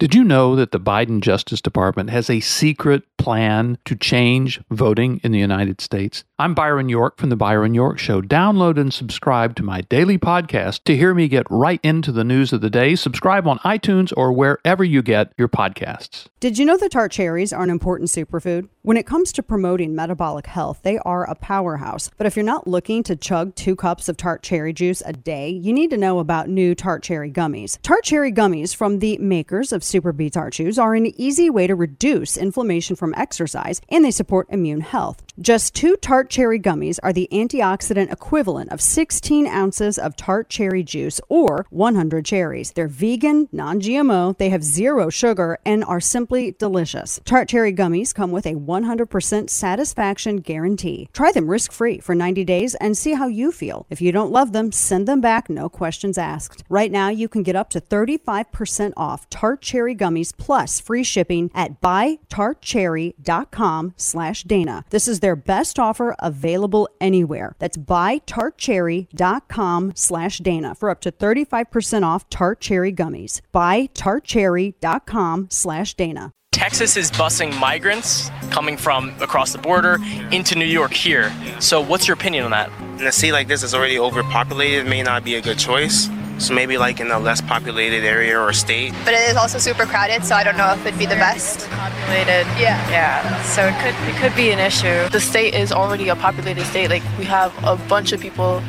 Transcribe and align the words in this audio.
Did 0.00 0.12
you 0.12 0.24
know 0.24 0.56
that 0.56 0.72
the 0.72 0.80
Biden 0.80 1.20
Justice 1.20 1.60
Department 1.60 2.10
has 2.10 2.28
a 2.28 2.40
secret 2.40 3.04
plan 3.16 3.78
to 3.84 3.94
change 3.94 4.60
voting 4.68 5.20
in 5.22 5.30
the 5.30 5.38
United 5.38 5.80
States? 5.80 6.24
I'm 6.36 6.52
Byron 6.52 6.88
York 6.88 7.16
from 7.16 7.30
The 7.30 7.36
Byron 7.36 7.74
York 7.74 8.00
Show. 8.00 8.20
Download 8.20 8.76
and 8.76 8.92
subscribe 8.92 9.54
to 9.54 9.62
my 9.62 9.82
daily 9.82 10.18
podcast 10.18 10.82
to 10.86 10.96
hear 10.96 11.14
me 11.14 11.28
get 11.28 11.46
right 11.48 11.78
into 11.84 12.10
the 12.10 12.24
news 12.24 12.52
of 12.52 12.60
the 12.60 12.70
day. 12.70 12.96
Subscribe 12.96 13.46
on 13.46 13.60
iTunes 13.60 14.12
or 14.16 14.32
wherever 14.32 14.82
you 14.82 15.00
get 15.00 15.32
your 15.38 15.46
podcasts. 15.48 16.26
Did 16.40 16.58
you 16.58 16.66
know 16.66 16.76
that 16.76 16.90
tart 16.90 17.12
cherries 17.12 17.52
are 17.52 17.62
an 17.62 17.70
important 17.70 18.10
superfood? 18.10 18.68
When 18.82 18.96
it 18.96 19.06
comes 19.06 19.30
to 19.32 19.42
promoting 19.44 19.94
metabolic 19.94 20.46
health, 20.46 20.80
they 20.82 20.98
are 20.98 21.24
a 21.24 21.36
powerhouse. 21.36 22.10
But 22.18 22.26
if 22.26 22.34
you're 22.34 22.44
not 22.44 22.66
looking 22.66 23.04
to 23.04 23.14
chug 23.14 23.54
two 23.54 23.76
cups 23.76 24.08
of 24.08 24.16
tart 24.16 24.42
cherry 24.42 24.72
juice 24.72 25.02
a 25.06 25.12
day, 25.12 25.50
you 25.50 25.72
need 25.72 25.90
to 25.90 25.96
know 25.96 26.18
about 26.18 26.48
new 26.48 26.74
tart 26.74 27.04
cherry 27.04 27.30
gummies. 27.30 27.78
Tart 27.82 28.02
cherry 28.02 28.32
gummies 28.32 28.74
from 28.74 28.98
the 28.98 29.16
makers 29.18 29.72
of 29.72 29.83
SuperBeets 29.84 30.34
Heart 30.34 30.54
Chews 30.54 30.78
are 30.78 30.94
an 30.94 31.06
easy 31.20 31.50
way 31.50 31.66
to 31.66 31.74
reduce 31.74 32.36
inflammation 32.36 32.96
from 32.96 33.14
exercise 33.16 33.80
and 33.90 34.04
they 34.04 34.10
support 34.10 34.48
immune 34.50 34.80
health. 34.80 35.22
Just 35.40 35.74
two 35.74 35.96
tart 35.96 36.30
cherry 36.30 36.60
gummies 36.60 37.00
are 37.02 37.12
the 37.12 37.28
antioxidant 37.32 38.12
equivalent 38.12 38.70
of 38.70 38.80
16 38.80 39.48
ounces 39.48 39.98
of 39.98 40.14
tart 40.14 40.48
cherry 40.48 40.84
juice 40.84 41.20
or 41.28 41.66
100 41.70 42.24
cherries. 42.24 42.70
They're 42.70 42.86
vegan, 42.86 43.48
non 43.50 43.80
GMO, 43.80 44.38
they 44.38 44.50
have 44.50 44.62
zero 44.62 45.10
sugar, 45.10 45.58
and 45.66 45.82
are 45.82 45.98
simply 45.98 46.52
delicious. 46.52 47.18
Tart 47.24 47.48
cherry 47.48 47.72
gummies 47.72 48.14
come 48.14 48.30
with 48.30 48.46
a 48.46 48.54
100% 48.54 49.50
satisfaction 49.50 50.36
guarantee. 50.36 51.08
Try 51.12 51.32
them 51.32 51.50
risk 51.50 51.72
free 51.72 51.98
for 51.98 52.14
90 52.14 52.44
days 52.44 52.76
and 52.76 52.96
see 52.96 53.14
how 53.14 53.26
you 53.26 53.50
feel. 53.50 53.88
If 53.90 54.00
you 54.00 54.12
don't 54.12 54.30
love 54.30 54.52
them, 54.52 54.70
send 54.70 55.08
them 55.08 55.20
back, 55.20 55.50
no 55.50 55.68
questions 55.68 56.16
asked. 56.16 56.62
Right 56.68 56.92
now, 56.92 57.08
you 57.08 57.26
can 57.26 57.42
get 57.42 57.56
up 57.56 57.70
to 57.70 57.80
35% 57.80 58.92
off 58.96 59.28
tart 59.30 59.62
cherry 59.62 59.96
gummies 59.96 60.32
plus 60.36 60.78
free 60.78 61.02
shipping 61.02 61.50
at 61.54 61.80
buytartcherry.com 61.80 63.94
slash 63.96 64.44
Dana. 64.44 64.84
This 64.90 65.08
is 65.08 65.23
their 65.24 65.34
best 65.34 65.78
offer 65.78 66.14
available 66.18 66.86
anywhere. 67.00 67.56
That's 67.58 67.78
buytartcherry.com 67.78 69.92
slash 69.96 70.38
Dana 70.38 70.74
for 70.74 70.90
up 70.90 71.00
to 71.00 71.10
35% 71.10 72.02
off 72.02 72.28
tart 72.28 72.60
cherry 72.60 72.92
gummies. 72.92 73.40
Buytartcherry.com 73.54 75.48
slash 75.50 75.94
Dana. 75.94 76.34
Texas 76.52 76.98
is 76.98 77.10
busing 77.10 77.58
migrants 77.58 78.30
coming 78.50 78.76
from 78.76 79.14
across 79.20 79.52
the 79.52 79.58
border 79.58 79.96
into 80.30 80.56
New 80.56 80.66
York 80.66 80.92
here. 80.92 81.32
So, 81.58 81.80
what's 81.80 82.06
your 82.06 82.14
opinion 82.14 82.44
on 82.44 82.52
that? 82.52 82.70
In 83.00 83.06
a 83.06 83.12
city 83.12 83.32
like 83.32 83.48
this 83.48 83.62
is 83.62 83.74
already 83.74 83.98
overpopulated, 83.98 84.86
may 84.86 85.02
not 85.02 85.24
be 85.24 85.34
a 85.34 85.40
good 85.40 85.58
choice. 85.58 86.08
So 86.38 86.52
maybe 86.52 86.76
like 86.78 87.00
in 87.00 87.10
a 87.10 87.18
less 87.18 87.40
populated 87.40 88.04
area 88.04 88.38
or 88.38 88.52
state. 88.52 88.92
But 89.04 89.14
it 89.14 89.28
is 89.28 89.36
also 89.36 89.58
super 89.58 89.86
crowded, 89.86 90.24
so 90.24 90.34
I 90.34 90.42
don't 90.44 90.56
know 90.56 90.72
if 90.72 90.84
it'd 90.84 90.98
be 90.98 91.06
the 91.06 91.14
best. 91.14 91.68
Populated. 91.70 92.46
Yeah. 92.58 92.90
Yeah. 92.90 93.42
So 93.42 93.66
it 93.66 93.74
could 93.80 93.94
it 94.08 94.16
could 94.20 94.36
be 94.36 94.50
an 94.50 94.58
issue. 94.58 95.08
The 95.10 95.20
state 95.20 95.54
is 95.54 95.72
already 95.72 96.08
a 96.08 96.16
populated 96.16 96.64
state. 96.64 96.90
Like 96.90 97.02
we 97.18 97.24
have 97.24 97.52
a 97.64 97.76
bunch 97.88 98.12
of 98.12 98.20
people 98.20 98.60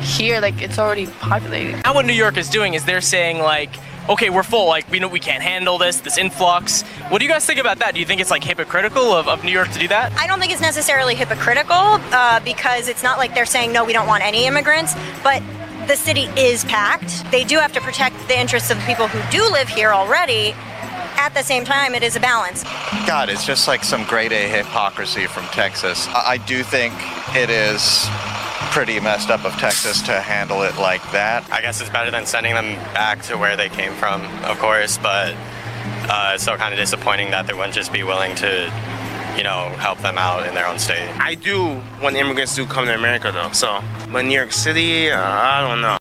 here. 0.00 0.40
Like 0.40 0.62
it's 0.62 0.78
already 0.78 1.06
populated. 1.06 1.82
Now, 1.84 1.94
what 1.94 2.06
New 2.06 2.12
York 2.12 2.36
is 2.36 2.48
doing 2.48 2.74
is 2.74 2.84
they're 2.84 3.00
saying 3.00 3.38
like. 3.40 3.70
Okay, 4.06 4.28
we're 4.28 4.42
full. 4.42 4.68
Like 4.68 4.90
we 4.90 4.98
know 5.00 5.08
we 5.08 5.18
can't 5.18 5.42
handle 5.42 5.78
this, 5.78 6.00
this 6.00 6.18
influx. 6.18 6.82
What 7.08 7.20
do 7.20 7.24
you 7.24 7.30
guys 7.30 7.46
think 7.46 7.58
about 7.58 7.78
that? 7.78 7.94
Do 7.94 8.00
you 8.00 8.04
think 8.04 8.20
it's 8.20 8.30
like 8.30 8.44
hypocritical 8.44 9.14
of, 9.14 9.28
of 9.28 9.42
New 9.44 9.50
York 9.50 9.70
to 9.70 9.78
do 9.78 9.88
that? 9.88 10.12
I 10.20 10.26
don't 10.26 10.38
think 10.38 10.52
it's 10.52 10.60
necessarily 10.60 11.14
hypocritical 11.14 11.74
uh, 11.74 12.38
because 12.40 12.88
it's 12.88 13.02
not 13.02 13.16
like 13.16 13.34
they're 13.34 13.46
saying 13.46 13.72
no, 13.72 13.82
we 13.82 13.94
don't 13.94 14.06
want 14.06 14.22
any 14.22 14.44
immigrants, 14.44 14.94
but 15.22 15.42
the 15.86 15.96
city 15.96 16.28
is 16.36 16.64
packed. 16.64 17.30
They 17.30 17.44
do 17.44 17.58
have 17.58 17.72
to 17.72 17.80
protect 17.80 18.16
the 18.28 18.38
interests 18.38 18.70
of 18.70 18.78
the 18.78 18.84
people 18.84 19.08
who 19.08 19.20
do 19.30 19.42
live 19.50 19.68
here 19.68 19.92
already. 19.92 20.54
At 21.16 21.32
the 21.32 21.42
same 21.42 21.64
time, 21.64 21.94
it 21.94 22.02
is 22.02 22.16
a 22.16 22.20
balance. 22.20 22.64
God, 23.06 23.28
it's 23.28 23.46
just 23.46 23.68
like 23.68 23.84
some 23.84 24.04
grade 24.04 24.32
A 24.32 24.48
hypocrisy 24.48 25.26
from 25.26 25.44
Texas. 25.46 26.06
I 26.08 26.34
I 26.34 26.36
do 26.38 26.62
think 26.62 26.92
it 27.34 27.50
is 27.50 28.06
pretty 28.72 28.98
messed 28.98 29.30
up 29.30 29.44
of 29.44 29.52
Texas 29.54 30.02
to 30.02 30.20
handle 30.20 30.62
it 30.62 30.76
like 30.76 31.02
that. 31.12 31.48
I 31.52 31.60
guess 31.60 31.80
it's 31.80 31.90
better 31.90 32.10
than 32.10 32.26
sending 32.26 32.54
them 32.54 32.74
back 32.92 33.22
to 33.22 33.38
where 33.38 33.56
they 33.56 33.68
came 33.68 33.94
from, 33.94 34.22
of 34.42 34.58
course, 34.58 34.98
but 34.98 35.34
uh, 36.10 36.32
it's 36.34 36.42
still 36.42 36.56
kind 36.56 36.74
of 36.74 36.80
disappointing 36.80 37.30
that 37.30 37.46
they 37.46 37.54
wouldn't 37.54 37.74
just 37.74 37.92
be 37.92 38.02
willing 38.02 38.34
to, 38.36 38.66
you 39.36 39.42
know, 39.42 39.68
help 39.78 39.98
them 39.98 40.18
out 40.18 40.46
in 40.46 40.54
their 40.54 40.66
own 40.66 40.78
state. 40.78 41.08
I 41.20 41.34
do 41.34 41.74
when 42.00 42.16
immigrants 42.16 42.54
do 42.54 42.66
come 42.66 42.86
to 42.86 42.94
America 42.94 43.30
though. 43.32 43.50
So, 43.52 43.82
but 44.12 44.24
New 44.24 44.34
York 44.34 44.52
City, 44.52 45.10
uh, 45.10 45.20
I 45.20 45.60
don't 45.60 45.80
know. 45.80 45.98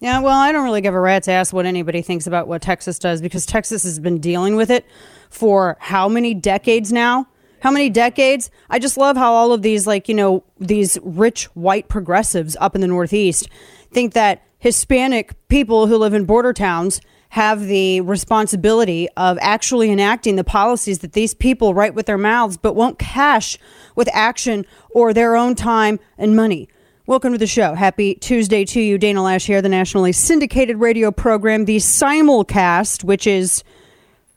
Yeah, 0.00 0.20
well, 0.20 0.38
I 0.38 0.52
don't 0.52 0.64
really 0.64 0.80
give 0.80 0.94
a 0.94 1.00
rat's 1.00 1.26
ass 1.26 1.52
what 1.52 1.66
anybody 1.66 2.02
thinks 2.02 2.28
about 2.28 2.46
what 2.46 2.62
Texas 2.62 3.00
does 3.00 3.20
because 3.20 3.44
Texas 3.44 3.82
has 3.82 3.98
been 3.98 4.18
dealing 4.18 4.54
with 4.54 4.70
it 4.70 4.86
for 5.28 5.76
how 5.80 6.08
many 6.08 6.34
decades 6.34 6.92
now? 6.92 7.26
How 7.60 7.72
many 7.72 7.90
decades? 7.90 8.50
I 8.70 8.78
just 8.78 8.96
love 8.96 9.16
how 9.16 9.32
all 9.32 9.52
of 9.52 9.62
these, 9.62 9.88
like, 9.88 10.08
you 10.08 10.14
know, 10.14 10.44
these 10.60 10.98
rich 11.02 11.46
white 11.56 11.88
progressives 11.88 12.56
up 12.60 12.76
in 12.76 12.80
the 12.80 12.86
Northeast 12.86 13.48
think 13.90 14.12
that 14.14 14.44
Hispanic 14.60 15.34
people 15.48 15.88
who 15.88 15.96
live 15.96 16.14
in 16.14 16.24
border 16.24 16.52
towns 16.52 17.00
have 17.30 17.66
the 17.66 18.00
responsibility 18.00 19.08
of 19.16 19.38
actually 19.40 19.90
enacting 19.90 20.36
the 20.36 20.44
policies 20.44 21.00
that 21.00 21.12
these 21.12 21.34
people 21.34 21.74
write 21.74 21.94
with 21.94 22.06
their 22.06 22.18
mouths 22.18 22.56
but 22.56 22.74
won't 22.74 22.98
cash 22.98 23.58
with 23.94 24.08
action 24.12 24.64
or 24.90 25.12
their 25.12 25.36
own 25.36 25.54
time 25.54 26.00
and 26.16 26.34
money. 26.34 26.68
Welcome 27.06 27.32
to 27.32 27.38
the 27.38 27.46
show. 27.46 27.74
Happy 27.74 28.14
Tuesday 28.14 28.64
to 28.66 28.80
you. 28.80 28.98
Dana 28.98 29.20
Loesch 29.20 29.46
here, 29.46 29.62
the 29.62 29.68
nationally 29.68 30.12
syndicated 30.12 30.78
radio 30.78 31.10
program, 31.10 31.64
the 31.64 31.76
simulcast, 31.76 33.02
which 33.04 33.26
is 33.26 33.64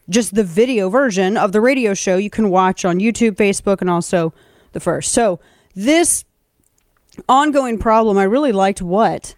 just 0.10 0.36
the 0.36 0.44
video 0.44 0.90
version 0.90 1.38
of 1.38 1.52
the 1.52 1.62
radio 1.62 1.94
show 1.94 2.18
you 2.18 2.30
can 2.30 2.50
watch 2.50 2.86
on 2.86 3.00
YouTube, 3.00 3.32
Facebook, 3.32 3.82
and 3.82 3.90
also 3.90 4.34
the 4.72 4.80
first. 4.80 5.12
So, 5.12 5.40
this 5.76 6.26
ongoing 7.28 7.78
problem, 7.78 8.18
I 8.18 8.24
really 8.24 8.52
liked 8.52 8.82
what 8.82 9.36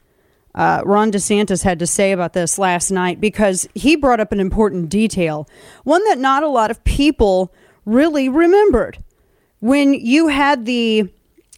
uh, 0.56 0.82
Ron 0.86 1.12
DeSantis 1.12 1.64
had 1.64 1.80
to 1.80 1.88
say 1.88 2.12
about 2.12 2.34
this 2.34 2.60
last 2.60 2.92
night 2.92 3.20
because 3.20 3.68
he 3.74 3.96
brought 3.96 4.20
up 4.20 4.32
an 4.32 4.40
important 4.40 4.90
detail, 4.90 5.48
one 5.84 6.04
that 6.06 6.20
not 6.20 6.44
a 6.44 6.48
lot 6.48 6.70
of 6.70 6.84
people 6.84 7.52
really 7.86 8.30
remembered. 8.30 9.04
When 9.60 9.94
you 9.94 10.28
had 10.28 10.66
the 10.66 11.10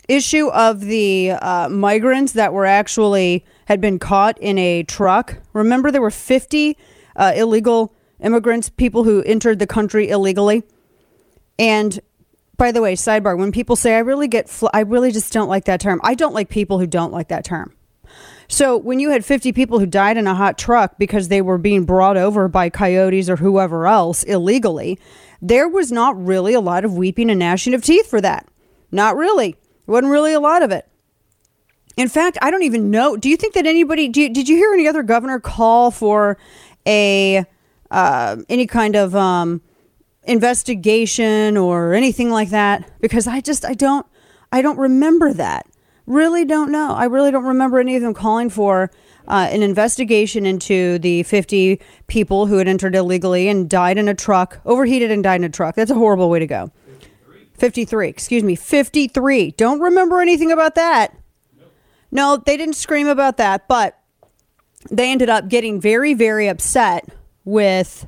issue 0.08 0.48
of 0.50 0.82
the 0.82 1.32
uh, 1.32 1.70
migrants 1.70 2.34
that 2.34 2.54
were 2.54 2.66
actually 2.66 3.44
had 3.66 3.82
been 3.82 4.00
caught 4.00 4.38
in 4.40 4.58
a 4.58 4.84
truck, 4.84 5.40
remember 5.54 5.92
there 5.92 6.02
were 6.02 6.12
50 6.12 6.78
uh, 7.16 7.34
illegal 7.36 7.94
immigrants, 8.22 8.70
people 8.70 9.04
who 9.04 9.22
entered 9.24 9.60
the 9.60 9.68
country 9.68 10.10
illegally. 10.10 10.64
And 11.60 12.00
by 12.58 12.72
the 12.72 12.82
way, 12.82 12.96
sidebar, 12.96 13.38
when 13.38 13.52
people 13.52 13.76
say 13.76 13.96
I 13.96 14.00
really 14.00 14.28
get, 14.28 14.48
fl- 14.48 14.68
I 14.74 14.82
really 14.82 15.12
just 15.12 15.34
don't 15.34 15.50
like 15.50 15.66
that 15.66 15.82
term. 15.82 16.00
I 16.04 16.16
don't 16.16 16.34
like 16.34 16.50
people 16.50 16.80
who 16.80 16.88
don't 16.88 17.12
like 17.12 17.28
that 17.30 17.44
term. 17.44 17.75
So 18.48 18.78
when 18.78 19.00
you 19.00 19.10
had 19.10 19.26
50 19.26 19.52
people 19.54 19.80
who 19.80 19.86
died 19.86 20.18
in 20.18 20.28
a 20.28 20.36
hot 20.36 20.58
truck 20.58 20.98
because 20.98 21.28
they 21.28 21.42
were 21.42 21.58
being 21.58 21.86
brought 21.86 22.18
over 22.18 22.48
by 22.48 22.70
coyotes 22.70 23.30
or 23.30 23.38
whoever 23.38 23.88
else 23.88 24.24
illegally, 24.24 25.00
there 25.42 25.68
was 25.68 25.92
not 25.92 26.22
really 26.24 26.54
a 26.54 26.62
lot 26.62 26.86
of 26.86 26.96
weeping 26.96 27.30
and 27.30 27.40
gnashing 27.40 27.74
of 27.74 27.84
teeth 27.84 28.08
for 28.08 28.22
that. 28.22 28.48
Not 28.92 29.16
really. 29.16 29.52
There 29.52 29.94
wasn't 29.94 30.12
really 30.12 30.34
a 30.34 30.40
lot 30.40 30.64
of 30.64 30.72
it. 30.72 30.88
In 31.98 32.08
fact, 32.10 32.38
I 32.42 32.52
don't 32.52 32.64
even 32.64 32.92
know. 32.92 33.16
Do 33.16 33.30
you 33.30 33.38
think 33.38 33.54
that 33.54 33.66
anybody, 33.66 34.04
you, 34.04 34.30
did 34.30 34.50
you 34.50 34.58
hear 34.58 34.74
any 34.74 34.88
other 34.88 35.04
governor 35.04 35.40
call 35.40 35.92
for 35.92 36.38
a, 36.86 37.46
uh, 37.90 38.38
any 38.50 38.68
kind 38.68 38.96
of 38.96 39.16
um, 39.16 39.62
investigation 40.24 41.58
or 41.58 41.94
anything 41.94 42.32
like 42.32 42.50
that? 42.50 42.90
Because 43.00 43.28
I 43.28 43.40
just, 43.40 43.64
I 43.64 43.74
don't, 43.74 44.06
I 44.52 44.62
don't 44.62 44.78
remember 44.78 45.34
that. 45.34 45.68
Really 46.08 46.46
don't 46.46 46.72
know. 46.72 46.94
I 46.94 47.06
really 47.06 47.32
don't 47.32 47.46
remember 47.46 47.80
any 47.80 47.96
of 47.96 48.02
them 48.02 48.14
calling 48.14 48.50
for 48.50 48.92
uh, 49.28 49.48
an 49.52 49.64
investigation 49.64 50.46
into 50.46 51.00
the 51.00 51.24
50 51.24 51.82
people 52.08 52.46
who 52.46 52.58
had 52.58 52.68
entered 52.68 52.96
illegally 52.96 53.48
and 53.50 53.70
died 53.70 53.98
in 53.98 54.08
a 54.08 54.14
truck, 54.14 54.60
overheated 54.66 55.10
and 55.10 55.24
died 55.24 55.42
in 55.42 55.46
a 55.46 55.50
truck. 55.50 55.76
That's 55.76 55.92
a 55.92 55.96
horrible 55.96 56.30
way 56.30 56.40
to 56.40 56.48
go. 56.48 56.72
53, 57.58 58.08
excuse 58.08 58.44
me, 58.44 58.56
53. 58.56 59.52
Don't 59.52 59.80
remember 59.80 60.22
anything 60.22 60.52
about 60.52 60.76
that. 60.76 61.18
No, 62.12 62.38
they 62.38 62.58
didn't 62.58 62.76
scream 62.76 63.08
about 63.08 63.38
that, 63.38 63.68
but 63.68 64.00
they 64.92 65.12
ended 65.12 65.30
up 65.30 65.48
getting 65.48 65.82
very, 65.82 66.14
very 66.14 66.48
upset 66.48 67.10
with 67.44 68.06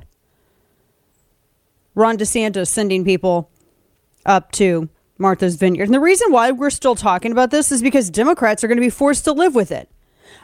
Ron 1.94 2.16
DeSantis 2.16 2.68
sending 2.68 3.04
people 3.04 3.50
up 4.24 4.52
to 4.52 4.88
Martha's 5.18 5.56
Vineyard. 5.56 5.84
And 5.84 5.94
the 5.94 6.00
reason 6.00 6.32
why 6.32 6.50
we're 6.52 6.70
still 6.70 6.94
talking 6.94 7.32
about 7.32 7.50
this 7.50 7.70
is 7.70 7.82
because 7.82 8.08
Democrats 8.08 8.64
are 8.64 8.68
going 8.68 8.78
to 8.78 8.82
be 8.82 8.90
forced 8.90 9.24
to 9.24 9.32
live 9.32 9.54
with 9.54 9.70
it. 9.70 9.88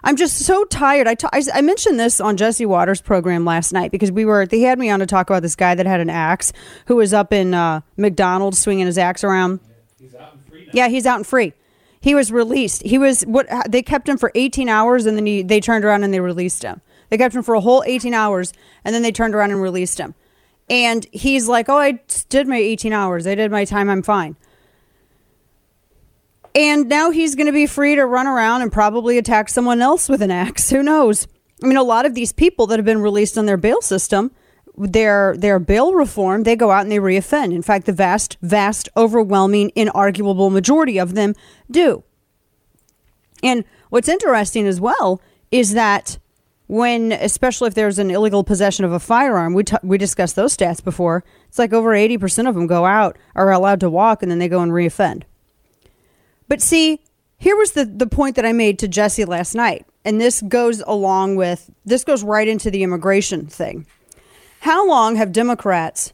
I'm 0.02 0.16
just 0.16 0.38
so 0.40 0.64
tired. 0.64 1.08
I, 1.08 1.16
I, 1.32 1.42
I 1.54 1.60
mentioned 1.62 1.98
this 1.98 2.20
on 2.20 2.36
Jesse 2.36 2.66
Watters' 2.66 3.00
program 3.00 3.44
last 3.44 3.72
night 3.72 3.90
because 3.90 4.12
we 4.12 4.24
were 4.24 4.44
they 4.44 4.60
had 4.60 4.78
me 4.78 4.90
on 4.90 5.00
to 5.00 5.06
talk 5.06 5.30
about 5.30 5.42
this 5.42 5.56
guy 5.56 5.74
that 5.74 5.86
had 5.86 6.00
an 6.00 6.10
axe 6.10 6.52
who 6.86 6.96
was 6.96 7.14
up 7.14 7.32
in 7.32 7.54
uh, 7.54 7.80
McDonald's 7.96 8.58
swinging 8.58 8.86
his 8.86 8.98
axe 8.98 9.24
around. 9.24 9.60
Yeah, 10.72 10.88
he's 10.88 11.06
out 11.06 11.16
and 11.16 11.26
free. 11.26 11.54
He 12.00 12.14
was 12.14 12.30
released. 12.30 12.82
He 12.82 12.98
was 12.98 13.22
what 13.22 13.46
they 13.66 13.82
kept 13.82 14.08
him 14.08 14.18
for 14.18 14.30
18 14.34 14.68
hours 14.68 15.06
and 15.06 15.16
then 15.16 15.24
he, 15.24 15.42
they 15.42 15.60
turned 15.60 15.86
around 15.86 16.04
and 16.04 16.12
they 16.12 16.20
released 16.20 16.62
him. 16.62 16.82
They 17.08 17.16
kept 17.16 17.34
him 17.34 17.42
for 17.42 17.54
a 17.54 17.60
whole 17.60 17.82
18 17.86 18.12
hours 18.12 18.52
and 18.84 18.94
then 18.94 19.02
they 19.02 19.12
turned 19.12 19.34
around 19.34 19.52
and 19.52 19.62
released 19.62 19.98
him. 19.98 20.14
And 20.68 21.06
he's 21.12 21.48
like, 21.48 21.68
"Oh, 21.68 21.78
I 21.78 22.00
did 22.28 22.48
my 22.48 22.56
18 22.56 22.92
hours. 22.92 23.26
I 23.26 23.34
did 23.34 23.50
my 23.50 23.64
time. 23.64 23.90
I'm 23.90 24.02
fine." 24.02 24.36
And 26.54 26.88
now 26.88 27.10
he's 27.10 27.34
going 27.34 27.46
to 27.46 27.52
be 27.52 27.66
free 27.66 27.96
to 27.96 28.06
run 28.06 28.26
around 28.28 28.62
and 28.62 28.70
probably 28.70 29.18
attack 29.18 29.48
someone 29.48 29.82
else 29.82 30.08
with 30.08 30.22
an 30.22 30.30
axe. 30.30 30.70
Who 30.70 30.82
knows? 30.82 31.26
I 31.62 31.66
mean, 31.66 31.76
a 31.76 31.82
lot 31.82 32.06
of 32.06 32.14
these 32.14 32.32
people 32.32 32.66
that 32.68 32.78
have 32.78 32.86
been 32.86 33.02
released 33.02 33.36
on 33.36 33.46
their 33.46 33.56
bail 33.56 33.80
system, 33.80 34.30
their 34.76 35.36
their 35.36 35.58
bail 35.58 35.94
reform, 35.94 36.42
they 36.44 36.56
go 36.56 36.70
out 36.70 36.82
and 36.82 36.92
they 36.92 36.98
reoffend. 36.98 37.52
In 37.52 37.62
fact, 37.62 37.86
the 37.86 37.92
vast, 37.92 38.36
vast, 38.40 38.88
overwhelming, 38.96 39.72
inarguable 39.76 40.50
majority 40.50 40.98
of 40.98 41.14
them 41.14 41.34
do. 41.70 42.04
And 43.42 43.64
what's 43.90 44.08
interesting 44.08 44.66
as 44.66 44.80
well 44.80 45.20
is 45.50 45.74
that 45.74 46.18
when, 46.66 47.12
especially 47.12 47.68
if 47.68 47.74
there's 47.74 47.98
an 47.98 48.10
illegal 48.10 48.42
possession 48.42 48.84
of 48.84 48.92
a 48.92 49.00
firearm, 49.00 49.54
we 49.54 49.64
t- 49.64 49.76
we 49.82 49.98
discussed 49.98 50.34
those 50.34 50.56
stats 50.56 50.82
before. 50.82 51.24
It's 51.48 51.58
like 51.58 51.72
over 51.72 51.94
eighty 51.94 52.16
percent 52.16 52.48
of 52.48 52.54
them 52.54 52.66
go 52.66 52.84
out 52.84 53.18
are 53.34 53.52
allowed 53.52 53.80
to 53.80 53.90
walk, 53.90 54.22
and 54.22 54.30
then 54.30 54.38
they 54.38 54.48
go 54.48 54.60
and 54.60 54.72
reoffend. 54.72 55.24
But 56.54 56.62
see, 56.62 57.00
here 57.36 57.56
was 57.56 57.72
the, 57.72 57.84
the 57.84 58.06
point 58.06 58.36
that 58.36 58.46
I 58.46 58.52
made 58.52 58.78
to 58.78 58.86
Jesse 58.86 59.24
last 59.24 59.56
night. 59.56 59.86
And 60.04 60.20
this 60.20 60.40
goes 60.40 60.84
along 60.86 61.34
with, 61.34 61.68
this 61.84 62.04
goes 62.04 62.22
right 62.22 62.46
into 62.46 62.70
the 62.70 62.84
immigration 62.84 63.48
thing. 63.48 63.86
How 64.60 64.88
long 64.88 65.16
have 65.16 65.32
Democrats, 65.32 66.12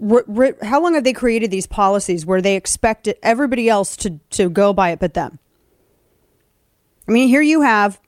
how 0.00 0.82
long 0.82 0.94
have 0.94 1.04
they 1.04 1.12
created 1.12 1.50
these 1.50 1.66
policies 1.66 2.24
where 2.24 2.40
they 2.40 2.56
expect 2.56 3.06
everybody 3.22 3.68
else 3.68 3.98
to, 3.98 4.18
to 4.30 4.48
go 4.48 4.72
by 4.72 4.92
it 4.92 4.98
but 4.98 5.12
them? 5.12 5.38
I 7.06 7.12
mean, 7.12 7.28
here 7.28 7.42
you 7.42 7.60
have 7.60 8.00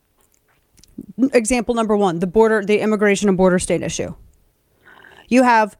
example 1.35 1.75
number 1.75 1.99
one 1.99 2.21
the 2.21 2.27
border, 2.27 2.65
the 2.65 2.81
immigration 2.81 3.29
and 3.29 3.37
border 3.37 3.59
state 3.59 3.83
issue. 3.83 4.15
You 5.29 5.43
have 5.43 5.77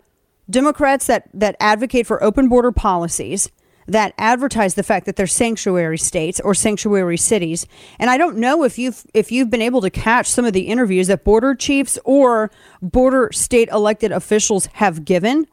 Democrats 0.51 1.07
that, 1.07 1.31
that 1.33 1.57
advocate 1.61 2.07
for 2.07 2.23
open 2.23 2.51
border 2.51 2.73
policies 2.73 3.51
that 3.87 4.15
advertise 4.19 4.75
the 4.75 4.83
fact 4.83 5.07
that 5.07 5.17
they're 5.17 5.27
sanctuary 5.27 5.99
states 5.99 6.41
or 6.41 6.55
sanctuary 6.55 7.17
cities. 7.17 7.67
And 7.99 8.11
I 8.11 8.19
don't 8.19 8.37
know 8.37 8.65
if 8.65 8.79
you've 8.79 9.07
if 9.15 9.31
you've 9.31 9.51
been 9.51 9.63
able 9.63 9.81
to 9.81 9.91
catch 9.91 10.27
some 10.27 10.45
of 10.45 10.53
the 10.53 10.69
interviews 10.69 11.07
that 11.07 11.25
border 11.25 11.55
chiefs 11.55 11.99
or 12.05 12.51
border 12.83 13.31
state 13.33 13.69
elected 13.69 14.13
officials 14.13 14.67
have 14.75 15.05
given, 15.05 15.47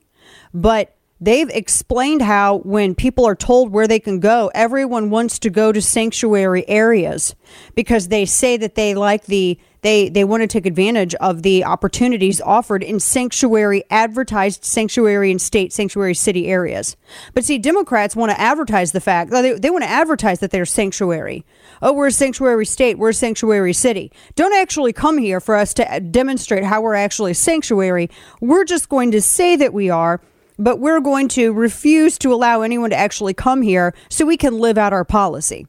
but 0.53 0.95
they've 1.23 1.49
explained 1.49 2.21
how 2.21 2.57
when 2.59 2.95
people 2.95 3.25
are 3.25 3.35
told 3.35 3.71
where 3.71 3.87
they 3.87 3.99
can 3.99 4.19
go, 4.19 4.51
everyone 4.53 5.09
wants 5.09 5.39
to 5.39 5.49
go 5.49 5.71
to 5.71 5.81
sanctuary 5.81 6.67
areas 6.67 7.35
because 7.75 8.09
they 8.09 8.25
say 8.25 8.57
that 8.57 8.75
they 8.75 8.93
like 8.93 9.25
the 9.25 9.57
they 9.81 10.07
they 10.09 10.23
want 10.23 10.41
to 10.41 10.47
take 10.47 10.65
advantage 10.65 11.13
of 11.15 11.43
the 11.43 11.63
opportunities 11.65 12.39
offered 12.41 12.83
in 12.83 12.99
sanctuary 12.99 13.83
advertised 13.89 14.63
sanctuary 14.63 15.29
and 15.29 15.41
state 15.41 15.73
sanctuary 15.73 16.15
city 16.15 16.47
areas. 16.47 16.95
But 17.33 17.43
see, 17.45 17.57
Democrats 17.57 18.15
want 18.15 18.31
to 18.31 18.39
advertise 18.39 18.93
the 18.93 19.01
fact 19.01 19.31
they, 19.31 19.53
they 19.53 19.69
want 19.69 19.83
to 19.83 19.89
advertise 19.89 20.39
that 20.39 20.51
they're 20.51 20.65
sanctuary. 20.65 21.45
Oh, 21.81 21.93
we're 21.93 22.07
a 22.07 22.11
sanctuary 22.11 22.65
state. 22.65 22.97
We're 22.97 23.09
a 23.09 23.13
sanctuary 23.13 23.73
city. 23.73 24.11
Don't 24.35 24.53
actually 24.53 24.93
come 24.93 25.17
here 25.17 25.41
for 25.41 25.55
us 25.55 25.73
to 25.75 25.99
demonstrate 25.99 26.63
how 26.63 26.81
we're 26.81 26.95
actually 26.95 27.33
sanctuary. 27.33 28.09
We're 28.39 28.65
just 28.65 28.87
going 28.87 29.11
to 29.11 29.21
say 29.21 29.57
that 29.57 29.73
we 29.73 29.89
are 29.89 30.21
but 30.57 30.79
we're 30.79 30.99
going 30.99 31.27
to 31.29 31.53
refuse 31.53 32.17
to 32.19 32.33
allow 32.33 32.61
anyone 32.61 32.89
to 32.89 32.95
actually 32.95 33.33
come 33.33 33.61
here 33.61 33.93
so 34.09 34.25
we 34.25 34.37
can 34.37 34.59
live 34.59 34.77
out 34.77 34.93
our 34.93 35.05
policy. 35.05 35.67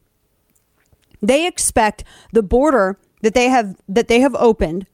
They 1.23 1.47
expect 1.47 2.05
the 2.33 2.43
border 2.43 2.99
that 3.23 3.35
they 3.35 3.49
have 3.49 3.77
that 3.89 4.09
they 4.09 4.21
have 4.21 4.35
opened 4.35 4.87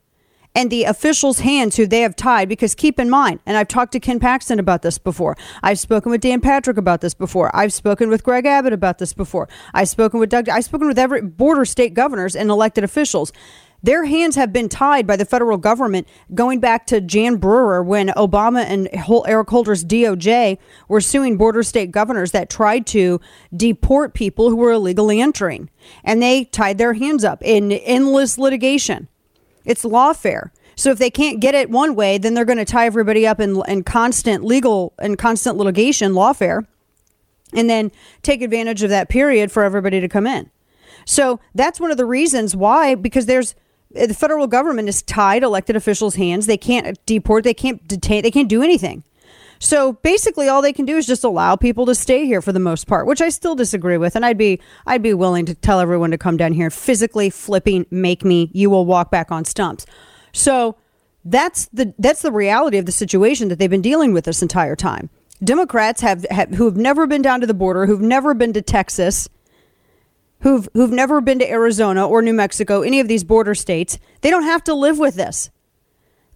and 0.55 0.71
the 0.71 0.85
officials' 0.85 1.41
hands 1.41 1.77
who 1.77 1.87
they 1.87 2.01
have 2.01 2.17
tied. 2.17 2.49
Because 2.49 2.75
keep 2.75 2.99
in 2.99 3.11
mind, 3.11 3.41
and 3.47 3.57
I've 3.57 3.69
talked 3.69 3.93
to 3.93 4.01
Ken 4.01 4.21
Paxton 4.21 4.59
about 4.59 4.83
this 4.83 4.99
before. 4.99 5.37
I've 5.63 5.79
spoken 5.79 6.11
with 6.11 6.21
Dan 6.21 6.41
Patrick 6.41 6.77
about 6.77 7.01
this 7.01 7.15
before. 7.15 7.55
I've 7.55 7.73
spoken 7.73 8.09
with 8.09 8.25
Greg 8.25 8.47
Abbott 8.47 8.73
about 8.73 8.99
this 8.99 9.13
before. 9.13 9.49
I've 9.75 9.89
spoken 9.89 10.21
with 10.21 10.31
Doug. 10.31 10.49
I've 10.49 10.65
spoken 10.65 10.87
with 10.89 10.99
every 10.99 11.23
border 11.23 11.65
state 11.65 11.95
governors 11.95 12.35
and 12.37 12.51
elected 12.51 12.85
officials. 12.85 13.33
Their 13.83 14.05
hands 14.05 14.37
have 14.37 14.53
been 14.53 14.69
tied 14.69 15.07
by 15.07 15.17
the 15.17 15.25
federal 15.25 15.57
government 15.57 16.07
going 16.35 16.61
back 16.61 16.87
to 16.89 17.01
Jan 17.01 17.37
Brewer 17.37 17.83
when 17.83 18.09
Obama 18.09 18.65
and 18.65 18.89
Eric 19.27 19.49
Holder's 19.49 19.85
DOJ 19.85 20.59
were 20.89 21.01
suing 21.01 21.37
border 21.37 21.63
state 21.63 21.91
governors 21.91 22.33
that 22.33 22.51
tried 22.51 22.87
to 22.89 23.21
deport 23.57 24.13
people 24.15 24.51
who 24.51 24.57
were 24.57 24.73
illegally 24.73 25.21
entering. 25.21 25.71
And 26.05 26.23
they 26.23 26.45
tied 26.45 26.79
their 26.79 26.93
hands 26.93 27.25
up 27.25 27.43
in 27.43 27.73
endless 27.73 28.37
litigation. 28.37 29.09
It's 29.65 29.85
lawfare. 29.85 30.51
So 30.77 30.91
if 30.91 30.99
they 30.99 31.11
can't 31.11 31.41
get 31.41 31.55
it 31.55 31.71
one 31.71 31.95
way, 31.95 32.19
then 32.19 32.35
they're 32.35 32.45
going 32.45 32.59
to 32.59 32.65
tie 32.65 32.87
everybody 32.87 33.27
up 33.27 33.41
in, 33.41 33.63
in 33.69 33.83
constant 33.83 34.45
legal 34.45 34.95
and 34.99 35.19
constant 35.19 35.57
litigation, 35.57 36.13
lawfare, 36.13 36.67
and 37.53 37.69
then 37.69 37.93
take 38.23 38.43
advantage 38.43 38.83
of 38.83 38.91
that 38.91 39.09
period 39.09 39.51
for 39.51 39.63
everybody 39.63 40.01
to 40.01 40.09
come 40.09 40.27
in. 40.27 40.51
So 41.05 41.41
that's 41.55 41.81
one 41.81 41.91
of 41.91 41.97
the 41.97 42.07
reasons 42.07 42.55
why, 42.55 42.95
because 42.95 43.27
there's 43.27 43.55
Uh, 43.99 44.07
the 44.07 44.15
federal 44.15 44.47
government 44.47 44.89
is 44.89 45.03
tied 45.03 45.43
elected 45.43 45.77
officials' 45.77 46.17
hands. 46.17 46.47
They 46.47 46.57
can't 46.57 46.99
deport, 47.07 47.45
they 47.45 47.55
can't 47.55 47.87
detain, 47.87 48.23
they 48.23 48.31
can't 48.31 48.49
do 48.49 48.63
anything. 48.63 49.05
So 49.63 49.93
basically 49.93 50.49
all 50.49 50.63
they 50.63 50.73
can 50.73 50.87
do 50.87 50.97
is 50.97 51.07
just 51.07 51.23
allow 51.23 51.55
people 51.55 51.85
to 51.87 51.95
stay 51.95 52.25
here 52.25 52.41
for 52.41 52.51
the 52.51 52.59
most 52.59 52.87
part, 52.87 53.07
which 53.07 53.21
I 53.21 53.29
still 53.29 53.55
disagree 53.55 53.99
with 53.99 54.17
and 54.17 54.25
I'd 54.25 54.39
be 54.39 54.59
I'd 54.87 55.03
be 55.03 55.13
willing 55.13 55.45
to 55.47 55.55
tell 55.55 55.81
everyone 55.81 56.11
to 56.13 56.19
come 56.19 56.39
down 56.39 56.55
here 56.55 56.71
physically 56.71 57.29
flipping 57.29 57.85
make 57.91 58.25
me 58.25 58.51
you 58.55 58.71
will 58.71 58.87
walk 58.87 59.11
back 59.11 59.31
on 59.31 59.45
stumps. 59.45 59.85
So 60.33 60.77
that's 61.27 61.67
the 61.67 61.93
that's 61.99 62.23
the 62.23 62.33
reality 62.33 62.79
of 62.79 62.87
the 62.87 62.93
situation 62.93 63.49
that 63.49 63.59
they've 63.59 63.69
been 63.69 63.83
dealing 63.83 64.15
with 64.15 64.25
this 64.25 64.41
entire 64.41 64.77
time. 64.77 65.11
Democrats 65.45 66.01
have, 66.01 66.25
have 66.31 66.51
who 66.51 66.65
have 66.65 66.77
never 66.77 67.07
been 67.07 67.23
down 67.23 67.41
to 67.41 67.47
the 67.47 67.55
border, 67.55 67.87
who've 67.87 68.01
never 68.01 68.33
been 68.35 68.53
to 68.55 68.63
Texas, 68.63 69.29
who've 70.41 70.69
who've 70.75 70.91
never 70.91 71.21
been 71.21 71.39
to 71.39 71.51
Arizona 71.51 72.07
or 72.07 72.23
New 72.23 72.35
Mexico, 72.35 72.83
any 72.83 73.01
of 73.01 73.09
these 73.09 73.25
border 73.25 73.55
states, 73.55 73.99
they 74.21 74.31
don't 74.31 74.45
have 74.45 74.65
to 74.65 74.75
live 74.75 74.99
with 74.99 75.15
this. 75.15 75.51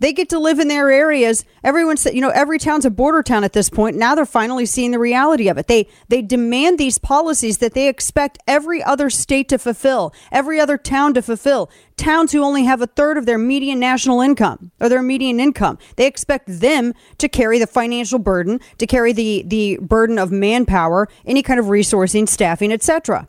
They 0.00 0.12
get 0.12 0.28
to 0.30 0.38
live 0.38 0.58
in 0.58 0.68
their 0.68 0.90
areas. 0.90 1.44
Everyone's 1.62 2.04
you 2.04 2.20
know, 2.20 2.30
every 2.30 2.58
town's 2.58 2.84
a 2.84 2.90
border 2.90 3.22
town 3.22 3.44
at 3.44 3.52
this 3.52 3.70
point. 3.70 3.96
Now 3.96 4.14
they're 4.14 4.26
finally 4.26 4.66
seeing 4.66 4.90
the 4.90 4.98
reality 4.98 5.48
of 5.48 5.56
it. 5.56 5.68
They 5.68 5.88
they 6.08 6.20
demand 6.20 6.78
these 6.78 6.98
policies 6.98 7.58
that 7.58 7.74
they 7.74 7.88
expect 7.88 8.38
every 8.46 8.82
other 8.82 9.08
state 9.08 9.48
to 9.50 9.58
fulfill, 9.58 10.12
every 10.32 10.58
other 10.58 10.76
town 10.76 11.14
to 11.14 11.22
fulfill. 11.22 11.70
Towns 11.96 12.32
who 12.32 12.42
only 12.42 12.64
have 12.64 12.82
a 12.82 12.88
third 12.88 13.16
of 13.16 13.24
their 13.24 13.38
median 13.38 13.78
national 13.78 14.20
income 14.20 14.72
or 14.80 14.88
their 14.88 15.00
median 15.00 15.38
income, 15.38 15.78
they 15.96 16.06
expect 16.06 16.48
them 16.48 16.92
to 17.18 17.28
carry 17.28 17.60
the 17.60 17.66
financial 17.66 18.18
burden, 18.18 18.60
to 18.78 18.86
carry 18.86 19.12
the 19.12 19.44
the 19.46 19.78
burden 19.80 20.18
of 20.18 20.32
manpower, 20.32 21.08
any 21.24 21.42
kind 21.42 21.60
of 21.60 21.66
resourcing, 21.66 22.28
staffing, 22.28 22.72
etc. 22.72 23.28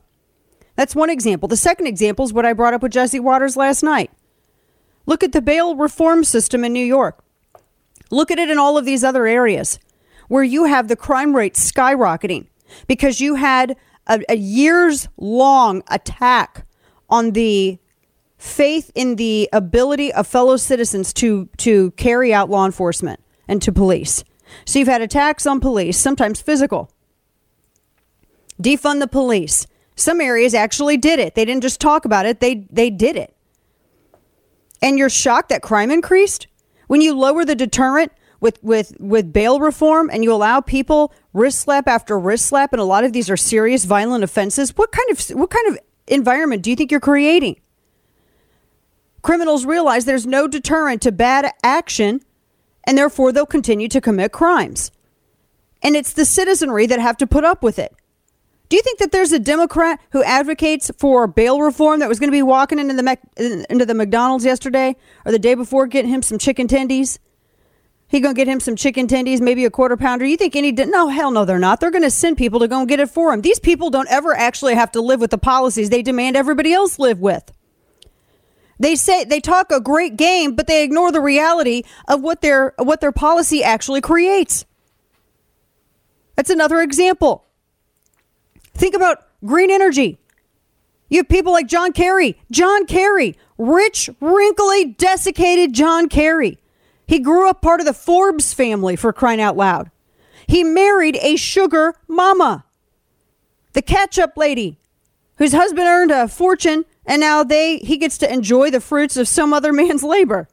That's 0.75 0.95
one 0.95 1.09
example. 1.09 1.47
The 1.47 1.57
second 1.57 1.87
example 1.87 2.25
is 2.25 2.33
what 2.33 2.45
I 2.45 2.53
brought 2.53 2.73
up 2.73 2.83
with 2.83 2.91
Jesse 2.91 3.19
Watters 3.19 3.55
last 3.55 3.83
night. 3.83 4.11
Look 5.05 5.23
at 5.23 5.31
the 5.31 5.41
bail 5.41 5.75
reform 5.75 6.23
system 6.23 6.63
in 6.63 6.73
New 6.73 6.85
York. 6.85 7.23
Look 8.11 8.31
at 8.31 8.39
it 8.39 8.49
in 8.49 8.57
all 8.57 8.77
of 8.77 8.85
these 8.85 9.03
other 9.03 9.25
areas 9.25 9.79
where 10.27 10.43
you 10.43 10.65
have 10.65 10.87
the 10.87 10.95
crime 10.95 11.35
rate 11.35 11.53
skyrocketing 11.53 12.47
because 12.87 13.21
you 13.21 13.35
had 13.35 13.75
a, 14.07 14.21
a 14.29 14.35
years 14.35 15.07
long 15.17 15.83
attack 15.87 16.65
on 17.09 17.31
the 17.31 17.79
faith 18.37 18.91
in 18.95 19.15
the 19.15 19.49
ability 19.53 20.11
of 20.13 20.27
fellow 20.27 20.57
citizens 20.57 21.13
to 21.13 21.47
to 21.57 21.91
carry 21.91 22.33
out 22.33 22.49
law 22.49 22.65
enforcement 22.65 23.19
and 23.47 23.61
to 23.61 23.71
police. 23.71 24.23
So 24.65 24.79
you've 24.79 24.87
had 24.87 25.01
attacks 25.01 25.45
on 25.45 25.59
police, 25.59 25.97
sometimes 25.97 26.41
physical. 26.41 26.91
Defund 28.61 28.99
the 28.99 29.07
police. 29.07 29.67
Some 29.95 30.19
areas 30.21 30.53
actually 30.53 30.97
did 30.97 31.19
it. 31.19 31.35
They 31.35 31.45
didn't 31.45 31.63
just 31.63 31.79
talk 31.79 32.05
about 32.05 32.25
it, 32.25 32.39
they, 32.39 32.67
they 32.69 32.89
did 32.89 33.15
it. 33.15 33.35
And 34.81 34.97
you're 34.97 35.09
shocked 35.09 35.49
that 35.49 35.61
crime 35.61 35.89
increased? 35.89 36.47
When 36.87 37.01
you 37.01 37.17
lower 37.17 37.45
the 37.45 37.55
deterrent 37.55 38.11
with, 38.39 38.61
with, 38.61 38.93
with 38.99 39.33
bail 39.33 39.59
reform 39.59 40.09
and 40.11 40.23
you 40.23 40.31
allow 40.31 40.61
people 40.61 41.13
wrist 41.33 41.59
slap 41.59 41.87
after 41.87 42.19
wrist 42.19 42.45
slap, 42.45 42.73
and 42.73 42.79
a 42.79 42.85
lot 42.85 43.03
of 43.03 43.13
these 43.13 43.29
are 43.29 43.37
serious 43.37 43.85
violent 43.85 44.23
offenses, 44.23 44.75
what 44.77 44.91
kind 44.91 45.09
of, 45.09 45.19
what 45.29 45.49
kind 45.49 45.67
of 45.69 45.79
environment 46.07 46.61
do 46.61 46.69
you 46.69 46.75
think 46.75 46.91
you're 46.91 46.99
creating? 46.99 47.59
Criminals 49.23 49.65
realize 49.65 50.05
there's 50.05 50.27
no 50.27 50.47
deterrent 50.47 51.01
to 51.01 51.11
bad 51.11 51.51
action, 51.63 52.21
and 52.83 52.95
therefore 52.95 53.31
they'll 53.31 53.47
continue 53.47 53.87
to 53.87 53.99
commit 53.99 54.31
crimes. 54.31 54.91
And 55.81 55.95
it's 55.95 56.13
the 56.13 56.25
citizenry 56.25 56.85
that 56.85 56.99
have 56.99 57.17
to 57.17 57.27
put 57.27 57.43
up 57.43 57.63
with 57.63 57.79
it. 57.79 57.95
Do 58.67 58.75
you 58.75 58.81
think 58.81 58.99
that 58.99 59.11
there's 59.11 59.31
a 59.31 59.39
Democrat 59.39 59.99
who 60.11 60.23
advocates 60.23 60.89
for 60.97 61.27
bail 61.27 61.61
reform 61.61 61.99
that 61.99 62.09
was 62.09 62.19
going 62.19 62.29
to 62.29 62.35
be 62.35 62.41
walking 62.41 62.79
into 62.79 62.93
the 62.93 63.65
into 63.69 63.85
the 63.85 63.93
McDonald's 63.93 64.45
yesterday 64.45 64.95
or 65.25 65.31
the 65.31 65.39
day 65.39 65.53
before, 65.53 65.87
getting 65.87 66.11
him 66.11 66.21
some 66.21 66.37
chicken 66.37 66.67
tendies? 66.67 67.19
He 68.07 68.19
gonna 68.19 68.35
get 68.35 68.47
him 68.47 68.59
some 68.59 68.75
chicken 68.75 69.07
tendies, 69.07 69.41
maybe 69.41 69.65
a 69.65 69.71
quarter 69.71 69.97
pounder. 69.97 70.25
You 70.25 70.37
think 70.37 70.55
any? 70.55 70.71
No, 70.71 71.09
hell 71.09 71.31
no, 71.31 71.43
they're 71.43 71.57
not. 71.57 71.79
They're 71.79 71.91
gonna 71.91 72.11
send 72.11 72.37
people 72.37 72.59
to 72.59 72.67
go 72.67 72.79
and 72.79 72.87
get 72.87 72.99
it 72.99 73.09
for 73.09 73.33
him. 73.33 73.41
These 73.41 73.59
people 73.59 73.89
don't 73.89 74.07
ever 74.09 74.35
actually 74.35 74.75
have 74.75 74.91
to 74.91 75.01
live 75.01 75.19
with 75.19 75.31
the 75.31 75.37
policies 75.37 75.89
they 75.89 76.03
demand 76.03 76.35
everybody 76.35 76.71
else 76.71 76.99
live 76.99 77.19
with. 77.19 77.51
They 78.79 78.95
say 78.95 79.23
they 79.23 79.39
talk 79.39 79.71
a 79.71 79.81
great 79.81 80.17
game, 80.17 80.55
but 80.55 80.67
they 80.67 80.83
ignore 80.83 81.11
the 81.11 81.21
reality 81.21 81.83
of 82.07 82.21
what 82.21 82.41
their 82.41 82.73
what 82.77 83.01
their 83.01 83.11
policy 83.11 83.63
actually 83.63 84.01
creates. 84.01 84.65
That's 86.35 86.49
another 86.49 86.81
example. 86.81 87.45
Think 88.75 88.95
about 88.95 89.25
green 89.43 89.71
energy. 89.71 90.19
You 91.09 91.19
have 91.19 91.29
people 91.29 91.53
like 91.53 91.67
John 91.67 91.91
Kerry. 91.93 92.39
John 92.51 92.85
Kerry, 92.85 93.35
rich, 93.57 94.09
wrinkly, 94.19 94.85
desiccated 94.97 95.73
John 95.73 96.09
Kerry. 96.09 96.59
He 97.07 97.19
grew 97.19 97.49
up 97.49 97.61
part 97.61 97.79
of 97.79 97.85
the 97.85 97.93
Forbes 97.93 98.53
family 98.53 98.95
for 98.95 99.13
crying 99.13 99.41
out 99.41 99.55
loud. 99.55 99.91
He 100.47 100.63
married 100.63 101.17
a 101.21 101.35
sugar 101.35 101.95
mama, 102.07 102.65
the 103.73 103.81
ketchup 103.81 104.33
lady, 104.35 104.79
whose 105.37 105.53
husband 105.53 105.87
earned 105.87 106.11
a 106.11 106.27
fortune 106.27 106.85
and 107.05 107.19
now 107.19 107.43
they 107.43 107.77
he 107.77 107.97
gets 107.97 108.17
to 108.19 108.31
enjoy 108.31 108.71
the 108.71 108.81
fruits 108.81 109.17
of 109.17 109.27
some 109.27 109.53
other 109.53 109.71
man's 109.81 110.03
labor. 110.03 110.47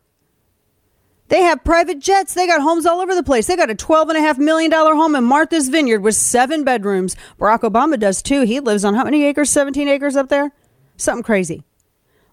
They 1.33 1.41
have 1.45 1.65
private 1.65 1.99
jets. 1.99 2.35
They 2.35 2.47
got 2.47 2.61
homes 2.61 2.85
all 2.85 3.01
over 3.01 3.15
the 3.15 3.23
place. 3.23 3.47
They 3.47 3.57
got 3.57 3.71
a 3.71 3.75
$12.5 3.75 4.37
million 4.37 4.71
home 4.71 5.17
in 5.17 5.25
Martha's 5.25 5.71
Vineyard 5.71 6.01
with 6.01 6.15
seven 6.15 6.63
bedrooms. 6.63 7.17
Barack 7.41 7.61
Obama 7.61 7.99
does 7.99 8.21
too. 8.21 8.43
He 8.43 8.61
lives 8.61 8.85
on 8.85 8.93
how 8.93 9.05
many 9.05 9.25
acres? 9.25 9.49
17 9.49 9.89
acres 9.89 10.15
up 10.15 10.29
there? 10.29 10.53
Something 10.99 11.23
crazy. 11.23 11.65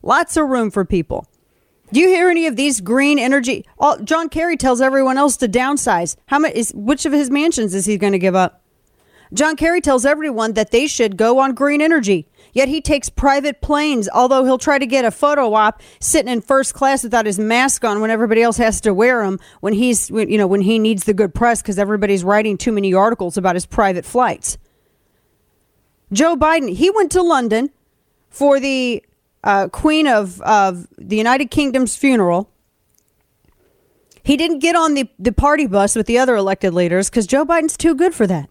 Lots 0.03 0.35
of 0.35 0.49
room 0.49 0.69
for 0.69 0.83
people. 0.83 1.29
Do 1.93 2.01
you 2.01 2.09
hear 2.09 2.29
any 2.29 2.45
of 2.45 2.57
these 2.57 2.81
green 2.81 3.19
energy? 3.19 3.65
All, 3.77 3.99
John 3.99 4.27
Kerry 4.27 4.57
tells 4.57 4.81
everyone 4.81 5.17
else 5.17 5.37
to 5.37 5.47
downsize. 5.47 6.17
How 6.25 6.39
much 6.39 6.51
is 6.51 6.73
which 6.75 7.05
of 7.05 7.13
his 7.13 7.29
mansions 7.29 7.73
is 7.73 7.85
he 7.85 7.97
going 7.97 8.11
to 8.11 8.19
give 8.19 8.35
up? 8.35 8.61
John 9.33 9.55
Kerry 9.55 9.79
tells 9.79 10.05
everyone 10.05 10.53
that 10.53 10.71
they 10.71 10.87
should 10.87 11.15
go 11.15 11.39
on 11.39 11.53
green 11.53 11.81
energy. 11.81 12.27
Yet 12.51 12.67
he 12.67 12.81
takes 12.81 13.09
private 13.09 13.61
planes, 13.61 14.09
although 14.11 14.43
he'll 14.43 14.57
try 14.57 14.79
to 14.79 14.85
get 14.87 15.05
a 15.05 15.11
photo 15.11 15.53
op 15.53 15.81
sitting 15.99 16.31
in 16.31 16.41
first 16.41 16.73
class 16.73 17.03
without 17.03 17.27
his 17.27 17.37
mask 17.37 17.85
on 17.85 18.01
when 18.01 18.09
everybody 18.09 18.41
else 18.41 18.57
has 18.57 18.81
to 18.81 18.93
wear 18.93 19.23
them 19.23 19.39
when 19.61 19.73
he's, 19.73 20.09
you 20.09 20.37
know, 20.37 20.47
when 20.47 20.61
he 20.61 20.79
needs 20.79 21.03
the 21.03 21.13
good 21.13 21.33
press 21.33 21.61
because 21.61 21.77
everybody's 21.77 22.23
writing 22.23 22.57
too 22.57 22.71
many 22.71 22.93
articles 22.93 23.37
about 23.37 23.55
his 23.55 23.67
private 23.67 24.05
flights. 24.05 24.57
Joe 26.11 26.35
Biden, 26.35 26.75
he 26.75 26.89
went 26.89 27.11
to 27.11 27.21
London 27.21 27.69
for 28.29 28.59
the 28.59 29.03
uh, 29.43 29.67
Queen 29.67 30.07
of, 30.07 30.41
of 30.41 30.87
the 30.97 31.17
United 31.17 31.51
Kingdom's 31.51 31.95
funeral. 31.95 32.49
He 34.23 34.37
didn't 34.37 34.59
get 34.59 34.75
on 34.75 34.95
the, 34.95 35.07
the 35.19 35.31
party 35.31 35.67
bus 35.67 35.95
with 35.95 36.07
the 36.07 36.17
other 36.17 36.35
elected 36.35 36.73
leaders 36.73 37.09
because 37.09 37.27
Joe 37.27 37.45
Biden's 37.45 37.77
too 37.77 37.93
good 37.93 38.13
for 38.15 38.25
that. 38.27 38.49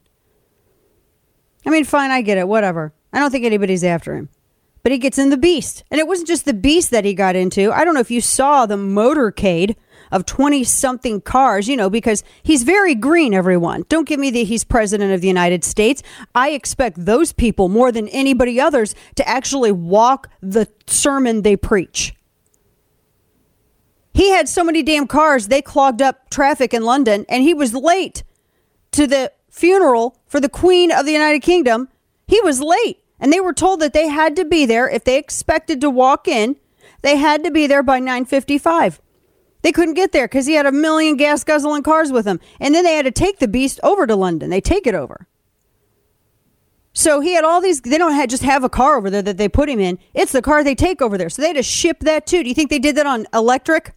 I 1.67 1.71
mean, 1.71 1.85
fine, 1.85 2.11
I 2.11 2.23
get 2.23 2.39
it, 2.39 2.49
whatever. 2.49 2.93
I 3.13 3.19
don't 3.19 3.31
think 3.31 3.45
anybody's 3.45 3.85
after 3.85 4.15
him. 4.15 4.29
But 4.83 4.93
he 4.93 4.99
gets 4.99 5.19
in 5.19 5.31
the 5.31 5.37
beast. 5.37 5.85
And 5.91 5.99
it 5.99 6.07
wasn't 6.07 6.29
just 6.29 6.45
the 6.45 6.55
beast 6.55 6.91
that 6.91 7.05
he 7.05 7.15
got 7.15 7.37
into. 7.37 7.73
I 7.73 7.85
don't 7.85 7.95
know 7.95 8.01
if 8.01 8.11
you 8.11 8.21
saw 8.21 8.65
the 8.65 8.77
motorcade 8.77 9.77
of 10.11 10.25
20 10.25 10.65
something 10.65 11.21
cars, 11.21 11.69
you 11.69 11.77
know, 11.77 11.91
because 11.91 12.25
he's 12.43 12.63
very 12.63 12.95
green, 12.95 13.35
everyone. 13.35 13.85
Don't 13.89 14.09
give 14.09 14.21
me 14.21 14.31
the 14.31 14.45
he's 14.45 14.65
president 14.65 15.13
of 15.13 15.21
the 15.21 15.29
United 15.29 15.65
States. 15.65 16.03
I 16.35 16.51
expect 16.51 17.05
those 17.05 17.33
people 17.33 17.69
more 17.69 17.93
than 17.93 18.09
anybody 18.09 18.61
others 18.61 18.95
to 19.17 19.29
actually 19.29 19.73
walk 19.73 20.31
the 20.41 20.69
sermon 20.87 21.43
they 21.43 21.57
preach. 21.57 22.15
He 24.15 24.31
had 24.31 24.49
so 24.49 24.65
many 24.65 24.83
damn 24.83 25.07
cars, 25.07 25.49
they 25.49 25.63
clogged 25.63 26.03
up 26.03 26.31
traffic 26.31 26.75
in 26.75 26.83
London, 26.83 27.25
and 27.29 27.43
he 27.43 27.55
was 27.55 27.75
late 27.75 28.25
to 28.93 29.07
the 29.07 29.33
funeral 29.59 30.17
for 30.27 30.41
the 30.41 30.49
Queen 30.49 30.91
of 30.93 31.05
the 31.05 31.13
United 31.13 31.41
Kingdom 31.41 31.89
he 32.29 32.41
was 32.43 32.61
late, 32.61 32.99
and 33.19 33.33
they 33.33 33.41
were 33.41 33.55
told 33.55 33.81
that 33.81 33.95
they 33.95 34.09
had 34.09 34.37
to 34.37 34.45
be 34.45 34.67
there 34.67 34.89
if 34.89 35.03
they 35.03 35.17
expected 35.17 35.81
to 35.81 35.91
walk 35.91 36.29
in. 36.29 36.57
They 37.01 37.17
had 37.17 37.43
to 37.45 37.51
be 37.51 37.67
there 37.67 37.83
by 37.83 38.01
9:55. 38.01 39.01
They 39.63 39.73
couldn't 39.73 39.95
get 39.95 40.13
there 40.13 40.29
because 40.29 40.47
he 40.47 40.55
had 40.55 40.67
a 40.67 40.73
million 40.73 41.17
gas 41.17 41.43
guzzling 41.43 41.83
cars 41.83 42.13
with 42.13 42.27
him, 42.27 42.39
and 42.61 42.75
then 42.75 42.85
they 42.85 42.95
had 42.95 43.07
to 43.07 43.11
take 43.11 43.39
the 43.39 43.49
beast 43.49 43.81
over 43.83 44.07
to 44.07 44.15
London. 44.15 44.51
They 44.51 44.61
take 44.61 44.87
it 44.87 44.95
over. 44.95 45.27
So 46.93 47.21
he 47.21 47.33
had 47.33 47.45
all 47.45 47.61
these. 47.61 47.81
They 47.81 47.99
don't 47.99 48.13
have, 48.13 48.29
just 48.29 48.43
have 48.43 48.63
a 48.63 48.69
car 48.69 48.99
over 48.99 49.09
there 49.09 49.23
that 49.23 49.39
they 49.39 49.49
put 49.49 49.71
him 49.71 49.81
in. 49.81 49.99
It's 50.15 50.33
the 50.33 50.43
car 50.43 50.63
they 50.63 50.75
take 50.75 51.01
over 51.01 51.17
there. 51.17 51.31
So 51.31 51.41
they 51.41 51.49
had 51.49 51.57
to 51.57 51.63
ship 51.63 52.01
that 52.01 52.27
too. 52.27 52.43
Do 52.43 52.49
you 52.49 52.55
think 52.55 52.71
they 52.71 52.79
did 52.79 52.97
that 52.97 53.07
on 53.07 53.27
electric? 53.33 53.95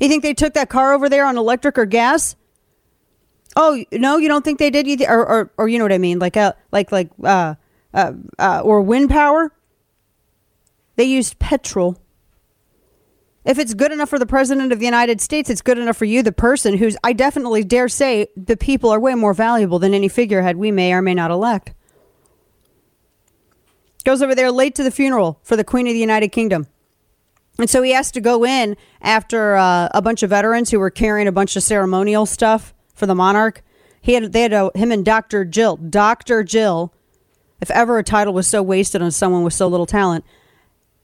You 0.00 0.08
think 0.08 0.22
they 0.22 0.34
took 0.34 0.54
that 0.54 0.70
car 0.70 0.94
over 0.94 1.08
there 1.08 1.26
on 1.26 1.36
electric 1.36 1.76
or 1.76 1.86
gas? 1.86 2.36
Oh 3.56 3.84
no, 3.92 4.16
you 4.16 4.28
don't 4.28 4.44
think 4.44 4.58
they 4.58 4.70
did? 4.70 4.86
You 4.86 5.06
or, 5.08 5.26
or 5.26 5.52
or 5.56 5.68
you 5.68 5.78
know 5.78 5.84
what 5.84 5.92
I 5.92 5.98
mean? 5.98 6.18
Like 6.18 6.36
uh, 6.36 6.54
like 6.72 6.90
like 6.90 7.10
uh, 7.22 7.54
uh, 7.92 8.12
uh, 8.38 8.60
or 8.64 8.80
wind 8.80 9.10
power. 9.10 9.52
They 10.96 11.04
used 11.04 11.38
petrol. 11.38 11.98
If 13.44 13.58
it's 13.58 13.74
good 13.74 13.92
enough 13.92 14.08
for 14.08 14.18
the 14.18 14.26
president 14.26 14.72
of 14.72 14.78
the 14.78 14.86
United 14.86 15.20
States, 15.20 15.50
it's 15.50 15.60
good 15.60 15.78
enough 15.78 15.96
for 15.96 16.06
you, 16.06 16.22
the 16.22 16.32
person 16.32 16.78
who's. 16.78 16.96
I 17.04 17.12
definitely 17.12 17.62
dare 17.62 17.88
say 17.88 18.28
the 18.36 18.56
people 18.56 18.90
are 18.90 18.98
way 18.98 19.14
more 19.14 19.34
valuable 19.34 19.78
than 19.78 19.94
any 19.94 20.08
figurehead 20.08 20.56
we 20.56 20.70
may 20.70 20.92
or 20.92 21.02
may 21.02 21.14
not 21.14 21.30
elect. 21.30 21.72
Goes 24.04 24.22
over 24.22 24.34
there 24.34 24.50
late 24.50 24.74
to 24.74 24.82
the 24.82 24.90
funeral 24.90 25.40
for 25.42 25.56
the 25.56 25.64
Queen 25.64 25.86
of 25.86 25.92
the 25.92 25.98
United 25.98 26.28
Kingdom. 26.28 26.66
And 27.58 27.70
so 27.70 27.82
he 27.82 27.92
has 27.92 28.10
to 28.12 28.20
go 28.20 28.44
in 28.44 28.76
after 29.00 29.56
uh, 29.56 29.88
a 29.92 30.02
bunch 30.02 30.22
of 30.22 30.30
veterans 30.30 30.70
who 30.70 30.78
were 30.78 30.90
carrying 30.90 31.28
a 31.28 31.32
bunch 31.32 31.56
of 31.56 31.62
ceremonial 31.62 32.26
stuff 32.26 32.73
for 32.94 33.06
the 33.06 33.14
monarch. 33.14 33.62
He 34.00 34.14
had 34.14 34.32
they 34.32 34.42
had 34.42 34.52
a, 34.52 34.70
him 34.74 34.92
and 34.92 35.04
Dr. 35.04 35.44
Jill, 35.44 35.76
Dr. 35.76 36.42
Jill. 36.42 36.92
If 37.60 37.70
ever 37.70 37.98
a 37.98 38.04
title 38.04 38.34
was 38.34 38.46
so 38.46 38.62
wasted 38.62 39.00
on 39.00 39.10
someone 39.10 39.42
with 39.42 39.54
so 39.54 39.66
little 39.68 39.86
talent, 39.86 40.24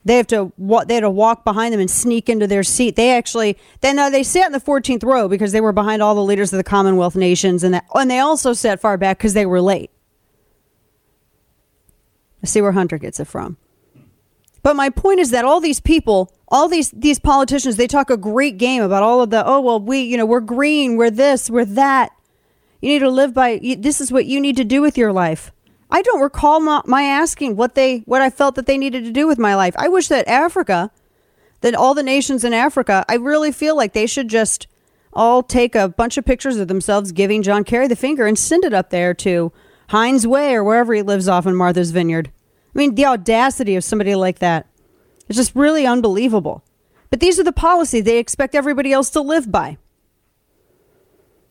they 0.05 0.17
have 0.17 0.27
to 0.29 0.53
they 0.87 0.95
had 0.95 1.01
to 1.01 1.11
walk 1.11 1.45
behind 1.45 1.73
them 1.73 1.81
and 1.81 1.91
sneak 1.91 2.29
into 2.29 2.47
their 2.47 2.63
seat. 2.63 2.97
They 2.97 3.15
actually 3.17 3.57
then 3.81 3.99
uh, 3.99 4.11
they 4.11 4.23
sat 4.23 4.47
in 4.47 4.53
the 4.53 4.61
14th 4.61 5.03
row 5.03 5.29
because 5.29 5.53
they 5.53 5.61
were 5.61 5.73
behind 5.73 6.03
all 6.03 6.15
the 6.15 6.23
leaders 6.23 6.53
of 6.53 6.57
the 6.57 6.65
Commonwealth 6.65 7.17
nations, 7.17 7.65
and 7.65 7.75
that 7.75 7.87
and 7.95 8.11
they 8.11 8.19
also 8.19 8.53
sat 8.53 8.81
far 8.81 8.97
back 8.97 9.19
because 9.19 9.35
they 9.35 9.47
were 9.47 9.61
late. 9.61 9.91
I 12.43 12.47
see 12.47 12.63
where 12.63 12.73
Hunter 12.73 12.99
gets 12.99 13.21
it 13.21 13.27
from. 13.27 13.59
But 14.63 14.77
my 14.77 14.91
point 14.91 15.21
is 15.21 15.31
that 15.31 15.45
all 15.45 15.61
these 15.61 15.81
people, 15.81 16.33
all 16.49 16.69
these 16.69 16.91
these 16.91 17.19
politicians, 17.19 17.77
they 17.77 17.87
talk 17.87 18.11
a 18.11 18.17
great 18.17 18.59
game 18.59 18.83
about 18.83 19.03
all 19.03 19.23
of 19.23 19.31
the 19.31 19.45
oh 19.47 19.61
well 19.61 19.81
we 19.81 20.01
you 20.01 20.17
know 20.17 20.27
we're 20.27 20.41
green, 20.41 20.97
we're 20.97 21.11
this, 21.11 21.49
we're 21.49 21.65
that. 21.65 22.13
You 22.81 22.89
need 22.89 23.01
to 23.01 23.11
live 23.11 23.35
by 23.35 23.61
this 23.79 24.01
is 24.01 24.13
what 24.13 24.27
you 24.27 24.41
need 24.41 24.57
to 24.57 24.65
do 24.65 24.81
with 24.81 24.97
your 24.97 25.13
life. 25.13 25.53
I 25.91 26.03
don't 26.03 26.21
recall 26.21 26.61
my, 26.61 26.83
my 26.85 27.03
asking 27.03 27.57
what 27.57 27.75
they 27.75 27.99
what 28.01 28.23
I 28.23 28.31
felt 28.31 28.55
that 28.55 28.67
they 28.67 28.79
needed 28.79 29.05
to 29.05 29.13
do 29.13 29.27
with 29.27 29.39
my 29.39 29.55
life. 29.55 29.75
I 29.79 29.89
wish 29.89 30.09
that 30.09 30.29
Africa, 30.29 30.91
that 31.63 31.75
all 31.75 31.95
the 31.95 32.03
nations 32.03 32.45
in 32.45 32.55
Africa, 32.55 33.05
I 33.09 33.15
really 33.15 33.53
feel 33.53 33.77
like 33.77 33.93
they 33.93 34.07
should 34.07 34.29
just 34.29 34.67
all 35.13 35.43
take 35.43 35.75
a 35.75 35.89
bunch 35.89 36.17
of 36.17 36.25
pictures 36.25 36.57
of 36.57 36.69
themselves 36.69 37.13
giving 37.13 37.43
John 37.43 37.65
Kerry 37.65 37.89
the 37.89 37.97
finger 37.97 38.27
and 38.27 38.39
send 38.39 38.65
it 38.65 38.73
up 38.73 38.91
there 38.91 39.13
to 39.15 39.53
Heinz 39.89 40.27
Way 40.27 40.55
or 40.55 40.63
wherever 40.63 40.95
he 40.95 41.03
lives 41.03 41.29
off 41.29 41.47
in 41.47 41.57
Martha's 41.57 41.91
Vineyard. 41.91 42.31
I 42.75 42.79
mean, 42.79 42.95
the 42.95 43.07
audacity 43.07 43.77
of 43.77 43.85
somebody 43.85 44.15
like 44.15 44.39
that 44.39 44.67
is 45.29 45.37
just 45.37 45.55
really 45.55 45.87
unbelievable. 45.87 46.65
But 47.11 47.21
these 47.21 47.41
are 47.41 47.45
the 47.45 47.53
policies 47.53 48.05
they 48.05 48.19
expect 48.19 48.55
everybody 48.55 48.93
else 48.93 49.11
to 49.11 49.21
live 49.21 49.51
by. 49.51 49.79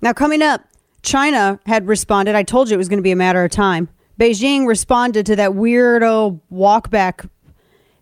Now, 0.01 0.13
coming 0.13 0.41
up, 0.41 0.61
China 1.01 1.59
had 1.65 1.87
responded. 1.87 2.35
I 2.35 2.43
told 2.43 2.69
you 2.69 2.75
it 2.75 2.77
was 2.77 2.89
going 2.89 2.99
to 2.99 3.03
be 3.03 3.11
a 3.11 3.17
matter 3.17 3.43
of 3.43 3.51
time. 3.51 3.89
Beijing 4.19 4.67
responded 4.67 5.25
to 5.25 5.35
that 5.37 5.51
weirdo 5.51 6.39
walk 6.49 6.89
back. 6.89 7.25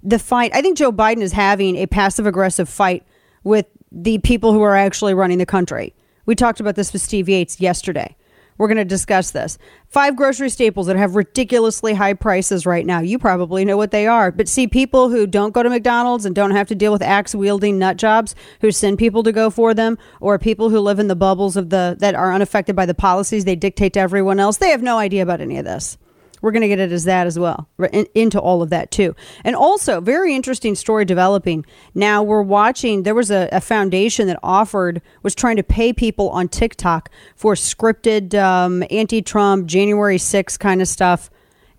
The 0.04 0.20
fight, 0.20 0.52
I 0.54 0.62
think 0.62 0.78
Joe 0.78 0.92
Biden 0.92 1.22
is 1.22 1.32
having 1.32 1.76
a 1.76 1.86
passive 1.86 2.26
aggressive 2.26 2.68
fight 2.68 3.06
with 3.44 3.68
the 3.92 4.18
people 4.20 4.52
who 4.52 4.62
are 4.62 4.76
actually 4.76 5.14
running 5.14 5.38
the 5.38 5.46
country. 5.46 5.94
We 6.26 6.36
talked 6.36 6.60
about 6.60 6.76
this 6.76 6.92
with 6.92 7.02
Steve 7.02 7.30
Yates 7.30 7.60
yesterday. 7.60 8.17
We're 8.58 8.68
going 8.68 8.78
to 8.78 8.86
discuss 8.86 9.32
this. 9.32 9.58
Five 9.88 10.16
grocery 10.16 10.50
staples 10.50 10.88
that 10.88 10.96
have 10.96 11.16
ridiculously 11.16 11.94
high 11.94 12.14
prices 12.14 12.66
right 12.66 12.86
now. 12.86 13.00
You 13.00 13.20
probably 13.20 13.66
know 13.66 13.78
what 13.78 13.92
they 13.92 14.08
are. 14.08 14.32
But 14.32 14.48
see, 14.48 14.68
people 14.68 15.10
who 15.10 15.28
don't 15.28 15.54
go 15.54 15.64
to 15.64 15.70
McDonald's 15.70 16.26
and 16.26 16.36
don't 16.36 16.52
have 16.52 16.68
to 16.68 16.76
deal 16.76 16.92
with 16.92 17.02
axe 17.02 17.36
wielding 17.36 17.78
nut 17.78 17.98
jobs 17.98 18.36
who 18.62 18.72
send 18.72 18.98
people 18.98 19.24
to 19.24 19.32
go 19.32 19.50
for 19.50 19.74
them, 19.74 19.98
or 20.20 20.40
people 20.40 20.70
who 20.70 20.80
live 20.80 21.00
in 21.00 21.08
the 21.08 21.16
bubbles 21.16 21.56
of 21.56 21.70
the 21.70 21.96
that 22.00 22.16
are 22.16 22.34
unaffected 22.34 22.76
by 22.76 22.86
the 22.86 22.94
policies 22.94 23.46
they 23.46 23.56
dictate 23.56 23.94
to 23.94 24.00
everyone 24.00 24.40
else, 24.40 24.58
they 24.58 24.70
have 24.70 24.84
no 24.84 24.98
idea 24.98 25.24
about 25.24 25.42
any 25.42 25.58
of 25.58 25.66
this. 25.66 25.98
We're 26.42 26.52
going 26.52 26.62
to 26.62 26.68
get 26.68 26.80
it 26.80 26.92
as 26.92 27.06
that 27.06 27.28
as 27.28 27.40
well, 27.40 27.68
in, 27.92 28.08
into 28.14 28.40
all 28.40 28.62
of 28.62 28.70
that 28.70 28.92
too. 28.92 29.16
And 29.44 29.56
also, 29.56 30.00
very 30.02 30.36
interesting 30.36 30.76
story 30.76 31.06
developing. 31.06 31.66
Now 31.96 32.24
we're 32.24 32.42
watching, 32.42 33.04
there 33.04 33.16
was 33.16 33.32
a, 33.32 33.50
a 33.52 33.62
foundation 33.62 34.28
that 34.28 34.40
offered, 34.44 35.02
was 35.24 35.34
trying 35.34 35.56
to 35.56 35.64
pay 35.64 35.94
people 35.94 36.30
on 36.30 36.48
TikTok 36.48 37.10
for 37.36 37.56
scripted 37.56 38.34
um, 38.36 38.84
anti 38.92 39.22
Trump, 39.22 39.66
January 39.68 40.18
6 40.18 40.58
kind 40.58 40.82
of 40.82 40.88
stuff. 40.88 41.30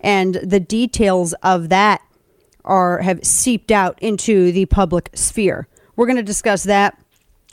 And 0.01 0.35
the 0.35 0.59
details 0.59 1.33
of 1.43 1.69
that 1.69 2.01
are 2.65 2.99
have 2.99 3.23
seeped 3.25 3.71
out 3.71 3.97
into 4.01 4.51
the 4.51 4.65
public 4.65 5.09
sphere. 5.13 5.67
We're 5.95 6.05
going 6.05 6.17
to 6.17 6.23
discuss 6.23 6.63
that 6.63 6.97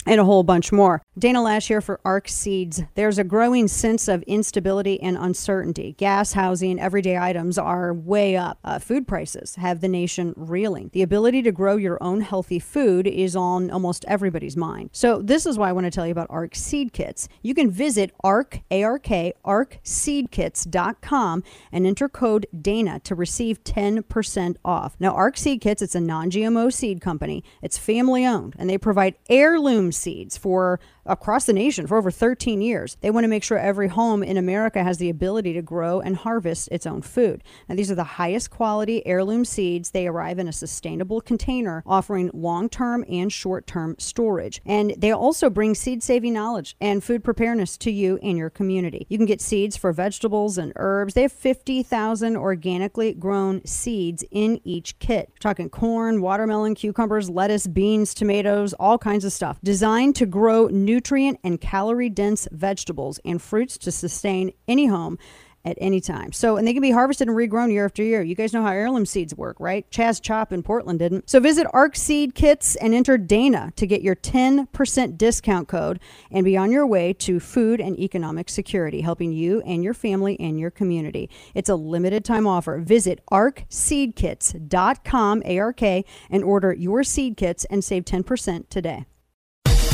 and 0.07 0.19
a 0.19 0.23
whole 0.23 0.43
bunch 0.43 0.71
more. 0.71 1.01
Dana 1.17 1.39
Loesch 1.39 1.67
here 1.67 1.81
for 1.81 1.99
ARK 2.05 2.27
Seeds. 2.27 2.83
There's 2.95 3.17
a 3.17 3.23
growing 3.23 3.67
sense 3.67 4.07
of 4.07 4.23
instability 4.23 5.01
and 5.01 5.17
uncertainty. 5.17 5.95
Gas, 5.97 6.33
housing, 6.33 6.79
everyday 6.79 7.17
items 7.17 7.57
are 7.57 7.93
way 7.93 8.37
up. 8.37 8.59
Uh, 8.63 8.79
food 8.79 9.07
prices 9.07 9.55
have 9.55 9.81
the 9.81 9.87
nation 9.87 10.33
reeling. 10.35 10.89
The 10.93 11.01
ability 11.01 11.41
to 11.43 11.51
grow 11.51 11.75
your 11.75 12.01
own 12.01 12.21
healthy 12.21 12.59
food 12.59 13.07
is 13.07 13.35
on 13.35 13.69
almost 13.71 14.05
everybody's 14.07 14.55
mind. 14.55 14.91
So 14.93 15.21
this 15.21 15.45
is 15.45 15.57
why 15.57 15.69
I 15.69 15.73
want 15.73 15.85
to 15.85 15.91
tell 15.91 16.05
you 16.05 16.11
about 16.11 16.27
ARK 16.29 16.55
Seed 16.55 16.93
Kits. 16.93 17.27
You 17.41 17.53
can 17.53 17.69
visit 17.69 18.11
ARK, 18.23 18.61
A-R-K, 18.71 19.33
ARKSeedKits.com 19.45 21.43
and 21.71 21.87
enter 21.87 22.07
code 22.09 22.47
DANA 22.59 22.99
to 23.01 23.15
receive 23.15 23.63
10% 23.63 24.55
off. 24.63 24.95
Now, 24.99 25.11
ARK 25.11 25.37
Seed 25.37 25.61
Kits, 25.61 25.81
it's 25.81 25.95
a 25.95 25.99
non-GMO 25.99 26.71
seed 26.71 27.01
company. 27.01 27.43
It's 27.61 27.77
family 27.77 28.25
owned 28.25 28.55
and 28.57 28.69
they 28.69 28.77
provide 28.77 29.15
heirloom 29.29 29.91
seeds 29.97 30.37
for 30.37 30.79
across 31.05 31.45
the 31.45 31.53
nation 31.53 31.87
for 31.87 31.97
over 31.97 32.11
13 32.11 32.61
years. 32.61 32.97
They 33.01 33.09
want 33.09 33.23
to 33.23 33.29
make 33.29 33.43
sure 33.43 33.57
every 33.57 33.87
home 33.87 34.23
in 34.23 34.37
America 34.37 34.83
has 34.83 34.97
the 34.97 35.09
ability 35.09 35.53
to 35.53 35.61
grow 35.61 35.99
and 36.01 36.15
harvest 36.15 36.69
its 36.71 36.85
own 36.85 37.01
food. 37.01 37.43
Now, 37.67 37.75
these 37.75 37.89
are 37.89 37.95
the 37.95 38.03
highest 38.03 38.51
quality 38.51 39.05
heirloom 39.05 39.45
seeds. 39.45 39.91
They 39.91 40.07
arrive 40.07 40.39
in 40.39 40.47
a 40.47 40.53
sustainable 40.53 41.21
container, 41.21 41.83
offering 41.85 42.29
long 42.33 42.69
term 42.69 43.05
and 43.09 43.31
short 43.31 43.67
term 43.67 43.95
storage. 43.97 44.61
And 44.65 44.93
they 44.97 45.11
also 45.11 45.49
bring 45.49 45.75
seed 45.75 46.03
saving 46.03 46.33
knowledge 46.33 46.75
and 46.81 47.03
food 47.03 47.23
preparedness 47.23 47.77
to 47.79 47.91
you 47.91 48.19
and 48.21 48.37
your 48.37 48.49
community. 48.49 49.05
You 49.09 49.17
can 49.17 49.25
get 49.25 49.41
seeds 49.41 49.77
for 49.77 49.91
vegetables 49.93 50.57
and 50.57 50.73
herbs. 50.75 51.13
They 51.13 51.23
have 51.23 51.31
50,000 51.31 52.35
organically 52.35 53.13
grown 53.13 53.65
seeds 53.65 54.23
in 54.31 54.59
each 54.63 54.99
kit. 54.99 55.29
We're 55.31 55.39
talking 55.39 55.69
corn, 55.69 56.21
watermelon, 56.21 56.75
cucumbers, 56.75 57.29
lettuce, 57.29 57.67
beans, 57.67 58.13
tomatoes, 58.13 58.73
all 58.73 58.97
kinds 58.97 59.25
of 59.25 59.31
stuff. 59.31 59.59
Designed 59.77 60.15
to 60.15 60.25
grow 60.25 60.65
nutrient 60.69 61.39
and 61.43 61.61
calorie 61.61 62.09
dense 62.09 62.47
vegetables 62.51 63.19
and 63.23 63.39
fruits 63.39 63.77
to 63.77 63.91
sustain 63.91 64.51
any 64.67 64.87
home 64.87 65.19
at 65.63 65.77
any 65.79 66.01
time. 66.01 66.31
So, 66.31 66.57
and 66.57 66.67
they 66.67 66.73
can 66.73 66.81
be 66.81 66.89
harvested 66.89 67.27
and 67.27 67.37
regrown 67.37 67.71
year 67.71 67.85
after 67.85 68.01
year. 68.01 68.23
You 68.23 68.33
guys 68.33 68.53
know 68.53 68.63
how 68.63 68.71
heirloom 68.71 69.05
seeds 69.05 69.35
work, 69.35 69.55
right? 69.59 69.87
Chaz 69.91 70.19
Chop 70.19 70.51
in 70.51 70.63
Portland 70.63 70.97
didn't. 70.97 71.29
So, 71.29 71.39
visit 71.39 71.67
ARK 71.75 71.95
Seed 71.95 72.33
Kits 72.33 72.75
and 72.77 72.95
enter 72.95 73.19
Dana 73.19 73.71
to 73.75 73.85
get 73.85 74.01
your 74.01 74.15
10% 74.15 75.15
discount 75.15 75.67
code 75.67 75.99
and 76.31 76.43
be 76.43 76.57
on 76.57 76.71
your 76.71 76.87
way 76.87 77.13
to 77.13 77.39
food 77.39 77.79
and 77.79 77.99
economic 77.99 78.49
security, 78.49 79.01
helping 79.01 79.31
you 79.31 79.61
and 79.61 79.83
your 79.83 79.93
family 79.93 80.39
and 80.39 80.59
your 80.59 80.71
community. 80.71 81.29
It's 81.53 81.69
a 81.69 81.75
limited 81.75 82.25
time 82.25 82.47
offer. 82.47 82.79
Visit 82.79 83.21
arkseedkits.com, 83.31 85.43
A 85.45 85.59
R 85.59 85.71
K, 85.71 86.03
and 86.31 86.43
order 86.43 86.73
your 86.73 87.03
seed 87.03 87.37
kits 87.37 87.63
and 87.65 87.83
save 87.83 88.05
10% 88.05 88.69
today. 88.69 89.05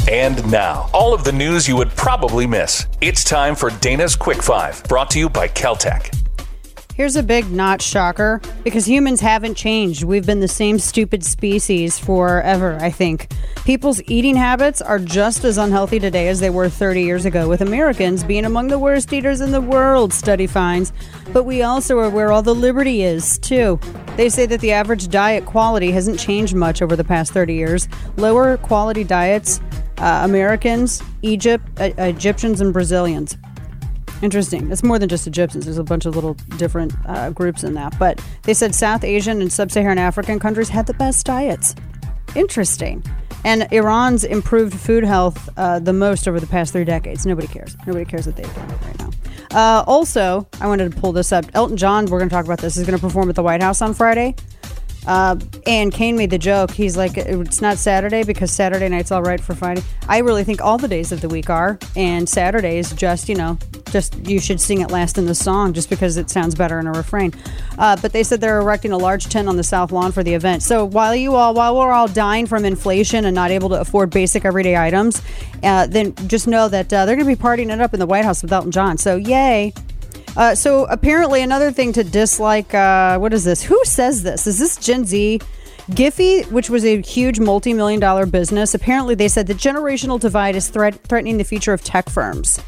And 0.10 0.52
now, 0.52 0.90
all 0.94 1.14
of 1.14 1.24
the 1.24 1.32
news 1.32 1.66
you 1.66 1.78
would 1.78 1.90
probably 1.92 2.46
miss. 2.46 2.88
It's 3.00 3.24
time 3.24 3.56
for 3.56 3.70
Dana's 3.70 4.18
Quick 4.18 4.44
Five, 4.44 4.84
brought 4.84 5.10
to 5.12 5.20
you 5.20 5.30
by 5.30 5.48
KelTec. 5.48 6.33
Here's 6.96 7.16
a 7.16 7.24
big 7.24 7.50
not 7.50 7.82
shocker 7.82 8.40
because 8.64 8.88
humans 8.88 9.20
haven't 9.20 9.56
changed. 9.56 10.04
We've 10.04 10.28
been 10.28 10.42
the 10.42 10.48
same 10.48 10.78
stupid 10.78 11.24
species 11.24 11.98
forever, 11.98 12.78
I 12.80 12.92
think. 12.92 13.32
People's 13.66 14.00
eating 14.06 14.36
habits 14.36 14.80
are 14.80 15.00
just 15.00 15.44
as 15.44 15.58
unhealthy 15.58 15.98
today 15.98 16.28
as 16.28 16.40
they 16.40 16.52
were 16.52 16.70
30 16.70 17.02
years 17.02 17.26
ago, 17.26 17.50
with 17.50 17.62
Americans 17.62 18.24
being 18.24 18.46
among 18.46 18.68
the 18.68 18.78
worst 18.78 19.12
eaters 19.12 19.42
in 19.42 19.52
the 19.52 19.60
world, 19.60 20.14
study 20.14 20.46
finds. 20.46 20.94
But 21.32 21.46
we 21.46 21.64
also 21.64 21.98
are 21.98 22.12
where 22.12 22.32
all 22.32 22.44
the 22.44 22.54
liberty 22.54 23.02
is, 23.02 23.40
too. 23.40 23.80
They 24.16 24.30
say 24.30 24.46
that 24.46 24.62
the 24.62 24.74
average 24.74 25.08
diet 25.08 25.48
quality 25.48 25.90
hasn't 25.90 26.20
changed 26.20 26.54
much 26.54 26.84
over 26.84 26.96
the 26.96 27.04
past 27.04 27.34
30 27.34 27.56
years. 27.56 27.88
Lower 28.18 28.58
quality 28.58 29.04
diets, 29.04 29.62
uh, 29.98 30.22
Americans, 30.24 31.02
Egypt, 31.24 31.66
uh, 31.80 31.90
Egyptians, 31.98 32.62
and 32.62 32.72
Brazilians. 32.72 33.36
Interesting. 34.24 34.72
It's 34.72 34.84
more 34.84 34.98
than 34.98 35.10
just 35.10 35.26
the 35.26 35.32
Egyptians. 35.32 35.66
There's 35.66 35.78
a 35.78 35.84
bunch 35.84 36.06
of 36.06 36.16
little 36.16 36.36
different 36.56 36.94
uh, 37.06 37.32
groups 37.32 37.66
in 37.66 37.74
that. 37.74 38.00
But 38.00 38.24
they 38.44 38.54
said 38.54 38.74
South 38.74 39.04
Asian 39.04 39.42
and 39.42 39.52
Sub 39.52 39.70
Saharan 39.70 39.98
African 39.98 40.40
countries 40.40 40.70
had 40.70 40.88
the 40.88 40.94
best 40.94 41.26
diets. 41.26 41.76
Interesting. 42.34 43.04
And 43.44 43.68
Iran's 43.72 44.24
improved 44.24 44.80
food 44.80 45.04
health 45.04 45.50
uh, 45.58 45.80
the 45.80 45.92
most 45.92 46.26
over 46.30 46.40
the 46.40 46.48
past 46.48 46.72
three 46.72 46.86
decades. 46.86 47.26
Nobody 47.26 47.48
cares. 47.48 47.76
Nobody 47.86 48.06
cares 48.06 48.26
what 48.26 48.38
they've 48.38 48.56
done 48.56 48.70
right 48.70 49.00
now. 49.00 49.10
Uh, 49.52 49.84
also, 49.86 50.48
I 50.62 50.68
wanted 50.68 50.94
to 50.94 51.02
pull 51.02 51.12
this 51.12 51.34
up. 51.34 51.44
Elton 51.54 51.76
John, 51.76 52.06
we're 52.06 52.20
going 52.20 52.30
to 52.30 52.34
talk 52.34 52.46
about 52.46 52.60
this, 52.60 52.78
is 52.78 52.88
going 52.88 52.98
to 52.98 53.06
perform 53.06 53.28
at 53.28 53.36
the 53.36 53.44
White 53.44 53.62
House 53.62 53.82
on 53.82 53.94
Friday. 53.94 54.36
Uh, 55.06 55.38
and 55.66 55.92
Kane 55.92 56.16
made 56.16 56.30
the 56.30 56.38
joke. 56.38 56.72
He's 56.72 56.98
like, 56.98 57.18
it's 57.18 57.62
not 57.62 57.78
Saturday 57.78 58.24
because 58.24 58.52
Saturday 58.52 58.90
night's 58.90 59.12
all 59.12 59.22
right 59.22 59.40
for 59.40 59.56
fighting. 59.56 59.84
I 60.08 60.20
really 60.20 60.44
think 60.44 60.62
all 60.62 60.78
the 60.78 60.88
days 60.88 61.12
of 61.12 61.22
the 61.22 61.30
week 61.30 61.50
are, 61.50 61.78
and 61.96 62.28
Saturday 62.28 62.78
is 62.78 62.92
just, 62.94 63.30
you 63.30 63.36
know, 63.36 63.58
just 63.92 64.16
you 64.28 64.40
should 64.40 64.60
sing 64.60 64.82
it 64.82 64.92
last 64.92 65.18
in 65.18 65.26
the 65.26 65.36
song 65.36 65.72
just 65.72 65.90
because 65.90 66.18
it 66.18 66.30
sounds 66.30 66.56
better 66.56 66.80
in 66.80 66.88
a 66.88 66.92
refrain. 66.92 67.32
Uh, 67.78 67.96
but 68.02 68.12
they 68.12 68.24
said 68.24 68.42
they're 68.42 68.60
erecting 68.60 68.92
a 68.92 68.98
large 68.98 69.26
tent 69.26 69.48
on 69.48 69.56
the 69.56 69.64
south 69.64 69.92
lawn 69.92 70.12
for 70.12 70.24
the 70.24 70.34
event. 70.34 70.64
So 70.64 70.84
while 70.84 71.16
you 71.16 71.36
all, 71.36 71.54
while 71.54 71.78
we're 71.78 71.92
all 71.92 72.08
dying 72.08 72.48
from 72.48 72.66
inflation 72.66 73.26
and 73.26 73.36
not 73.36 73.52
able 73.52 73.70
to 73.70 73.80
afford 73.80 74.10
basic 74.10 74.46
everyday 74.46 74.76
items, 74.76 75.22
uh, 75.62 75.86
then 75.86 76.16
just 76.28 76.48
know 76.48 76.68
that 76.68 76.92
uh, 76.92 77.06
they're 77.06 77.16
going 77.16 77.28
to 77.28 77.36
be 77.36 77.42
partying 77.42 77.72
it 77.72 77.80
up 77.80 77.94
in 77.94 78.00
the 78.00 78.08
White 78.08 78.26
House 78.26 78.42
with 78.42 78.52
Elton 78.52 78.72
John. 78.72 78.98
So 78.98 79.16
yay! 79.16 79.74
Uh, 80.36 80.56
so 80.56 80.86
apparently, 80.86 81.42
another 81.42 81.72
thing 81.72 81.94
to 81.94 82.04
dislike. 82.04 82.74
Uh, 82.74 83.18
what 83.20 83.34
is 83.34 83.44
this? 83.44 83.62
Who 83.64 83.80
says 83.86 84.24
this? 84.24 84.48
Is 84.48 84.60
this 84.60 84.78
Gen 84.78 85.06
Z? 85.06 85.40
Giphy, 85.92 86.50
which 86.50 86.70
was 86.70 86.86
a 86.86 87.02
huge 87.02 87.40
multi-million 87.40 88.00
dollar 88.00 88.26
business, 88.26 88.74
apparently 88.74 89.16
they 89.16 89.28
said 89.28 89.48
the 89.48 89.54
generational 89.54 90.20
divide 90.20 90.56
is 90.56 90.70
threat- 90.70 91.04
threatening 91.04 91.38
the 91.38 91.44
future 91.44 91.74
of 91.74 91.84
tech 91.84 92.10
firms. 92.10 92.60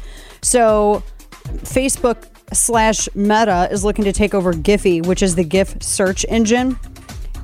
So, 0.42 1.02
Facebook 1.44 2.26
slash 2.52 3.08
Meta 3.14 3.68
is 3.70 3.84
looking 3.84 4.04
to 4.04 4.12
take 4.12 4.34
over 4.34 4.52
Giphy, 4.52 5.04
which 5.04 5.22
is 5.22 5.34
the 5.34 5.44
GIF 5.44 5.82
search 5.82 6.26
engine. 6.28 6.78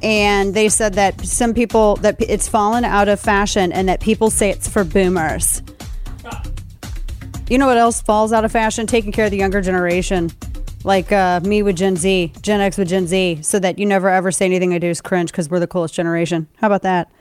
And 0.03 0.53
they 0.53 0.69
said 0.69 0.95
that 0.95 1.25
some 1.25 1.55
people 1.55 1.97
that 1.97 2.17
it's 2.21 2.49
fallen 2.49 2.85
out 2.85 3.09
of 3.09 3.19
fashion, 3.19 3.73
and 3.73 3.89
that 3.89 4.01
people 4.01 4.31
say 4.31 4.51
it's 4.51 4.69
for 4.69 4.85
boomers. 4.85 5.63
You 7.53 7.59
know 7.59 7.67
what 7.67 7.77
else 7.77 8.01
falls 8.01 8.33
out 8.33 8.47
of 8.47 8.51
fashion? 8.51 8.87
Taking 8.87 9.13
care 9.13 9.27
of 9.27 9.31
the 9.31 9.37
younger 9.37 9.61
generation. 9.61 10.31
Like 10.85 11.13
uh, 11.13 11.41
me 11.41 11.63
with 11.63 11.77
Gen 11.77 11.97
Z, 11.97 12.33
Gen 12.41 12.63
X 12.63 12.79
with 12.79 12.89
Gen 12.89 13.07
Z, 13.07 13.41
so 13.43 13.59
that 13.59 13.79
you 13.79 13.85
never 13.85 14.09
ever 14.09 14.33
say 14.33 14.47
anything 14.47 14.73
I 14.73 14.79
do 14.79 14.87
is 14.87 15.03
cringe 15.03 15.31
because 15.31 15.51
we're 15.51 15.61
the 15.61 15.67
coolest 15.67 15.93
generation. 15.93 16.49
How 16.57 16.69
about 16.69 16.81
that? 16.81 17.13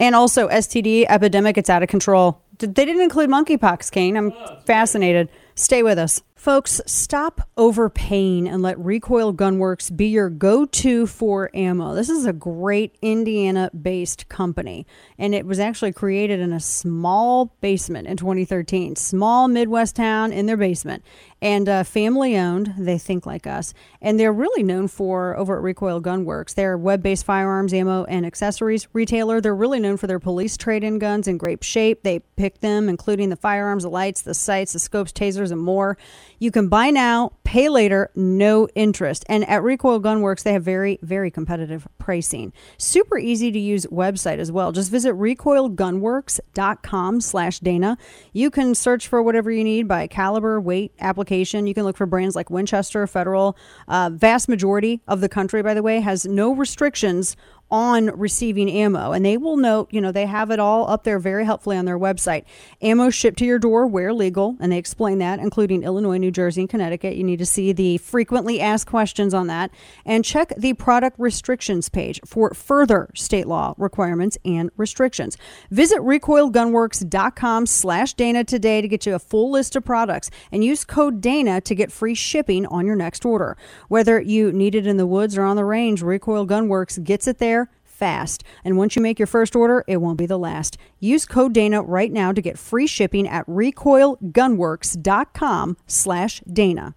And 0.00 0.16
also, 0.16 0.48
STD 0.48 1.06
epidemic, 1.08 1.56
it's 1.56 1.70
out 1.70 1.84
of 1.84 1.88
control. 1.88 2.42
They 2.58 2.66
didn't 2.66 3.00
include 3.00 3.30
monkeypox, 3.30 3.92
Kane. 3.92 4.16
I'm 4.16 4.32
fascinated. 4.64 5.28
Stay 5.54 5.84
with 5.84 6.00
us. 6.00 6.20
Folks, 6.36 6.82
stop 6.86 7.48
overpaying 7.56 8.46
and 8.46 8.62
let 8.62 8.78
Recoil 8.78 9.32
Gunworks 9.32 9.96
be 9.96 10.08
your 10.08 10.28
go 10.28 10.66
to 10.66 11.06
for 11.06 11.50
ammo. 11.54 11.94
This 11.94 12.10
is 12.10 12.26
a 12.26 12.32
great 12.32 12.94
Indiana 13.00 13.70
based 13.70 14.28
company, 14.28 14.86
and 15.18 15.34
it 15.34 15.46
was 15.46 15.58
actually 15.58 15.92
created 15.92 16.38
in 16.38 16.52
a 16.52 16.60
small 16.60 17.56
basement 17.62 18.06
in 18.06 18.18
2013. 18.18 18.96
Small 18.96 19.48
Midwest 19.48 19.96
town 19.96 20.30
in 20.30 20.44
their 20.44 20.58
basement, 20.58 21.02
and 21.40 21.68
uh, 21.70 21.82
family 21.84 22.36
owned. 22.36 22.74
They 22.76 22.98
think 22.98 23.24
like 23.24 23.46
us, 23.46 23.72
and 24.02 24.20
they're 24.20 24.32
really 24.32 24.62
known 24.62 24.88
for 24.88 25.36
over 25.38 25.56
at 25.56 25.62
Recoil 25.62 26.02
Gunworks. 26.02 26.54
They're 26.54 26.74
a 26.74 26.78
web 26.78 27.02
based 27.02 27.24
firearms, 27.24 27.72
ammo, 27.72 28.04
and 28.04 28.26
accessories 28.26 28.86
retailer. 28.92 29.40
They're 29.40 29.54
really 29.54 29.80
known 29.80 29.96
for 29.96 30.06
their 30.06 30.20
police 30.20 30.58
trade 30.58 30.84
in 30.84 30.98
guns 30.98 31.26
in 31.26 31.38
great 31.38 31.64
shape. 31.64 32.02
They 32.02 32.20
pick 32.36 32.60
them, 32.60 32.90
including 32.90 33.30
the 33.30 33.36
firearms, 33.36 33.84
the 33.84 33.90
lights, 33.90 34.20
the 34.20 34.34
sights, 34.34 34.74
the 34.74 34.78
scopes, 34.78 35.12
tasers, 35.12 35.50
and 35.50 35.62
more. 35.62 35.96
You 36.38 36.50
can 36.50 36.68
buy 36.68 36.90
now, 36.90 37.32
pay 37.44 37.68
later, 37.68 38.10
no 38.14 38.68
interest. 38.74 39.24
And 39.28 39.48
at 39.48 39.62
Recoil 39.62 40.00
Gunworks, 40.00 40.42
they 40.42 40.52
have 40.52 40.62
very, 40.62 40.98
very 41.02 41.30
competitive 41.30 41.88
pricing. 41.98 42.52
Super 42.76 43.18
easy 43.18 43.50
to 43.50 43.58
use 43.58 43.86
website 43.86 44.38
as 44.38 44.52
well. 44.52 44.72
Just 44.72 44.90
visit 44.90 45.14
recoilgunworks.com 45.14 47.20
slash 47.20 47.58
Dana. 47.60 47.96
You 48.32 48.50
can 48.50 48.74
search 48.74 49.08
for 49.08 49.22
whatever 49.22 49.50
you 49.50 49.64
need 49.64 49.88
by 49.88 50.06
caliber, 50.06 50.60
weight, 50.60 50.92
application. 51.00 51.66
You 51.66 51.74
can 51.74 51.84
look 51.84 51.96
for 51.96 52.06
brands 52.06 52.36
like 52.36 52.50
Winchester, 52.50 53.06
Federal. 53.06 53.56
Uh, 53.88 54.10
vast 54.12 54.48
majority 54.48 55.00
of 55.08 55.20
the 55.20 55.28
country, 55.28 55.62
by 55.62 55.74
the 55.74 55.82
way, 55.82 56.00
has 56.00 56.26
no 56.26 56.54
restrictions 56.54 57.36
on 57.70 58.06
receiving 58.18 58.70
ammo. 58.70 59.12
And 59.12 59.24
they 59.24 59.36
will 59.36 59.56
note, 59.56 59.88
you 59.90 60.00
know, 60.00 60.12
they 60.12 60.26
have 60.26 60.50
it 60.50 60.60
all 60.60 60.88
up 60.88 61.04
there 61.04 61.18
very 61.18 61.44
helpfully 61.44 61.76
on 61.76 61.84
their 61.84 61.98
website. 61.98 62.44
Ammo 62.80 63.10
shipped 63.10 63.38
to 63.38 63.44
your 63.44 63.58
door 63.58 63.86
where 63.86 64.12
legal, 64.12 64.56
and 64.60 64.70
they 64.70 64.78
explain 64.78 65.18
that, 65.18 65.40
including 65.40 65.82
Illinois, 65.82 66.18
New 66.18 66.30
Jersey, 66.30 66.62
and 66.62 66.70
Connecticut. 66.70 67.16
You 67.16 67.24
need 67.24 67.38
to 67.38 67.46
see 67.46 67.72
the 67.72 67.98
frequently 67.98 68.60
asked 68.60 68.86
questions 68.86 69.34
on 69.34 69.48
that 69.48 69.70
and 70.04 70.24
check 70.24 70.52
the 70.56 70.74
product 70.74 71.18
restrictions 71.18 71.88
page 71.88 72.20
for 72.24 72.54
further 72.54 73.10
state 73.14 73.46
law 73.46 73.74
requirements 73.76 74.38
and 74.44 74.70
restrictions. 74.76 75.36
Visit 75.70 75.98
recoilgunworks.com 75.98 77.66
slash 77.66 78.14
Dana 78.14 78.44
today 78.44 78.80
to 78.80 78.88
get 78.88 79.06
you 79.06 79.14
a 79.14 79.18
full 79.18 79.50
list 79.50 79.74
of 79.74 79.84
products 79.84 80.30
and 80.52 80.62
use 80.62 80.84
code 80.84 81.20
Dana 81.20 81.60
to 81.62 81.74
get 81.74 81.90
free 81.90 82.14
shipping 82.14 82.64
on 82.66 82.86
your 82.86 82.96
next 82.96 83.24
order. 83.24 83.56
Whether 83.88 84.20
you 84.20 84.52
need 84.52 84.74
it 84.74 84.86
in 84.86 84.98
the 84.98 85.06
woods 85.06 85.36
or 85.36 85.42
on 85.42 85.56
the 85.56 85.64
range, 85.64 86.02
Recoil 86.02 86.46
Gunworks 86.46 87.02
gets 87.02 87.26
it 87.26 87.38
there 87.38 87.55
fast. 87.96 88.44
And 88.62 88.76
once 88.76 88.94
you 88.94 89.02
make 89.02 89.18
your 89.18 89.26
first 89.26 89.56
order, 89.56 89.82
it 89.88 89.96
won't 89.96 90.18
be 90.18 90.26
the 90.26 90.38
last. 90.38 90.76
Use 91.00 91.24
code 91.24 91.54
Dana 91.54 91.82
right 91.82 92.12
now 92.12 92.32
to 92.32 92.42
get 92.42 92.58
free 92.58 92.86
shipping 92.86 93.26
at 93.26 93.46
recoilgunworks.com 93.46 95.76
slash 95.86 96.42
Dana. 96.52 96.94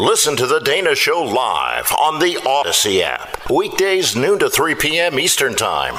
Listen 0.00 0.36
to 0.36 0.46
The 0.46 0.60
Dana 0.60 0.94
Show 0.94 1.24
live 1.24 1.90
on 1.98 2.20
the 2.20 2.40
Odyssey 2.46 3.02
app. 3.02 3.50
Weekdays, 3.50 4.14
noon 4.14 4.38
to 4.38 4.48
3 4.48 4.76
p.m. 4.76 5.18
Eastern 5.18 5.56
Time. 5.56 5.98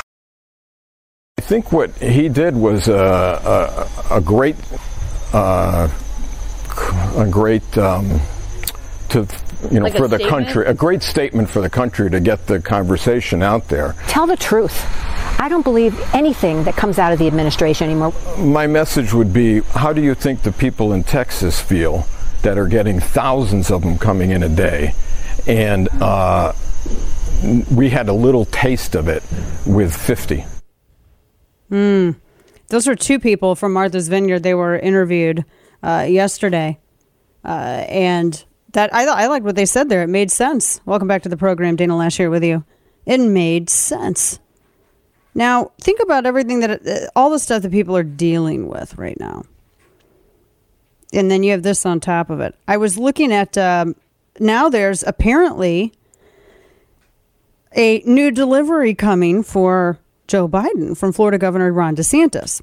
I 1.38 1.41
think 1.41 1.73
what 1.73 1.91
he 1.97 2.30
did 2.30 2.56
was 2.56 2.88
a, 2.88 2.95
a, 2.95 4.17
a 4.17 4.21
great, 4.21 4.56
uh, 5.34 5.89
a 7.17 7.28
great, 7.30 7.78
um, 7.78 8.21
to 9.10 9.28
you 9.71 9.79
know, 9.79 9.85
Like 9.85 9.95
for 9.95 10.07
the 10.07 10.17
statement? 10.17 10.29
country, 10.47 10.65
a 10.65 10.73
great 10.73 11.03
statement 11.03 11.49
for 11.49 11.61
the 11.61 11.69
country 11.69 12.09
to 12.09 12.19
get 12.19 12.47
the 12.47 12.59
conversation 12.61 13.43
out 13.43 13.67
there. 13.67 13.95
Tell 14.07 14.25
the 14.27 14.37
truth. 14.37 14.85
I 15.39 15.47
don't 15.49 15.63
believe 15.63 15.99
anything 16.13 16.63
that 16.65 16.75
comes 16.75 16.99
out 16.99 17.13
of 17.13 17.19
the 17.19 17.27
administration 17.27 17.89
anymore. 17.89 18.13
My 18.37 18.67
message 18.67 19.13
would 19.13 19.31
be: 19.33 19.61
How 19.73 19.93
do 19.93 20.01
you 20.01 20.15
think 20.15 20.43
the 20.43 20.51
people 20.51 20.93
in 20.93 21.03
Texas 21.03 21.59
feel 21.61 22.05
that 22.41 22.57
are 22.57 22.67
getting 22.67 22.99
thousands 22.99 23.69
of 23.71 23.81
them 23.81 23.97
coming 23.97 24.31
in 24.31 24.43
a 24.43 24.49
day, 24.49 24.93
and 25.47 25.89
uh, 26.01 26.53
we 27.71 27.89
had 27.89 28.07
a 28.09 28.13
little 28.13 28.45
taste 28.45 28.95
of 28.95 29.07
it 29.07 29.23
with 29.65 29.95
50. 29.95 30.45
Hmm. 31.69 32.11
Those 32.69 32.87
are 32.87 32.95
two 32.95 33.19
people 33.19 33.55
from 33.55 33.73
Martha's 33.73 34.07
Vineyard. 34.07 34.43
They 34.43 34.53
were 34.53 34.77
interviewed 34.77 35.43
uh, 35.83 36.05
yesterday, 36.07 36.79
uh, 37.43 37.47
and 37.87 38.43
that 38.73 38.93
I, 38.93 39.05
I 39.05 39.27
liked 39.27 39.45
what 39.45 39.55
they 39.55 39.65
said 39.65 39.89
there. 39.89 40.03
It 40.03 40.08
made 40.08 40.32
sense. 40.32 40.82
Welcome 40.86 41.08
back 41.08 41.23
to 41.23 41.29
the 41.29 41.38
program, 41.38 41.75
Dana 41.75 41.95
Loesch 41.95 42.17
here 42.17 42.29
with 42.29 42.43
you. 42.43 42.63
It 43.05 43.19
made 43.19 43.69
sense. 43.69 44.39
Now 45.34 45.71
think 45.79 45.99
about 46.01 46.25
everything 46.25 46.60
that 46.62 46.86
uh, 46.86 47.08
all 47.15 47.29
the 47.29 47.39
stuff 47.39 47.62
that 47.63 47.71
people 47.71 47.95
are 47.95 48.03
dealing 48.03 48.67
with 48.67 48.97
right 48.97 49.19
now, 49.19 49.43
and 51.13 51.29
then 51.29 51.43
you 51.43 51.51
have 51.51 51.63
this 51.63 51.86
on 51.86 51.99
top 51.99 52.29
of 52.29 52.39
it. 52.39 52.55
I 52.67 52.77
was 52.77 52.97
looking 52.97 53.32
at 53.32 53.58
um, 53.58 53.95
now. 54.39 54.69
There's 54.69 55.03
apparently 55.03 55.93
a 57.75 57.99
new 58.05 58.32
delivery 58.32 58.95
coming 58.95 59.43
for 59.43 59.99
Joe 60.27 60.47
Biden 60.47 60.97
from 60.97 61.13
Florida 61.13 61.38
Governor 61.38 61.71
Ron 61.71 61.95
DeSantis. 61.95 62.62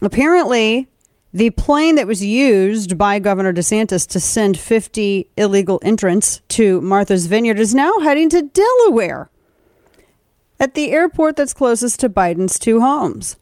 Apparently, 0.00 0.88
the 1.34 1.50
plane 1.50 1.96
that 1.96 2.06
was 2.06 2.24
used 2.24 2.96
by 2.96 3.18
Governor 3.18 3.52
DeSantis 3.52 4.06
to 4.06 4.20
send 4.20 4.56
50 4.56 5.28
illegal 5.36 5.80
entrants 5.82 6.40
to 6.50 6.80
Martha's 6.80 7.26
Vineyard 7.26 7.58
is 7.58 7.74
now 7.74 7.98
heading 7.98 8.30
to 8.30 8.42
Delaware 8.42 9.30
at 10.60 10.74
the 10.74 10.92
airport 10.92 11.34
that's 11.34 11.52
closest 11.52 11.98
to 12.00 12.08
Biden's 12.08 12.56
two 12.56 12.80
homes. 12.80 13.36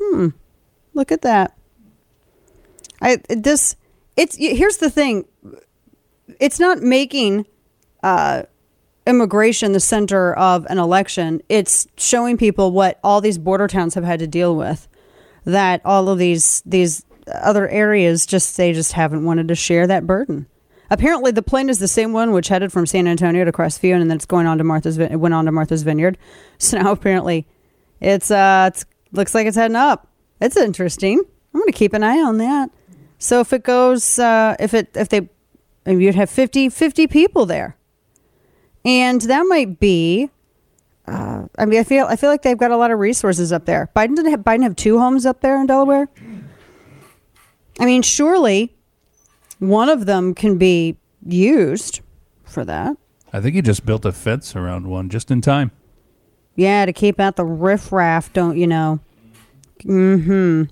Hmm. 0.00 0.28
Look 0.94 1.10
at 1.10 1.22
that. 1.22 1.56
I 3.02 3.18
this 3.28 3.74
it's 4.16 4.36
here's 4.36 4.76
the 4.76 4.90
thing. 4.90 5.24
It's 6.38 6.60
not 6.60 6.78
making 6.78 7.46
uh 8.04 8.44
immigration 9.04 9.72
the 9.72 9.80
center 9.80 10.32
of 10.34 10.64
an 10.70 10.78
election. 10.78 11.42
It's 11.48 11.88
showing 11.96 12.36
people 12.36 12.70
what 12.70 13.00
all 13.02 13.20
these 13.20 13.38
border 13.38 13.66
towns 13.66 13.94
have 13.94 14.04
had 14.04 14.20
to 14.20 14.28
deal 14.28 14.54
with. 14.54 14.86
That 15.44 15.80
all 15.84 16.08
of 16.08 16.18
these 16.18 16.62
these 16.66 17.04
other 17.26 17.68
areas 17.68 18.26
just 18.26 18.56
they 18.56 18.72
just 18.72 18.92
haven't 18.92 19.24
wanted 19.24 19.48
to 19.48 19.54
share 19.54 19.86
that 19.86 20.06
burden. 20.06 20.46
Apparently, 20.90 21.30
the 21.30 21.42
plane 21.42 21.68
is 21.68 21.78
the 21.78 21.88
same 21.88 22.12
one 22.12 22.32
which 22.32 22.48
headed 22.48 22.72
from 22.72 22.84
San 22.84 23.06
Antonio 23.06 23.44
to 23.44 23.52
Crestview, 23.52 23.92
and 23.94 24.10
then 24.10 24.16
it's 24.16 24.26
going 24.26 24.46
on 24.46 24.58
to 24.58 24.64
Martha's. 24.64 24.98
It 24.98 25.16
went 25.16 25.34
on 25.34 25.44
to 25.44 25.52
Martha's 25.52 25.82
Vineyard. 25.82 26.18
So 26.58 26.78
now 26.78 26.92
apparently, 26.92 27.46
it's 28.00 28.30
uh, 28.30 28.70
it's 28.70 28.84
looks 29.12 29.34
like 29.34 29.46
it's 29.46 29.56
heading 29.56 29.76
up. 29.76 30.08
It's 30.42 30.58
interesting. 30.58 31.18
I'm 31.18 31.60
going 31.60 31.72
to 31.72 31.78
keep 31.78 31.94
an 31.94 32.02
eye 32.02 32.20
on 32.20 32.36
that. 32.36 32.70
So 33.18 33.40
if 33.40 33.54
it 33.54 33.62
goes, 33.62 34.18
uh, 34.18 34.56
if 34.60 34.74
it 34.74 34.90
if 34.94 35.08
they, 35.08 35.28
you'd 35.86 36.16
have 36.16 36.28
50, 36.28 36.68
50 36.68 37.06
people 37.06 37.46
there, 37.46 37.76
and 38.84 39.22
that 39.22 39.46
might 39.48 39.80
be. 39.80 40.28
Uh, 41.06 41.46
I 41.58 41.64
mean, 41.64 41.80
I 41.80 41.84
feel 41.84 42.06
I 42.06 42.16
feel 42.16 42.30
like 42.30 42.42
they've 42.42 42.58
got 42.58 42.70
a 42.70 42.76
lot 42.76 42.90
of 42.90 42.98
resources 42.98 43.52
up 43.52 43.64
there. 43.64 43.90
Biden 43.96 44.16
didn't 44.16 44.30
have 44.30 44.40
Biden 44.40 44.62
have 44.62 44.76
two 44.76 44.98
homes 44.98 45.26
up 45.26 45.40
there 45.40 45.60
in 45.60 45.66
Delaware. 45.66 46.08
I 47.78 47.86
mean, 47.86 48.02
surely 48.02 48.74
one 49.58 49.88
of 49.88 50.06
them 50.06 50.34
can 50.34 50.58
be 50.58 50.96
used 51.26 52.00
for 52.44 52.64
that. 52.64 52.96
I 53.32 53.40
think 53.40 53.54
he 53.54 53.62
just 53.62 53.86
built 53.86 54.04
a 54.04 54.12
fence 54.12 54.56
around 54.56 54.86
one 54.86 55.08
just 55.08 55.30
in 55.30 55.40
time. 55.40 55.70
Yeah, 56.56 56.84
to 56.84 56.92
keep 56.92 57.20
out 57.20 57.36
the 57.36 57.44
riffraff, 57.44 58.32
don't 58.32 58.58
you 58.58 58.66
know? 58.66 59.00
Mm-hmm. 59.84 60.64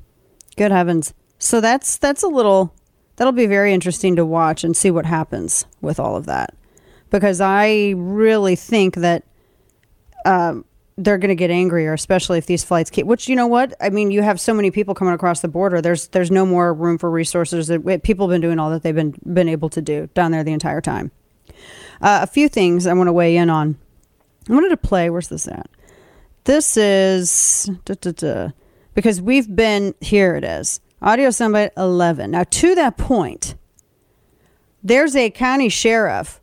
Good 0.56 0.72
heavens. 0.72 1.14
So 1.38 1.60
that's 1.60 1.96
that's 1.96 2.22
a 2.22 2.28
little 2.28 2.74
that'll 3.16 3.32
be 3.32 3.46
very 3.46 3.72
interesting 3.72 4.16
to 4.16 4.26
watch 4.26 4.64
and 4.64 4.76
see 4.76 4.90
what 4.90 5.06
happens 5.06 5.66
with 5.80 6.00
all 6.00 6.16
of 6.16 6.26
that. 6.26 6.54
Because 7.10 7.40
I 7.40 7.94
really 7.96 8.56
think 8.56 8.96
that 8.96 9.24
um, 10.24 10.64
they're 10.96 11.18
going 11.18 11.28
to 11.28 11.36
get 11.36 11.50
angrier, 11.50 11.92
especially 11.92 12.38
if 12.38 12.46
these 12.46 12.64
flights 12.64 12.90
keep. 12.90 13.06
Which 13.06 13.28
you 13.28 13.36
know 13.36 13.46
what? 13.46 13.72
I 13.80 13.90
mean, 13.90 14.10
you 14.10 14.22
have 14.22 14.40
so 14.40 14.52
many 14.52 14.70
people 14.70 14.94
coming 14.94 15.14
across 15.14 15.40
the 15.40 15.48
border. 15.48 15.80
There's 15.80 16.08
there's 16.08 16.30
no 16.30 16.44
more 16.44 16.74
room 16.74 16.98
for 16.98 17.10
resources. 17.10 17.70
People 18.02 18.26
have 18.28 18.34
been 18.34 18.40
doing 18.40 18.58
all 18.58 18.70
that 18.70 18.82
they've 18.82 18.94
been 18.94 19.14
been 19.32 19.48
able 19.48 19.68
to 19.70 19.80
do 19.80 20.08
down 20.14 20.32
there 20.32 20.42
the 20.42 20.52
entire 20.52 20.80
time. 20.80 21.12
Uh, 22.00 22.20
a 22.22 22.26
few 22.26 22.48
things 22.48 22.86
I 22.86 22.92
want 22.94 23.08
to 23.08 23.12
weigh 23.12 23.36
in 23.36 23.48
on. 23.48 23.78
I 24.48 24.54
wanted 24.54 24.70
to 24.70 24.76
play. 24.76 25.08
Where's 25.08 25.28
this 25.28 25.46
at? 25.46 25.70
This 26.44 26.76
is 26.76 27.70
because 28.94 29.20
we've 29.20 29.54
been 29.54 29.94
here. 30.00 30.34
It 30.34 30.44
is 30.44 30.80
audio 31.00 31.28
soundbite 31.28 31.70
eleven. 31.76 32.32
Now 32.32 32.44
to 32.44 32.74
that 32.74 32.96
point, 32.96 33.54
there's 34.82 35.14
a 35.14 35.30
county 35.30 35.68
sheriff 35.68 36.40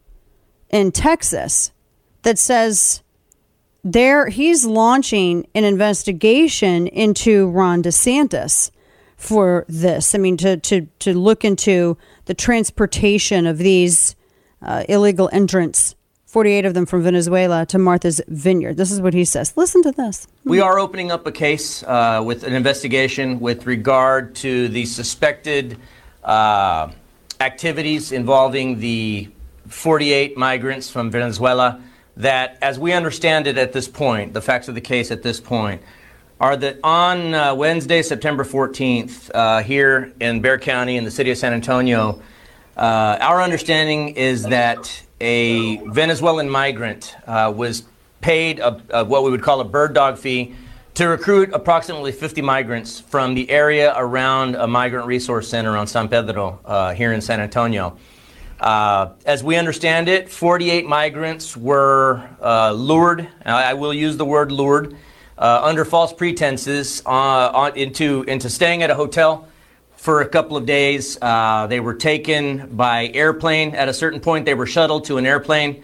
in 0.70 0.92
Texas 0.92 1.72
that 2.22 2.38
says 2.38 3.02
there 3.86 4.28
he's 4.28 4.66
launching 4.66 5.48
an 5.54 5.64
investigation 5.64 6.88
into 6.88 7.48
Ron 7.50 7.84
DeSantis 7.84 8.72
for 9.16 9.64
this. 9.70 10.16
I 10.16 10.18
mean, 10.18 10.36
to 10.38 10.58
to 10.58 10.88
to 11.00 11.14
look 11.14 11.46
into 11.46 11.98
the 12.26 12.34
transportation 12.34 13.46
of 13.46 13.60
these 13.60 14.16
uh, 14.64 14.84
illegal 14.90 15.30
entrants, 15.32 15.96
forty-eight 16.26 16.66
of 16.66 16.74
them 16.74 16.88
from 16.88 17.04
Venezuela, 17.04 17.66
to 17.68 17.78
Martha's 17.78 18.20
Vineyard. 18.28 18.76
This 18.76 18.92
is 18.92 19.00
what 19.00 19.14
he 19.14 19.24
says. 19.24 19.56
Listen 19.56 19.84
to 19.84 19.92
this. 19.92 20.28
We 20.44 20.60
are 20.60 20.80
opening 20.80 21.12
up 21.12 21.28
a 21.28 21.32
case 21.32 21.84
uh, 21.84 22.24
with 22.26 22.44
an 22.44 22.54
investigation 22.54 23.40
with 23.40 23.68
regard 23.68 24.36
to 24.38 24.68
the 24.68 24.86
suspected 24.86 25.78
uh, 26.24 26.90
activities 27.40 28.12
involving 28.12 28.80
the 28.80 29.30
48 29.68 30.38
migrants 30.38 30.90
from 30.90 31.12
Venezuela. 31.12 31.80
That, 32.18 32.58
as 32.62 32.80
we 32.80 32.94
understand 32.94 33.48
it 33.48 33.58
at 33.58 33.74
this 33.74 33.88
point, 33.88 34.34
the 34.34 34.42
facts 34.42 34.68
of 34.68 34.76
the 34.76 34.82
case 34.82 35.12
at 35.12 35.22
this 35.22 35.40
point, 35.40 35.82
are 36.40 36.56
that 36.58 36.80
on 36.84 37.34
uh, 37.34 37.56
Wednesday, 37.56 38.02
September 38.02 38.44
14th, 38.44 39.32
uh, 39.34 39.62
here 39.64 40.14
in 40.20 40.42
Bexar 40.42 40.60
County 40.60 40.98
in 40.98 41.04
the 41.04 41.12
city 41.12 41.32
of 41.32 41.38
San 41.38 41.54
Antonio, 41.54 42.22
uh, 42.78 43.18
our 43.22 43.42
understanding 43.42 44.16
is 44.16 44.44
that 44.44 45.02
a 45.22 45.78
Venezuelan 45.78 46.50
migrant 46.50 47.16
uh, 47.26 47.54
was 47.56 47.84
paid 48.20 48.60
a, 48.60 48.82
a, 48.90 49.06
what 49.06 49.24
we 49.24 49.32
would 49.32 49.42
call 49.42 49.62
a 49.62 49.66
bird 49.66 49.94
dog 49.94 50.18
fee 50.18 50.56
to 50.96 51.08
recruit 51.08 51.52
approximately 51.54 52.12
50 52.12 52.42
migrants 52.42 53.00
from 53.00 53.34
the 53.34 53.50
area 53.50 53.94
around 53.96 54.56
a 54.56 54.68
migrant 54.68 55.08
resource 55.08 55.48
center 55.48 55.76
on 55.78 55.88
San 55.88 56.08
Pedro 56.08 56.60
uh, 56.66 56.94
here 56.94 57.14
in 57.14 57.22
San 57.22 57.40
Antonio. 57.40 57.98
Uh, 58.60 59.10
as 59.26 59.44
we 59.44 59.58
understand 59.58 60.08
it, 60.08 60.30
48 60.30 60.86
migrants 60.86 61.58
were 61.58 62.28
uh, 62.42 62.72
lured, 62.72 63.28
I 63.46 63.74
will 63.74 63.94
use 63.94 64.18
the 64.18 64.26
word 64.26 64.52
lured, 64.52 64.96
uh, 65.38 65.62
under 65.64 65.84
false 65.84 66.14
pretenses 66.14 67.02
uh, 67.06 67.10
on, 67.10 67.76
into, 67.76 68.24
into 68.24 68.50
staying 68.50 68.84
at 68.84 68.90
a 68.90 68.96
hotel 68.96 69.48
for 69.98 70.22
a 70.22 70.28
couple 70.28 70.56
of 70.56 70.66
days. 70.66 71.18
Uh, 71.22 71.68
they 71.68 71.82
were 71.82 71.94
taken 71.94 72.70
by 72.76 73.08
airplane. 73.14 73.76
At 73.76 73.90
a 73.90 73.94
certain 73.94 74.22
point, 74.22 74.46
they 74.46 74.54
were 74.54 74.66
shuttled 74.66 75.06
to 75.06 75.18
an 75.18 75.26
airplane 75.26 75.84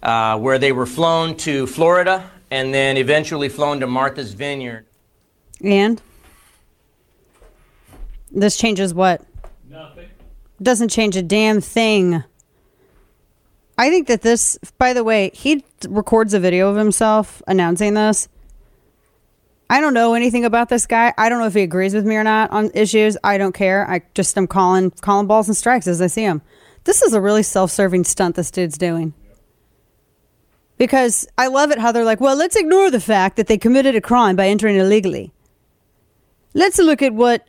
where 0.00 0.58
they 0.58 0.72
were 0.72 0.86
flown 0.86 1.36
to 1.38 1.66
Florida 1.66 2.30
and 2.52 2.72
then 2.72 2.96
eventually 2.96 3.48
flown 3.48 3.80
to 3.80 3.86
Martha's 3.86 4.34
Vineyard. 4.34 4.86
And 5.64 6.00
this 8.30 8.56
changes 8.56 8.94
what? 8.94 9.24
Doesn't 10.62 10.90
change 10.90 11.16
a 11.16 11.22
damn 11.22 11.60
thing. 11.60 12.22
I 13.76 13.90
think 13.90 14.06
that 14.08 14.22
this, 14.22 14.58
by 14.78 14.92
the 14.92 15.02
way, 15.02 15.30
he 15.34 15.64
records 15.88 16.34
a 16.34 16.40
video 16.40 16.68
of 16.68 16.76
himself 16.76 17.42
announcing 17.48 17.94
this. 17.94 18.28
I 19.68 19.80
don't 19.80 19.94
know 19.94 20.12
anything 20.12 20.44
about 20.44 20.68
this 20.68 20.86
guy. 20.86 21.14
I 21.16 21.28
don't 21.28 21.40
know 21.40 21.46
if 21.46 21.54
he 21.54 21.62
agrees 21.62 21.94
with 21.94 22.04
me 22.04 22.16
or 22.16 22.22
not 22.22 22.50
on 22.50 22.70
issues. 22.74 23.16
I 23.24 23.38
don't 23.38 23.54
care. 23.54 23.90
I 23.90 24.02
just 24.14 24.36
am 24.36 24.46
calling 24.46 24.90
calling 24.90 25.26
balls 25.26 25.48
and 25.48 25.56
strikes 25.56 25.86
as 25.86 26.02
I 26.02 26.08
see 26.08 26.22
him. 26.22 26.42
This 26.84 27.00
is 27.00 27.14
a 27.14 27.20
really 27.20 27.42
self-serving 27.42 28.04
stunt 28.04 28.36
this 28.36 28.50
dude's 28.50 28.76
doing. 28.76 29.14
Because 30.76 31.26
I 31.38 31.46
love 31.46 31.70
it 31.70 31.78
how 31.78 31.90
they're 31.90 32.04
like, 32.04 32.20
well, 32.20 32.36
let's 32.36 32.56
ignore 32.56 32.90
the 32.90 33.00
fact 33.00 33.36
that 33.36 33.46
they 33.46 33.56
committed 33.56 33.96
a 33.96 34.00
crime 34.00 34.36
by 34.36 34.48
entering 34.48 34.76
illegally. 34.76 35.32
Let's 36.54 36.78
look 36.78 37.00
at 37.00 37.14
what 37.14 37.46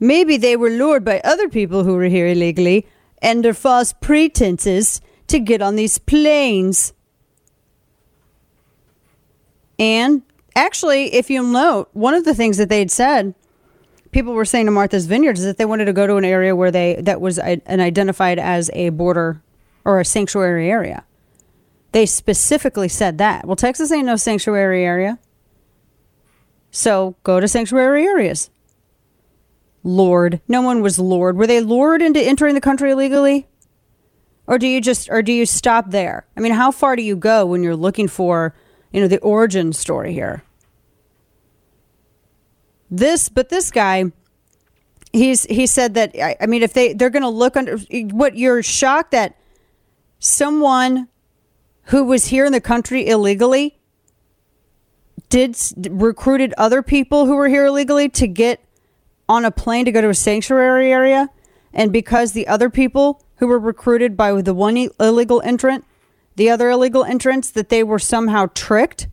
maybe 0.00 0.36
they 0.36 0.56
were 0.56 0.70
lured 0.70 1.04
by 1.04 1.20
other 1.20 1.48
people 1.48 1.84
who 1.84 1.94
were 1.94 2.04
here 2.04 2.26
illegally 2.26 2.86
under 3.22 3.54
false 3.54 3.92
pretenses 3.92 5.00
to 5.28 5.38
get 5.38 5.62
on 5.62 5.76
these 5.76 5.98
planes. 5.98 6.92
And 9.78 10.22
actually, 10.56 11.14
if 11.14 11.30
you'll 11.30 11.44
note, 11.44 11.90
one 11.92 12.14
of 12.14 12.24
the 12.24 12.34
things 12.34 12.56
that 12.56 12.68
they'd 12.68 12.90
said, 12.90 13.34
people 14.10 14.32
were 14.32 14.44
saying 14.44 14.66
to 14.66 14.72
Martha's 14.72 15.06
Vineyard 15.06 15.38
is 15.38 15.44
that 15.44 15.58
they 15.58 15.64
wanted 15.64 15.84
to 15.84 15.92
go 15.92 16.06
to 16.06 16.16
an 16.16 16.24
area 16.24 16.56
where 16.56 16.70
they 16.70 16.96
that 17.00 17.20
was 17.20 17.38
an 17.38 17.62
identified 17.68 18.38
as 18.38 18.70
a 18.74 18.88
border 18.90 19.42
or 19.84 20.00
a 20.00 20.04
sanctuary 20.04 20.70
area. 20.70 21.04
They 21.92 22.06
specifically 22.06 22.88
said 22.88 23.18
that. 23.18 23.46
Well, 23.46 23.56
Texas 23.56 23.90
ain't 23.90 24.06
no 24.06 24.16
sanctuary 24.16 24.84
area. 24.84 25.18
So 26.70 27.16
go 27.24 27.40
to 27.40 27.48
sanctuary 27.48 28.04
areas. 28.04 28.50
Lord. 29.82 30.40
No 30.48 30.62
one 30.62 30.82
was 30.82 30.98
lured. 30.98 31.36
Were 31.36 31.46
they 31.46 31.60
lured 31.60 32.02
into 32.02 32.20
entering 32.20 32.54
the 32.54 32.60
country 32.60 32.90
illegally? 32.90 33.46
Or 34.46 34.58
do 34.58 34.66
you 34.66 34.80
just 34.80 35.08
or 35.10 35.22
do 35.22 35.32
you 35.32 35.46
stop 35.46 35.90
there? 35.90 36.26
I 36.36 36.40
mean, 36.40 36.52
how 36.52 36.70
far 36.70 36.96
do 36.96 37.02
you 37.02 37.16
go 37.16 37.46
when 37.46 37.62
you're 37.62 37.76
looking 37.76 38.08
for, 38.08 38.54
you 38.92 39.00
know, 39.00 39.08
the 39.08 39.20
origin 39.20 39.72
story 39.72 40.12
here? 40.12 40.42
This 42.90 43.28
but 43.28 43.48
this 43.48 43.70
guy 43.70 44.10
he's 45.12 45.44
he 45.44 45.66
said 45.66 45.94
that 45.94 46.14
I, 46.16 46.36
I 46.40 46.46
mean 46.46 46.62
if 46.62 46.72
they 46.72 46.92
they're 46.92 47.10
going 47.10 47.22
to 47.22 47.28
look 47.28 47.56
under 47.56 47.78
what 48.10 48.36
you're 48.36 48.62
shocked 48.62 49.12
that 49.12 49.36
someone 50.18 51.08
who 51.84 52.04
was 52.04 52.26
here 52.26 52.44
in 52.44 52.52
the 52.52 52.60
country 52.60 53.06
illegally 53.06 53.78
did 55.28 55.56
recruited 55.90 56.52
other 56.58 56.82
people 56.82 57.26
who 57.26 57.36
were 57.36 57.48
here 57.48 57.66
illegally 57.66 58.08
to 58.08 58.26
get 58.26 58.64
on 59.30 59.44
a 59.44 59.50
plane 59.52 59.84
to 59.84 59.92
go 59.92 60.00
to 60.00 60.08
a 60.08 60.14
sanctuary 60.14 60.90
area 60.90 61.28
and 61.72 61.92
because 61.92 62.32
the 62.32 62.48
other 62.48 62.68
people 62.68 63.24
who 63.36 63.46
were 63.46 63.60
recruited 63.60 64.16
by 64.16 64.42
the 64.42 64.52
one 64.52 64.76
illegal 64.98 65.40
entrant 65.42 65.84
the 66.34 66.50
other 66.50 66.68
illegal 66.68 67.04
entrants 67.04 67.48
that 67.50 67.68
they 67.68 67.84
were 67.84 67.98
somehow 67.98 68.46
tricked 68.54 69.06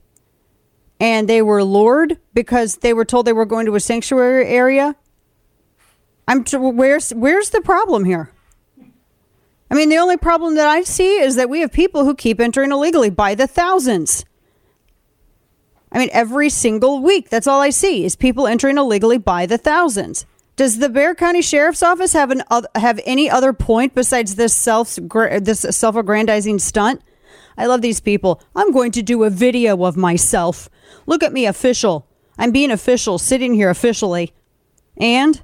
and 1.00 1.30
they 1.30 1.40
were 1.44 1.64
lured 1.64 2.18
because 2.34 2.78
they 2.78 2.94
were 2.94 3.06
told 3.06 3.28
they 3.28 3.32
were 3.32 3.46
going 3.46 3.68
to 3.68 3.76
a 3.76 3.80
sanctuary 3.80 4.48
area 4.48 4.96
i'm 6.28 6.44
t- 6.44 6.58
where's 6.58 7.12
where's 7.12 7.52
the 7.52 7.62
problem 7.62 8.04
here 8.04 8.32
I 9.70 9.76
mean, 9.76 9.90
the 9.90 9.98
only 9.98 10.16
problem 10.16 10.56
that 10.56 10.68
I 10.68 10.84
see 10.84 11.20
is 11.20 11.36
that 11.36 11.50
we 11.50 11.60
have 11.60 11.74
people 11.74 12.06
who 12.06 12.16
keep 12.16 12.40
entering 12.40 12.72
illegally 12.72 13.10
by 13.10 13.36
the 13.36 13.48
thousands. 13.48 14.24
I 15.92 16.00
mean, 16.00 16.10
every 16.12 16.50
single 16.50 17.02
week, 17.02 17.30
that's 17.30 17.48
all 17.48 17.62
I 17.62 17.70
see 17.70 18.04
is 18.04 18.16
people 18.16 18.48
entering 18.48 18.78
illegally 18.78 19.18
by 19.18 19.46
the 19.46 19.58
thousands. 19.58 20.26
Does 20.56 20.80
the 20.80 20.90
Bexar 20.90 21.16
County 21.16 21.42
Sheriff's 21.42 21.84
Office 21.84 22.14
have 22.14 22.32
an 22.32 22.42
have 22.76 23.00
any 23.06 23.30
other 23.30 23.54
point 23.54 23.94
besides 23.94 24.36
this 24.36 24.56
self 24.56 24.96
this 24.96 25.62
self-aggrandizing 25.62 26.60
stunt? 26.60 27.02
I 27.58 27.68
love 27.68 27.82
these 27.82 28.00
people. 28.00 28.42
I'm 28.56 28.72
going 28.72 28.92
to 28.94 29.04
do 29.04 29.24
a 29.24 29.30
video 29.30 29.84
of 29.86 29.96
myself. 29.96 30.70
Look 31.06 31.24
at 31.24 31.34
me, 31.34 31.46
official. 31.46 32.08
I'm 32.38 32.52
being 32.52 32.72
official, 32.72 33.18
sitting 33.18 33.54
here 33.54 33.70
officially. 33.70 34.34
And 34.98 35.42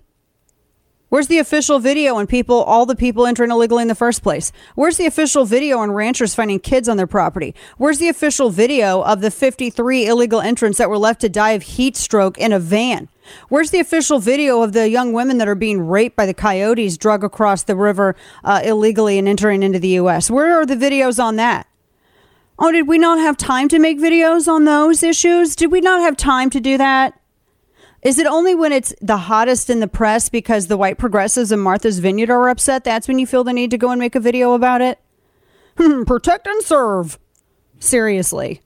Where's 1.13 1.27
the 1.27 1.37
official 1.37 1.77
video 1.77 2.15
on 2.15 2.25
people, 2.25 2.63
all 2.63 2.87
the 2.87 2.95
people 2.95 3.27
entering 3.27 3.51
illegally 3.51 3.83
in 3.83 3.87
the 3.87 3.93
first 3.93 4.23
place? 4.23 4.51
Where's 4.73 4.97
the 4.97 5.05
official 5.05 5.45
video 5.45 5.77
on 5.77 5.91
ranchers 5.91 6.33
finding 6.33 6.59
kids 6.59 6.89
on 6.89 6.97
their 6.97 7.05
property? 7.05 7.53
Where's 7.77 7.99
the 7.99 8.09
official 8.09 8.49
video 8.49 9.03
of 9.03 9.21
the 9.21 9.29
53 9.29 10.07
illegal 10.07 10.41
entrants 10.41 10.79
that 10.79 10.89
were 10.89 10.97
left 10.97 11.21
to 11.21 11.29
die 11.29 11.51
of 11.51 11.61
heat 11.61 11.95
stroke 11.95 12.39
in 12.39 12.51
a 12.51 12.57
van? 12.57 13.09
Where's 13.47 13.69
the 13.69 13.79
official 13.79 14.17
video 14.17 14.63
of 14.63 14.73
the 14.73 14.89
young 14.89 15.13
women 15.13 15.37
that 15.37 15.47
are 15.47 15.53
being 15.53 15.85
raped 15.85 16.15
by 16.15 16.25
the 16.25 16.33
coyotes 16.33 16.97
drug 16.97 17.23
across 17.23 17.61
the 17.61 17.75
river 17.75 18.15
uh, 18.43 18.61
illegally 18.63 19.19
and 19.19 19.27
entering 19.27 19.61
into 19.61 19.77
the 19.77 19.89
U.S.? 19.89 20.31
Where 20.31 20.59
are 20.59 20.65
the 20.65 20.75
videos 20.75 21.23
on 21.23 21.35
that? 21.35 21.67
Oh, 22.57 22.71
did 22.71 22.87
we 22.87 22.97
not 22.97 23.19
have 23.19 23.37
time 23.37 23.67
to 23.69 23.77
make 23.77 23.99
videos 23.99 24.47
on 24.47 24.65
those 24.65 25.03
issues? 25.03 25.55
Did 25.55 25.71
we 25.71 25.79
not 25.79 25.99
have 25.99 26.17
time 26.17 26.49
to 26.49 26.59
do 26.59 26.75
that? 26.79 27.19
Is 28.03 28.19
it 28.19 28.27
only 28.27 28.53
when 28.53 28.73
it's 28.73 28.93
the 29.01 29.17
hottest 29.17 29.69
in 29.69 29.79
the 29.79 29.87
press 29.87 30.27
because 30.27 30.67
the 30.67 30.75
white 30.77 30.97
progressives 30.97 31.51
and 31.51 31.61
Martha's 31.61 31.99
Vineyard 31.99 32.29
are 32.29 32.49
upset? 32.49 32.83
That's 32.83 33.07
when 33.07 33.17
you 33.17 33.25
feel 33.25 33.45
the 33.45 33.53
need 33.53 33.71
to 33.71 33.77
go 33.77 33.91
and 33.91 33.99
make 33.99 34.15
a 34.15 34.19
video 34.19 34.53
about 34.53 34.81
it? 34.81 34.99
Hmm, 35.77 36.03
Protect 36.03 36.45
and 36.45 36.61
serve. 36.63 37.17
Seriously. 37.79 38.61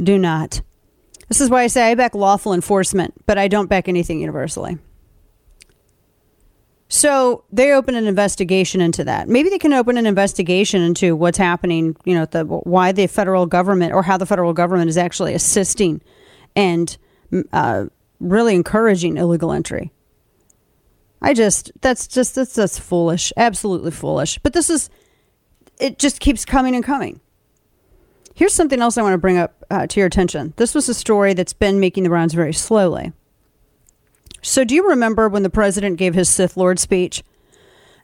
Do 0.00 0.16
not. 0.16 0.62
This 1.28 1.40
is 1.40 1.50
why 1.50 1.62
I 1.62 1.66
say 1.66 1.90
I 1.90 1.94
back 1.94 2.14
lawful 2.14 2.54
enforcement, 2.54 3.14
but 3.26 3.36
I 3.36 3.48
don't 3.48 3.68
back 3.68 3.88
anything 3.88 4.20
universally. 4.20 4.78
So 6.88 7.44
they 7.52 7.72
open 7.72 7.94
an 7.94 8.06
investigation 8.06 8.80
into 8.80 9.04
that. 9.04 9.28
Maybe 9.28 9.48
they 9.48 9.58
can 9.58 9.72
open 9.72 9.96
an 9.96 10.06
investigation 10.06 10.82
into 10.82 11.14
what's 11.14 11.38
happening, 11.38 11.96
you 12.04 12.14
know, 12.14 12.24
the, 12.26 12.44
why 12.44 12.90
the 12.90 13.06
federal 13.06 13.46
government 13.46 13.92
or 13.92 14.02
how 14.02 14.16
the 14.16 14.26
federal 14.26 14.52
government 14.52 14.88
is 14.88 14.98
actually 14.98 15.34
assisting 15.34 16.00
and 16.56 16.96
uh, 17.52 17.84
really 18.20 18.54
encouraging 18.54 19.16
illegal 19.16 19.52
entry. 19.52 19.90
I 21.22 21.34
just 21.34 21.72
that's 21.80 22.06
just 22.06 22.34
that's 22.34 22.54
that's 22.54 22.78
foolish, 22.78 23.32
absolutely 23.36 23.90
foolish. 23.90 24.38
But 24.38 24.52
this 24.52 24.70
is 24.70 24.90
it 25.78 25.98
just 25.98 26.20
keeps 26.20 26.44
coming 26.44 26.74
and 26.74 26.84
coming. 26.84 27.20
Here's 28.34 28.54
something 28.54 28.80
else 28.80 28.96
I 28.96 29.02
want 29.02 29.14
to 29.14 29.18
bring 29.18 29.38
up 29.38 29.64
uh, 29.70 29.86
to 29.86 30.00
your 30.00 30.06
attention. 30.06 30.54
This 30.56 30.74
was 30.74 30.88
a 30.88 30.94
story 30.94 31.34
that's 31.34 31.52
been 31.52 31.80
making 31.80 32.04
the 32.04 32.10
rounds 32.10 32.32
very 32.32 32.54
slowly. 32.54 33.12
So, 34.42 34.64
do 34.64 34.74
you 34.74 34.88
remember 34.88 35.28
when 35.28 35.42
the 35.42 35.50
president 35.50 35.98
gave 35.98 36.14
his 36.14 36.28
Sith 36.28 36.56
Lord 36.56 36.78
speech, 36.78 37.22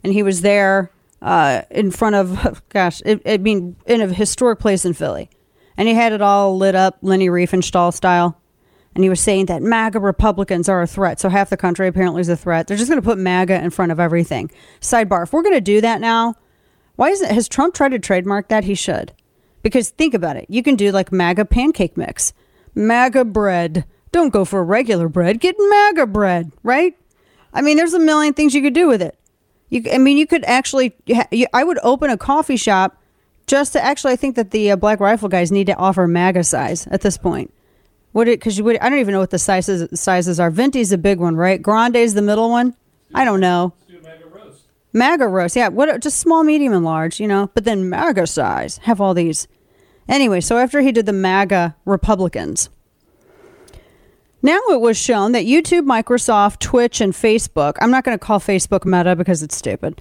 and 0.05 0.13
he 0.13 0.23
was 0.23 0.43
there 0.43 0.91
uh, 1.23 1.63
in 1.71 1.91
front 1.91 2.17
of, 2.17 2.63
gosh, 2.69 3.01
it, 3.07 3.23
I 3.25 3.39
mean, 3.39 3.77
in 3.87 4.03
a 4.03 4.09
historic 4.09 4.59
place 4.59 4.85
in 4.85 4.93
Philly, 4.93 5.31
and 5.77 5.89
he 5.89 5.95
had 5.95 6.13
it 6.13 6.21
all 6.21 6.57
lit 6.59 6.75
up, 6.75 6.99
Leni 7.01 7.29
Riefenstahl 7.29 7.95
style, 7.95 8.39
and 8.97 9.05
he 9.05 9.09
was 9.11 9.21
saying 9.21 9.47
that 9.47 9.63
MAGA 9.63 10.01
Republicans 10.01 10.69
are 10.69 10.83
a 10.83 10.87
threat. 10.87 11.21
So 11.21 11.29
half 11.29 11.51
the 11.51 11.57
country 11.57 11.87
apparently 11.87 12.21
is 12.23 12.29
a 12.29 12.37
threat. 12.37 12.67
They're 12.67 12.77
just 12.77 12.91
going 12.91 13.01
to 13.01 13.07
put 13.07 13.19
MAGA 13.19 13.63
in 13.63 13.71
front 13.71 13.93
of 13.93 14.01
everything. 14.01 14.51
Sidebar: 14.81 15.23
If 15.23 15.33
we're 15.33 15.43
going 15.43 15.55
to 15.55 15.61
do 15.61 15.81
that 15.83 16.01
now, 16.01 16.35
why 16.97 17.11
isn't 17.11 17.31
has 17.31 17.49
Trump 17.49 17.75
tried 17.75 17.91
to 17.91 17.99
trademark 18.01 18.49
that? 18.49 18.65
He 18.65 18.75
should, 18.75 19.13
because 19.63 19.91
think 19.91 20.15
about 20.15 20.37
it. 20.37 20.47
You 20.49 20.63
can 20.65 20.75
do 20.75 20.91
like 20.91 21.13
MAGA 21.13 21.45
pancake 21.45 21.97
mix, 21.97 22.33
MAGA 22.75 23.27
bread. 23.27 23.85
Don't 24.13 24.33
go 24.33 24.45
for 24.45 24.65
regular 24.65 25.09
bread. 25.09 25.41
Get 25.41 25.57
MAGA 25.59 26.07
bread, 26.07 26.51
right? 26.63 26.97
I 27.53 27.61
mean, 27.61 27.77
there's 27.77 27.95
a 27.95 27.99
million 27.99 28.33
things 28.35 28.55
you 28.55 28.63
could 28.63 28.75
do 28.75 28.89
with 28.89 29.03
it. 29.03 29.19
You, 29.69 29.83
I 29.93 29.99
mean, 29.99 30.17
you 30.17 30.27
could 30.27 30.45
actually. 30.45 30.95
you- 31.07 31.47
I 31.53 31.65
would 31.65 31.79
open 31.83 32.09
a 32.11 32.17
coffee 32.17 32.57
shop 32.57 33.03
just 33.47 33.75
to 33.75 33.85
actually. 33.85 34.13
I 34.15 34.17
think 34.17 34.37
that 34.37 34.53
the 34.53 34.71
uh, 34.71 34.77
Black 34.77 35.01
Rifle 35.01 35.29
guys 35.29 35.53
need 35.53 35.67
to 35.67 35.77
offer 35.77 36.07
MAGA 36.07 36.45
size 36.45 36.87
at 36.87 37.03
this 37.03 37.19
point. 37.19 37.53
What 38.17 38.29
it? 38.29 38.41
Because 38.41 38.57
you 38.57 38.65
would. 38.65 38.79
I 38.79 38.89
don't 38.89 38.99
even 38.99 39.13
know 39.13 39.21
what 39.21 39.29
the 39.29 39.39
sizes 39.39 40.01
sizes 40.01 40.41
are. 40.41 40.51
Venti's 40.51 40.91
a 40.91 40.97
big 40.97 41.21
one, 41.21 41.37
right? 41.37 41.61
Grande's 41.61 42.15
the 42.15 42.23
middle 42.23 42.49
one. 42.49 42.75
I 43.13 43.27
don't 43.27 43.41
know. 43.41 43.75
Maga 43.91 44.27
roast. 44.33 44.63
Maga 44.95 45.29
roast, 45.29 45.55
yeah. 45.55 45.69
What? 45.69 46.01
Just 46.01 46.17
small, 46.17 46.43
medium, 46.43 46.73
and 46.73 46.83
large, 46.83 47.21
you 47.21 47.29
know. 47.29 47.51
But 47.53 47.65
then 47.65 47.91
MAGA 47.91 48.27
size. 48.27 48.79
Have 48.85 49.03
all 49.03 49.13
these. 49.13 49.49
Anyway, 50.09 50.41
so 50.41 50.57
after 50.57 50.81
he 50.81 50.93
did 50.93 51.05
the 51.05 51.13
MAGA 51.13 51.77
Republicans, 51.85 52.71
now 54.41 54.61
it 54.71 54.81
was 54.81 54.97
shown 54.97 55.33
that 55.33 55.45
YouTube, 55.45 55.85
Microsoft, 55.85 56.61
Twitch, 56.61 57.03
and 57.03 57.13
Facebook, 57.13 57.75
I'm 57.83 57.91
not 57.91 58.03
going 58.03 58.19
to 58.19 58.25
call 58.25 58.41
Facebook 58.41 58.87
Meta 58.87 59.15
because 59.15 59.43
it's 59.43 59.59
stupid. 59.59 60.01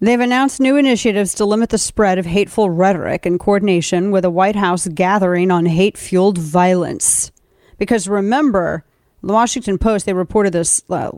They've 0.00 0.20
announced 0.20 0.60
new 0.60 0.76
initiatives 0.76 1.34
to 1.34 1.44
limit 1.44 1.70
the 1.70 1.78
spread 1.78 2.18
of 2.18 2.26
hateful 2.26 2.70
rhetoric 2.70 3.26
in 3.26 3.38
coordination 3.38 4.12
with 4.12 4.24
a 4.24 4.30
White 4.30 4.54
House 4.54 4.86
gathering 4.86 5.50
on 5.50 5.66
hate 5.66 5.98
fueled 5.98 6.38
violence. 6.38 7.32
Because 7.78 8.08
remember, 8.08 8.84
the 9.22 9.32
Washington 9.32 9.76
Post, 9.76 10.06
they 10.06 10.12
reported 10.12 10.52
this 10.52 10.82
uh, 10.88 11.10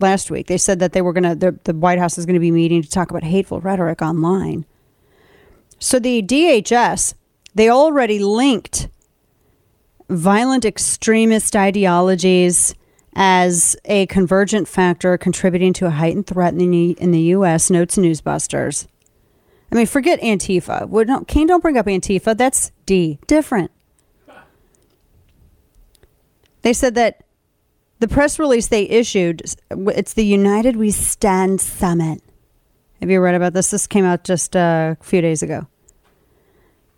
last 0.00 0.32
week. 0.32 0.48
They 0.48 0.58
said 0.58 0.80
that 0.80 0.92
they 0.92 1.02
were 1.02 1.12
going 1.12 1.38
to, 1.38 1.58
the 1.62 1.74
White 1.74 2.00
House 2.00 2.18
is 2.18 2.26
going 2.26 2.34
to 2.34 2.40
be 2.40 2.50
meeting 2.50 2.82
to 2.82 2.90
talk 2.90 3.10
about 3.10 3.22
hateful 3.22 3.60
rhetoric 3.60 4.02
online. 4.02 4.66
So 5.78 6.00
the 6.00 6.20
DHS, 6.20 7.14
they 7.54 7.68
already 7.68 8.18
linked 8.18 8.88
violent 10.08 10.64
extremist 10.64 11.54
ideologies 11.54 12.74
as 13.14 13.76
a 13.84 14.06
convergent 14.06 14.66
factor 14.66 15.16
contributing 15.16 15.72
to 15.74 15.86
a 15.86 15.90
heightened 15.90 16.26
threat 16.26 16.54
in 16.54 16.70
the, 16.70 16.90
in 16.92 17.10
the 17.12 17.20
U.S., 17.20 17.70
notes 17.70 17.96
Newsbusters. 17.96 18.86
I 19.70 19.76
mean, 19.76 19.86
forget 19.86 20.20
Antifa. 20.20 20.88
Well, 20.88 21.04
no, 21.04 21.24
Kane, 21.24 21.46
don't 21.46 21.60
bring 21.60 21.76
up 21.76 21.86
Antifa. 21.86 22.36
That's 22.36 22.72
D. 22.86 23.18
Different. 23.26 23.70
They 26.62 26.72
said 26.72 26.94
that 26.94 27.24
the 28.00 28.08
press 28.08 28.38
release 28.38 28.68
they 28.68 28.84
issued, 28.84 29.42
it's 29.70 30.14
the 30.14 30.24
United 30.24 30.76
We 30.76 30.90
Stand 30.90 31.60
Summit. 31.60 32.22
Have 33.00 33.10
you 33.10 33.20
read 33.20 33.34
about 33.34 33.52
this? 33.52 33.70
This 33.70 33.86
came 33.86 34.04
out 34.04 34.24
just 34.24 34.56
a 34.56 34.96
few 35.02 35.20
days 35.20 35.42
ago. 35.42 35.66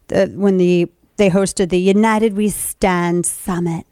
when 0.09 0.57
the 0.57 0.91
they 1.17 1.31
hosted 1.31 1.71
the 1.71 1.81
United 1.81 2.37
We 2.37 2.49
Stand 2.51 3.25
summit, 3.27 3.87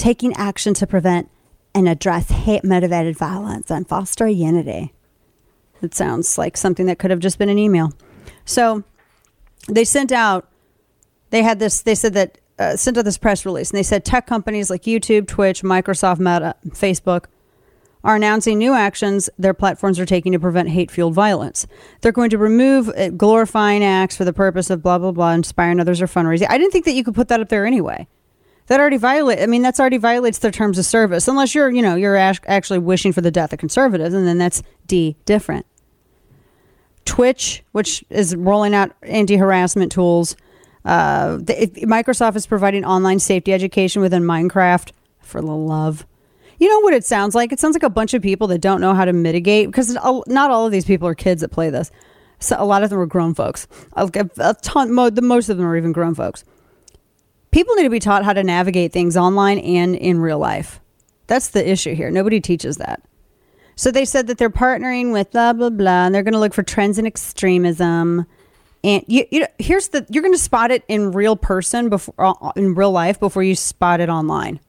taking 0.00 0.32
action 0.36 0.72
to 0.72 0.86
prevent 0.86 1.30
and 1.74 1.86
address 1.86 2.30
hate 2.30 2.64
motivated 2.64 3.16
violence 3.16 3.70
and 3.70 3.86
foster 3.86 4.26
unity. 4.26 4.94
It 5.82 5.94
sounds 5.94 6.38
like 6.38 6.56
something 6.56 6.86
that 6.86 6.98
could 6.98 7.10
have 7.10 7.20
just 7.20 7.38
been 7.38 7.50
an 7.50 7.58
email. 7.58 7.92
So 8.46 8.82
they 9.68 9.84
sent 9.84 10.10
out, 10.10 10.48
they 11.28 11.42
had 11.42 11.58
this, 11.58 11.82
they 11.82 11.94
said 11.94 12.14
that, 12.14 12.38
uh, 12.58 12.76
sent 12.76 12.96
out 12.96 13.04
this 13.04 13.18
press 13.18 13.44
release 13.44 13.70
and 13.70 13.78
they 13.78 13.82
said 13.82 14.04
tech 14.04 14.26
companies 14.26 14.70
like 14.70 14.82
YouTube, 14.82 15.26
Twitch, 15.26 15.62
Microsoft, 15.62 16.18
Meta, 16.18 16.54
Facebook 16.68 17.26
are 18.02 18.16
announcing 18.16 18.56
new 18.56 18.72
actions 18.72 19.28
their 19.38 19.52
platforms 19.52 20.00
are 20.00 20.06
taking 20.06 20.32
to 20.32 20.38
prevent 20.38 20.70
hate 20.70 20.90
fueled 20.90 21.12
violence. 21.12 21.66
They're 22.00 22.10
going 22.10 22.30
to 22.30 22.38
remove 22.38 22.88
uh, 22.88 23.10
glorifying 23.10 23.84
acts 23.84 24.16
for 24.16 24.24
the 24.24 24.32
purpose 24.32 24.70
of 24.70 24.82
blah, 24.82 24.96
blah, 24.96 25.12
blah, 25.12 25.32
inspiring 25.32 25.78
others 25.78 26.00
or 26.00 26.06
fundraising. 26.06 26.46
I 26.48 26.56
didn't 26.56 26.72
think 26.72 26.86
that 26.86 26.94
you 26.94 27.04
could 27.04 27.14
put 27.14 27.28
that 27.28 27.40
up 27.40 27.50
there 27.50 27.66
anyway. 27.66 28.06
That 28.70 28.78
already 28.78 28.98
violate. 28.98 29.40
I 29.40 29.46
mean, 29.46 29.62
that's 29.62 29.80
already 29.80 29.96
violates 29.96 30.38
their 30.38 30.52
terms 30.52 30.78
of 30.78 30.86
service, 30.86 31.26
unless 31.26 31.56
you're, 31.56 31.70
you 31.70 31.82
know, 31.82 31.96
you're 31.96 32.16
actually 32.16 32.78
wishing 32.78 33.12
for 33.12 33.20
the 33.20 33.32
death 33.32 33.52
of 33.52 33.58
conservatives, 33.58 34.14
and 34.14 34.28
then 34.28 34.38
that's 34.38 34.62
D 34.86 35.16
different. 35.24 35.66
Twitch, 37.04 37.64
which 37.72 38.04
is 38.10 38.36
rolling 38.36 38.72
out 38.72 38.92
anti-harassment 39.02 39.90
tools. 39.90 40.36
Uh, 40.84 41.38
the, 41.38 41.68
Microsoft 41.82 42.36
is 42.36 42.46
providing 42.46 42.84
online 42.84 43.18
safety 43.18 43.52
education 43.52 44.02
within 44.02 44.22
Minecraft 44.22 44.92
for 45.18 45.40
the 45.40 45.48
love. 45.48 46.06
You 46.60 46.68
know 46.68 46.78
what 46.78 46.94
it 46.94 47.04
sounds 47.04 47.34
like? 47.34 47.50
It 47.50 47.58
sounds 47.58 47.74
like 47.74 47.82
a 47.82 47.90
bunch 47.90 48.14
of 48.14 48.22
people 48.22 48.46
that 48.46 48.60
don't 48.60 48.80
know 48.80 48.94
how 48.94 49.04
to 49.04 49.12
mitigate 49.12 49.66
because 49.66 49.94
not 49.94 50.50
all 50.52 50.66
of 50.66 50.70
these 50.70 50.84
people 50.84 51.08
are 51.08 51.16
kids 51.16 51.40
that 51.40 51.48
play 51.48 51.70
this. 51.70 51.90
So 52.38 52.54
a 52.56 52.64
lot 52.64 52.84
of 52.84 52.90
them 52.90 53.00
are 53.00 53.06
grown 53.06 53.34
folks. 53.34 53.66
A, 53.94 54.08
a 54.38 54.54
ton, 54.62 54.94
most 54.94 55.48
of 55.48 55.56
them 55.56 55.66
are 55.66 55.76
even 55.76 55.90
grown 55.90 56.14
folks. 56.14 56.44
People 57.50 57.74
need 57.74 57.84
to 57.84 57.90
be 57.90 57.98
taught 57.98 58.24
how 58.24 58.32
to 58.32 58.44
navigate 58.44 58.92
things 58.92 59.16
online 59.16 59.58
and 59.58 59.96
in 59.96 60.20
real 60.20 60.38
life. 60.38 60.80
That's 61.26 61.48
the 61.48 61.68
issue 61.68 61.94
here. 61.94 62.10
Nobody 62.10 62.40
teaches 62.40 62.76
that. 62.76 63.02
So 63.76 63.90
they 63.90 64.04
said 64.04 64.26
that 64.26 64.38
they're 64.38 64.50
partnering 64.50 65.12
with 65.12 65.30
blah 65.30 65.52
blah 65.52 65.70
blah, 65.70 66.06
and 66.06 66.14
they're 66.14 66.22
going 66.22 66.34
to 66.34 66.40
look 66.40 66.54
for 66.54 66.62
trends 66.62 66.98
in 66.98 67.06
extremism. 67.06 68.26
And 68.84 69.04
you, 69.06 69.24
you 69.30 69.40
know, 69.40 69.46
here's 69.58 69.88
the 69.88 70.06
you're 70.10 70.22
going 70.22 70.34
to 70.34 70.38
spot 70.38 70.70
it 70.70 70.84
in 70.86 71.12
real 71.12 71.36
person 71.36 71.88
before 71.88 72.14
uh, 72.18 72.52
in 72.56 72.74
real 72.74 72.92
life 72.92 73.18
before 73.18 73.42
you 73.42 73.54
spot 73.54 74.00
it 74.00 74.08
online. 74.08 74.60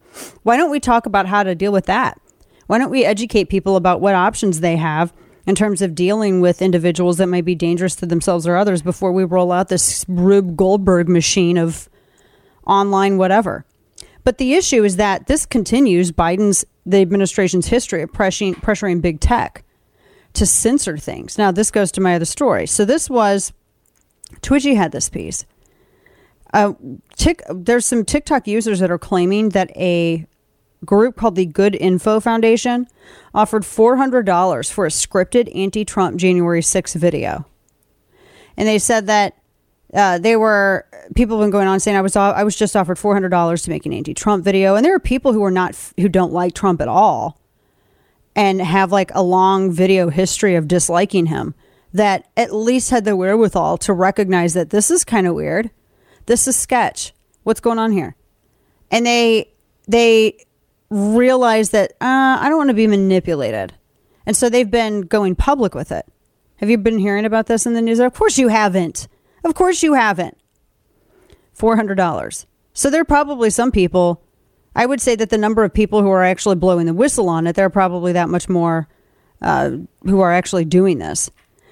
Why 0.43 0.57
don't 0.57 0.71
we 0.71 0.79
talk 0.79 1.05
about 1.05 1.25
how 1.25 1.43
to 1.43 1.55
deal 1.55 1.71
with 1.71 1.85
that? 1.85 2.19
Why 2.67 2.77
don't 2.77 2.89
we 2.89 3.03
educate 3.03 3.45
people 3.45 3.75
about 3.75 4.01
what 4.01 4.15
options 4.15 4.59
they 4.59 4.77
have 4.77 5.13
in 5.45 5.55
terms 5.55 5.81
of 5.81 5.95
dealing 5.95 6.39
with 6.39 6.61
individuals 6.61 7.17
that 7.17 7.27
might 7.27 7.45
be 7.45 7.55
dangerous 7.55 7.95
to 7.97 8.05
themselves 8.05 8.47
or 8.47 8.55
others 8.55 8.81
before 8.81 9.11
we 9.11 9.23
roll 9.23 9.51
out 9.51 9.67
this 9.67 10.05
Rube 10.07 10.55
Goldberg 10.55 11.09
machine 11.09 11.57
of 11.57 11.89
online 12.65 13.17
whatever? 13.17 13.65
But 14.23 14.37
the 14.37 14.53
issue 14.53 14.83
is 14.83 14.97
that 14.97 15.27
this 15.27 15.45
continues 15.45 16.11
Biden's 16.11 16.65
the 16.85 16.99
administration's 17.01 17.67
history 17.67 18.01
of 18.01 18.11
pressuring, 18.11 18.55
pressuring 18.55 19.01
big 19.01 19.19
tech 19.19 19.63
to 20.33 20.45
censor 20.45 20.97
things. 20.97 21.37
Now, 21.37 21.51
this 21.51 21.71
goes 21.71 21.91
to 21.93 22.01
my 22.01 22.15
other 22.15 22.25
story. 22.25 22.65
So 22.67 22.85
this 22.85 23.09
was 23.09 23.53
Twitchy 24.41 24.75
had 24.75 24.91
this 24.91 25.09
piece. 25.09 25.45
Uh, 26.53 26.73
tick, 27.15 27.41
there's 27.49 27.85
some 27.85 28.05
TikTok 28.05 28.47
users 28.47 28.79
that 28.79 28.91
are 28.91 28.99
claiming 28.99 29.49
that 29.49 29.75
a 29.77 30.27
group 30.83 31.15
called 31.15 31.35
the 31.35 31.45
Good 31.45 31.75
Info 31.75 32.19
Foundation 32.19 32.87
offered 33.33 33.63
$400 33.63 34.71
for 34.71 34.85
a 34.85 34.89
scripted 34.89 35.55
anti-Trump 35.55 36.17
January 36.17 36.61
6 36.61 36.93
video. 36.95 37.45
And 38.57 38.67
they 38.67 38.79
said 38.79 39.07
that 39.07 39.35
uh, 39.93 40.17
they 40.17 40.35
were 40.35 40.85
people 41.15 41.37
have 41.37 41.43
been 41.43 41.51
going 41.51 41.67
on 41.67 41.79
saying 41.79 41.97
I 41.97 42.01
was 42.01 42.15
I 42.15 42.43
was 42.43 42.55
just 42.55 42.75
offered 42.75 42.97
four 42.97 43.13
hundred 43.13 43.29
dollars 43.29 43.63
to 43.63 43.69
make 43.69 43.85
an 43.85 43.93
anti-Trump 43.93 44.43
video, 44.43 44.75
and 44.75 44.85
there 44.85 44.95
are 44.95 44.99
people 44.99 45.33
who 45.33 45.43
are 45.43 45.51
not 45.51 45.75
who 45.97 46.09
don't 46.09 46.33
like 46.33 46.53
Trump 46.53 46.81
at 46.81 46.87
all, 46.87 47.39
and 48.35 48.61
have 48.61 48.91
like 48.91 49.11
a 49.13 49.23
long 49.23 49.71
video 49.71 50.09
history 50.09 50.55
of 50.55 50.67
disliking 50.67 51.27
him. 51.27 51.53
That 51.93 52.29
at 52.37 52.53
least 52.53 52.89
had 52.89 53.03
the 53.03 53.17
wherewithal 53.17 53.77
to 53.79 53.91
recognize 53.91 54.53
that 54.53 54.69
this 54.69 54.89
is 54.89 55.03
kind 55.03 55.27
of 55.27 55.35
weird, 55.35 55.71
this 56.25 56.47
is 56.47 56.55
sketch. 56.55 57.11
What's 57.43 57.59
going 57.59 57.79
on 57.79 57.91
here? 57.91 58.15
And 58.89 59.05
they 59.05 59.51
they 59.89 60.37
realize 60.89 61.71
that 61.71 61.91
uh, 61.99 62.37
I 62.39 62.47
don't 62.47 62.57
want 62.57 62.69
to 62.69 62.73
be 62.73 62.87
manipulated, 62.87 63.73
and 64.25 64.37
so 64.37 64.47
they've 64.47 64.71
been 64.71 65.01
going 65.01 65.35
public 65.35 65.75
with 65.75 65.91
it. 65.91 66.05
Have 66.57 66.69
you 66.69 66.77
been 66.77 66.99
hearing 66.99 67.25
about 67.25 67.47
this 67.47 67.65
in 67.65 67.73
the 67.73 67.81
news? 67.81 67.99
Of 67.99 68.13
course 68.13 68.37
you 68.37 68.47
haven't. 68.47 69.09
Of 69.43 69.55
course 69.55 69.83
you 69.83 69.93
haven't. 69.93 70.37
$400. 71.57 72.45
So 72.73 72.89
there 72.89 73.01
are 73.01 73.05
probably 73.05 73.49
some 73.49 73.71
people, 73.71 74.23
I 74.75 74.85
would 74.85 75.01
say 75.01 75.15
that 75.15 75.29
the 75.29 75.37
number 75.37 75.63
of 75.63 75.73
people 75.73 76.01
who 76.01 76.09
are 76.09 76.23
actually 76.23 76.55
blowing 76.55 76.85
the 76.85 76.93
whistle 76.93 77.29
on 77.29 77.47
it, 77.47 77.55
there 77.55 77.65
are 77.65 77.71
probably 77.71 78.13
that 78.13 78.29
much 78.29 78.47
more 78.47 78.87
uh, 79.41 79.71
who 80.03 80.21
are 80.21 80.31
actually 80.31 80.65
doing 80.65 80.99
this. 80.99 81.29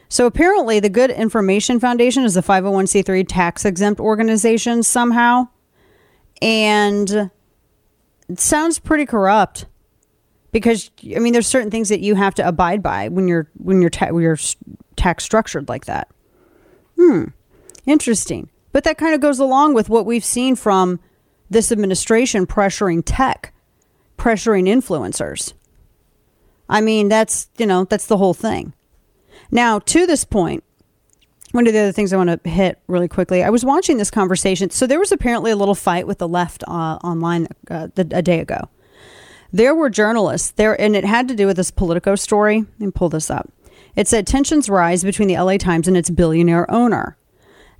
So 0.09 0.25
apparently, 0.25 0.79
the 0.79 0.89
Good 0.89 1.11
Information 1.11 1.79
Foundation 1.79 2.23
is 2.23 2.35
a 2.35 2.41
501c3 2.41 3.25
tax 3.27 3.63
exempt 3.63 3.99
organization 3.99 4.81
somehow. 4.81 5.47
And 6.41 7.29
it 8.27 8.39
sounds 8.39 8.79
pretty 8.79 9.05
corrupt 9.05 9.65
because 10.51 10.89
I 11.15 11.19
mean 11.19 11.33
there's 11.33 11.47
certain 11.47 11.71
things 11.71 11.89
that 11.89 11.99
you 11.99 12.15
have 12.15 12.35
to 12.35 12.47
abide 12.47 12.81
by 12.81 13.09
when 13.09 13.27
you're 13.27 13.49
when 13.55 13.81
you're 13.81 13.89
ta- 13.89 14.09
when 14.09 14.23
you're 14.23 14.37
tax 14.95 15.23
structured 15.23 15.69
like 15.69 15.85
that. 15.85 16.09
Hmm. 16.97 17.25
Interesting. 17.89 18.51
But 18.71 18.83
that 18.83 18.99
kind 18.99 19.15
of 19.15 19.19
goes 19.19 19.39
along 19.39 19.73
with 19.73 19.89
what 19.89 20.05
we've 20.05 20.23
seen 20.23 20.55
from 20.55 20.99
this 21.49 21.71
administration 21.71 22.45
pressuring 22.45 23.01
tech, 23.03 23.51
pressuring 24.15 24.67
influencers. 24.67 25.53
I 26.69 26.81
mean, 26.81 27.09
that's, 27.09 27.49
you 27.57 27.65
know, 27.65 27.85
that's 27.85 28.05
the 28.05 28.17
whole 28.17 28.35
thing. 28.35 28.73
Now, 29.49 29.79
to 29.79 30.05
this 30.05 30.23
point, 30.23 30.63
one 31.51 31.65
of 31.65 31.73
the 31.73 31.79
other 31.79 31.91
things 31.91 32.13
I 32.13 32.17
want 32.17 32.43
to 32.43 32.47
hit 32.47 32.77
really 32.85 33.07
quickly, 33.07 33.43
I 33.43 33.49
was 33.49 33.65
watching 33.65 33.97
this 33.97 34.11
conversation. 34.11 34.69
So 34.69 34.85
there 34.85 34.99
was 34.99 35.11
apparently 35.11 35.49
a 35.49 35.55
little 35.55 35.73
fight 35.73 36.05
with 36.05 36.19
the 36.19 36.27
left 36.27 36.63
uh, 36.67 36.99
online 37.03 37.47
uh, 37.71 37.87
a 37.97 38.21
day 38.21 38.39
ago. 38.39 38.69
There 39.51 39.73
were 39.73 39.89
journalists 39.89 40.51
there, 40.51 40.79
and 40.79 40.95
it 40.95 41.05
had 41.05 41.27
to 41.29 41.33
do 41.33 41.47
with 41.47 41.57
this 41.57 41.71
Politico 41.71 42.13
story. 42.13 42.59
Let 42.59 42.79
me 42.79 42.91
pull 42.91 43.09
this 43.09 43.31
up. 43.31 43.49
It 43.95 44.07
said 44.07 44.27
tensions 44.27 44.69
rise 44.69 45.03
between 45.03 45.27
the 45.27 45.39
LA 45.39 45.57
Times 45.57 45.87
and 45.87 45.97
its 45.97 46.11
billionaire 46.11 46.69
owner. 46.69 47.17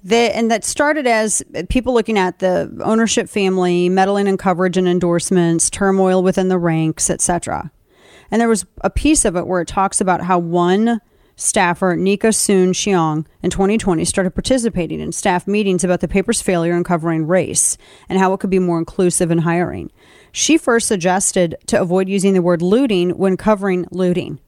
The, 0.03 0.35
and 0.35 0.49
that 0.49 0.63
started 0.63 1.07
as 1.07 1.43
people 1.69 1.93
looking 1.93 2.17
at 2.17 2.39
the 2.39 2.71
ownership 2.83 3.27
family, 3.27 3.89
meddling 3.89 4.27
in 4.27 4.37
coverage 4.37 4.77
and 4.77 4.87
endorsements, 4.87 5.69
turmoil 5.69 6.23
within 6.23 6.47
the 6.47 6.57
ranks, 6.57 7.09
etc. 7.09 7.71
And 8.31 8.39
there 8.39 8.47
was 8.47 8.65
a 8.81 8.89
piece 8.89 9.25
of 9.25 9.35
it 9.35 9.47
where 9.47 9.61
it 9.61 9.67
talks 9.67 9.99
about 9.99 10.21
how 10.21 10.39
one 10.39 11.01
staffer, 11.35 11.95
Nika 11.95 12.33
Soon 12.33 12.73
Shiong, 12.73 13.25
in 13.41 13.49
2020 13.49 14.03
started 14.05 14.31
participating 14.31 14.99
in 14.99 15.11
staff 15.11 15.47
meetings 15.47 15.83
about 15.83 16.01
the 16.01 16.07
paper's 16.07 16.41
failure 16.41 16.75
in 16.75 16.83
covering 16.83 17.27
race 17.27 17.77
and 18.07 18.19
how 18.19 18.33
it 18.33 18.39
could 18.39 18.49
be 18.49 18.59
more 18.59 18.77
inclusive 18.77 19.31
in 19.31 19.39
hiring. 19.39 19.91
She 20.31 20.57
first 20.57 20.87
suggested 20.87 21.55
to 21.67 21.81
avoid 21.81 22.09
using 22.09 22.33
the 22.33 22.41
word 22.41 22.61
looting 22.61 23.11
when 23.11 23.37
covering 23.37 23.85
looting 23.91 24.39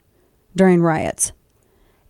during 0.55 0.81
riots. 0.81 1.31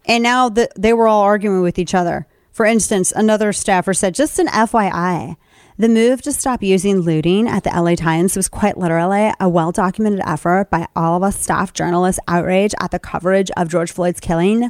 And 0.06 0.24
now 0.24 0.50
the, 0.50 0.70
they 0.76 0.94
were 0.94 1.08
all 1.08 1.22
arguing 1.22 1.62
with 1.62 1.78
each 1.78 1.94
other. 1.94 2.28
For 2.52 2.66
instance, 2.66 3.12
another 3.16 3.54
staffer 3.54 3.94
said, 3.94 4.14
just 4.14 4.38
an 4.40 4.48
FYI, 4.48 5.38
the 5.78 5.88
move 5.90 6.22
to 6.24 6.32
stop 6.32 6.62
using 6.62 7.00
looting 7.00 7.48
at 7.48 7.64
the 7.64 7.70
LA 7.70 7.96
Times 7.96 8.36
was 8.36 8.50
quite 8.50 8.78
literally 8.78 9.32
a 9.40 9.50
well 9.50 9.72
documented 9.72 10.22
effort 10.26 10.70
by 10.70 10.88
all 10.96 11.16
of 11.18 11.24
us 11.24 11.40
staff 11.40 11.74
journalists 11.74 12.20
outraged 12.28 12.76
at 12.80 12.92
the 12.92 13.00
coverage 13.00 13.50
of 13.58 13.70
George 13.70 13.92
Floyd's 13.92 14.20
killing. 14.20 14.70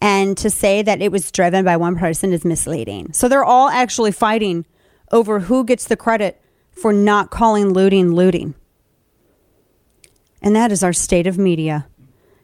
And 0.00 0.36
to 0.38 0.50
say 0.50 0.82
that 0.82 1.00
it 1.00 1.12
was 1.12 1.30
driven 1.30 1.64
by 1.64 1.76
one 1.76 1.96
person 1.96 2.32
is 2.32 2.44
misleading. 2.44 3.12
So 3.12 3.28
they're 3.28 3.44
all 3.44 3.68
actually 3.68 4.10
fighting 4.10 4.66
over 5.12 5.40
who 5.40 5.64
gets 5.64 5.84
the 5.84 5.96
credit 5.96 6.42
for 6.72 6.92
not 6.92 7.30
calling 7.30 7.72
looting 7.72 8.12
looting. 8.12 8.54
And 10.40 10.56
that 10.56 10.72
is 10.72 10.82
our 10.82 10.92
state 10.92 11.28
of 11.28 11.38
media. 11.38 11.86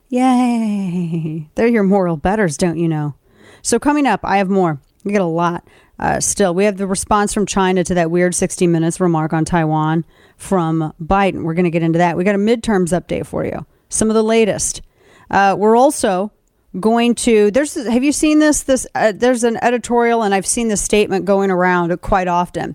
Yay. 0.09 1.49
They're 1.57 1.67
your 1.67 1.83
moral 1.83 2.17
betters, 2.17 2.57
don't 2.57 2.79
you 2.79 2.87
know? 2.87 3.15
So 3.69 3.79
coming 3.79 4.07
up, 4.07 4.21
I 4.23 4.39
have 4.39 4.49
more. 4.49 4.81
We 5.05 5.13
get 5.13 5.21
a 5.21 5.27
lot. 5.27 5.63
Uh, 5.99 6.21
still, 6.21 6.55
we 6.55 6.65
have 6.65 6.79
the 6.79 6.87
response 6.87 7.35
from 7.35 7.45
China 7.45 7.85
to 7.85 7.93
that 7.93 8.11
weird 8.11 8.35
60 8.35 8.67
Minutes 8.67 8.99
remark 8.99 9.35
on 9.35 9.45
Taiwan 9.45 10.07
from 10.39 10.95
Biden. 10.99 11.43
We're 11.43 11.53
going 11.53 11.65
to 11.65 11.71
get 11.71 11.83
into 11.83 11.99
that. 11.99 12.17
We 12.17 12.25
got 12.25 12.35
a 12.35 12.39
midterms 12.39 12.99
update 12.99 13.27
for 13.27 13.45
you. 13.45 13.67
Some 13.91 14.09
of 14.09 14.15
the 14.15 14.23
latest. 14.23 14.81
Uh, 15.31 15.55
we're 15.59 15.77
also 15.77 16.33
going 16.81 17.15
to. 17.17 17.51
There's. 17.51 17.75
Have 17.75 18.03
you 18.03 18.13
seen 18.13 18.39
this? 18.39 18.63
This. 18.63 18.87
Uh, 18.95 19.13
there's 19.15 19.45
an 19.45 19.59
editorial, 19.63 20.23
and 20.23 20.35
I've 20.35 20.47
seen 20.47 20.69
this 20.69 20.81
statement 20.81 21.27
going 21.27 21.51
around 21.51 21.95
quite 22.01 22.27
often. 22.27 22.75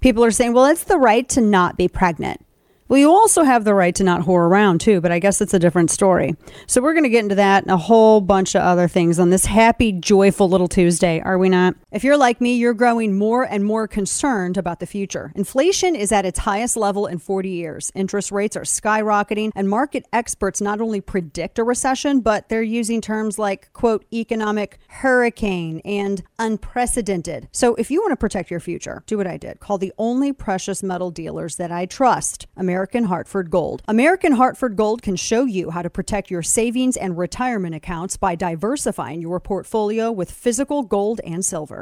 People 0.00 0.24
are 0.24 0.32
saying, 0.32 0.54
"Well, 0.54 0.64
it's 0.64 0.82
the 0.82 0.98
right 0.98 1.28
to 1.28 1.40
not 1.40 1.76
be 1.76 1.86
pregnant." 1.86 2.44
Well, 2.88 2.98
you 2.98 3.10
also 3.10 3.42
have 3.42 3.64
the 3.64 3.74
right 3.74 3.94
to 3.94 4.04
not 4.04 4.22
whore 4.22 4.46
around 4.46 4.80
too, 4.80 5.00
but 5.00 5.10
I 5.12 5.18
guess 5.18 5.40
it's 5.40 5.54
a 5.54 5.58
different 5.58 5.90
story. 5.90 6.36
So 6.66 6.82
we're 6.82 6.92
going 6.92 7.04
to 7.04 7.10
get 7.10 7.22
into 7.22 7.36
that 7.36 7.62
and 7.62 7.72
a 7.72 7.76
whole 7.76 8.20
bunch 8.20 8.54
of 8.54 8.62
other 8.62 8.88
things 8.88 9.18
on 9.18 9.30
this 9.30 9.46
happy, 9.46 9.92
joyful 9.92 10.48
little 10.48 10.68
Tuesday, 10.68 11.20
are 11.20 11.38
we 11.38 11.48
not? 11.48 11.74
If 11.92 12.04
you're 12.04 12.16
like 12.16 12.40
me, 12.40 12.54
you're 12.54 12.72
growing 12.72 13.18
more 13.18 13.42
and 13.42 13.66
more 13.66 13.86
concerned 13.86 14.56
about 14.56 14.80
the 14.80 14.86
future. 14.86 15.30
Inflation 15.34 15.94
is 15.94 16.10
at 16.10 16.24
its 16.24 16.38
highest 16.38 16.74
level 16.74 17.06
in 17.06 17.18
40 17.18 17.50
years. 17.50 17.92
Interest 17.94 18.32
rates 18.32 18.56
are 18.56 18.62
skyrocketing, 18.62 19.50
and 19.54 19.68
market 19.68 20.06
experts 20.10 20.62
not 20.62 20.80
only 20.80 21.02
predict 21.02 21.58
a 21.58 21.64
recession, 21.64 22.20
but 22.20 22.48
they're 22.48 22.62
using 22.62 23.02
terms 23.02 23.38
like, 23.38 23.70
quote, 23.74 24.06
economic 24.10 24.78
hurricane 24.88 25.82
and 25.84 26.22
unprecedented. 26.38 27.46
So 27.52 27.74
if 27.74 27.90
you 27.90 28.00
want 28.00 28.12
to 28.12 28.16
protect 28.16 28.50
your 28.50 28.60
future, 28.60 29.02
do 29.06 29.18
what 29.18 29.26
I 29.26 29.36
did. 29.36 29.60
Call 29.60 29.76
the 29.76 29.92
only 29.98 30.32
precious 30.32 30.82
metal 30.82 31.10
dealers 31.10 31.56
that 31.56 31.70
I 31.70 31.84
trust 31.84 32.46
American 32.56 33.04
Hartford 33.04 33.50
Gold. 33.50 33.82
American 33.86 34.32
Hartford 34.32 34.76
Gold 34.76 35.02
can 35.02 35.16
show 35.16 35.44
you 35.44 35.68
how 35.68 35.82
to 35.82 35.90
protect 35.90 36.30
your 36.30 36.42
savings 36.42 36.96
and 36.96 37.18
retirement 37.18 37.74
accounts 37.74 38.16
by 38.16 38.34
diversifying 38.34 39.20
your 39.20 39.40
portfolio 39.40 40.10
with 40.10 40.32
physical 40.32 40.84
gold 40.84 41.20
and 41.22 41.44
silver. 41.44 41.81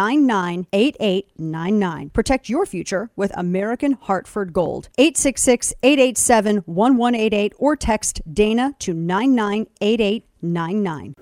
998899. 0.00 2.10
Protect 2.10 2.48
your 2.48 2.64
future 2.64 3.10
with 3.16 3.36
American 3.36 3.92
Hartford 3.92 4.54
Gold. 4.54 4.88
866 4.96 5.74
887 5.82 6.62
1188 6.64 7.52
or 7.58 7.76
text 7.76 8.22
Dana 8.32 8.74
to 8.78 8.94
998899. 8.94 11.12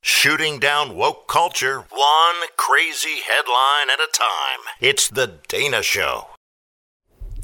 Shooting 0.00 0.58
down 0.58 0.96
woke 0.96 1.28
culture, 1.28 1.84
one 1.90 2.36
crazy 2.56 3.20
headline 3.28 3.90
at 3.92 4.00
a 4.00 4.08
time. 4.12 4.60
It's 4.80 5.08
The 5.08 5.34
Dana 5.48 5.82
Show. 5.82 6.28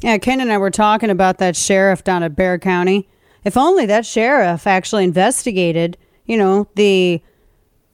Yeah, 0.01 0.17
Ken 0.17 0.41
and 0.41 0.51
I 0.51 0.57
were 0.57 0.71
talking 0.71 1.11
about 1.11 1.37
that 1.37 1.55
sheriff 1.55 2.03
down 2.03 2.23
at 2.23 2.35
Bexar 2.35 2.57
County. 2.59 3.07
If 3.43 3.57
only 3.57 3.85
that 3.85 4.05
sheriff 4.05 4.65
actually 4.65 5.03
investigated, 5.03 5.97
you 6.25 6.37
know, 6.37 6.69
the 6.75 7.21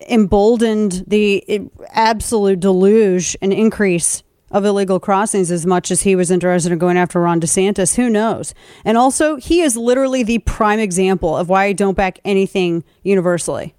emboldened, 0.07 1.03
the 1.07 1.69
absolute 1.89 2.59
deluge 2.59 3.35
and 3.41 3.51
increase 3.51 4.23
of 4.51 4.65
illegal 4.65 4.99
crossings 4.99 5.51
as 5.51 5.65
much 5.65 5.91
as 5.91 6.01
he 6.01 6.15
was 6.15 6.31
interested 6.31 6.71
in 6.71 6.79
going 6.79 6.97
after 6.97 7.19
Ron 7.19 7.39
DeSantis. 7.39 7.95
Who 7.95 8.09
knows? 8.09 8.53
And 8.83 8.97
also, 8.97 9.35
he 9.35 9.61
is 9.61 9.77
literally 9.77 10.23
the 10.23 10.39
prime 10.39 10.79
example 10.79 11.37
of 11.37 11.49
why 11.49 11.65
I 11.65 11.73
don't 11.73 11.95
back 11.95 12.19
anything 12.25 12.83
universally. 13.03 13.75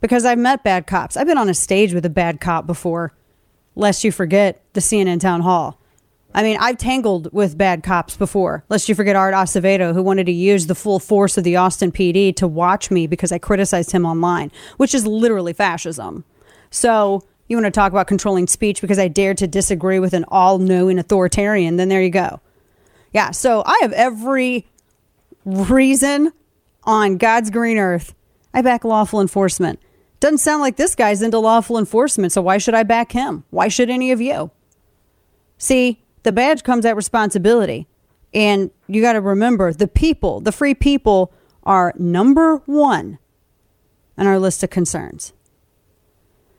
Because 0.00 0.24
I've 0.24 0.38
met 0.38 0.64
bad 0.64 0.86
cops. 0.86 1.16
I've 1.16 1.26
been 1.26 1.38
on 1.38 1.50
a 1.50 1.54
stage 1.54 1.92
with 1.92 2.06
a 2.06 2.10
bad 2.10 2.40
cop 2.40 2.66
before, 2.66 3.12
lest 3.74 4.02
you 4.02 4.12
forget 4.12 4.62
the 4.72 4.80
CNN 4.80 5.20
town 5.20 5.42
hall. 5.42 5.79
I 6.32 6.42
mean, 6.42 6.58
I've 6.60 6.78
tangled 6.78 7.32
with 7.32 7.58
bad 7.58 7.82
cops 7.82 8.16
before. 8.16 8.64
Lest 8.68 8.88
you 8.88 8.94
forget 8.94 9.16
Art 9.16 9.34
Acevedo, 9.34 9.92
who 9.92 10.02
wanted 10.02 10.26
to 10.26 10.32
use 10.32 10.66
the 10.66 10.74
full 10.74 11.00
force 11.00 11.36
of 11.36 11.44
the 11.44 11.56
Austin 11.56 11.90
PD 11.90 12.34
to 12.36 12.46
watch 12.46 12.90
me 12.90 13.06
because 13.06 13.32
I 13.32 13.38
criticized 13.38 13.90
him 13.90 14.06
online, 14.06 14.52
which 14.76 14.94
is 14.94 15.06
literally 15.06 15.52
fascism. 15.52 16.24
So, 16.70 17.24
you 17.48 17.56
want 17.56 17.66
to 17.66 17.72
talk 17.72 17.90
about 17.90 18.06
controlling 18.06 18.46
speech 18.46 18.80
because 18.80 18.98
I 19.00 19.08
dared 19.08 19.38
to 19.38 19.48
disagree 19.48 19.98
with 19.98 20.14
an 20.14 20.24
all 20.28 20.58
knowing 20.58 21.00
authoritarian, 21.00 21.76
then 21.76 21.88
there 21.88 22.00
you 22.00 22.10
go. 22.10 22.40
Yeah, 23.12 23.32
so 23.32 23.64
I 23.66 23.78
have 23.82 23.92
every 23.92 24.68
reason 25.44 26.32
on 26.84 27.16
God's 27.16 27.50
green 27.50 27.76
earth. 27.76 28.14
I 28.54 28.62
back 28.62 28.84
lawful 28.84 29.20
enforcement. 29.20 29.80
Doesn't 30.20 30.38
sound 30.38 30.60
like 30.60 30.76
this 30.76 30.94
guy's 30.94 31.22
into 31.22 31.40
lawful 31.40 31.76
enforcement, 31.76 32.32
so 32.32 32.40
why 32.40 32.58
should 32.58 32.74
I 32.74 32.84
back 32.84 33.10
him? 33.10 33.42
Why 33.50 33.66
should 33.66 33.90
any 33.90 34.12
of 34.12 34.20
you? 34.20 34.52
See, 35.58 36.02
the 36.22 36.32
badge 36.32 36.62
comes 36.62 36.84
at 36.84 36.96
responsibility. 36.96 37.86
And 38.32 38.70
you 38.86 39.02
got 39.02 39.14
to 39.14 39.20
remember 39.20 39.72
the 39.72 39.88
people, 39.88 40.40
the 40.40 40.52
free 40.52 40.74
people, 40.74 41.32
are 41.64 41.92
number 41.98 42.58
one 42.66 43.18
on 44.16 44.26
our 44.26 44.38
list 44.38 44.62
of 44.62 44.70
concerns. 44.70 45.32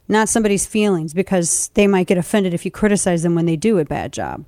Not 0.08 0.28
somebody's 0.28 0.66
feelings 0.66 1.14
because 1.14 1.70
they 1.74 1.88
might 1.88 2.08
get 2.08 2.18
offended 2.18 2.54
if 2.54 2.66
you 2.66 2.72
criticize 2.72 3.24
them 3.24 3.36
when 3.36 3.46
they 3.46 3.56
do 3.56 3.78
a 3.78 3.86
bad 3.86 4.12
job. 4.12 4.46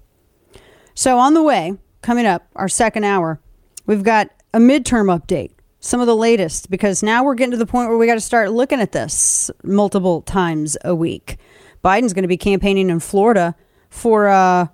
So, 0.93 1.17
on 1.17 1.33
the 1.33 1.41
way, 1.41 1.77
coming 2.01 2.25
up, 2.25 2.47
our 2.55 2.67
second 2.67 3.05
hour, 3.05 3.39
we've 3.85 4.03
got 4.03 4.29
a 4.53 4.59
midterm 4.59 5.05
update, 5.05 5.51
some 5.79 6.01
of 6.01 6.07
the 6.07 6.15
latest, 6.15 6.69
because 6.69 7.01
now 7.01 7.23
we're 7.23 7.33
getting 7.35 7.51
to 7.51 7.57
the 7.57 7.65
point 7.65 7.89
where 7.89 7.97
we 7.97 8.05
got 8.05 8.15
to 8.15 8.21
start 8.21 8.51
looking 8.51 8.81
at 8.81 8.91
this 8.91 9.49
multiple 9.63 10.21
times 10.21 10.77
a 10.83 10.93
week. 10.93 11.37
Biden's 11.83 12.13
going 12.13 12.23
to 12.23 12.27
be 12.27 12.37
campaigning 12.37 12.89
in 12.89 12.99
Florida 12.99 13.55
for 13.89 14.27
uh, 14.27 14.67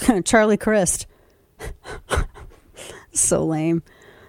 Charlie 0.24 0.56
Crist. 0.56 1.06
so 3.12 3.44
lame. 3.44 3.82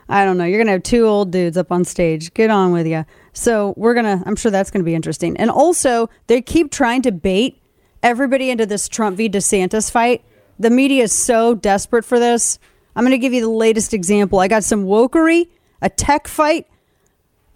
I 0.10 0.26
don't 0.26 0.38
know. 0.38 0.44
You're 0.44 0.60
going 0.60 0.68
to 0.68 0.74
have 0.74 0.84
two 0.84 1.06
old 1.06 1.32
dudes 1.32 1.58
up 1.58 1.72
on 1.72 1.86
stage. 1.86 2.34
Get 2.34 2.50
on 2.50 2.72
with 2.72 2.86
you. 2.86 3.06
So 3.32 3.74
we're 3.78 3.94
going 3.94 4.06
to, 4.06 4.24
I'm 4.28 4.36
sure 4.36 4.52
that's 4.52 4.70
going 4.70 4.82
to 4.82 4.86
be 4.86 4.96
interesting. 4.96 5.38
And 5.38 5.50
also, 5.50 6.10
they 6.28 6.42
keep 6.42 6.72
trying 6.72 7.02
to 7.04 7.12
bait 7.12 7.62
everybody 8.04 8.50
into 8.50 8.66
this 8.66 8.88
Trump 8.88 9.18
v. 9.18 9.30
DeSantis 9.30 9.90
fight. 9.90 10.24
The 10.60 10.70
media 10.70 11.04
is 11.04 11.14
so 11.14 11.56
desperate 11.56 12.06
for 12.06 12.20
this. 12.20 12.60
I'm 12.96 13.04
going 13.04 13.12
to 13.12 13.18
give 13.18 13.34
you 13.34 13.42
the 13.42 13.50
latest 13.50 13.94
example. 13.94 14.40
I 14.40 14.48
got 14.48 14.64
some 14.64 14.86
wokery, 14.86 15.48
a 15.82 15.90
tech 15.90 16.28
fight, 16.28 16.68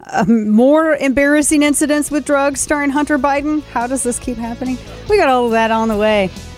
uh, 0.04 0.24
more 0.24 0.96
embarrassing 0.96 1.62
incidents 1.62 2.10
with 2.10 2.24
drugs 2.24 2.60
starring 2.60 2.90
Hunter 2.90 3.18
Biden. 3.18 3.62
How 3.64 3.86
does 3.86 4.02
this 4.02 4.18
keep 4.18 4.36
happening? 4.36 4.78
We 5.08 5.16
got 5.16 5.28
all 5.28 5.46
of 5.46 5.52
that 5.52 5.70
on 5.70 5.88
the 5.88 5.96
way. 5.96 6.30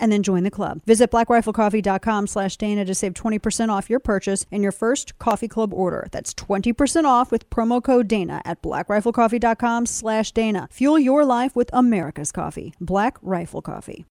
and 0.00 0.10
then 0.10 0.22
join 0.22 0.42
the 0.42 0.50
club. 0.50 0.80
Visit 0.86 1.10
blackriflecoffee.com 1.10 2.26
slash 2.26 2.56
Dana 2.56 2.84
to 2.84 2.94
save 2.94 3.14
20% 3.14 3.68
off 3.68 3.88
your 3.88 4.00
purchase 4.00 4.46
and 4.50 4.62
your 4.62 4.72
first 4.72 5.18
coffee 5.18 5.48
club 5.48 5.72
order. 5.72 6.08
That's 6.10 6.34
20% 6.34 7.04
off 7.04 7.30
with 7.30 7.48
promo 7.50 7.82
code 7.82 8.08
Dana 8.08 8.42
at 8.44 8.62
blackriflecoffee.com 8.62 9.86
slash 9.86 10.32
Dana. 10.32 10.68
Fuel 10.72 10.98
your 10.98 11.24
life 11.24 11.54
with 11.54 11.70
America's 11.72 12.32
coffee. 12.32 12.74
Black 12.80 13.18
Rifle 13.22 13.62
Coffee. 13.62 14.06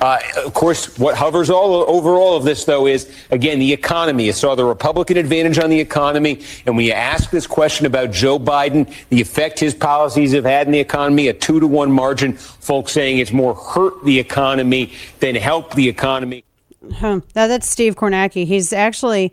Uh, 0.00 0.18
of 0.44 0.54
course, 0.54 0.98
what 0.98 1.16
hovers 1.16 1.50
all 1.50 1.88
over 1.88 2.14
all 2.14 2.36
of 2.36 2.44
this, 2.44 2.64
though, 2.64 2.86
is 2.86 3.10
again 3.30 3.58
the 3.58 3.72
economy. 3.72 4.26
You 4.26 4.32
saw 4.32 4.54
the 4.54 4.64
Republican 4.64 5.16
advantage 5.16 5.58
on 5.58 5.70
the 5.70 5.80
economy, 5.80 6.42
and 6.66 6.76
when 6.76 6.84
you 6.84 6.92
ask 6.92 7.30
this 7.30 7.46
question 7.46 7.86
about 7.86 8.10
Joe 8.10 8.38
Biden, 8.38 8.92
the 9.08 9.20
effect 9.20 9.58
his 9.58 9.74
policies 9.74 10.32
have 10.32 10.44
had 10.44 10.66
in 10.66 10.72
the 10.72 10.80
economy, 10.80 11.28
a 11.28 11.32
two 11.32 11.60
to 11.60 11.66
one 11.66 11.92
margin, 11.92 12.34
folks 12.34 12.92
saying 12.92 13.18
it's 13.18 13.32
more 13.32 13.54
hurt 13.54 14.04
the 14.04 14.18
economy 14.18 14.92
than 15.20 15.34
help 15.34 15.74
the 15.74 15.88
economy. 15.88 16.44
Huh. 16.92 17.20
Now, 17.34 17.46
that's 17.46 17.68
Steve 17.68 17.96
Kornacki. 17.96 18.46
He's 18.46 18.72
actually 18.72 19.32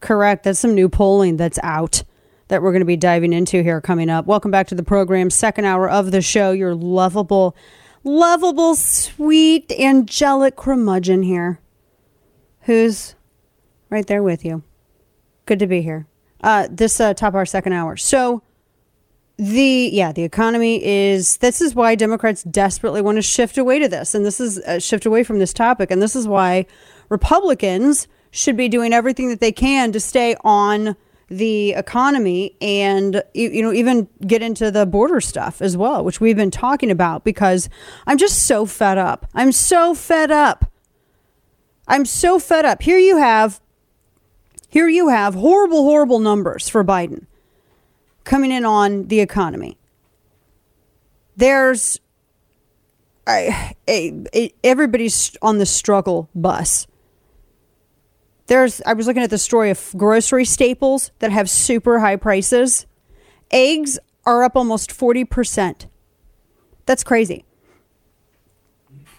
correct. 0.00 0.44
That's 0.44 0.58
some 0.58 0.74
new 0.74 0.88
polling 0.88 1.36
that's 1.36 1.58
out 1.62 2.02
that 2.48 2.62
we're 2.62 2.72
going 2.72 2.80
to 2.80 2.86
be 2.86 2.96
diving 2.96 3.32
into 3.32 3.62
here 3.62 3.80
coming 3.80 4.10
up. 4.10 4.26
Welcome 4.26 4.50
back 4.50 4.68
to 4.68 4.74
the 4.74 4.82
program, 4.82 5.30
second 5.30 5.66
hour 5.66 5.88
of 5.88 6.10
the 6.10 6.22
show. 6.22 6.50
Your 6.52 6.74
lovable 6.74 7.54
lovable, 8.08 8.74
sweet, 8.74 9.70
angelic 9.72 10.56
curmudgeon 10.56 11.22
here 11.22 11.60
who's 12.62 13.14
right 13.90 14.06
there 14.06 14.22
with 14.22 14.44
you. 14.44 14.62
Good 15.46 15.58
to 15.60 15.66
be 15.66 15.82
here. 15.82 16.06
Uh, 16.42 16.68
this 16.70 17.00
uh, 17.00 17.14
top 17.14 17.34
our 17.34 17.46
second 17.46 17.72
hour. 17.72 17.96
So 17.96 18.42
the 19.38 19.90
yeah 19.92 20.10
the 20.10 20.24
economy 20.24 20.84
is 20.84 21.36
this 21.36 21.60
is 21.60 21.72
why 21.72 21.94
democrats 21.94 22.42
desperately 22.42 23.00
want 23.00 23.14
to 23.14 23.22
shift 23.22 23.56
away 23.56 23.78
to 23.78 23.86
this 23.86 24.12
and 24.12 24.26
this 24.26 24.40
is 24.40 24.58
uh, 24.58 24.80
shift 24.80 25.06
away 25.06 25.22
from 25.22 25.38
this 25.38 25.52
topic 25.52 25.92
and 25.92 26.02
this 26.02 26.16
is 26.16 26.26
why 26.26 26.66
republicans 27.08 28.08
should 28.32 28.56
be 28.56 28.68
doing 28.68 28.92
everything 28.92 29.28
that 29.28 29.38
they 29.38 29.52
can 29.52 29.92
to 29.92 30.00
stay 30.00 30.34
on 30.42 30.96
the 31.28 31.72
economy 31.72 32.56
and 32.60 33.22
you 33.34 33.62
know 33.62 33.72
even 33.72 34.08
get 34.26 34.42
into 34.42 34.70
the 34.70 34.86
border 34.86 35.20
stuff 35.20 35.60
as 35.60 35.76
well 35.76 36.02
which 36.02 36.20
we've 36.20 36.36
been 36.36 36.50
talking 36.50 36.90
about 36.90 37.22
because 37.22 37.68
i'm 38.06 38.16
just 38.16 38.46
so 38.46 38.64
fed 38.64 38.96
up 38.96 39.26
i'm 39.34 39.52
so 39.52 39.94
fed 39.94 40.30
up 40.30 40.72
i'm 41.86 42.06
so 42.06 42.38
fed 42.38 42.64
up 42.64 42.80
here 42.80 42.98
you 42.98 43.18
have 43.18 43.60
here 44.70 44.88
you 44.88 45.08
have 45.08 45.34
horrible 45.34 45.84
horrible 45.84 46.18
numbers 46.18 46.66
for 46.66 46.82
biden 46.82 47.26
coming 48.28 48.52
in 48.52 48.64
on 48.64 49.08
the 49.08 49.20
economy. 49.20 49.78
There's 51.36 51.98
I, 53.26 53.74
a, 53.88 54.24
a, 54.34 54.54
everybody's 54.62 55.36
on 55.42 55.58
the 55.58 55.66
struggle 55.66 56.28
bus. 56.34 56.86
There's 58.48 58.80
I 58.84 58.94
was 58.94 59.06
looking 59.06 59.22
at 59.22 59.30
the 59.30 59.38
story 59.38 59.70
of 59.70 59.94
grocery 59.96 60.44
staples 60.44 61.12
that 61.20 61.30
have 61.30 61.48
super 61.48 62.00
high 62.00 62.16
prices. 62.16 62.86
Eggs 63.50 63.98
are 64.24 64.42
up 64.42 64.56
almost 64.56 64.90
40%. 64.90 65.86
That's 66.86 67.04
crazy. 67.04 67.44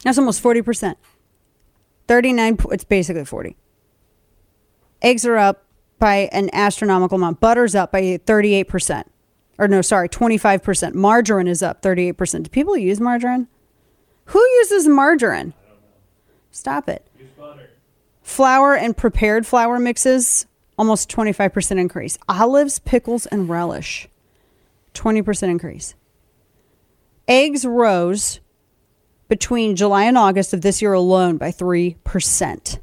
That's 0.03 0.17
almost 0.17 0.43
40%. 0.43 0.95
39 2.07 2.57
it's 2.71 2.83
basically 2.83 3.25
40. 3.25 3.55
Eggs 5.01 5.25
are 5.25 5.37
up 5.37 5.65
by 5.99 6.29
an 6.31 6.49
astronomical 6.53 7.17
amount. 7.17 7.39
Butter's 7.39 7.75
up 7.75 7.91
by 7.91 8.01
38%. 8.01 9.03
Or 9.59 9.67
no, 9.67 9.81
sorry, 9.81 10.09
25%. 10.09 10.95
Margarine 10.95 11.47
is 11.47 11.61
up 11.61 11.81
38%. 11.81 12.43
Do 12.43 12.49
people 12.49 12.77
use 12.77 12.99
margarine? 12.99 13.47
Who 14.25 14.39
uses 14.39 14.87
margarine? 14.87 15.53
Stop 16.51 16.89
it. 16.89 17.05
Flour 18.29 18.75
and 18.75 18.95
prepared 18.95 19.47
flour 19.47 19.79
mixes, 19.79 20.45
almost 20.77 21.09
25% 21.09 21.79
increase. 21.79 22.19
Olives, 22.29 22.77
pickles, 22.77 23.25
and 23.25 23.49
relish, 23.49 24.07
20% 24.93 25.49
increase. 25.49 25.95
Eggs 27.27 27.65
rose 27.65 28.39
between 29.29 29.75
July 29.75 30.03
and 30.03 30.15
August 30.15 30.53
of 30.53 30.61
this 30.61 30.79
year 30.79 30.93
alone 30.93 31.37
by 31.37 31.51
3%. 31.51 32.79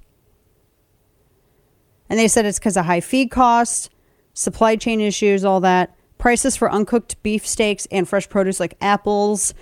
And 2.10 2.18
they 2.18 2.26
said 2.26 2.44
it's 2.44 2.58
because 2.58 2.76
of 2.76 2.86
high 2.86 3.00
feed 3.00 3.30
costs, 3.30 3.88
supply 4.34 4.74
chain 4.74 5.00
issues, 5.00 5.44
all 5.44 5.60
that. 5.60 5.96
Prices 6.18 6.56
for 6.56 6.70
uncooked 6.70 7.22
beef 7.22 7.46
steaks 7.46 7.86
and 7.92 8.08
fresh 8.08 8.28
produce 8.28 8.58
like 8.58 8.76
apples, 8.80 9.54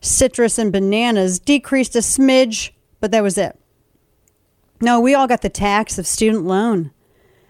citrus, 0.00 0.56
and 0.56 0.70
bananas 0.70 1.40
decreased 1.40 1.96
a 1.96 1.98
smidge, 1.98 2.70
but 3.00 3.10
that 3.10 3.24
was 3.24 3.36
it. 3.36 3.58
No, 4.82 4.98
we 4.98 5.14
all 5.14 5.28
got 5.28 5.42
the 5.42 5.48
tax 5.48 5.96
of 5.96 6.08
student 6.08 6.44
loan. 6.44 6.90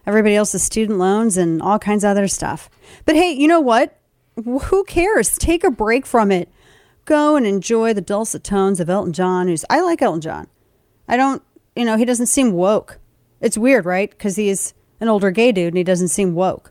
Everybody 0.07 0.37
else's 0.37 0.63
student 0.63 0.99
loans 0.99 1.39
and 1.39 1.63
all 1.63 1.79
kinds 1.79 2.05
of 2.05 2.11
other 2.11 2.29
stuff. 2.29 2.69
But 3.07 3.17
hey, 3.17 3.31
you 3.33 3.49
know 3.49 3.61
what? 3.61 3.99
Who 4.45 4.85
cares? 4.85 5.39
Take 5.39 5.65
a 5.65 5.71
break 5.71 6.05
from 6.05 6.31
it. 6.31 6.51
Go 7.07 7.35
and 7.35 7.47
enjoy 7.47 7.95
the 7.95 8.03
dulcet 8.03 8.45
tones 8.45 8.81
of 8.81 8.91
Elton 8.91 9.15
John, 9.15 9.49
who's 9.49 9.65
I 9.71 9.81
like 9.81 10.03
Elton 10.03 10.21
John. 10.21 10.47
I 11.09 11.17
don't, 11.17 11.43
you 11.75 11.87
know, 11.87 11.97
he 11.97 12.05
doesn't 12.05 12.27
seem 12.27 12.53
woke. 12.53 12.99
It's 13.41 13.57
weird, 13.57 13.87
right? 13.87 14.11
Because 14.11 14.37
he's 14.37 14.75
an 15.01 15.09
older 15.09 15.31
gay 15.31 15.53
dude 15.53 15.69
and 15.69 15.79
he 15.79 15.85
doesn't 15.85 16.09
seem 16.09 16.35
woke. 16.35 16.71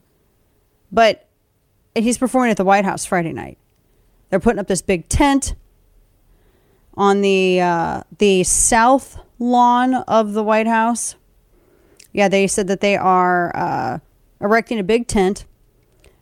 But 0.91 1.27
he's 1.95 2.19
performing 2.19 2.51
at 2.51 2.57
the 2.57 2.63
White 2.63 2.85
House 2.85 3.03
Friday 3.03 3.33
night. 3.33 3.57
They're 4.29 4.39
putting 4.39 4.59
up 4.59 4.67
this 4.67 4.83
big 4.83 5.09
tent 5.09 5.55
on 6.95 7.21
the 7.21 7.61
uh, 7.61 8.03
the 8.19 8.43
south 8.43 9.17
lawn 9.41 9.95
of 9.95 10.33
the 10.33 10.43
White 10.43 10.67
House. 10.67 11.15
Yeah, 12.13 12.27
they 12.27 12.45
said 12.45 12.67
that 12.67 12.79
they 12.79 12.95
are 12.95 13.51
uh, 13.55 13.99
erecting 14.39 14.79
a 14.79 14.83
big 14.83 15.07
tent 15.07 15.45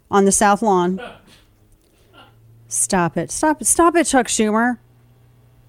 on 0.10 0.26
the 0.26 0.32
south 0.32 0.62
lawn. 0.62 1.02
Stop 2.68 3.18
it! 3.18 3.30
Stop 3.30 3.62
it! 3.62 3.66
Stop 3.66 3.96
it, 3.96 4.06
Chuck 4.06 4.28
Schumer. 4.28 4.78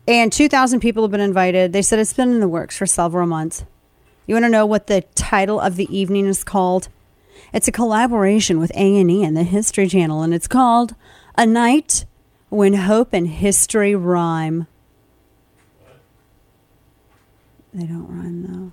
And 0.06 0.32
2,000 0.32 0.80
people 0.80 1.02
have 1.02 1.10
been 1.10 1.20
invited. 1.20 1.72
They 1.72 1.82
said 1.82 1.98
it's 1.98 2.12
been 2.12 2.30
in 2.30 2.40
the 2.40 2.48
works 2.48 2.76
for 2.76 2.86
several 2.86 3.26
months. 3.26 3.64
You 4.26 4.34
want 4.34 4.44
to 4.44 4.50
know 4.50 4.66
what 4.66 4.86
the 4.86 5.02
title 5.14 5.58
of 5.58 5.76
the 5.76 5.94
evening 5.94 6.26
is 6.26 6.44
called? 6.44 6.88
It's 7.52 7.68
a 7.68 7.72
collaboration 7.72 8.60
with 8.60 8.70
A&E 8.76 9.24
and 9.24 9.36
the 9.36 9.42
History 9.42 9.88
Channel, 9.88 10.22
and 10.22 10.32
it's 10.32 10.46
called 10.46 10.94
A 11.36 11.46
Night 11.46 12.04
When 12.48 12.74
Hope 12.74 13.12
and 13.12 13.26
History 13.26 13.94
Rhyme. 13.94 14.66
They 17.72 17.84
don't 17.84 18.08
run 18.08 18.42
though. 18.42 18.72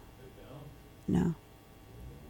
No. 1.07 1.35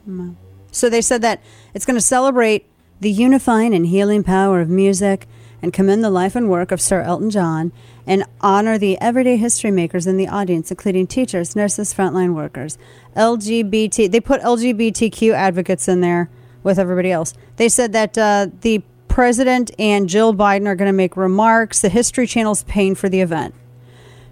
No. 0.05 0.35
So 0.71 0.89
they 0.89 1.01
said 1.01 1.21
that 1.21 1.41
it's 1.73 1.85
going 1.85 1.97
to 1.97 2.01
celebrate 2.01 2.65
the 2.99 3.11
unifying 3.11 3.73
and 3.73 3.87
healing 3.87 4.23
power 4.23 4.59
of 4.59 4.69
music 4.69 5.27
and 5.61 5.73
commend 5.73 6.03
the 6.03 6.09
life 6.09 6.35
and 6.35 6.49
work 6.49 6.71
of 6.71 6.79
Sir 6.79 7.01
Elton 7.01 7.29
John 7.29 7.71
and 8.05 8.23
honor 8.41 8.77
the 8.77 8.99
everyday 9.01 9.37
history 9.37 9.71
makers 9.71 10.07
in 10.07 10.17
the 10.17 10.27
audience, 10.27 10.71
including 10.71 11.07
teachers, 11.07 11.55
nurses, 11.55 11.93
frontline 11.93 12.33
workers, 12.33 12.77
LGBT. 13.15 14.09
They 14.11 14.19
put 14.19 14.41
LGBTQ 14.41 15.33
advocates 15.33 15.87
in 15.87 16.01
there 16.01 16.29
with 16.63 16.77
everybody 16.79 17.11
else. 17.11 17.33
They 17.57 17.69
said 17.69 17.93
that 17.93 18.17
uh, 18.17 18.47
the 18.61 18.83
president 19.07 19.71
and 19.79 20.07
Jill 20.07 20.33
Biden 20.33 20.67
are 20.67 20.75
going 20.75 20.89
to 20.89 20.93
make 20.93 21.17
remarks. 21.17 21.81
The 21.81 21.89
History 21.89 22.27
Channel's 22.27 22.63
paying 22.63 22.95
for 22.95 23.09
the 23.09 23.21
event. 23.21 23.55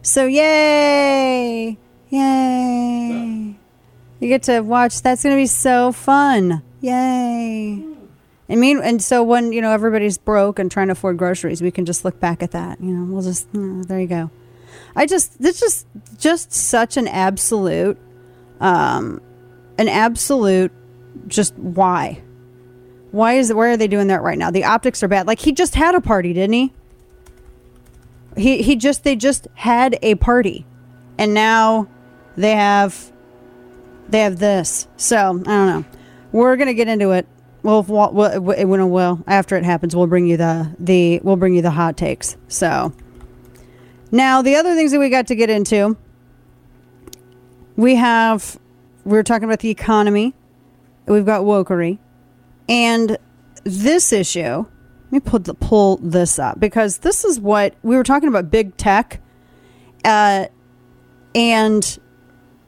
So, 0.02 0.28
yay! 0.28 1.78
Yay! 2.10 3.56
You 4.20 4.28
get 4.28 4.44
to 4.44 4.62
watch. 4.62 5.02
That's 5.02 5.24
going 5.24 5.36
to 5.36 5.42
be 5.42 5.48
so 5.48 5.92
fun. 5.92 6.64
Yay! 6.82 7.84
And 8.48 8.62
mean, 8.62 8.80
and 8.84 9.02
so 9.02 9.24
when 9.24 9.52
you 9.52 9.62
know 9.62 9.72
everybody's 9.72 10.18
broke 10.18 10.60
and 10.60 10.72
trying 10.72 10.88
to 10.88 10.92
afford 10.94 11.18
groceries, 11.18 11.62
we 11.62 11.72
can 11.72 11.86
just 11.86 12.06
look 12.06 12.20
back 12.20 12.44
at 12.44 12.52
that. 12.52 12.80
You 12.80 12.92
know, 12.96 13.12
we'll 13.12 13.24
just 13.24 13.48
there 13.54 14.00
you 14.00 14.08
go. 14.08 14.30
I 14.96 15.06
just 15.06 15.42
this 15.42 15.60
just 15.60 15.88
just 16.20 16.54
such 16.54 16.96
an 16.96 17.08
absolute, 17.08 17.98
um, 18.60 19.20
an 19.78 19.90
absolute, 19.90 20.72
just 21.28 21.56
why, 21.56 22.22
why 23.12 23.34
is 23.34 23.52
why 23.52 23.70
are 23.70 23.78
they 23.78 23.88
doing 23.88 24.08
that 24.08 24.22
right 24.22 24.38
now? 24.38 24.52
The 24.52 24.64
optics 24.64 25.02
are 25.02 25.08
bad. 25.08 25.26
Like 25.26 25.40
he 25.40 25.52
just 25.52 25.74
had 25.74 25.96
a 25.96 26.02
party, 26.02 26.32
didn't 26.34 26.54
he? 26.54 26.74
He 28.38 28.62
he 28.62 28.76
just 28.76 29.04
they 29.04 29.16
just 29.16 29.48
had 29.56 29.98
a 30.04 30.16
party, 30.16 30.68
and 31.18 31.34
now 31.34 31.88
they 32.36 32.52
have 32.52 33.12
they 34.10 34.20
have 34.20 34.38
this. 34.38 34.88
So 34.98 35.18
I 35.18 35.32
don't 35.32 35.46
know. 35.46 35.86
We're 36.32 36.56
gonna 36.58 36.74
get 36.74 36.88
into 36.88 37.12
it 37.12 37.28
well, 37.66 37.82
well, 37.82 38.12
well, 38.14 38.88
well, 38.88 39.24
after 39.26 39.56
it 39.56 39.66
happens, 39.66 39.96
we'll 39.96 40.06
bring 40.06 40.28
you 40.28 40.38
the 40.38 40.72
the 40.78 41.20
we'll 41.24 41.36
bring 41.36 41.56
you 41.56 41.64
the 41.64 41.72
hot 41.72 41.98
takes. 41.98 42.38
So 42.48 42.94
now 44.12 44.44
the 44.44 44.56
other 44.56 44.76
things 44.76 44.92
that 44.92 45.00
we 45.00 45.10
got 45.10 45.26
to 45.28 45.36
get 45.36 45.50
into, 45.50 45.98
we 47.76 47.96
have 47.96 48.60
we 49.04 49.18
are 49.18 49.24
talking 49.24 49.46
about 49.46 49.62
the 49.62 49.72
economy. 49.72 50.36
We've 51.08 51.26
got 51.26 51.42
wokery, 51.42 51.98
and 52.70 53.18
this 53.64 54.14
issue. 54.14 54.66
Let 55.06 55.12
me 55.12 55.20
put 55.20 55.46
the, 55.46 55.54
pull 55.56 55.98
this 55.98 56.38
up 56.38 56.60
because 56.60 57.00
this 57.00 57.24
is 57.24 57.40
what 57.40 57.74
we 57.82 57.96
were 57.96 58.04
talking 58.04 58.30
about. 58.30 58.52
Big 58.52 58.78
tech, 58.78 59.22
uh, 60.04 60.48
and 61.34 62.00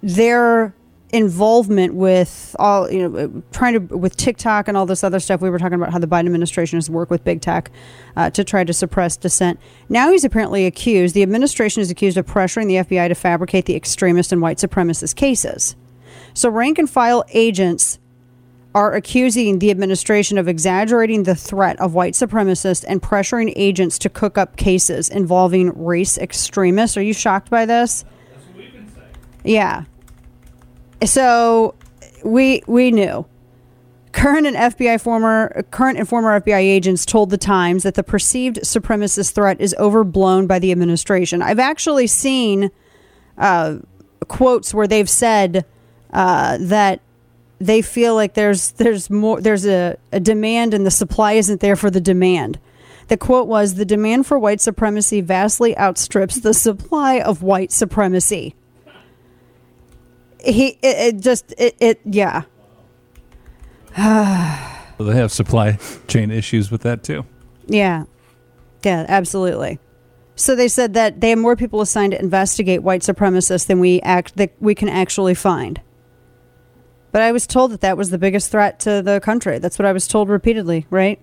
their 0.08 0.74
involvement 1.14 1.94
with 1.94 2.54
all 2.60 2.92
you 2.92 3.08
know 3.08 3.44
trying 3.52 3.74
to 3.74 3.96
with 3.96 4.18
TikTok 4.18 4.68
and 4.68 4.76
all 4.76 4.86
this 4.86 5.06
other 5.06 5.20
stuff 5.20 5.42
we 5.42 5.50
were 5.50 5.60
talking 5.60 5.76
about 5.76 5.92
how 5.92 6.00
the 6.00 6.08
Biden 6.08 6.26
administration 6.26 6.78
has 6.78 6.90
worked 6.90 7.12
with 7.12 7.24
big 7.24 7.42
tech 7.42 7.72
uh, 8.16 8.30
to 8.32 8.44
try 8.44 8.64
to 8.64 8.74
suppress 8.74 9.16
dissent. 9.16 9.60
Now 9.90 10.12
he's 10.12 10.26
apparently 10.26 10.66
accused 10.66 11.14
the 11.14 11.24
administration 11.24 11.82
is 11.82 11.92
accused 11.92 12.18
of 12.18 12.26
pressuring 12.26 12.68
the 12.68 12.76
FBI 12.76 13.08
to 13.10 13.16
fabricate 13.16 13.66
the 13.66 13.76
extremist 13.76 14.32
and 14.32 14.42
white 14.42 14.58
supremacist 14.58 15.16
cases. 15.16 15.76
So 16.34 16.50
rank 16.50 16.78
and 16.78 16.90
file 16.90 17.24
agents 17.30 18.00
are 18.76 18.94
accusing 18.94 19.60
the 19.60 19.72
administration 19.72 20.38
of 20.38 20.48
exaggerating 20.48 21.24
the 21.24 21.36
threat 21.36 21.80
of 21.80 21.94
white 21.94 22.14
supremacists 22.14 22.86
and 22.88 23.02
pressuring 23.02 23.52
agents 23.56 23.98
to 24.00 24.10
cook 24.10 24.38
up 24.38 24.56
cases 24.56 25.10
involving 25.10 25.72
race 25.84 26.18
extremists. 26.18 26.96
Are 26.96 27.02
you 27.02 27.14
shocked 27.14 27.50
by 27.50 27.66
this? 27.66 28.06
Yeah 29.44 29.86
so 31.06 31.76
we 32.24 32.62
we 32.68 32.92
knew 32.92 33.26
current 34.12 34.48
and 34.48 34.56
FBI 34.56 35.00
former 35.00 35.64
current 35.72 36.00
and 36.00 36.10
former 36.10 36.40
FBI 36.42 36.60
agents 36.60 37.06
told 37.06 37.30
the 37.30 37.38
Times 37.38 37.84
that 37.84 37.96
the 37.96 38.04
perceived 38.04 38.58
supremacist 38.64 39.34
threat 39.34 39.62
is 39.62 39.76
overblown 39.78 40.48
by 40.48 40.60
the 40.60 40.72
administration. 40.72 41.42
I've 41.42 41.60
actually 41.60 42.08
seen 42.08 42.72
uh, 43.38 43.78
quotes 44.28 44.74
where 44.74 44.88
they've 44.88 45.10
said 45.10 45.66
uh, 46.12 46.58
that 46.62 47.02
they 47.60 47.82
feel 47.82 48.16
like 48.16 48.34
there's 48.34 48.72
there's 48.74 49.10
more 49.10 49.42
there's 49.42 49.66
a, 49.66 49.98
a 50.12 50.20
demand 50.20 50.74
and 50.74 50.86
the 50.86 50.92
supply 50.92 51.34
isn't 51.34 51.62
there 51.62 51.76
for 51.76 51.90
the 51.90 52.02
demand. 52.02 52.60
The 53.08 53.18
quote 53.18 53.48
was 53.48 53.76
The 53.76 53.86
demand 53.86 54.28
for 54.28 54.38
white 54.38 54.60
supremacy 54.60 55.22
vastly 55.22 55.78
outstrips 55.78 56.40
the 56.40 56.54
supply 56.54 57.20
of 57.20 57.42
white 57.42 57.72
supremacy. 57.72 58.56
He, 60.44 60.78
it, 60.82 61.16
it 61.16 61.20
just, 61.20 61.54
it, 61.58 61.76
it 61.80 62.02
yeah. 62.06 62.44
They 65.00 65.14
have 65.14 65.32
supply 65.32 65.78
chain 66.08 66.32
issues 66.32 66.72
with 66.72 66.82
that 66.82 67.04
too. 67.04 67.24
Yeah. 67.68 68.06
Yeah, 68.84 69.06
absolutely. 69.08 69.80
So 70.36 70.56
they 70.56 70.68
said 70.68 70.94
that 70.94 71.20
they 71.20 71.32
have 71.32 71.40
more 71.40 71.56
people 71.56 71.82
assigned 71.82 72.14
to 72.14 72.20
investigate 72.20 72.84
white 72.84 73.02
supremacists 73.02 73.68
than 73.68 73.80
we 73.80 74.02
act 74.02 74.38
that 74.38 74.54
we 74.60 74.76
can 74.76 74.90
actually 74.90 75.34
find. 75.34 75.82
But 77.12 77.22
I 77.22 77.32
was 77.32 77.48
told 77.48 77.72
that 77.72 77.82
that 77.82 77.98
was 77.98 78.12
the 78.12 78.18
biggest 78.18 78.52
threat 78.52 78.80
to 78.82 79.02
the 79.02 79.20
country. 79.20 79.58
That's 79.60 79.80
what 79.80 79.88
I 79.88 79.94
was 79.94 80.08
told 80.08 80.30
repeatedly, 80.30 80.86
right? 80.90 81.20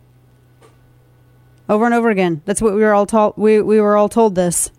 Over 1.68 1.84
and 1.84 1.94
over 1.94 2.10
again. 2.10 2.42
That's 2.44 2.60
what 2.60 2.74
we 2.74 2.80
were 2.80 2.92
all 2.92 3.06
told. 3.06 3.34
We 3.36 3.60
we 3.60 3.80
were 3.80 3.96
all 3.96 4.08
told 4.08 4.34
this. 4.34 4.70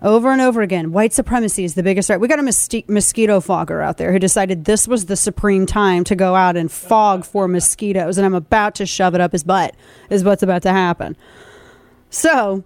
Over 0.00 0.30
and 0.30 0.40
over 0.40 0.62
again. 0.62 0.92
White 0.92 1.12
supremacy 1.12 1.64
is 1.64 1.74
the 1.74 1.82
biggest 1.82 2.06
threat. 2.06 2.20
We 2.20 2.28
got 2.28 2.38
a 2.38 2.42
mosqui- 2.42 2.88
mosquito 2.88 3.40
fogger 3.40 3.82
out 3.82 3.96
there 3.96 4.12
who 4.12 4.20
decided 4.20 4.64
this 4.64 4.86
was 4.86 5.06
the 5.06 5.16
supreme 5.16 5.66
time 5.66 6.04
to 6.04 6.14
go 6.14 6.36
out 6.36 6.56
and 6.56 6.70
fog 6.70 7.24
for 7.24 7.48
mosquitoes, 7.48 8.16
and 8.16 8.24
I'm 8.24 8.34
about 8.34 8.76
to 8.76 8.86
shove 8.86 9.14
it 9.16 9.20
up 9.20 9.32
his 9.32 9.42
butt. 9.42 9.74
Is 10.08 10.22
what's 10.22 10.42
about 10.44 10.62
to 10.62 10.70
happen. 10.70 11.16
So, 12.10 12.62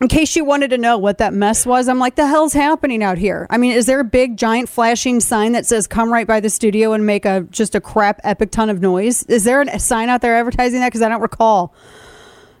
in 0.00 0.08
case 0.08 0.34
you 0.34 0.44
wanted 0.44 0.70
to 0.70 0.78
know 0.78 0.98
what 0.98 1.18
that 1.18 1.32
mess 1.32 1.64
was, 1.64 1.88
I'm 1.88 2.00
like, 2.00 2.16
the 2.16 2.26
hell's 2.26 2.52
happening 2.52 3.04
out 3.04 3.18
here? 3.18 3.46
I 3.48 3.56
mean, 3.56 3.72
is 3.72 3.86
there 3.86 4.00
a 4.00 4.04
big, 4.04 4.36
giant, 4.36 4.68
flashing 4.68 5.20
sign 5.20 5.52
that 5.52 5.64
says 5.64 5.86
"Come 5.86 6.12
right 6.12 6.26
by 6.26 6.40
the 6.40 6.50
studio 6.50 6.92
and 6.92 7.06
make 7.06 7.24
a 7.24 7.42
just 7.50 7.76
a 7.76 7.80
crap 7.80 8.20
epic 8.24 8.50
ton 8.50 8.68
of 8.68 8.80
noise"? 8.80 9.22
Is 9.24 9.44
there 9.44 9.62
a 9.62 9.78
sign 9.78 10.08
out 10.08 10.22
there 10.22 10.36
advertising 10.36 10.80
that? 10.80 10.88
Because 10.88 11.02
I 11.02 11.08
don't 11.08 11.22
recall. 11.22 11.72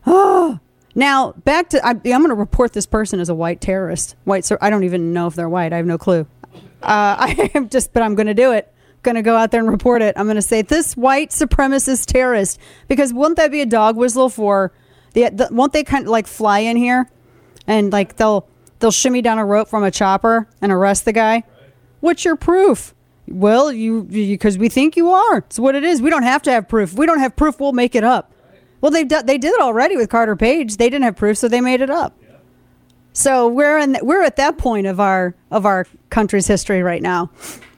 Oh. 0.08 0.60
Now 0.96 1.32
back 1.32 1.68
to 1.68 1.86
I'm, 1.86 1.98
I'm 1.98 2.22
going 2.22 2.30
to 2.30 2.34
report 2.34 2.72
this 2.72 2.86
person 2.86 3.20
as 3.20 3.28
a 3.28 3.34
white 3.34 3.60
terrorist. 3.60 4.16
White, 4.24 4.46
sur- 4.46 4.58
I 4.62 4.70
don't 4.70 4.82
even 4.82 5.12
know 5.12 5.26
if 5.26 5.34
they're 5.34 5.48
white. 5.48 5.72
I 5.72 5.76
have 5.76 5.86
no 5.86 5.98
clue. 5.98 6.26
Uh, 6.52 6.56
I 6.82 7.50
am 7.54 7.68
just, 7.68 7.92
but 7.92 8.02
I'm 8.02 8.16
going 8.16 8.26
to 8.26 8.34
do 8.34 8.52
it. 8.52 8.72
Going 9.02 9.14
to 9.14 9.22
go 9.22 9.36
out 9.36 9.50
there 9.50 9.60
and 9.60 9.70
report 9.70 10.02
it. 10.02 10.14
I'm 10.16 10.24
going 10.24 10.36
to 10.36 10.42
say 10.42 10.62
this 10.62 10.96
white 10.96 11.30
supremacist 11.30 12.06
terrorist 12.06 12.58
because 12.88 13.12
won't 13.12 13.36
that 13.36 13.52
be 13.52 13.60
a 13.60 13.66
dog 13.66 13.96
whistle 13.96 14.30
for 14.30 14.72
the, 15.12 15.28
the 15.28 15.48
won't 15.52 15.74
they 15.74 15.84
kind 15.84 16.06
of 16.06 16.10
like 16.10 16.26
fly 16.26 16.60
in 16.60 16.76
here 16.76 17.08
and 17.66 17.92
like 17.92 18.16
they'll 18.16 18.48
they'll 18.78 18.90
shimmy 18.90 19.22
down 19.22 19.38
a 19.38 19.44
rope 19.44 19.68
from 19.68 19.84
a 19.84 19.90
chopper 19.90 20.48
and 20.62 20.72
arrest 20.72 21.04
the 21.04 21.12
guy? 21.12 21.44
What's 22.00 22.24
your 22.24 22.36
proof? 22.36 22.94
Well, 23.28 23.70
you 23.70 24.04
because 24.04 24.56
we 24.56 24.70
think 24.70 24.96
you 24.96 25.10
are. 25.10 25.38
It's 25.38 25.58
what 25.58 25.74
it 25.74 25.84
is. 25.84 26.00
We 26.00 26.08
don't 26.08 26.22
have 26.22 26.42
to 26.42 26.52
have 26.52 26.66
proof. 26.66 26.92
If 26.92 26.98
we 26.98 27.04
don't 27.04 27.18
have 27.18 27.36
proof. 27.36 27.60
We'll 27.60 27.72
make 27.72 27.94
it 27.94 28.02
up. 28.02 28.32
Well, 28.80 28.90
they 28.90 29.04
they 29.04 29.38
did 29.38 29.54
it 29.54 29.60
already 29.60 29.96
with 29.96 30.08
Carter 30.08 30.36
Page. 30.36 30.76
They 30.76 30.90
didn't 30.90 31.04
have 31.04 31.16
proof, 31.16 31.38
so 31.38 31.48
they 31.48 31.60
made 31.60 31.80
it 31.80 31.90
up. 31.90 32.18
So 33.12 33.48
we're 33.48 33.78
in 33.78 33.96
we're 34.02 34.22
at 34.22 34.36
that 34.36 34.58
point 34.58 34.86
of 34.86 35.00
our 35.00 35.34
of 35.50 35.64
our 35.64 35.86
country's 36.10 36.46
history 36.46 36.82
right 36.82 37.02
now. 37.02 37.30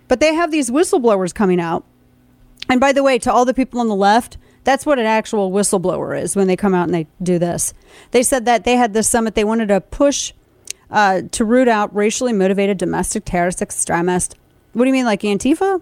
But 0.09 0.20
they 0.20 0.34
have 0.34 0.51
these 0.51 0.70
whistleblowers 0.70 1.34
coming 1.34 1.61
out. 1.61 1.84
And 2.68 2.80
by 2.80 2.92
the 2.92 3.03
way, 3.03 3.18
to 3.20 3.32
all 3.32 3.44
the 3.44 3.55
people 3.55 3.80
on 3.80 3.88
the 3.88 3.94
left, 3.94 4.36
that's 4.64 4.84
what 4.84 4.99
an 4.99 5.07
actual 5.07 5.51
whistleblower 5.51 6.20
is 6.20 6.34
when 6.34 6.46
they 6.46 6.57
come 6.57 6.74
out 6.74 6.84
and 6.84 6.94
they 6.94 7.07
do 7.22 7.38
this. 7.38 7.72
They 8.11 8.22
said 8.22 8.44
that 8.46 8.64
they 8.64 8.76
had 8.76 8.94
this 8.94 9.09
summit. 9.09 9.34
They 9.34 9.44
wanted 9.44 9.68
to 9.68 9.80
push 9.80 10.32
uh, 10.90 11.22
to 11.32 11.44
root 11.44 11.68
out 11.68 11.94
racially 11.94 12.32
motivated 12.32 12.78
domestic 12.78 13.24
terrorist 13.24 13.62
extremists. 13.62 14.34
What 14.72 14.84
do 14.84 14.88
you 14.88 14.92
mean, 14.92 15.05
like 15.05 15.22
Antifa? 15.22 15.80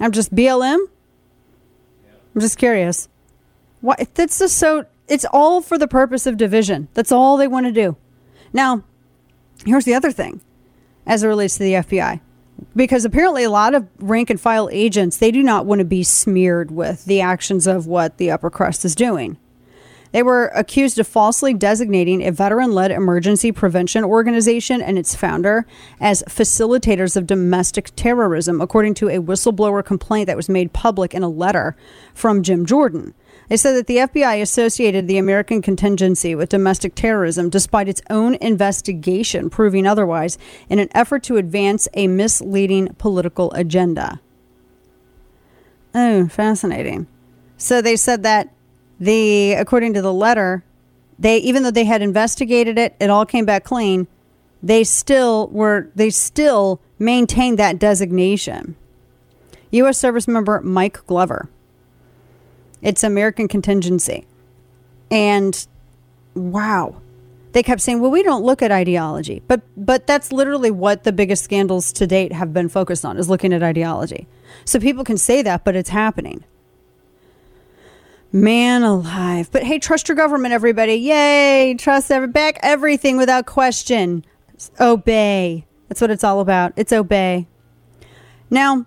I'm 0.00 0.12
just 0.12 0.34
BLM. 0.34 0.78
I'm 2.34 2.40
just 2.40 2.56
curious. 2.56 3.08
What? 3.82 4.14
That's 4.14 4.38
just 4.38 4.56
so. 4.56 4.86
It's 5.08 5.26
all 5.30 5.60
for 5.60 5.76
the 5.76 5.88
purpose 5.88 6.26
of 6.26 6.38
division. 6.38 6.88
That's 6.94 7.12
all 7.12 7.36
they 7.36 7.48
want 7.48 7.66
to 7.66 7.72
do. 7.72 7.96
Now, 8.52 8.84
here's 9.66 9.84
the 9.84 9.94
other 9.94 10.12
thing, 10.12 10.40
as 11.06 11.22
it 11.22 11.28
relates 11.28 11.58
to 11.58 11.64
the 11.64 11.74
FBI, 11.74 12.20
because 12.74 13.04
apparently 13.04 13.44
a 13.44 13.50
lot 13.50 13.74
of 13.74 13.86
rank 13.98 14.30
and 14.30 14.40
file 14.40 14.70
agents 14.72 15.18
they 15.18 15.30
do 15.30 15.42
not 15.42 15.66
want 15.66 15.80
to 15.80 15.84
be 15.84 16.02
smeared 16.02 16.70
with 16.70 17.04
the 17.04 17.20
actions 17.20 17.66
of 17.66 17.86
what 17.86 18.16
the 18.16 18.30
upper 18.30 18.48
crust 18.48 18.84
is 18.84 18.94
doing. 18.94 19.36
They 20.12 20.22
were 20.22 20.52
accused 20.54 20.98
of 20.98 21.08
falsely 21.08 21.54
designating 21.54 22.22
a 22.22 22.32
veteran 22.32 22.72
led 22.72 22.90
emergency 22.90 23.50
prevention 23.50 24.04
organization 24.04 24.82
and 24.82 24.98
its 24.98 25.14
founder 25.14 25.66
as 26.00 26.22
facilitators 26.28 27.16
of 27.16 27.26
domestic 27.26 27.90
terrorism, 27.96 28.60
according 28.60 28.92
to 28.94 29.08
a 29.08 29.22
whistleblower 29.22 29.82
complaint 29.82 30.26
that 30.26 30.36
was 30.36 30.50
made 30.50 30.74
public 30.74 31.14
in 31.14 31.22
a 31.22 31.30
letter 31.30 31.74
from 32.12 32.42
Jim 32.42 32.66
Jordan. 32.66 33.14
They 33.52 33.58
said 33.58 33.76
that 33.76 33.86
the 33.86 33.98
FBI 33.98 34.40
associated 34.40 35.06
the 35.06 35.18
American 35.18 35.60
contingency 35.60 36.34
with 36.34 36.48
domestic 36.48 36.94
terrorism 36.94 37.50
despite 37.50 37.86
its 37.86 38.00
own 38.08 38.36
investigation 38.36 39.50
proving 39.50 39.86
otherwise 39.86 40.38
in 40.70 40.78
an 40.78 40.88
effort 40.94 41.22
to 41.24 41.36
advance 41.36 41.86
a 41.92 42.06
misleading 42.06 42.94
political 42.96 43.52
agenda. 43.52 44.22
Oh, 45.94 46.28
fascinating. 46.28 47.08
So 47.58 47.82
they 47.82 47.94
said 47.94 48.22
that 48.22 48.54
the 48.98 49.52
according 49.52 49.92
to 49.92 50.00
the 50.00 50.14
letter, 50.14 50.64
they 51.18 51.36
even 51.36 51.62
though 51.62 51.70
they 51.70 51.84
had 51.84 52.00
investigated 52.00 52.78
it, 52.78 52.96
it 52.98 53.10
all 53.10 53.26
came 53.26 53.44
back 53.44 53.64
clean. 53.64 54.06
They 54.62 54.82
still 54.82 55.48
were 55.48 55.90
they 55.94 56.08
still 56.08 56.80
maintained 56.98 57.58
that 57.58 57.78
designation. 57.78 58.76
U.S. 59.72 59.98
service 59.98 60.26
member 60.26 60.62
Mike 60.62 61.06
Glover. 61.06 61.50
It's 62.82 63.04
American 63.04 63.48
contingency, 63.48 64.26
and 65.10 65.66
wow, 66.34 67.00
they 67.52 67.62
kept 67.62 67.80
saying, 67.80 68.00
"Well, 68.00 68.10
we 68.10 68.22
don't 68.22 68.44
look 68.44 68.60
at 68.60 68.72
ideology," 68.72 69.42
but 69.46 69.62
but 69.76 70.06
that's 70.06 70.32
literally 70.32 70.70
what 70.70 71.04
the 71.04 71.12
biggest 71.12 71.44
scandals 71.44 71.92
to 71.92 72.06
date 72.06 72.32
have 72.32 72.52
been 72.52 72.68
focused 72.68 73.04
on 73.04 73.16
is 73.16 73.30
looking 73.30 73.52
at 73.52 73.62
ideology. 73.62 74.26
So 74.64 74.80
people 74.80 75.04
can 75.04 75.16
say 75.16 75.42
that, 75.42 75.64
but 75.64 75.76
it's 75.76 75.90
happening. 75.90 76.44
Man 78.32 78.82
alive. 78.82 79.50
But 79.52 79.62
hey, 79.62 79.78
trust 79.78 80.08
your 80.08 80.16
government, 80.16 80.54
everybody. 80.54 80.94
Yay. 80.94 81.74
Trust 81.78 82.10
every 82.10 82.28
back 82.28 82.58
everything 82.62 83.18
without 83.18 83.44
question. 83.44 84.24
Obey. 84.80 85.66
That's 85.88 86.00
what 86.00 86.10
it's 86.10 86.24
all 86.24 86.40
about. 86.40 86.72
It's 86.76 86.92
obey. 86.92 87.46
Now, 88.48 88.86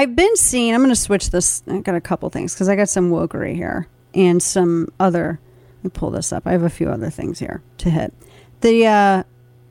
I've 0.00 0.16
been 0.16 0.34
seeing, 0.34 0.74
I'm 0.74 0.80
going 0.80 0.88
to 0.88 0.96
switch 0.96 1.28
this. 1.28 1.62
I 1.68 1.76
got 1.80 1.94
a 1.94 2.00
couple 2.00 2.30
things 2.30 2.54
because 2.54 2.70
I 2.70 2.74
got 2.74 2.88
some 2.88 3.10
wokery 3.10 3.54
here 3.54 3.86
and 4.14 4.42
some 4.42 4.88
other. 4.98 5.38
Let 5.76 5.84
me 5.84 5.90
pull 5.90 6.10
this 6.10 6.32
up. 6.32 6.46
I 6.46 6.52
have 6.52 6.62
a 6.62 6.70
few 6.70 6.88
other 6.88 7.10
things 7.10 7.38
here 7.38 7.60
to 7.76 7.90
hit. 7.90 8.14
The 8.62 8.86
uh, 8.86 9.22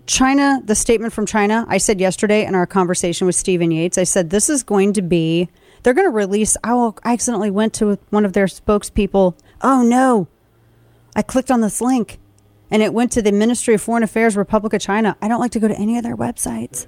China, 0.06 0.62
the 0.64 0.76
statement 0.76 1.14
from 1.14 1.26
China, 1.26 1.66
I 1.68 1.80
said 1.80 2.00
yesterday 2.00 2.46
in 2.46 2.54
our 2.54 2.68
conversation 2.68 3.26
with 3.26 3.34
Stephen 3.34 3.72
Yates, 3.72 3.98
I 3.98 4.04
said 4.04 4.30
this 4.30 4.52
is 4.52 4.62
going 4.62 4.94
to 4.94 5.02
be 5.02 5.50
they're 5.82 5.96
going 5.96 6.06
to 6.06 6.12
release. 6.12 6.56
I 6.64 6.92
accidentally 7.06 7.50
went 7.50 7.74
to 7.76 7.98
one 8.12 8.24
of 8.24 8.34
their 8.34 8.46
spokespeople. 8.46 9.36
Oh 9.64 9.82
no, 9.82 10.28
I 11.16 11.24
clicked 11.24 11.50
on 11.50 11.62
this 11.62 11.82
link, 11.82 12.20
and 12.70 12.84
it 12.84 12.94
went 12.94 13.12
to 13.14 13.24
the 13.24 13.32
Ministry 13.32 13.74
of 13.74 13.82
Foreign 13.82 14.04
Affairs, 14.04 14.38
Republic 14.38 14.74
of 14.74 14.82
China. 14.82 15.18
I 15.24 15.28
don't 15.28 15.40
like 15.40 15.54
to 15.54 15.60
go 15.60 15.68
to 15.68 15.80
any 15.80 15.98
of 15.98 16.04
their 16.04 16.16
websites. 16.16 16.86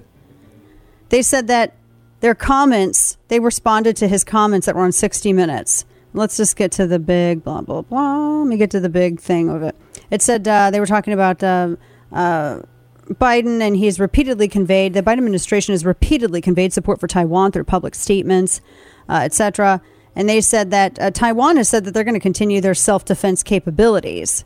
They 1.08 1.22
said 1.22 1.48
that 1.48 1.74
their 2.22 2.34
comments. 2.34 3.18
They 3.28 3.38
responded 3.38 3.96
to 3.96 4.08
his 4.08 4.24
comments 4.24 4.64
that 4.66 4.74
were 4.74 4.82
on 4.82 4.92
60 4.92 5.32
Minutes. 5.34 5.84
Let's 6.14 6.36
just 6.36 6.56
get 6.56 6.72
to 6.72 6.86
the 6.86 6.98
big 6.98 7.42
blah 7.42 7.62
blah 7.62 7.82
blah. 7.82 8.38
Let 8.40 8.46
me 8.46 8.56
get 8.56 8.70
to 8.72 8.80
the 8.80 8.88
big 8.88 9.20
thing 9.20 9.48
of 9.48 9.62
it. 9.62 9.74
It 10.10 10.22
said 10.22 10.46
uh, 10.48 10.70
they 10.70 10.80
were 10.80 10.86
talking 10.86 11.12
about. 11.12 11.42
Uh, 11.42 11.76
uh, 12.10 12.62
Biden 13.10 13.60
and 13.60 13.76
he's 13.76 13.98
repeatedly 13.98 14.48
conveyed 14.48 14.94
the 14.94 15.02
Biden 15.02 15.18
administration 15.18 15.72
has 15.72 15.84
repeatedly 15.84 16.40
conveyed 16.40 16.72
support 16.72 17.00
for 17.00 17.08
Taiwan 17.08 17.50
through 17.50 17.64
public 17.64 17.94
statements, 17.94 18.60
uh, 19.08 19.20
etc. 19.24 19.82
And 20.14 20.28
they 20.28 20.40
said 20.40 20.70
that 20.70 20.98
uh, 21.00 21.10
Taiwan 21.10 21.56
has 21.56 21.68
said 21.68 21.84
that 21.84 21.92
they're 21.92 22.04
going 22.04 22.14
to 22.14 22.20
continue 22.20 22.60
their 22.60 22.74
self 22.74 23.04
defense 23.04 23.42
capabilities, 23.42 24.44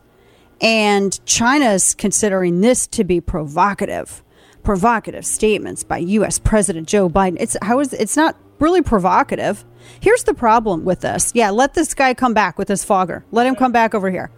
and 0.60 1.24
China 1.26 1.66
is 1.66 1.94
considering 1.94 2.60
this 2.60 2.86
to 2.88 3.04
be 3.04 3.20
provocative, 3.20 4.22
provocative 4.66 5.24
statements 5.24 5.84
by 5.84 5.98
U.S. 5.98 6.40
President 6.40 6.88
Joe 6.88 7.08
Biden. 7.08 7.36
It's 7.38 7.56
how 7.62 7.78
is 7.78 7.92
it's 7.92 8.16
not 8.16 8.36
really 8.58 8.82
provocative. 8.82 9.64
Here's 10.00 10.24
the 10.24 10.34
problem 10.34 10.84
with 10.84 11.02
this. 11.02 11.30
Yeah, 11.36 11.50
let 11.50 11.74
this 11.74 11.94
guy 11.94 12.14
come 12.14 12.34
back 12.34 12.58
with 12.58 12.66
his 12.66 12.84
fogger. 12.84 13.24
Let 13.30 13.46
him 13.46 13.54
come 13.54 13.70
back 13.70 13.94
over 13.94 14.10
here. 14.10 14.28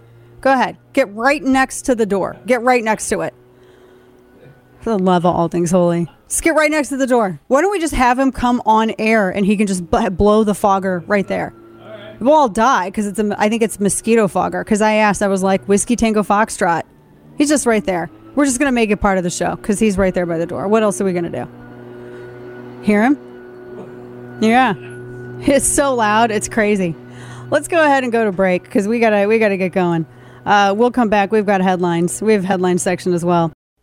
Go 0.42 0.52
ahead. 0.52 0.76
Get 0.92 1.10
right 1.14 1.42
next 1.42 1.82
to 1.86 1.94
the 1.94 2.04
door. 2.04 2.36
Get 2.44 2.60
right 2.60 2.84
next 2.84 3.08
to 3.08 3.22
it. 3.22 3.32
For 4.80 4.90
the 4.90 4.98
love 4.98 5.24
of 5.24 5.34
all 5.34 5.48
things 5.48 5.70
holy. 5.70 6.06
Just 6.28 6.42
get 6.42 6.54
right 6.54 6.70
next 6.70 6.90
to 6.90 6.98
the 6.98 7.06
door. 7.06 7.40
Why 7.46 7.62
don't 7.62 7.70
we 7.70 7.80
just 7.80 7.94
have 7.94 8.18
him 8.18 8.30
come 8.30 8.60
on 8.66 8.92
air 8.98 9.30
and 9.30 9.46
he 9.46 9.56
can 9.56 9.66
just 9.66 9.90
b- 9.90 10.10
blow 10.10 10.44
the 10.44 10.54
fogger 10.54 11.02
right 11.06 11.26
there? 11.26 11.54
We'll 12.20 12.34
all 12.34 12.50
die 12.50 12.88
because 12.90 13.06
it's 13.06 13.18
a, 13.18 13.34
I 13.38 13.48
think 13.48 13.62
it's 13.62 13.80
mosquito 13.80 14.28
fogger. 14.28 14.62
Because 14.62 14.82
I 14.82 14.94
asked, 14.94 15.22
I 15.22 15.28
was 15.28 15.42
like, 15.42 15.66
Whiskey 15.66 15.96
Tango 15.96 16.22
Foxtrot. 16.22 16.82
He's 17.38 17.48
just 17.48 17.64
right 17.64 17.84
there. 17.84 18.10
We're 18.38 18.44
just 18.44 18.60
going 18.60 18.68
to 18.68 18.72
make 18.72 18.90
it 18.90 18.98
part 18.98 19.18
of 19.18 19.24
the 19.24 19.30
show 19.30 19.56
because 19.56 19.80
he's 19.80 19.98
right 19.98 20.14
there 20.14 20.24
by 20.24 20.38
the 20.38 20.46
door. 20.46 20.68
What 20.68 20.84
else 20.84 21.00
are 21.00 21.04
we 21.04 21.12
going 21.12 21.28
to 21.28 21.44
do? 21.44 22.84
Hear 22.84 23.02
him? 23.02 24.38
Yeah. 24.40 24.74
It's 25.40 25.66
so 25.66 25.96
loud. 25.96 26.30
It's 26.30 26.48
crazy. 26.48 26.94
Let's 27.50 27.66
go 27.66 27.82
ahead 27.82 28.04
and 28.04 28.12
go 28.12 28.24
to 28.24 28.30
break 28.30 28.62
because 28.62 28.86
we 28.86 29.00
gotta 29.00 29.26
we 29.26 29.40
gotta 29.40 29.56
get 29.56 29.72
going. 29.72 30.06
Uh, 30.46 30.72
we'll 30.76 30.92
come 30.92 31.08
back. 31.08 31.32
We've 31.32 31.46
got 31.46 31.62
headlines. 31.62 32.22
We 32.22 32.32
have 32.32 32.44
headline 32.44 32.78
section 32.78 33.12
as 33.12 33.24
well. 33.24 33.52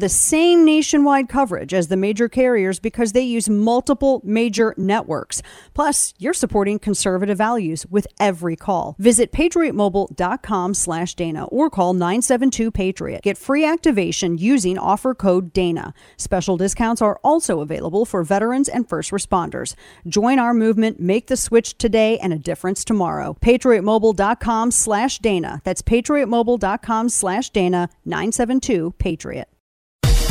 the 0.00 0.08
same 0.08 0.64
nationwide 0.64 1.28
coverage 1.28 1.72
as 1.72 1.88
the 1.88 1.96
major 1.96 2.28
carriers 2.28 2.80
because 2.80 3.12
they 3.12 3.22
use 3.22 3.48
multiple 3.48 4.20
major 4.24 4.74
networks. 4.76 5.42
Plus, 5.74 6.14
you're 6.18 6.34
supporting 6.34 6.78
conservative 6.78 7.38
values 7.38 7.86
with 7.86 8.06
every 8.18 8.56
call. 8.56 8.96
Visit 8.98 9.32
patriotmobile.com 9.32 10.74
slash 10.74 11.14
Dana 11.14 11.44
or 11.46 11.70
call 11.70 11.94
972-PATRIOT. 11.94 13.22
Get 13.22 13.38
free 13.38 13.64
activation 13.64 14.38
using 14.38 14.78
offer 14.78 15.14
code 15.14 15.52
DANA. 15.52 15.94
Special 16.16 16.56
discounts 16.56 17.02
are 17.02 17.20
also 17.22 17.60
available 17.60 18.04
for 18.04 18.22
veterans 18.22 18.68
and 18.68 18.88
first 18.88 19.10
responders. 19.10 19.74
Join 20.06 20.38
our 20.38 20.54
movement, 20.54 20.98
make 21.00 21.26
the 21.28 21.36
switch 21.36 21.78
today 21.78 22.18
and 22.18 22.32
a 22.32 22.38
difference 22.38 22.84
tomorrow. 22.84 23.36
patriotmobile.com 23.40 24.70
slash 24.70 25.18
Dana. 25.18 25.60
That's 25.64 25.82
patriotmobile.com 25.82 27.08
slash 27.08 27.50
Dana 27.50 27.88
972-PATRIOT. 28.06 29.44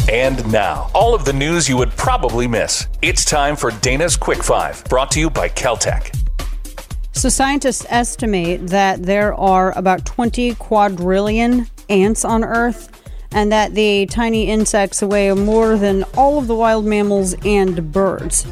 And 0.09 0.51
now, 0.51 0.89
all 0.95 1.13
of 1.13 1.23
the 1.23 1.33
news 1.33 1.69
you 1.69 1.77
would 1.77 1.91
probably 1.91 2.47
miss. 2.47 2.87
It's 3.03 3.23
time 3.23 3.55
for 3.55 3.69
Dana's 3.69 4.17
Quick 4.17 4.41
Five, 4.43 4.83
brought 4.85 5.11
to 5.11 5.19
you 5.19 5.29
by 5.29 5.49
KelTec. 5.49 6.17
So, 7.11 7.29
scientists 7.29 7.85
estimate 7.89 8.65
that 8.67 9.03
there 9.03 9.35
are 9.35 9.77
about 9.77 10.05
20 10.07 10.55
quadrillion 10.55 11.67
ants 11.89 12.25
on 12.25 12.43
Earth, 12.43 12.89
and 13.33 13.51
that 13.51 13.75
the 13.75 14.07
tiny 14.07 14.47
insects 14.47 15.03
weigh 15.03 15.31
more 15.33 15.77
than 15.77 16.03
all 16.17 16.39
of 16.39 16.47
the 16.47 16.55
wild 16.55 16.85
mammals 16.85 17.35
and 17.45 17.91
birds. 17.91 18.47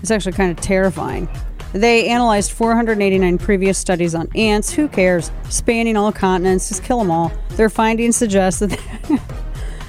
It's 0.00 0.12
actually 0.12 0.34
kind 0.34 0.56
of 0.56 0.62
terrifying. 0.62 1.28
They 1.72 2.06
analyzed 2.08 2.52
489 2.52 3.38
previous 3.38 3.78
studies 3.78 4.14
on 4.14 4.28
ants. 4.36 4.70
Who 4.70 4.86
cares? 4.86 5.32
Spanning 5.48 5.96
all 5.96 6.12
continents, 6.12 6.68
just 6.68 6.84
kill 6.84 7.00
them 7.00 7.10
all. 7.10 7.32
Their 7.56 7.68
findings 7.68 8.16
suggest 8.16 8.60
that 8.60 8.78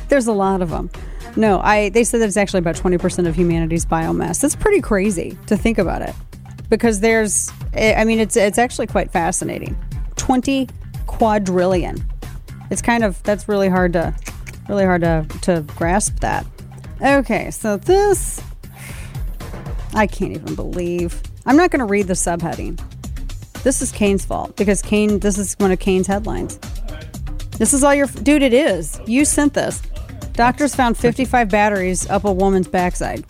there's 0.10 0.28
a 0.28 0.34
lot 0.34 0.62
of 0.62 0.70
them. 0.70 0.90
No, 1.36 1.60
I. 1.60 1.90
They 1.90 2.04
said 2.04 2.22
that 2.22 2.28
it's 2.28 2.38
actually 2.38 2.60
about 2.60 2.76
20% 2.76 3.28
of 3.28 3.36
humanity's 3.36 3.86
biomass. 3.86 4.40
That's 4.42 4.56
pretty 4.56 4.82
crazy 4.82 5.38
to 5.48 5.58
think 5.58 5.78
about 5.78 6.02
it, 6.02 6.16
because 6.70 7.02
there's. 7.02 7.52
Eh, 7.74 7.94
I 8.00 8.06
mean, 8.06 8.20
it's 8.20 8.38
it's 8.38 8.58
actually 8.58 8.88
quite 8.88 9.12
fascinating. 9.12 9.76
20 10.16 10.70
quadrillion. 11.08 12.04
It's 12.72 12.82
kind 12.82 13.04
of 13.04 13.22
that's 13.24 13.48
really 13.50 13.70
hard 13.70 13.94
to, 13.94 14.16
really 14.70 14.86
hard 14.86 15.02
to 15.02 15.26
to 15.42 15.62
grasp 15.76 16.20
that. 16.22 16.46
Okay, 17.02 17.52
so 17.52 17.78
this. 17.78 18.42
I 19.94 20.08
can't 20.08 20.34
even 20.34 20.56
believe. 20.56 21.22
I'm 21.46 21.58
not 21.58 21.72
going 21.72 21.80
to 21.80 21.86
read 21.86 22.08
the 22.08 22.14
subheading. 22.14 22.82
This 23.64 23.82
is 23.82 23.92
Kane's 23.92 24.26
fault 24.26 24.56
because 24.56 24.82
Kane. 24.82 25.20
This 25.20 25.38
is 25.38 25.56
one 25.56 25.72
of 25.72 25.80
Kane's 25.80 26.08
headlines. 26.08 26.60
This 27.58 27.74
is 27.74 27.84
all 27.84 27.94
your 27.94 28.08
dude. 28.08 28.42
It 28.42 28.54
is. 28.54 29.00
You 29.06 29.26
sent 29.26 29.54
this. 29.54 29.82
Doctors 30.36 30.76
found 30.76 30.98
55 30.98 31.50
batteries 31.50 32.10
up 32.10 32.26
a 32.26 32.32
woman's 32.32 32.68
backside. 32.68 33.26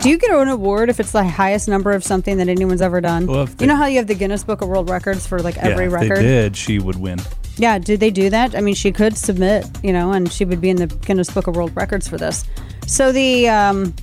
Do 0.00 0.08
you 0.08 0.16
get 0.16 0.30
an 0.30 0.48
award 0.48 0.88
if 0.88 1.00
it's 1.00 1.12
the 1.12 1.22
highest 1.22 1.68
number 1.68 1.92
of 1.92 2.02
something 2.02 2.38
that 2.38 2.48
anyone's 2.48 2.80
ever 2.80 3.02
done? 3.02 3.26
Well, 3.26 3.42
if 3.42 3.60
you 3.60 3.66
know 3.66 3.76
how 3.76 3.86
you 3.86 3.98
have 3.98 4.06
the 4.06 4.14
Guinness 4.14 4.42
Book 4.42 4.62
of 4.62 4.68
World 4.68 4.88
Records 4.88 5.26
for 5.26 5.40
like 5.40 5.58
every 5.58 5.84
yeah, 5.84 5.88
if 5.88 5.92
record? 5.92 6.16
they 6.18 6.22
did, 6.22 6.56
she 6.56 6.78
would 6.78 6.96
win. 6.96 7.20
Yeah, 7.58 7.78
did 7.78 8.00
they 8.00 8.10
do 8.10 8.30
that? 8.30 8.56
I 8.56 8.62
mean, 8.62 8.74
she 8.74 8.90
could 8.90 9.18
submit, 9.18 9.66
you 9.82 9.92
know, 9.92 10.12
and 10.12 10.32
she 10.32 10.46
would 10.46 10.62
be 10.62 10.70
in 10.70 10.76
the 10.76 10.86
Guinness 10.86 11.30
Book 11.30 11.46
of 11.46 11.56
World 11.56 11.76
Records 11.76 12.08
for 12.08 12.16
this. 12.16 12.46
So 12.86 13.12
the 13.12 13.50
um, 13.50 13.94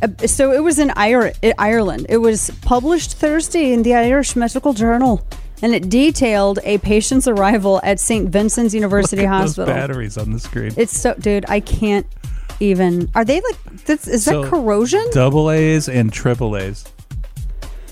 uh, 0.00 0.26
so 0.26 0.52
it 0.52 0.62
was 0.62 0.78
in 0.78 0.90
Ireland. 0.96 2.06
It 2.08 2.18
was 2.18 2.50
published 2.62 3.16
Thursday 3.18 3.72
in 3.72 3.82
the 3.82 3.94
Irish 3.94 4.34
Medical 4.34 4.72
Journal, 4.72 5.26
and 5.62 5.74
it 5.74 5.88
detailed 5.88 6.58
a 6.64 6.78
patient's 6.78 7.26
arrival 7.28 7.80
at 7.82 7.98
St. 8.00 8.28
Vincent's 8.28 8.74
University 8.74 9.24
Hospital. 9.36 9.66
Those 9.66 9.74
batteries 9.74 10.18
on 10.18 10.32
the 10.32 10.38
screen. 10.40 10.72
It's 10.76 10.96
so, 10.98 11.14
dude. 11.14 11.44
I 11.48 11.60
can't 11.60 12.06
even. 12.60 13.10
Are 13.14 13.24
they 13.24 13.40
like? 13.40 13.84
This, 13.86 14.06
is 14.06 14.24
So, 14.24 14.42
that 14.42 14.50
corrosion? 14.50 15.04
Double 15.12 15.50
A's 15.50 15.88
and 15.88 16.12
triple 16.12 16.56
A's. 16.56 16.84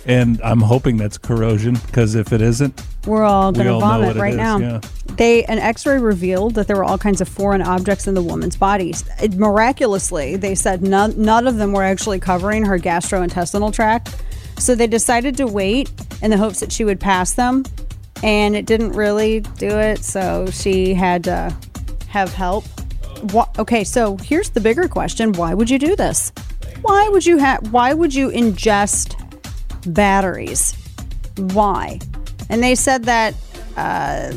And 0.06 0.40
I'm 0.42 0.60
hoping 0.62 0.96
that's 0.96 1.18
corrosion 1.18 1.74
because 1.86 2.14
if 2.14 2.32
it 2.32 2.40
isn't, 2.40 2.82
We're 3.06 3.22
all 3.22 3.52
we 3.52 3.58
gonna 3.58 3.74
all 3.74 3.80
know 3.80 3.86
vomit 3.86 4.06
what 4.08 4.16
it 4.16 4.20
right 4.20 4.30
is, 4.32 4.36
now. 4.38 4.58
yeah. 4.58 4.80
They 5.16 5.44
an 5.44 5.58
X-ray 5.58 5.98
revealed 5.98 6.54
that 6.54 6.66
there 6.68 6.76
were 6.76 6.84
all 6.84 6.96
kinds 6.96 7.20
of 7.20 7.28
foreign 7.28 7.60
objects 7.60 8.06
in 8.06 8.14
the 8.14 8.22
woman's 8.22 8.56
body. 8.56 8.94
It, 9.20 9.34
miraculously, 9.36 10.36
they 10.36 10.54
said 10.54 10.82
none 10.82 11.14
none 11.20 11.46
of 11.46 11.56
them 11.56 11.72
were 11.72 11.82
actually 11.82 12.18
covering 12.18 12.64
her 12.64 12.78
gastrointestinal 12.78 13.72
tract. 13.74 14.22
So 14.60 14.74
they 14.74 14.86
decided 14.86 15.36
to 15.38 15.46
wait 15.46 15.90
in 16.22 16.30
the 16.30 16.36
hopes 16.36 16.60
that 16.60 16.70
she 16.70 16.84
would 16.84 17.00
pass 17.00 17.32
them, 17.32 17.64
and 18.22 18.54
it 18.54 18.66
didn't 18.66 18.92
really 18.92 19.40
do 19.40 19.68
it. 19.68 20.04
So 20.04 20.46
she 20.50 20.94
had 20.94 21.24
to 21.24 21.56
have 22.08 22.32
help. 22.34 22.64
Okay, 23.58 23.84
so 23.84 24.16
here's 24.18 24.50
the 24.50 24.60
bigger 24.60 24.86
question: 24.86 25.32
Why 25.32 25.54
would 25.54 25.70
you 25.70 25.78
do 25.78 25.96
this? 25.96 26.32
Why 26.82 27.08
would 27.08 27.26
you 27.26 27.38
have? 27.38 27.72
Why 27.72 27.94
would 27.94 28.14
you 28.14 28.28
ingest 28.28 29.16
batteries? 29.92 30.74
Why? 31.36 31.98
And 32.48 32.62
they 32.62 32.74
said 32.74 33.04
that 33.04 33.34
uh, 33.76 34.32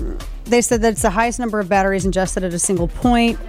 they 0.45 0.61
said 0.61 0.81
that 0.81 0.93
it's 0.93 1.01
the 1.01 1.09
highest 1.09 1.39
number 1.39 1.59
of 1.59 1.67
batteries 1.67 2.05
ingested 2.05 2.43
at 2.43 2.53
a 2.53 2.59
single 2.59 2.87
point, 2.87 3.39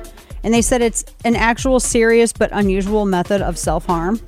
and 0.42 0.52
they 0.52 0.62
said 0.62 0.82
it's 0.82 1.04
an 1.24 1.36
actual 1.36 1.78
serious 1.80 2.32
but 2.32 2.50
unusual 2.52 3.04
method 3.04 3.42
of 3.42 3.58
self 3.58 3.86
harm. 3.86 4.20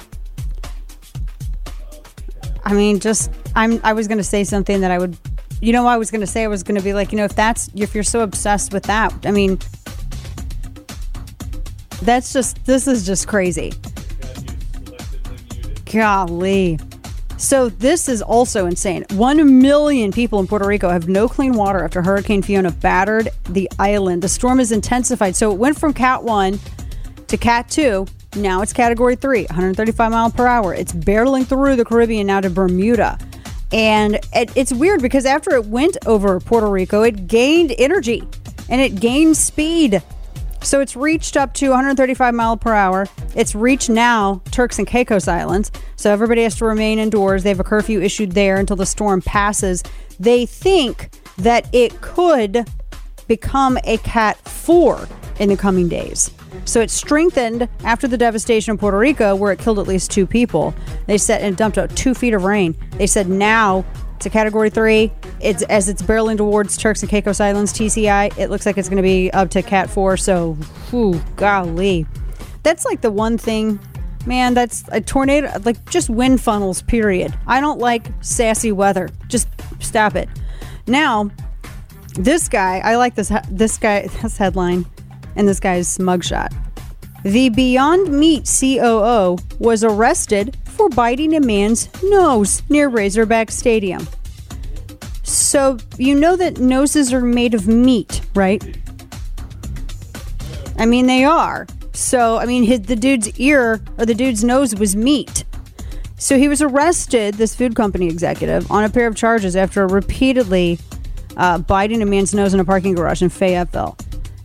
I 2.67 2.73
mean, 2.73 2.99
just 2.99 3.31
I'm. 3.55 3.81
I 3.85 3.93
was 3.93 4.09
going 4.09 4.19
to 4.19 4.25
say 4.25 4.43
something 4.43 4.81
that 4.81 4.91
I 4.91 4.99
would. 4.99 5.17
You 5.61 5.73
know, 5.73 5.87
I 5.87 5.97
was 5.97 6.11
going 6.11 6.21
to 6.21 6.27
say 6.27 6.43
I 6.43 6.49
was 6.49 6.65
going 6.65 6.75
to 6.75 6.83
be 6.83 6.93
like, 6.93 7.13
you 7.13 7.17
know, 7.17 7.25
if 7.25 7.35
that's 7.35 7.71
if 7.75 7.95
you're 7.95 8.05
so 8.05 8.21
obsessed 8.21 8.73
with 8.73 8.83
that, 8.85 9.15
I 9.25 9.31
mean, 9.31 9.59
that's 12.03 12.33
just 12.33 12.63
this 12.65 12.89
is 12.89 13.07
just 13.07 13.29
crazy. 13.29 13.73
Golly. 15.91 16.79
So 17.39 17.69
this 17.69 18.09
is 18.09 18.21
also 18.21 18.67
insane. 18.67 19.05
One 19.13 19.61
million 19.61 20.11
people 20.11 20.41
in 20.41 20.49
Puerto 20.49 20.67
Rico 20.67 20.89
have 20.89 21.07
no 21.07 21.29
clean 21.29 21.53
water 21.53 21.85
after 21.85 22.03
Hurricane 22.03 22.43
Fiona 22.43 22.73
battered 22.73 23.29
the 23.45 23.71
island. 23.79 24.23
The 24.23 24.29
storm 24.29 24.59
is 24.59 24.73
intensified. 24.73 25.37
So 25.37 25.53
it 25.53 25.59
went 25.59 25.79
from 25.79 25.93
Cat 25.93 26.25
1 26.25 26.59
to 27.29 27.37
Cat 27.37 27.69
2. 27.69 28.07
Now 28.37 28.61
it's 28.61 28.75
Category 28.75 29.17
3, 29.17 29.45
135 29.45 30.11
mile 30.11 30.31
per 30.31 30.47
hour. 30.47 30.75
It's 30.75 30.93
barreling 30.93 31.47
through 31.47 31.77
the 31.77 31.87
Caribbean 31.87 32.27
now 32.27 32.41
to 32.41 32.51
Bermuda. 32.51 33.19
And 33.73 34.17
it, 34.35 34.55
it's 34.55 34.73
weird 34.73 35.01
because 35.01 35.25
after 35.25 35.55
it 35.55 35.65
went 35.67 35.97
over 36.07 36.39
Puerto 36.39 36.69
Rico, 36.69 37.03
it 37.03 37.27
gained 37.29 37.75
energy 37.79 38.23
and 38.69 38.81
it 38.81 39.01
gained 39.01 39.39
speed. 39.39 40.03
So 40.61 40.81
it's 40.81 40.97
reached 40.97 41.37
up 41.37 41.55
to 41.55 41.71
135 41.71 42.35
mile 42.35 42.59
per 42.59 42.75
hour. 42.75 43.07
It's 43.35 43.55
reached 43.55 43.89
now 43.89 44.43
Turks 44.51 44.79
and 44.79 44.87
Caicos 44.87 45.29
Islands. 45.29 45.73
So 45.97 46.13
everybody 46.13 46.43
has 46.43 46.57
to 46.57 46.67
remain 46.67 46.99
indoors. 46.99 47.43
They 47.43 47.51
have 47.51 47.61
a 47.61 47.65
curfew 47.65 48.03
issued 48.03 48.33
there 48.33 48.57
until 48.59 48.77
the 48.77 48.87
storm 48.87 49.23
passes. 49.23 49.83
They 50.21 50.45
think 50.45 51.11
that 51.39 51.73
it 51.73 52.01
could 52.03 52.69
become 53.29 53.79
a 53.85 53.97
Cat 53.99 54.37
4 54.39 55.09
in 55.39 55.49
the 55.49 55.57
coming 55.57 55.89
days. 55.89 56.31
So 56.65 56.81
it 56.81 56.91
strengthened 56.91 57.69
after 57.85 58.09
the 58.09 58.17
devastation 58.17 58.73
in 58.73 58.79
Puerto 58.79 58.99
Rico, 58.99 59.35
where 59.35 59.53
it 59.53 59.59
killed 59.59 59.79
at 59.79 59.87
least 59.87 60.11
two 60.11 60.27
people. 60.27 60.75
They 61.07 61.19
said 61.19 61.43
and 61.43 61.57
dumped 61.57 61.79
out 61.79 61.95
two 61.97 62.15
feet 62.15 62.35
of 62.35 62.45
rain. 62.45 62.75
They 62.93 63.07
said 63.07 63.29
now 63.29 63.85
to 64.21 64.31
Category 64.31 64.71
Three, 64.71 65.13
it's 65.41 65.63
as 65.65 65.89
it's 65.89 66.03
barreling 66.03 66.39
towards 66.39 66.77
Turks 66.77 67.03
and 67.03 67.11
Caicos 67.11 67.41
Islands 67.41 67.73
(TCI). 67.73 68.37
It 68.39 68.51
looks 68.51 68.67
like 68.67 68.79
it's 68.79 68.89
going 68.89 68.97
to 68.97 69.03
be 69.03 69.31
up 69.33 69.51
to 69.51 69.63
Cat 69.63 69.91
Four. 69.91 70.17
So, 70.17 70.55
whew, 70.91 71.21
golly, 71.37 72.07
that's 72.63 72.85
like 72.85 73.01
the 73.01 73.11
one 73.11 73.39
thing, 73.39 73.79
man. 74.25 74.55
That's 74.55 74.85
a 74.91 75.01
tornado, 75.01 75.53
like 75.65 75.89
just 75.91 76.09
wind 76.09 76.41
funnels. 76.41 76.83
Period. 76.83 77.35
I 77.47 77.61
don't 77.61 77.79
like 77.79 78.07
sassy 78.21 78.73
weather. 78.73 79.11
Just 79.29 79.49
stop 79.81 80.17
it. 80.17 80.29
Now, 80.87 81.31
this 82.15 82.49
guy, 82.49 82.81
I 82.83 82.97
like 82.97 83.15
this. 83.15 83.33
This 83.51 83.77
guy, 83.79 84.07
this 84.23 84.37
headline, 84.37 84.87
and 85.37 85.47
this 85.47 85.61
guy's 85.61 85.99
mugshot. 85.99 86.53
The 87.23 87.49
Beyond 87.49 88.09
Meat 88.09 88.49
COO 88.61 89.37
was 89.59 89.83
arrested 89.83 90.57
for 90.65 90.89
biting 90.89 91.35
a 91.35 91.41
man's 91.41 91.89
nose 92.05 92.63
near 92.69 92.89
Razorback 92.89 93.51
Stadium. 93.51 94.07
So, 95.23 95.79
you 95.99 96.15
know 96.15 96.37
that 96.37 96.59
noses 96.59 97.13
are 97.13 97.21
made 97.21 97.55
of 97.55 97.67
meat, 97.67 98.21
right? 98.35 98.63
I 100.79 100.87
mean, 100.87 101.07
they 101.07 101.25
are. 101.25 101.67
So, 101.93 102.37
I 102.37 102.47
mean, 102.47 102.63
his, 102.63 102.83
the 102.83 102.95
dude's 102.95 103.37
ear 103.41 103.81
or 103.99 104.07
the 104.07 104.15
dude's 104.15 104.45
nose 104.45 104.77
was 104.77 104.95
meat. 104.95 105.45
So 106.19 106.39
he 106.39 106.49
was 106.49 106.63
arrested, 106.63 107.35
this 107.35 107.55
food 107.55 107.75
company 107.75 108.07
executive, 108.07 108.71
on 108.71 108.85
a 108.85 108.89
pair 108.89 109.07
of 109.07 109.17
charges 109.17 109.57
after 109.57 109.87
repeatedly 109.87 110.79
uh, 111.37 111.59
biting 111.59 112.03
a 112.03 112.07
man's 112.07 112.35
nose 112.35 112.55
in 112.55 112.61
a 112.61 112.65
parking 112.65 112.95
garage 112.95 113.23
in 113.23 113.29
Fayetteville. 113.29 113.97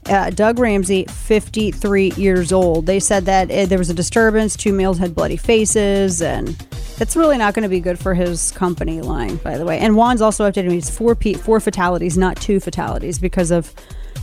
Uh, 0.07 0.29
Doug 0.31 0.57
Ramsey, 0.57 1.05
53 1.05 2.11
years 2.11 2.51
old. 2.51 2.87
They 2.87 2.99
said 2.99 3.25
that 3.25 3.51
uh, 3.51 3.65
there 3.67 3.77
was 3.77 3.89
a 3.89 3.93
disturbance. 3.93 4.55
Two 4.55 4.73
males 4.73 4.97
had 4.97 5.13
bloody 5.13 5.37
faces, 5.37 6.21
and 6.21 6.49
that's 6.97 7.15
really 7.15 7.37
not 7.37 7.53
going 7.53 7.63
to 7.63 7.69
be 7.69 7.79
good 7.79 7.99
for 7.99 8.13
his 8.13 8.51
company 8.51 9.01
line, 9.01 9.35
by 9.37 9.57
the 9.57 9.65
way. 9.65 9.77
And 9.79 9.95
Juan's 9.95 10.21
also 10.21 10.49
updated 10.49 10.69
me. 10.69 10.77
It's 10.77 10.89
four, 10.89 11.15
P- 11.15 11.35
four 11.35 11.59
fatalities, 11.59 12.17
not 12.17 12.35
two 12.37 12.59
fatalities, 12.59 13.19
because 13.19 13.51
of 13.51 13.73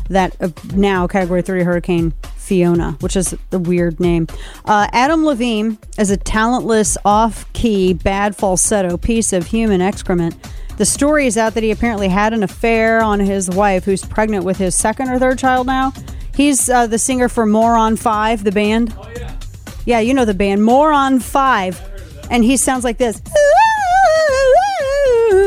that 0.08 0.36
uh, 0.40 0.48
now 0.74 1.06
Category 1.06 1.42
3 1.42 1.62
Hurricane 1.62 2.12
Fiona, 2.36 2.92
which 3.00 3.16
is 3.16 3.34
a 3.52 3.58
weird 3.58 4.00
name. 4.00 4.26
Uh, 4.64 4.88
Adam 4.92 5.24
Levine 5.24 5.78
is 5.98 6.10
a 6.10 6.16
talentless, 6.16 6.96
off 7.04 7.50
key, 7.52 7.92
bad 7.92 8.34
falsetto 8.34 8.96
piece 8.96 9.32
of 9.32 9.46
human 9.46 9.80
excrement. 9.80 10.34
The 10.78 10.86
story 10.86 11.26
is 11.26 11.36
out 11.36 11.54
that 11.54 11.62
he 11.62 11.70
apparently 11.70 12.08
had 12.08 12.32
an 12.32 12.42
affair 12.42 13.02
on 13.02 13.20
his 13.20 13.50
wife, 13.50 13.84
who's 13.84 14.04
pregnant 14.04 14.44
with 14.44 14.56
his 14.56 14.74
second 14.74 15.08
or 15.10 15.18
third 15.18 15.38
child 15.38 15.66
now. 15.66 15.92
He's 16.34 16.70
uh, 16.70 16.86
the 16.86 16.98
singer 16.98 17.28
for 17.28 17.44
Moron 17.46 17.96
5, 17.96 18.44
the 18.44 18.52
band. 18.52 18.94
Oh, 18.96 19.10
yeah. 19.16 19.34
Yeah, 19.84 20.00
you 20.00 20.14
know 20.14 20.24
the 20.24 20.34
band, 20.34 20.62
Moron 20.64 21.18
5. 21.18 22.28
And 22.30 22.44
he 22.44 22.56
sounds 22.56 22.84
like 22.84 22.98
this. 22.98 23.20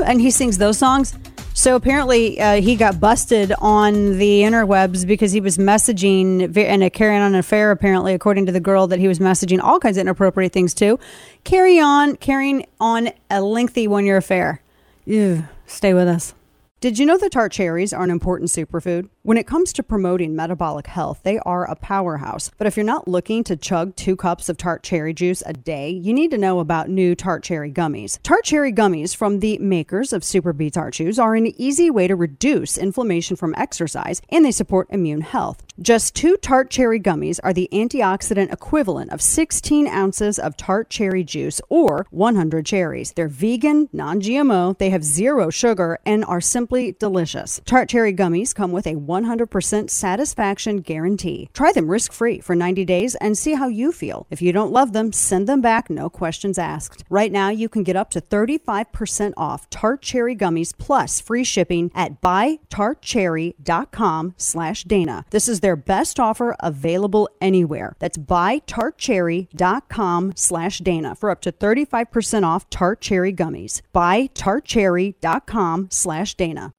And 0.05 0.19
he 0.19 0.31
sings 0.31 0.57
those 0.57 0.77
songs. 0.77 1.15
So 1.53 1.75
apparently, 1.75 2.39
uh, 2.39 2.61
he 2.61 2.75
got 2.75 2.99
busted 2.99 3.53
on 3.59 4.17
the 4.17 4.41
interwebs 4.41 5.05
because 5.05 5.31
he 5.31 5.41
was 5.41 5.57
messaging 5.57 6.55
and 6.57 6.93
carrying 6.93 7.21
on 7.21 7.33
an 7.33 7.39
affair. 7.39 7.71
Apparently, 7.71 8.13
according 8.13 8.45
to 8.47 8.51
the 8.51 8.59
girl 8.59 8.87
that 8.87 8.99
he 8.99 9.07
was 9.07 9.19
messaging 9.19 9.61
all 9.61 9.79
kinds 9.79 9.97
of 9.97 10.01
inappropriate 10.01 10.53
things 10.53 10.73
to, 10.75 10.97
carry 11.43 11.79
on 11.79 12.15
carrying 12.15 12.65
on 12.79 13.09
a 13.29 13.41
lengthy 13.41 13.87
one-year 13.87 14.17
affair. 14.17 14.61
Ew, 15.05 15.45
stay 15.67 15.93
with 15.93 16.07
us. 16.07 16.33
Did 16.79 16.97
you 16.97 17.05
know 17.05 17.17
that 17.19 17.31
tart 17.31 17.51
cherries 17.51 17.93
are 17.93 18.03
an 18.03 18.09
important 18.09 18.49
superfood? 18.49 19.09
When 19.23 19.37
it 19.37 19.45
comes 19.45 19.71
to 19.73 19.83
promoting 19.83 20.35
metabolic 20.35 20.87
health, 20.87 21.19
they 21.21 21.37
are 21.37 21.69
a 21.69 21.75
powerhouse. 21.75 22.49
But 22.57 22.65
if 22.65 22.75
you're 22.75 22.83
not 22.83 23.07
looking 23.07 23.43
to 23.43 23.55
chug 23.55 23.95
two 23.95 24.15
cups 24.15 24.49
of 24.49 24.57
tart 24.57 24.81
cherry 24.81 25.13
juice 25.13 25.43
a 25.45 25.53
day, 25.53 25.91
you 25.91 26.11
need 26.11 26.31
to 26.31 26.39
know 26.39 26.59
about 26.59 26.89
new 26.89 27.13
tart 27.13 27.43
cherry 27.43 27.71
gummies. 27.71 28.17
Tart 28.23 28.43
cherry 28.43 28.73
gummies 28.73 29.15
from 29.15 29.39
the 29.39 29.59
makers 29.59 30.11
of 30.11 30.23
SuperBeets 30.23 30.73
Heart 30.73 30.95
Chews 30.95 31.19
are 31.19 31.35
an 31.35 31.53
easy 31.61 31.91
way 31.91 32.07
to 32.07 32.15
reduce 32.15 32.79
inflammation 32.79 33.35
from 33.35 33.53
exercise 33.55 34.23
and 34.29 34.43
they 34.43 34.51
support 34.51 34.87
immune 34.89 35.21
health. 35.21 35.63
Just 35.79 36.15
two 36.15 36.35
tart 36.37 36.71
cherry 36.71 36.99
gummies 36.99 37.39
are 37.43 37.53
the 37.53 37.69
antioxidant 37.71 38.51
equivalent 38.51 39.11
of 39.11 39.21
16 39.21 39.87
ounces 39.87 40.39
of 40.39 40.57
tart 40.57 40.89
cherry 40.89 41.23
juice 41.23 41.61
or 41.69 42.07
100 42.09 42.65
cherries. 42.65 43.11
They're 43.11 43.27
vegan, 43.27 43.87
non 43.93 44.19
GMO, 44.19 44.77
they 44.79 44.89
have 44.89 45.03
zero 45.03 45.51
sugar, 45.51 45.99
and 46.07 46.25
are 46.25 46.41
simply 46.41 46.93
delicious. 46.93 47.61
Tart 47.65 47.87
cherry 47.87 48.13
gummies 48.13 48.53
come 48.55 48.71
with 48.71 48.87
a 48.87 48.95
100% 49.11 49.89
satisfaction 49.89 50.77
guarantee. 50.77 51.49
Try 51.53 51.71
them 51.71 51.91
risk 51.91 52.11
free 52.13 52.39
for 52.39 52.55
90 52.55 52.85
days 52.85 53.15
and 53.15 53.35
see 53.37 53.55
how 53.55 53.67
you 53.67 53.91
feel. 53.91 54.25
If 54.29 54.41
you 54.41 54.53
don't 54.53 54.71
love 54.71 54.93
them, 54.93 55.11
send 55.11 55.47
them 55.47 55.59
back, 55.61 55.89
no 55.89 56.09
questions 56.09 56.57
asked. 56.57 57.03
Right 57.09 57.31
now, 57.31 57.49
you 57.49 57.67
can 57.69 57.83
get 57.83 57.95
up 57.95 58.09
to 58.11 58.21
35% 58.21 59.33
off 59.37 59.69
tart 59.69 60.01
cherry 60.01 60.35
gummies 60.35 60.75
plus 60.77 61.19
free 61.19 61.43
shipping 61.43 61.91
at 61.93 62.21
buytartcherry.com 62.21 64.33
slash 64.37 64.83
Dana. 64.85 65.25
This 65.29 65.47
is 65.47 65.59
their 65.59 65.75
best 65.75 66.19
offer 66.19 66.55
available 66.59 67.29
anywhere. 67.39 67.95
That's 67.99 68.17
buytartcherry.com 68.17 70.33
slash 70.35 70.79
Dana 70.79 71.13
for 71.15 71.29
up 71.29 71.41
to 71.41 71.51
35% 71.51 72.43
off 72.45 72.67
tart 72.69 73.01
cherry 73.01 73.33
gummies. 73.33 73.81
Buytartcherry.com 73.93 75.89
slash 75.91 76.35
Dana. 76.35 76.73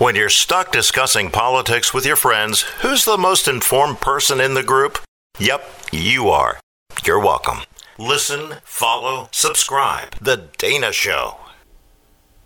When 0.00 0.14
you're 0.14 0.28
stuck 0.28 0.70
discussing 0.70 1.32
politics 1.32 1.92
with 1.92 2.06
your 2.06 2.14
friends, 2.14 2.60
who's 2.82 3.04
the 3.04 3.18
most 3.18 3.48
informed 3.48 4.00
person 4.00 4.40
in 4.40 4.54
the 4.54 4.62
group? 4.62 4.98
Yep, 5.40 5.68
you 5.90 6.28
are. 6.28 6.60
You're 7.04 7.18
welcome. 7.18 7.62
Listen, 7.98 8.58
follow, 8.62 9.28
subscribe. 9.32 10.14
The 10.20 10.44
Dana 10.56 10.92
Show. 10.92 11.38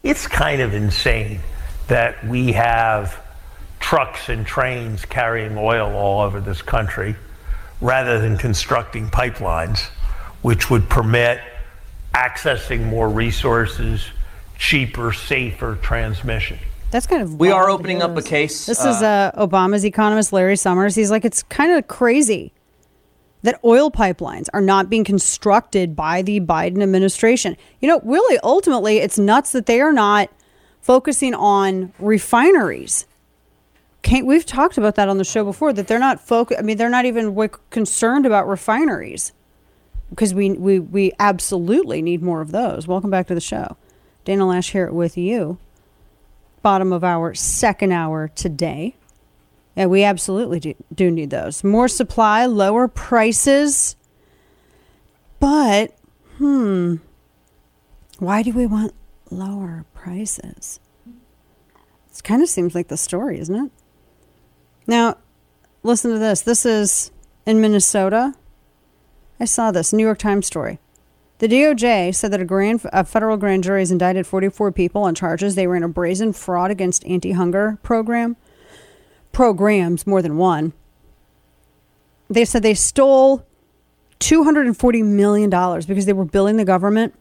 It's 0.03 0.27
kind 0.27 0.63
of 0.63 0.73
insane 0.73 1.41
that 1.89 2.27
we 2.27 2.53
have 2.53 3.23
trucks 3.81 4.31
and 4.31 4.47
trains 4.47 5.05
carrying 5.05 5.59
oil 5.59 5.95
all 5.95 6.23
over 6.23 6.41
this 6.41 6.63
country 6.63 7.17
rather 7.83 8.19
than 8.19 8.39
constructing 8.39 9.09
pipelines, 9.09 9.89
which 10.41 10.71
would 10.71 10.89
permit 10.89 11.39
accessing 12.15 12.87
more 12.87 13.11
resources, 13.11 14.07
cheaper, 14.57 15.13
safer 15.13 15.77
transmission. 15.83 16.59
That's 16.93 17.07
kind 17.07 17.23
of 17.23 17.41
We 17.41 17.51
are 17.51 17.71
opening 17.71 18.03
up 18.03 18.15
a 18.19 18.23
case. 18.23 18.67
This 18.67 18.85
is 18.85 19.03
uh, 19.03 19.33
Obama's 19.35 19.83
economist 19.83 20.31
Larry 20.31 20.57
Summers. 20.57 20.95
He's 20.95 21.11
like, 21.11 21.25
it's 21.25 21.43
kind 21.45 21.73
of 21.73 21.89
crazy 21.89 22.53
that 23.41 23.59
oil 23.65 23.91
pipelines 23.91 24.49
are 24.53 24.61
not 24.61 24.91
being 24.91 25.03
constructed 25.03 25.97
by 25.97 26.21
the 26.21 26.39
Biden 26.41 26.83
administration. 26.83 27.57
You 27.81 27.89
know, 27.89 28.01
really, 28.05 28.39
ultimately, 28.45 28.99
it's 28.99 29.19
nuts 29.19 29.53
that 29.53 29.65
they 29.65 29.81
are 29.81 29.93
not 29.93 30.29
focusing 30.83 31.33
on 31.33 31.95
refineries. 31.99 33.07
Can't, 34.03 34.27
we've 34.27 34.45
talked 34.45 34.77
about 34.77 34.97
that 34.97 35.09
on 35.09 35.17
the 35.17 35.25
show 35.25 35.45
before 35.47 35.73
that 35.73 35.87
they're 35.87 35.99
not 35.99 36.21
focused. 36.21 36.61
I 36.61 36.63
mean, 36.63 36.77
they're 36.77 36.91
not 36.91 37.07
even 37.07 37.49
concerned 37.71 38.27
about 38.27 38.47
refineries 38.47 39.33
because 40.11 40.35
we, 40.35 40.51
we 40.53 40.79
we 40.79 41.13
absolutely 41.19 42.03
need 42.03 42.23
more 42.23 42.43
of 42.43 42.53
those. 42.53 42.87
Welcome 42.87 43.09
back 43.09 43.29
to 43.29 43.35
the 43.35 43.41
show, 43.41 43.79
Dana 44.27 44.45
Loesch 44.45 44.73
here 44.73 44.93
with 44.93 45.17
you 45.17 45.59
bottom 46.63 46.93
of 46.93 47.05
our 47.05 47.35
second 47.35 47.93
hour 47.93 48.29
today. 48.29 48.97
Yeah, 49.77 49.87
we 49.87 50.05
absolutely 50.05 50.61
do, 50.61 50.75
do 50.95 51.11
need 51.11 51.31
those. 51.31 51.65
More 51.65 51.89
supply, 51.89 52.47
lower 52.47 52.89
prices. 52.89 53.97
But, 55.41 55.97
hmm, 56.37 56.97
why 58.19 58.43
do 58.43 58.53
we 58.53 58.67
want 58.67 58.95
lower 59.31 59.85
prices? 59.95 60.79
It 61.07 62.23
kind 62.23 62.43
of 62.43 62.49
seems 62.49 62.75
like 62.75 62.89
the 62.89 62.97
story, 62.97 63.41
isn't 63.41 63.55
it? 63.55 63.73
Now, 64.87 65.17
listen 65.83 66.13
to 66.13 66.19
this. 66.19 66.43
This 66.43 66.67
is 66.67 67.11
in 67.47 67.61
Minnesota. 67.61 68.35
I 69.41 69.47
saw 69.47 69.71
this 69.71 69.93
New 69.93 70.05
York 70.05 70.19
Times 70.19 70.47
story. 70.47 70.79
The 71.43 71.49
DOJ 71.49 72.15
said 72.15 72.33
that 72.33 72.41
a 72.41 72.45
grand, 72.45 72.83
a 72.93 73.05
federal 73.05 73.37
grand 73.37 73.65
jury 73.65 73.81
has 73.81 73.91
indicted 73.91 74.29
44 74.29 74.71
people 74.71 75.03
on 75.03 75.17
charges 75.17 75.57
they 75.57 75.65
in 75.65 75.83
a 75.83 75.89
brazen 75.89 76.33
fraud 76.33 76.71
against 76.71 77.05
anti-hunger 77.05 77.81
program 77.83 78.37
programs, 79.33 80.07
more 80.07 80.23
than 80.23 80.37
one. 80.37 80.73
They 82.31 82.45
said 82.45 82.63
they 82.63 82.75
stole 82.75 83.45
240 84.21 85.03
million 85.03 85.51
dollars 85.51 85.85
because 85.85 86.07
they 86.07 86.13
were 86.13 86.25
billing 86.25 86.59
the 86.59 86.65
government 86.65 87.13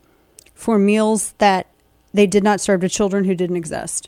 for 0.54 0.78
meals 0.78 1.34
that 1.40 1.66
they 2.14 2.28
did 2.28 2.44
not 2.44 2.62
serve 2.62 2.82
to 2.82 2.90
children 2.90 3.24
who 3.24 3.34
didn't 3.34 3.58
exist. 3.58 4.08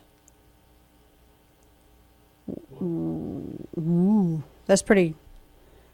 Ooh, 2.79 4.43
that's 4.67 4.83
pretty. 4.83 5.15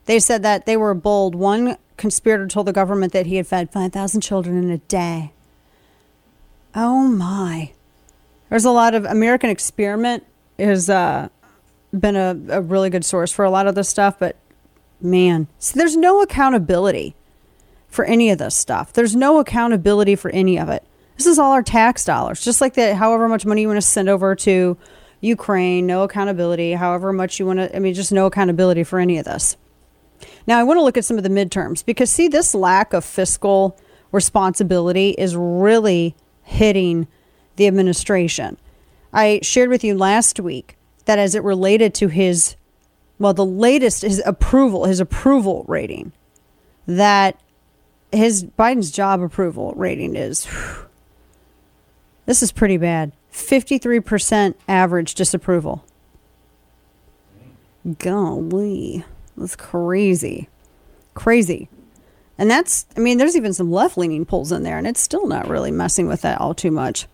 They 0.07 0.19
said 0.19 0.43
that 0.43 0.65
they 0.65 0.75
were 0.75 0.93
bold. 0.93 1.35
One 1.35 1.77
conspirator 1.99 2.47
told 2.47 2.65
the 2.65 2.73
government 2.73 3.13
that 3.13 3.27
he 3.27 3.35
had 3.35 3.45
fed 3.45 3.71
5,000 3.71 4.21
children 4.21 4.57
in 4.57 4.71
a 4.71 4.79
day. 4.79 5.33
Oh 6.73 7.03
my. 7.03 7.73
There's 8.49 8.65
a 8.65 8.71
lot 8.71 8.95
of 8.95 9.05
American 9.05 9.51
Experiment 9.51 10.25
has 10.57 10.89
uh, 10.89 11.29
been 11.97 12.15
a, 12.15 12.37
a 12.49 12.61
really 12.61 12.89
good 12.89 13.05
source 13.05 13.31
for 13.31 13.45
a 13.45 13.51
lot 13.51 13.67
of 13.67 13.75
this 13.75 13.89
stuff, 13.89 14.17
but 14.17 14.35
man, 14.99 15.47
so 15.59 15.77
there's 15.77 15.95
no 15.95 16.21
accountability 16.21 17.15
for 17.87 18.05
any 18.05 18.29
of 18.29 18.37
this 18.37 18.55
stuff. 18.55 18.93
There's 18.93 19.15
no 19.15 19.39
accountability 19.39 20.15
for 20.15 20.29
any 20.31 20.57
of 20.57 20.69
it. 20.69 20.83
This 21.17 21.27
is 21.27 21.37
all 21.37 21.51
our 21.51 21.63
tax 21.63 22.05
dollars, 22.05 22.43
just 22.43 22.61
like 22.61 22.75
that. 22.75 22.95
However 22.95 23.27
much 23.27 23.45
money 23.45 23.61
you 23.61 23.67
want 23.67 23.77
to 23.81 23.85
send 23.85 24.09
over 24.09 24.35
to 24.35 24.77
Ukraine, 25.21 25.85
no 25.85 26.03
accountability. 26.03 26.73
However 26.73 27.11
much 27.11 27.39
you 27.39 27.45
want 27.45 27.59
to, 27.59 27.75
I 27.75 27.79
mean, 27.79 27.93
just 27.93 28.11
no 28.11 28.25
accountability 28.25 28.83
for 28.83 28.99
any 28.99 29.17
of 29.17 29.25
this. 29.25 29.57
Now, 30.49 30.57
I 30.57 30.63
want 30.63 30.79
to 30.79 30.83
look 30.83 30.97
at 30.97 31.05
some 31.05 31.17
of 31.17 31.23
the 31.23 31.29
midterms 31.29 31.85
because, 31.85 32.09
see, 32.09 32.27
this 32.27 32.55
lack 32.55 32.91
of 32.93 33.05
fiscal 33.05 33.77
responsibility 34.11 35.11
is 35.11 35.35
really 35.35 36.15
hitting 36.41 37.07
the 37.57 37.67
administration. 37.67 38.57
I 39.13 39.41
shared 39.43 39.69
with 39.69 39.83
you 39.83 39.95
last 39.95 40.39
week 40.39 40.75
that 41.05 41.19
as 41.19 41.35
it 41.35 41.43
related 41.43 41.93
to 41.93 42.07
his 42.07 42.55
well, 43.19 43.35
the 43.35 43.45
latest 43.45 44.01
his 44.01 44.23
approval, 44.25 44.85
his 44.85 44.99
approval 44.99 45.65
rating, 45.67 46.13
that 46.87 47.39
his 48.11 48.43
Biden's 48.43 48.89
job 48.89 49.21
approval 49.21 49.73
rating 49.75 50.15
is. 50.15 50.45
whew, 50.45 50.87
this 52.25 52.41
is 52.41 52.51
pretty 52.51 52.77
bad. 52.77 53.11
Fifty-three 53.29 53.99
percent 53.99 54.59
average 54.67 55.13
disapproval. 55.13 55.85
Golly, 57.99 59.05
that's 59.39 59.55
crazy, 59.55 60.49
crazy. 61.13 61.69
And 62.37 62.49
that's, 62.49 62.85
I 62.95 63.01
mean, 63.01 63.17
there's 63.17 63.35
even 63.35 63.53
some 63.53 63.71
left 63.71 63.97
leaning 63.97 64.25
polls 64.25 64.51
in 64.51 64.63
there, 64.63 64.77
and 64.77 64.87
it's 64.87 65.01
still 65.01 65.27
not 65.27 65.47
really 65.49 65.71
messing 65.71 66.07
with 66.07 66.21
that 66.21 66.39
all 66.39 66.53
too 66.53 66.71
much. 66.71 67.07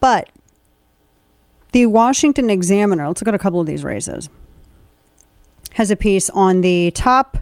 But 0.00 0.28
the 1.70 1.86
Washington 1.86 2.50
Examiner, 2.50 3.06
let's 3.06 3.20
look 3.20 3.28
at 3.28 3.34
a 3.34 3.38
couple 3.38 3.60
of 3.60 3.66
these 3.66 3.84
races, 3.84 4.28
has 5.74 5.90
a 5.90 5.96
piece 5.96 6.28
on 6.30 6.60
the 6.60 6.90
top 6.90 7.38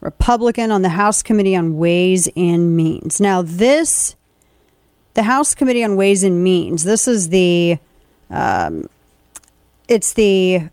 Republican 0.00 0.70
on 0.70 0.82
the 0.82 0.90
House 0.90 1.22
Committee 1.22 1.56
on 1.56 1.76
Ways 1.76 2.28
and 2.36 2.76
Means. 2.76 3.20
Now, 3.20 3.42
this, 3.42 4.14
the 5.14 5.24
House 5.24 5.54
Committee 5.54 5.82
on 5.82 5.96
Ways 5.96 6.22
and 6.22 6.44
Means, 6.44 6.84
this 6.84 7.08
is 7.08 7.30
the, 7.30 7.78
um, 8.30 8.88
it's 9.88 10.12
the, 10.12 10.68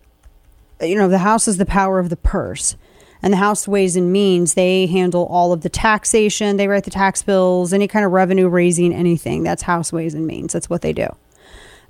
you 0.82 0.96
know, 0.96 1.08
the 1.08 1.20
House 1.20 1.48
is 1.48 1.58
the 1.58 1.66
power 1.66 2.00
of 2.00 2.10
the 2.10 2.18
purse. 2.18 2.76
And 3.22 3.34
the 3.34 3.38
House 3.38 3.68
Ways 3.68 3.96
and 3.96 4.12
Means, 4.12 4.54
they 4.54 4.86
handle 4.86 5.26
all 5.26 5.52
of 5.52 5.62
the 5.62 5.70
taxation, 5.70 6.58
they 6.58 6.68
write 6.68 6.84
the 6.84 6.92
tax 6.92 7.24
bills, 7.24 7.74
any 7.74 7.88
kind 7.88 8.06
of 8.06 8.12
revenue 8.12 8.48
raising, 8.48 8.94
anything. 8.94 9.44
That's 9.44 9.64
House 9.64 9.92
Ways 9.92 10.14
and 10.14 10.28
Means. 10.28 10.54
That's 10.54 10.70
what 10.70 10.82
they 10.82 10.94
do. 10.94 11.08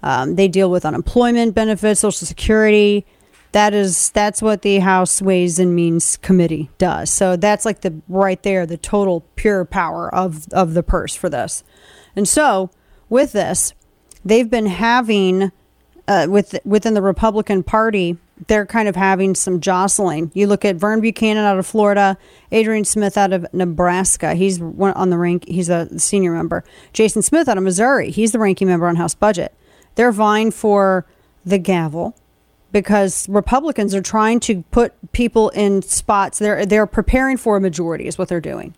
Um, 0.02 0.36
they 0.36 0.48
deal 0.48 0.70
with 0.70 0.86
unemployment 0.86 1.56
benefits, 1.56 2.00
Social 2.00 2.26
Security. 2.26 3.06
That 3.52 3.74
is 3.74 4.12
that's 4.12 4.42
what 4.42 4.62
the 4.62 4.80
House 4.80 5.22
Ways 5.22 5.60
and 5.60 5.76
Means 5.76 6.18
Committee 6.18 6.70
does. 6.78 7.10
So 7.10 7.36
that's 7.38 7.66
like 7.66 7.82
the 7.82 8.02
right 8.08 8.42
there, 8.44 8.66
the 8.66 8.78
total 8.78 9.22
pure 9.36 9.66
power 9.66 10.14
of 10.14 10.48
of 10.52 10.74
the 10.74 10.84
purse 10.84 11.16
for 11.16 11.30
this. 11.30 11.64
And 12.16 12.28
so 12.28 12.70
with 13.10 13.32
this, 13.32 13.74
they've 14.24 14.50
been 14.50 14.66
having 14.66 15.52
uh, 16.08 16.28
with 16.30 16.60
within 16.66 16.94
the 16.94 17.02
Republican 17.02 17.64
Party, 17.64 18.18
they're 18.48 18.66
kind 18.66 18.88
of 18.88 18.96
having 18.96 19.36
some 19.36 19.60
jostling. 19.60 20.32
You 20.34 20.48
look 20.48 20.66
at 20.66 20.76
Vern 20.76 21.02
Buchanan 21.02 21.46
out 21.46 21.58
of 21.58 21.66
Florida, 21.66 22.18
Adrian 22.52 22.86
Smith 22.86 23.18
out 23.18 23.34
of 23.34 23.46
Nebraska. 23.54 24.34
He's 24.34 24.62
on 24.62 25.10
the 25.10 25.18
rank. 25.18 25.48
He's 25.48 25.70
a 25.70 25.98
senior 25.98 26.32
member. 26.32 26.64
Jason 26.94 27.22
Smith 27.22 27.48
out 27.48 27.58
of 27.58 27.64
Missouri. 27.64 28.12
He's 28.12 28.32
the 28.32 28.40
ranking 28.40 28.68
member 28.68 28.88
on 28.88 28.98
House 28.98 29.16
Budget. 29.16 29.54
They're 29.96 30.12
vying 30.12 30.52
for 30.52 31.06
the 31.46 31.58
gavel 31.58 32.16
because 32.72 33.30
Republicans 33.30 33.96
are 33.96 34.02
trying 34.02 34.42
to 34.42 34.64
put 34.72 34.94
people 35.14 35.50
in 35.50 35.82
spots. 35.82 36.40
They're 36.40 36.66
they're 36.66 36.86
preparing 36.86 37.38
for 37.38 37.56
a 37.56 37.62
majority 37.62 38.06
is 38.08 38.18
what 38.18 38.28
they're 38.28 38.42
doing, 38.42 38.76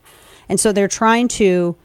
and 0.47 0.59
so 0.59 0.71
they're 0.71 0.87
trying 0.87 1.27
to 1.29 1.75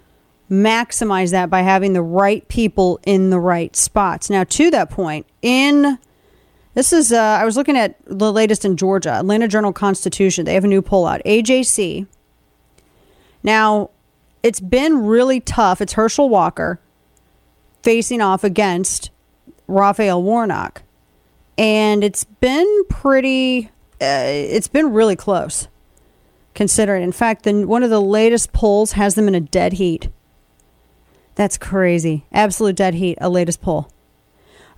maximize 0.51 1.31
that 1.31 1.49
by 1.49 1.63
having 1.63 1.95
the 1.95 2.03
right 2.03 2.47
people 2.49 3.01
in 3.07 3.31
the 3.31 3.41
right 3.41 3.75
spots. 3.75 4.29
Now, 4.29 4.45
to 4.45 4.71
that 4.71 4.91
point, 4.91 5.27
in 5.41 5.99
this 6.75 6.93
is 6.93 7.13
uh, 7.13 7.19
I 7.19 7.45
was 7.45 7.57
looking 7.57 7.77
at 7.77 7.97
the 8.07 8.33
latest 8.33 8.65
in 8.65 8.77
Georgia, 8.77 9.11
Atlanta 9.11 9.49
Journal 9.49 9.73
Constitution. 9.73 10.45
They 10.45 10.55
have 10.55 10.65
a 10.65 10.69
new 10.69 10.83
poll 10.83 11.07
out. 11.07 11.21
AJC. 11.25 12.07
Now, 13.43 13.91
it's 14.43 14.61
been 14.61 15.05
really 15.05 15.41
tough. 15.41 15.81
It's 15.81 15.95
Herschel 15.95 16.29
Walker 16.29 16.81
facing 17.83 18.21
off 18.21 18.45
against 18.45 19.11
Raphael 19.67 20.23
Warnock, 20.23 20.83
and 21.59 22.03
it's 22.03 22.25
been 22.25 22.85
pretty. 22.89 23.71
Uh, 24.01 24.27
it's 24.27 24.69
been 24.69 24.93
really 24.93 25.17
close, 25.17 25.69
considering. 26.55 27.03
In 27.03 27.13
fact, 27.13 27.43
the 27.43 27.67
one 27.67 27.83
of 27.83 27.91
the 27.91 28.01
latest 28.01 28.53
polls 28.53 28.93
has 28.93 29.15
them 29.15 29.29
in 29.29 29.35
a 29.35 29.41
dead 29.41 29.75
heat. 29.75 30.09
That's 31.35 31.59
crazy. 31.59 32.25
Absolute 32.33 32.77
dead 32.77 32.95
heat. 32.95 33.19
A 33.21 33.29
latest 33.29 33.61
poll. 33.61 33.91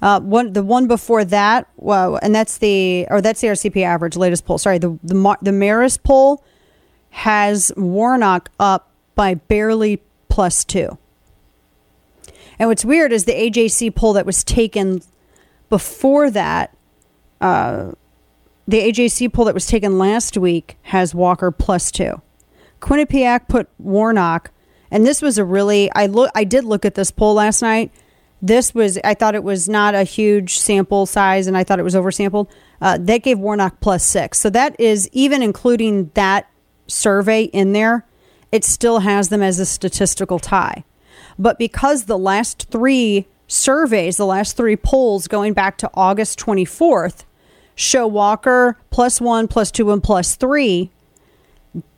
Uh, 0.05 0.21
one 0.21 0.53
the 0.53 0.63
one 0.63 0.87
before 0.87 1.25
that, 1.25 1.67
and 1.79 2.35
that's 2.35 2.59
the 2.59 3.07
or 3.09 3.23
that's 3.23 3.41
the 3.41 3.47
RCP 3.47 3.83
average 3.83 4.17
latest 4.17 4.45
poll. 4.45 4.59
Sorry, 4.59 4.77
the 4.77 4.99
the 5.03 5.15
the 5.41 5.51
Marist 5.51 6.03
poll 6.03 6.45
has 7.09 7.73
Warnock 7.75 8.51
up 8.61 8.91
by 9.15 9.33
barely 9.33 10.03
plus 10.29 10.63
two. 10.63 10.99
And 12.59 12.69
what's 12.69 12.85
weird 12.85 13.15
is 13.15 13.25
the 13.25 13.33
AJC 13.33 13.95
poll 13.95 14.13
that 14.13 14.27
was 14.27 14.45
taken 14.45 15.01
before 15.71 16.31
that, 16.31 16.77
uh, 17.41 17.93
the 18.69 18.81
AJC 18.81 19.33
poll 19.33 19.47
that 19.47 19.55
was 19.55 19.65
taken 19.65 19.97
last 19.97 20.37
week 20.37 20.77
has 20.83 21.15
Walker 21.15 21.51
plus 21.51 21.91
two. 21.91 22.21
Quinnipiac 22.79 23.49
put 23.49 23.71
Warnock, 23.79 24.51
and 24.91 25.07
this 25.07 25.23
was 25.23 25.39
a 25.39 25.47
really 25.47 25.91
I 25.93 26.05
look 26.05 26.31
I 26.35 26.45
did 26.45 26.65
look 26.65 26.85
at 26.85 26.95
this 26.95 27.11
poll 27.11 27.33
last 27.33 27.63
night. 27.63 27.91
This 28.45 28.75
was 28.75 28.99
I 29.03 29.15
thought 29.15 29.35
it 29.35 29.43
was 29.43 29.71
not 29.71 29.95
a 29.95 30.05
huge 30.05 30.59
sample 30.59 31.07
size, 31.07 31.47
and 31.47 31.57
I 31.57 31.65
thought 31.65 31.79
it 31.79 31.83
was 31.83 31.95
oversampled. 31.95 32.51
Uh, 32.79 32.99
that 33.01 33.23
gave 33.23 33.39
Warnock 33.39 33.81
plus 33.81 34.05
six, 34.05 34.39
so 34.39 34.51
that 34.51 34.79
is 34.79 35.09
even 35.13 35.43
including 35.43 36.11
that 36.13 36.47
survey 36.87 37.45
in 37.45 37.73
there. 37.73 38.05
It 38.53 38.63
still 38.63 38.99
has 38.99 39.31
them 39.31 39.43
as 39.43 39.59
a 39.59 39.65
statistical 39.65 40.39
tie. 40.39 40.85
But 41.39 41.59
because 41.59 42.05
the 42.05 42.19
last 42.19 42.69
three 42.71 43.27
surveys, 43.47 44.19
the 44.19 44.27
last 44.27 44.59
three 44.59 44.77
polls 44.77 45.27
going 45.27 45.55
back 45.55 45.79
to 45.79 45.91
August 45.95 46.39
24th, 46.39 47.25
show 47.75 48.07
Walker 48.07 48.79
plus 48.91 49.23
one, 49.23 49.49
plus 49.49 49.71
two, 49.71 49.91
and 49.91 50.03
plus 50.03 50.37
three, 50.37 50.91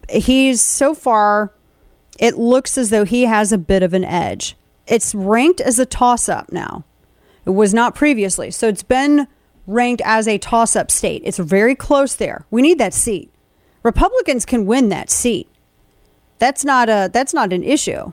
he's 0.08 0.60
so 0.60 0.94
far, 0.94 1.52
it 2.20 2.38
looks 2.38 2.78
as 2.78 2.90
though 2.90 3.04
he 3.04 3.24
has 3.24 3.50
a 3.50 3.58
bit 3.58 3.82
of 3.82 3.92
an 3.94 4.04
edge. 4.04 4.54
It's 4.86 5.14
ranked 5.14 5.60
as 5.60 5.78
a 5.78 5.86
toss 5.86 6.28
up 6.28 6.52
now. 6.52 6.84
It 7.44 7.50
was 7.50 7.72
not 7.72 7.94
previously. 7.94 8.50
So 8.50 8.68
it's 8.68 8.82
been 8.82 9.28
ranked 9.66 10.02
as 10.04 10.28
a 10.28 10.38
toss 10.38 10.76
up 10.76 10.90
state. 10.90 11.22
It's 11.24 11.38
very 11.38 11.74
close 11.74 12.14
there. 12.14 12.46
We 12.50 12.62
need 12.62 12.78
that 12.78 12.94
seat. 12.94 13.32
Republicans 13.82 14.44
can 14.44 14.66
win 14.66 14.88
that 14.88 15.10
seat. 15.10 15.48
That's 16.38 16.64
not 16.64 16.88
a 16.88 17.08
that's 17.12 17.32
not 17.32 17.52
an 17.52 17.62
issue. 17.62 18.12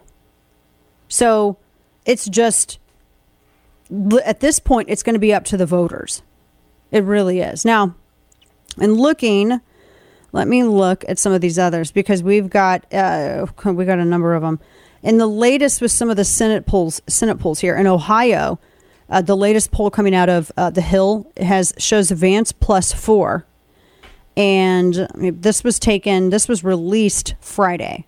So 1.07 1.57
it's 2.05 2.27
just 2.27 2.79
at 4.23 4.39
this 4.39 4.59
point 4.59 4.89
it's 4.89 5.03
going 5.03 5.15
to 5.15 5.19
be 5.19 5.33
up 5.33 5.45
to 5.45 5.57
the 5.57 5.65
voters. 5.65 6.21
It 6.91 7.03
really 7.03 7.39
is. 7.39 7.65
Now, 7.65 7.95
and 8.79 8.97
looking, 8.97 9.61
let 10.31 10.47
me 10.47 10.63
look 10.63 11.03
at 11.07 11.19
some 11.19 11.33
of 11.33 11.41
these 11.41 11.59
others 11.59 11.91
because 11.91 12.23
we've 12.23 12.49
got 12.49 12.91
uh, 12.93 13.47
we 13.65 13.85
got 13.85 13.99
a 13.99 14.05
number 14.05 14.35
of 14.35 14.41
them. 14.41 14.59
And 15.03 15.19
the 15.19 15.27
latest 15.27 15.81
with 15.81 15.91
some 15.91 16.09
of 16.09 16.15
the 16.15 16.23
Senate 16.23 16.65
polls, 16.65 17.01
Senate 17.07 17.39
polls 17.39 17.59
here 17.59 17.75
in 17.75 17.87
Ohio, 17.87 18.59
uh, 19.09 19.21
the 19.21 19.35
latest 19.35 19.71
poll 19.71 19.91
coming 19.91 20.15
out 20.15 20.29
of 20.29 20.51
uh, 20.55 20.69
the 20.69 20.81
Hill 20.81 21.31
has 21.37 21.73
shows 21.77 22.09
Vance 22.09 22.51
plus 22.51 22.93
four, 22.93 23.45
and 24.37 25.07
I 25.13 25.17
mean, 25.17 25.41
this 25.41 25.63
was 25.63 25.77
taken. 25.77 26.29
This 26.29 26.47
was 26.47 26.63
released 26.63 27.35
Friday, 27.41 28.07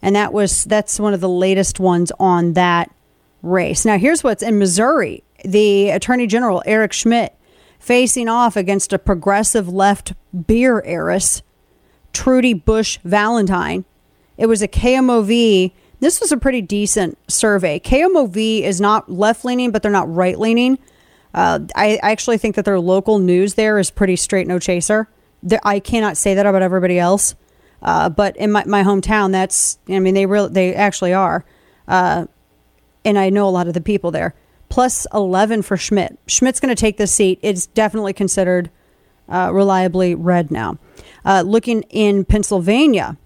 and 0.00 0.14
that 0.14 0.32
was 0.32 0.64
that's 0.64 1.00
one 1.00 1.12
of 1.12 1.20
the 1.20 1.28
latest 1.28 1.80
ones 1.80 2.12
on 2.18 2.52
that 2.54 2.94
race. 3.42 3.84
Now, 3.84 3.98
here's 3.98 4.22
what's 4.22 4.42
in 4.42 4.58
Missouri: 4.58 5.24
the 5.44 5.90
Attorney 5.90 6.26
General 6.26 6.62
Eric 6.66 6.92
Schmitt 6.92 7.34
facing 7.78 8.28
off 8.28 8.56
against 8.56 8.92
a 8.92 8.98
progressive 8.98 9.68
left 9.68 10.14
beer 10.46 10.82
heiress, 10.86 11.42
Trudy 12.12 12.54
Bush 12.54 12.98
Valentine. 13.04 13.84
It 14.38 14.46
was 14.46 14.62
a 14.62 14.68
KMOV. 14.68 15.72
This 16.00 16.20
was 16.20 16.30
a 16.32 16.36
pretty 16.36 16.62
decent 16.62 17.18
survey. 17.30 17.80
KMOV 17.80 18.62
is 18.62 18.80
not 18.80 19.10
left 19.10 19.44
leaning, 19.44 19.70
but 19.70 19.82
they're 19.82 19.90
not 19.90 20.12
right 20.12 20.38
leaning. 20.38 20.78
Uh, 21.32 21.60
I 21.74 21.98
actually 22.02 22.38
think 22.38 22.54
that 22.56 22.64
their 22.64 22.80
local 22.80 23.18
news 23.18 23.54
there 23.54 23.78
is 23.78 23.90
pretty 23.90 24.16
straight, 24.16 24.46
no 24.46 24.58
chaser. 24.58 25.08
I 25.62 25.80
cannot 25.80 26.16
say 26.16 26.34
that 26.34 26.46
about 26.46 26.62
everybody 26.62 26.98
else, 26.98 27.34
uh, 27.82 28.08
but 28.08 28.36
in 28.36 28.52
my, 28.52 28.64
my 28.64 28.82
hometown, 28.82 29.32
that's 29.32 29.78
I 29.88 30.00
mean 30.00 30.14
they 30.14 30.26
really 30.26 30.48
they 30.48 30.74
actually 30.74 31.12
are, 31.12 31.44
uh, 31.86 32.26
and 33.04 33.18
I 33.18 33.30
know 33.30 33.46
a 33.46 33.50
lot 33.50 33.68
of 33.68 33.74
the 33.74 33.80
people 33.80 34.10
there. 34.10 34.34
Plus 34.68 35.06
eleven 35.14 35.62
for 35.62 35.76
Schmitt. 35.76 36.18
Schmitt's 36.26 36.58
going 36.58 36.74
to 36.74 36.80
take 36.80 36.96
this 36.96 37.12
seat. 37.12 37.38
It's 37.42 37.66
definitely 37.66 38.12
considered 38.12 38.70
uh, 39.28 39.50
reliably 39.52 40.14
red 40.14 40.50
now. 40.50 40.78
Uh, 41.24 41.42
looking 41.46 41.82
in 41.82 42.24
Pennsylvania, 42.24 43.16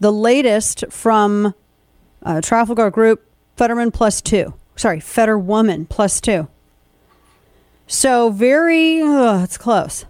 the 0.00 0.12
latest 0.12 0.84
from 0.90 1.54
uh, 2.26 2.40
Trafalgar 2.42 2.90
Group, 2.90 3.24
Fetterman 3.56 3.90
plus 3.90 4.20
two. 4.20 4.52
Sorry, 4.74 4.98
Fetterwoman 4.98 5.88
plus 5.88 6.20
two. 6.20 6.48
So 7.86 8.30
very, 8.30 9.00
ugh, 9.00 9.44
it's 9.44 9.56
close. 9.56 10.04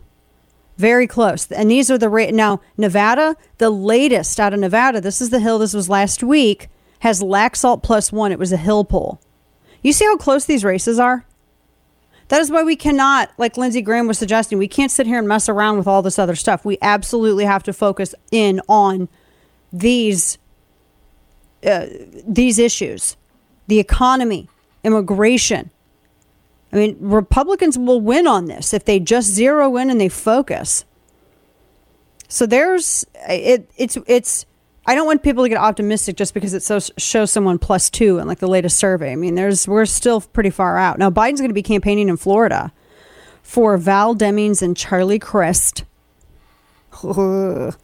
Very 0.79 1.07
close. 1.07 1.51
And 1.53 1.71
these 1.71 1.91
are 1.91 1.99
the 1.99 2.09
rate. 2.09 2.35
Now, 2.35 2.61
Nevada, 2.77 3.37
the 3.59 3.71
latest 3.71 4.41
out 4.41 4.55
of 4.55 4.61
Nevada, 4.61 5.01
this 5.01 5.21
is 5.21 5.31
the 5.31 5.41
Hill, 5.41 5.59
this 5.59 5.75
was 5.75 5.89
last 5.89 6.23
week, 6.23 6.69
has 7.01 7.23
Laxalt 7.23 7.83
plus 7.83 8.11
one. 8.11 8.33
It 8.33 8.39
was 8.39 8.53
a 8.53 8.57
Hill 8.57 8.85
poll. 8.85 9.21
You 9.83 9.93
see 9.93 10.07
how 10.07 10.17
close 10.17 10.47
these 10.47 10.65
races 10.65 10.99
are? 10.99 11.25
That 12.29 12.41
is 12.41 12.51
why 12.51 12.65
we 12.65 12.77
cannot, 12.77 13.31
like 13.39 13.57
Lindsey 13.57 13.83
Graham 13.83 14.09
was 14.09 14.19
suggesting, 14.19 14.59
we 14.59 14.67
can't 14.67 14.91
sit 14.91 15.07
here 15.07 15.19
and 15.19 15.29
mess 15.29 15.49
around 15.49 15.79
with 15.79 15.87
all 15.87 16.03
this 16.03 16.19
other 16.19 16.35
stuff. 16.35 16.65
We 16.65 16.79
absolutely 16.83 17.45
have 17.45 17.63
to 17.65 17.73
focus 17.73 18.15
in 18.33 18.61
on 18.69 19.09
these 19.73 20.39
uh, 21.65 21.87
these 22.27 22.59
issues, 22.59 23.17
the 23.67 23.79
economy, 23.79 24.49
immigration. 24.85 25.71
I 26.73 26.77
mean, 26.77 26.97
Republicans 27.01 27.79
will 27.79 28.01
win 28.01 28.27
on 28.27 28.47
this 28.47 28.75
if 28.75 28.85
they 28.85 29.01
just 29.01 29.29
zero 29.29 29.77
in 29.77 29.91
and 29.91 30.01
they 30.01 30.09
focus. 30.09 30.85
So 32.29 32.47
there's 32.47 33.07
it. 33.29 33.71
It's 33.77 33.97
it's. 34.07 34.47
I 34.89 34.95
don't 34.95 35.07
want 35.07 35.23
people 35.25 35.43
to 35.43 35.49
get 35.49 35.59
optimistic 35.59 36.17
just 36.17 36.33
because 36.33 36.55
it 36.55 36.63
so, 36.63 36.79
shows 36.97 37.33
someone 37.33 37.59
plus 37.59 37.91
two 37.91 38.19
in 38.19 38.29
like 38.29 38.39
the 38.39 38.47
latest 38.47 38.79
survey. 38.79 39.13
I 39.13 39.17
mean, 39.17 39.35
there's 39.35 39.67
we're 39.67 39.87
still 39.87 40.21
pretty 40.21 40.51
far 40.51 40.77
out. 40.77 40.99
Now 40.99 41.11
Biden's 41.11 41.41
going 41.41 41.51
to 41.51 41.55
be 41.55 41.63
campaigning 41.63 42.09
in 42.09 42.17
Florida 42.17 42.73
for 43.43 43.77
Val 43.79 44.15
Demings 44.15 44.63
and 44.63 44.77
Charlie 44.77 45.19
Crist. 45.19 45.85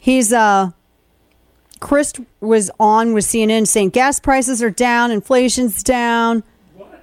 He's 0.00 0.32
uh 0.32 0.70
Crist 1.80 2.20
was 2.40 2.70
on 2.80 3.12
with 3.12 3.24
CNN 3.24 3.66
saying 3.66 3.90
gas 3.90 4.18
prices 4.18 4.62
are 4.62 4.70
down, 4.70 5.10
inflation's 5.10 5.82
down, 5.82 6.42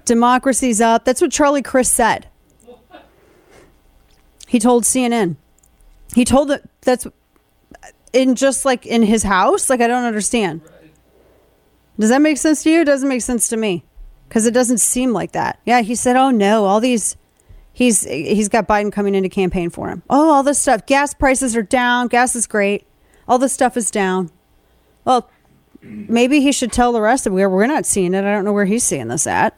democracy's 0.05 0.82
up. 0.82 1.05
That's 1.05 1.21
what 1.21 1.32
Charlie 1.32 1.61
Crist 1.61 1.93
said. 1.93 2.28
He 4.47 4.59
told 4.59 4.84
CNN. 4.84 5.38
He 6.13 6.26
told 6.26 6.49
that 6.49 6.61
that's 6.82 7.07
in 8.11 8.36
just 8.36 8.65
like 8.65 8.86
in 8.86 9.01
his 9.01 9.24
house. 9.24 9.69
Like 9.69 9.82
I 9.82 9.88
don't 9.88 10.03
understand. 10.03 10.61
Does 11.99 12.09
that 12.09 12.21
make 12.21 12.38
sense 12.38 12.63
to 12.63 12.69
you? 12.69 12.82
It 12.82 12.86
doesn't 12.86 13.09
make 13.09 13.21
sense 13.21 13.47
to 13.49 13.57
me 13.57 13.84
because 14.28 14.45
it 14.45 14.53
doesn't 14.53 14.80
seem 14.80 15.11
like 15.13 15.32
that. 15.32 15.59
Yeah, 15.65 15.82
he 15.82 15.95
said, 15.95 16.15
"Oh 16.15 16.30
no, 16.30 16.65
all 16.65 16.80
these." 16.80 17.17
He's 17.76 18.03
he's 18.03 18.49
got 18.49 18.67
Biden 18.67 18.91
coming 18.91 19.15
in 19.15 19.24
to 19.24 19.30
campaign 19.30 19.71
for 19.71 19.89
him. 19.89 20.03
Oh, 20.07 20.32
all 20.32 20.43
this 20.43 20.59
stuff. 20.59 20.86
Gas 20.86 21.15
prices 21.15 21.55
are 21.55 21.63
down. 21.63 22.07
Gas 22.07 22.36
is 22.36 22.45
great. 22.45 22.86
All 23.28 23.39
this 23.39 23.53
stuff 23.53 23.76
is 23.76 23.89
down. 23.89 24.30
Well, 25.05 25.29
maybe 25.81 26.41
he 26.41 26.51
should 26.51 26.71
tell 26.71 26.91
the 26.91 27.01
rest 27.01 27.27
of 27.27 27.33
it. 27.33 27.47
We're 27.47 27.67
not 27.67 27.85
seeing 27.85 28.13
it. 28.13 28.19
I 28.19 28.31
don't 28.31 28.45
know 28.45 28.53
where 28.53 28.65
he's 28.65 28.83
seeing 28.83 29.07
this 29.09 29.27
at. 29.27 29.57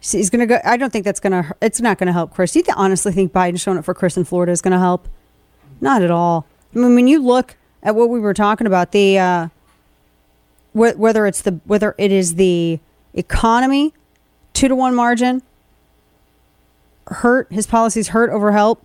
He's 0.00 0.30
going 0.30 0.40
to 0.40 0.46
go. 0.46 0.60
I 0.64 0.76
don't 0.76 0.90
think 0.90 1.04
that's 1.04 1.20
going 1.20 1.32
to. 1.32 1.54
It's 1.60 1.80
not 1.80 1.98
going 1.98 2.06
to 2.06 2.12
help 2.12 2.32
Crist. 2.32 2.54
Do 2.54 2.60
you 2.60 2.64
th- 2.64 2.74
honestly 2.76 3.12
think 3.12 3.32
Biden 3.32 3.60
showing 3.60 3.76
up 3.76 3.84
for 3.84 3.92
Crist 3.92 4.16
in 4.16 4.24
Florida 4.24 4.50
is 4.52 4.62
going 4.62 4.72
to 4.72 4.78
help? 4.78 5.08
Not 5.80 6.02
at 6.02 6.10
all. 6.10 6.46
I 6.74 6.78
mean, 6.78 6.94
when 6.94 7.06
you 7.06 7.22
look 7.22 7.56
at 7.82 7.94
what 7.94 8.08
we 8.08 8.18
were 8.18 8.32
talking 8.32 8.66
about, 8.66 8.92
the 8.92 9.18
uh, 9.18 9.48
wh- 10.72 10.98
whether 10.98 11.26
it's 11.26 11.42
the 11.42 11.60
whether 11.64 11.94
it 11.98 12.12
is 12.12 12.36
the 12.36 12.80
economy, 13.12 13.92
two 14.54 14.68
to 14.68 14.74
one 14.74 14.94
margin, 14.94 15.42
hurt 17.08 17.52
his 17.52 17.66
policies 17.66 18.08
hurt 18.08 18.30
over 18.30 18.52
help. 18.52 18.82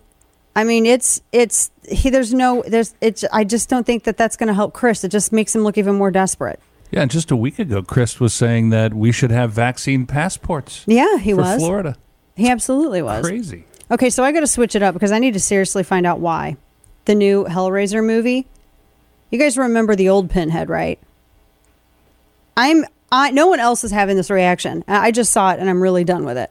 I 0.56 0.64
mean, 0.64 0.86
it's 0.86 1.20
it's 1.32 1.70
he. 1.86 2.08
There's 2.08 2.32
no 2.32 2.64
there's 2.66 2.94
it's. 3.02 3.24
I 3.30 3.44
just 3.44 3.68
don't 3.68 3.84
think 3.84 4.04
that 4.04 4.16
that's 4.16 4.36
going 4.36 4.46
to 4.48 4.54
help 4.54 4.72
Crist. 4.72 5.04
It 5.04 5.10
just 5.10 5.30
makes 5.30 5.54
him 5.54 5.62
look 5.62 5.76
even 5.76 5.96
more 5.96 6.10
desperate. 6.10 6.58
Yeah, 6.90 7.02
and 7.02 7.10
just 7.10 7.30
a 7.30 7.36
week 7.36 7.58
ago, 7.58 7.82
Crist 7.82 8.20
was 8.20 8.32
saying 8.32 8.70
that 8.70 8.94
we 8.94 9.12
should 9.12 9.30
have 9.30 9.52
vaccine 9.52 10.06
passports. 10.06 10.82
Yeah, 10.86 11.18
he 11.18 11.32
for 11.32 11.36
was 11.36 11.58
Florida. 11.58 11.96
He 12.36 12.48
absolutely 12.48 13.02
was 13.02 13.26
Crazy. 13.26 13.66
Okay, 13.90 14.08
so 14.08 14.24
I 14.24 14.32
got 14.32 14.40
to 14.40 14.46
switch 14.46 14.74
it 14.74 14.82
up 14.82 14.94
because 14.94 15.12
I 15.12 15.18
need 15.18 15.34
to 15.34 15.40
seriously 15.40 15.82
find 15.82 16.06
out 16.06 16.20
why. 16.20 16.56
The 17.04 17.14
new 17.14 17.44
Hellraiser 17.44 18.04
movie. 18.04 18.46
You 19.30 19.38
guys 19.38 19.58
remember 19.58 19.94
the 19.94 20.08
old 20.08 20.30
Pinhead, 20.30 20.70
right? 20.70 20.98
I'm. 22.56 22.86
I 23.12 23.30
no 23.30 23.46
one 23.46 23.60
else 23.60 23.84
is 23.84 23.92
having 23.92 24.16
this 24.16 24.30
reaction. 24.30 24.84
I 24.88 25.08
I 25.08 25.10
just 25.10 25.32
saw 25.32 25.52
it 25.52 25.60
and 25.60 25.68
I'm 25.68 25.82
really 25.82 26.04
done 26.04 26.24
with 26.24 26.38
it. 26.38 26.50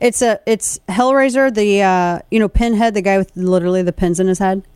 It's 0.00 0.22
a. 0.22 0.40
It's 0.46 0.78
Hellraiser. 0.88 1.54
The 1.54 1.82
uh, 1.82 2.18
you 2.30 2.38
know 2.38 2.48
Pinhead, 2.48 2.94
the 2.94 3.02
guy 3.02 3.18
with 3.18 3.34
literally 3.36 3.82
the 3.82 3.92
pins 3.92 4.20
in 4.20 4.26
his 4.26 4.38
head. 4.38 4.66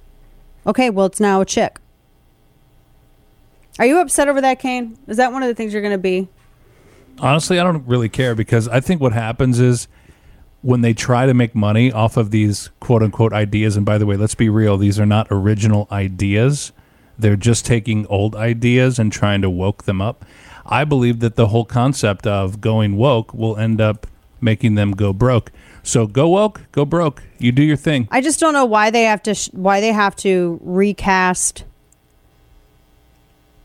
Okay, 0.66 0.90
well 0.90 1.06
it's 1.06 1.20
now 1.20 1.40
a 1.40 1.44
chick. 1.44 1.78
Are 3.78 3.86
you 3.86 3.98
upset 3.98 4.28
over 4.28 4.40
that, 4.40 4.58
Kane? 4.58 4.98
Is 5.06 5.18
that 5.18 5.32
one 5.32 5.42
of 5.42 5.48
the 5.48 5.54
things 5.54 5.72
you're 5.72 5.82
going 5.82 5.92
to 5.92 5.98
be? 5.98 6.28
Honestly, 7.20 7.60
I 7.60 7.64
don't 7.64 7.86
really 7.86 8.08
care 8.08 8.34
because 8.34 8.68
I 8.68 8.80
think 8.80 9.00
what 9.00 9.12
happens 9.12 9.60
is 9.60 9.86
when 10.62 10.80
they 10.80 10.92
try 10.92 11.26
to 11.26 11.34
make 11.34 11.54
money 11.54 11.92
off 11.92 12.16
of 12.16 12.30
these 12.30 12.70
quote 12.80 13.02
unquote 13.02 13.32
ideas, 13.32 13.76
and 13.76 13.86
by 13.86 13.98
the 13.98 14.06
way, 14.06 14.16
let's 14.16 14.34
be 14.34 14.48
real, 14.48 14.76
these 14.76 14.98
are 14.98 15.06
not 15.06 15.28
original 15.30 15.86
ideas. 15.90 16.72
They're 17.18 17.36
just 17.36 17.66
taking 17.66 18.06
old 18.06 18.36
ideas 18.36 18.98
and 18.98 19.12
trying 19.12 19.42
to 19.42 19.50
woke 19.50 19.84
them 19.84 20.00
up. 20.00 20.24
I 20.66 20.84
believe 20.84 21.20
that 21.20 21.36
the 21.36 21.48
whole 21.48 21.64
concept 21.64 22.26
of 22.26 22.60
going 22.60 22.96
woke 22.96 23.32
will 23.32 23.56
end 23.56 23.80
up 23.80 24.06
making 24.40 24.74
them 24.74 24.92
go 24.92 25.12
broke. 25.12 25.52
So 25.82 26.06
go 26.06 26.28
woke, 26.28 26.62
go 26.72 26.84
broke. 26.84 27.22
You 27.38 27.52
do 27.52 27.62
your 27.62 27.76
thing. 27.76 28.08
I 28.10 28.20
just 28.20 28.40
don't 28.40 28.52
know 28.52 28.64
why 28.64 28.90
they 28.90 29.04
have 29.04 29.22
to 29.24 29.34
sh- 29.34 29.50
why 29.52 29.80
they 29.80 29.92
have 29.92 30.14
to 30.16 30.58
recast 30.62 31.64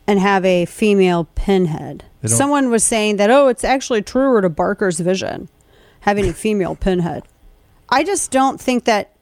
and 0.08 0.20
have 0.20 0.46
a 0.46 0.66
female 0.66 1.28
pinhead. 1.36 2.06
Someone 2.26 2.70
was 2.70 2.84
saying 2.84 3.18
that 3.18 3.30
oh, 3.30 3.50
it's 3.50 3.66
actually 3.66 4.02
truer 4.02 4.42
to 4.42 4.50
Barker's 4.50 5.00
vision 5.00 5.50
having 6.02 6.28
a 6.30 6.34
female 6.34 6.76
pinhead. 6.80 7.24
I 7.90 8.04
just 8.04 8.32
don't 8.32 8.60
think 8.60 8.86
that 8.86 9.13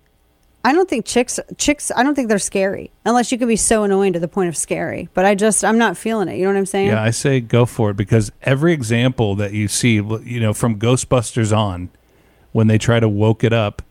I 0.64 0.74
don't 0.74 0.88
think 0.88 1.05
chicks 1.05 1.39
chicks 1.57 1.91
I 1.95 2.03
don't 2.03 2.14
think 2.14 2.30
they're 2.30 2.39
scary 2.39 2.91
unless 3.05 3.32
you 3.32 3.38
can 3.38 3.47
be 3.47 3.55
so 3.55 3.84
annoying 3.84 4.14
to 4.14 4.20
the 4.20 4.28
point 4.28 4.49
of 4.49 4.55
scary. 4.55 5.09
But 5.14 5.26
I 5.26 5.36
just 5.36 5.64
I'm 5.66 5.78
not 5.78 5.97
feeling 5.97 6.28
it. 6.28 6.38
You 6.38 6.43
know 6.43 6.51
what 6.51 6.57
I'm 6.57 6.66
saying? 6.66 6.88
Yeah, 6.88 7.01
I 7.01 7.09
say 7.09 7.39
go 7.39 7.66
for 7.66 7.91
it 7.91 7.97
because 7.97 8.32
every 8.43 8.74
example 8.74 9.36
that 9.36 9.53
you 9.53 9.68
see, 9.68 9.95
you 9.95 10.39
know, 10.39 10.53
from 10.53 10.80
Ghostbusters 10.80 11.55
on, 11.55 11.89
when 12.51 12.68
they 12.68 12.78
try 12.78 12.99
to 12.99 13.09
woke 13.09 13.43
it 13.43 13.53
up, 13.53 13.82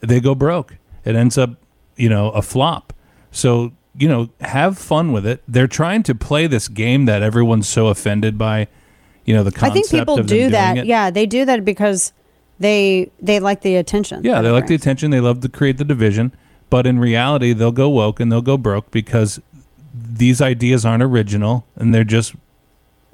they 0.00 0.20
go 0.20 0.34
broke. 0.34 0.76
It 1.04 1.16
ends 1.16 1.36
up, 1.38 1.50
you 1.96 2.08
know, 2.08 2.30
a 2.30 2.42
flop. 2.42 2.92
So, 3.30 3.72
you 3.96 4.08
know, 4.08 4.30
have 4.40 4.78
fun 4.78 5.12
with 5.12 5.26
it. 5.26 5.42
They're 5.48 5.66
trying 5.66 6.02
to 6.04 6.14
play 6.14 6.46
this 6.46 6.68
game 6.68 7.06
that 7.06 7.22
everyone's 7.22 7.68
so 7.68 7.88
offended 7.88 8.38
by, 8.38 8.68
you 9.24 9.34
know, 9.34 9.42
the 9.42 9.52
concept 9.52 9.70
I 9.70 9.74
think 9.74 9.90
people 9.90 10.18
of 10.18 10.26
do 10.26 10.50
that. 10.50 10.78
it. 10.78 10.86
Yeah, 10.86 11.10
they 11.10 11.26
do 11.26 11.44
that 11.44 11.64
because 11.64 12.12
they 12.60 13.10
they 13.20 13.40
like 13.40 13.62
the 13.62 13.74
attention. 13.76 14.22
Yeah, 14.22 14.40
they 14.42 14.50
like 14.50 14.68
the 14.68 14.74
attention. 14.76 15.10
They 15.10 15.20
love 15.20 15.40
to 15.40 15.48
create 15.48 15.78
the 15.78 15.84
division. 15.84 16.32
But 16.68 16.86
in 16.86 17.00
reality, 17.00 17.52
they'll 17.52 17.72
go 17.72 17.88
woke 17.88 18.20
and 18.20 18.30
they'll 18.30 18.42
go 18.42 18.56
broke 18.56 18.92
because 18.92 19.40
these 19.92 20.40
ideas 20.40 20.84
aren't 20.86 21.02
original 21.02 21.66
and 21.74 21.92
they're 21.92 22.04
just 22.04 22.34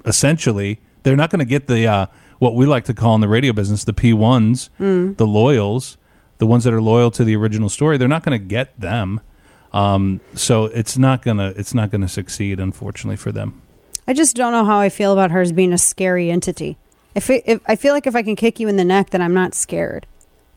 essentially 0.05 0.79
they're 1.03 1.15
not 1.15 1.29
going 1.29 1.39
to 1.39 1.45
get 1.45 1.67
the 1.67 1.87
uh, 1.87 2.05
what 2.39 2.53
we 2.55 2.65
like 2.65 2.85
to 2.85 2.93
call 2.93 3.15
in 3.15 3.21
the 3.21 3.27
radio 3.27 3.53
business 3.53 3.83
the 3.83 3.93
P1s, 3.93 4.69
Mm. 4.79 5.17
the 5.17 5.25
loyals, 5.25 5.97
the 6.37 6.45
ones 6.45 6.63
that 6.65 6.73
are 6.73 6.81
loyal 6.81 7.09
to 7.11 7.23
the 7.23 7.35
original 7.35 7.69
story. 7.69 7.97
They're 7.97 8.07
not 8.07 8.23
going 8.23 8.39
to 8.39 8.45
get 8.45 8.79
them. 8.79 9.21
Um, 9.73 10.21
so 10.33 10.65
it's 10.65 10.97
not 10.97 11.21
gonna 11.23 11.53
it's 11.57 11.73
not 11.73 11.91
gonna 11.91 12.07
succeed, 12.07 12.59
unfortunately 12.59 13.17
for 13.17 13.31
them. 13.31 13.61
I 14.07 14.13
just 14.13 14.35
don't 14.35 14.53
know 14.53 14.63
how 14.63 14.79
I 14.79 14.87
feel 14.89 15.11
about 15.13 15.31
her 15.31 15.41
as 15.41 15.51
being 15.51 15.73
a 15.73 15.77
scary 15.77 16.31
entity. 16.31 16.77
If, 17.15 17.29
it, 17.29 17.43
if 17.45 17.61
I 17.65 17.75
feel 17.75 17.93
like 17.93 18.07
if 18.07 18.15
I 18.15 18.21
can 18.21 18.35
kick 18.35 18.59
you 18.59 18.67
in 18.67 18.77
the 18.77 18.85
neck, 18.85 19.09
then 19.09 19.21
I'm 19.21 19.33
not 19.33 19.55
scared. 19.55 20.05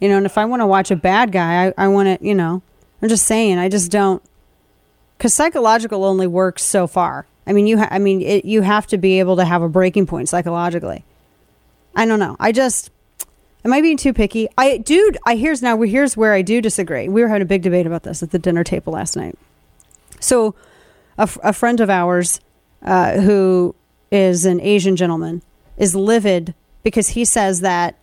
You 0.00 0.08
know, 0.08 0.16
and 0.16 0.26
if 0.26 0.38
I 0.38 0.44
want 0.44 0.60
to 0.60 0.66
watch 0.66 0.90
a 0.90 0.96
bad 0.96 1.32
guy, 1.32 1.68
I, 1.68 1.84
I 1.84 1.88
want 1.88 2.20
to, 2.20 2.26
you 2.26 2.34
know, 2.34 2.62
I'm 3.02 3.08
just 3.08 3.26
saying, 3.26 3.58
I 3.58 3.68
just 3.68 3.90
don't. 3.90 4.22
Because 5.16 5.34
psychological 5.34 6.04
only 6.04 6.26
works 6.26 6.62
so 6.62 6.86
far. 6.86 7.26
I 7.46 7.52
mean, 7.52 7.66
you, 7.66 7.78
ha- 7.78 7.88
I 7.90 7.98
mean, 7.98 8.22
it, 8.22 8.44
you 8.44 8.62
have 8.62 8.86
to 8.88 8.98
be 8.98 9.18
able 9.20 9.36
to 9.36 9.44
have 9.44 9.62
a 9.62 9.68
breaking 9.68 10.06
point 10.06 10.28
psychologically. 10.28 11.04
I 11.94 12.06
don't 12.06 12.18
know. 12.18 12.36
I 12.38 12.52
just, 12.52 12.90
am 13.64 13.72
I 13.72 13.80
being 13.82 13.96
too 13.96 14.12
picky? 14.12 14.48
I, 14.56 14.78
dude, 14.78 15.18
I 15.26 15.36
here's 15.36 15.60
now. 15.60 15.80
Here's 15.82 16.16
where 16.16 16.32
I 16.32 16.42
do 16.42 16.60
disagree. 16.60 17.08
We 17.08 17.22
were 17.22 17.28
having 17.28 17.42
a 17.42 17.46
big 17.46 17.62
debate 17.62 17.86
about 17.86 18.04
this 18.04 18.22
at 18.22 18.30
the 18.30 18.38
dinner 18.38 18.64
table 18.64 18.92
last 18.92 19.16
night. 19.16 19.36
So, 20.20 20.54
a, 21.18 21.22
f- 21.22 21.38
a 21.42 21.52
friend 21.52 21.80
of 21.80 21.90
ours 21.90 22.40
uh, 22.82 23.20
who 23.20 23.74
is 24.10 24.46
an 24.46 24.60
Asian 24.60 24.96
gentleman 24.96 25.42
is 25.80 25.96
livid 25.96 26.54
because 26.84 27.08
he 27.08 27.24
says 27.24 27.60
that 27.60 27.96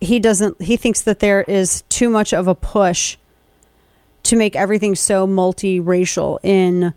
he 0.00 0.18
doesn't, 0.18 0.60
he 0.60 0.76
thinks 0.76 1.00
that 1.02 1.20
there 1.20 1.42
is 1.42 1.82
too 1.88 2.10
much 2.10 2.34
of 2.34 2.46
a 2.46 2.54
push 2.54 3.16
to 4.24 4.36
make 4.36 4.54
everything 4.54 4.94
so 4.94 5.26
multiracial 5.26 6.38
in 6.42 6.92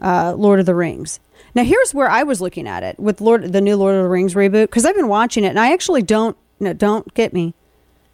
uh, 0.00 0.34
Lord 0.36 0.60
of 0.60 0.66
the 0.66 0.74
Rings. 0.74 1.18
Now, 1.54 1.64
here's 1.64 1.94
where 1.94 2.08
I 2.08 2.22
was 2.22 2.40
looking 2.40 2.68
at 2.68 2.82
it 2.82 3.00
with 3.00 3.20
Lord, 3.22 3.52
the 3.52 3.62
new 3.62 3.76
Lord 3.76 3.94
of 3.94 4.02
the 4.02 4.08
Rings 4.08 4.34
reboot 4.34 4.64
because 4.66 4.84
I've 4.84 4.94
been 4.94 5.08
watching 5.08 5.42
it 5.42 5.48
and 5.48 5.58
I 5.58 5.72
actually 5.72 6.02
don't. 6.02 6.36
No, 6.60 6.72
don't 6.72 7.12
get 7.14 7.32
me. 7.32 7.54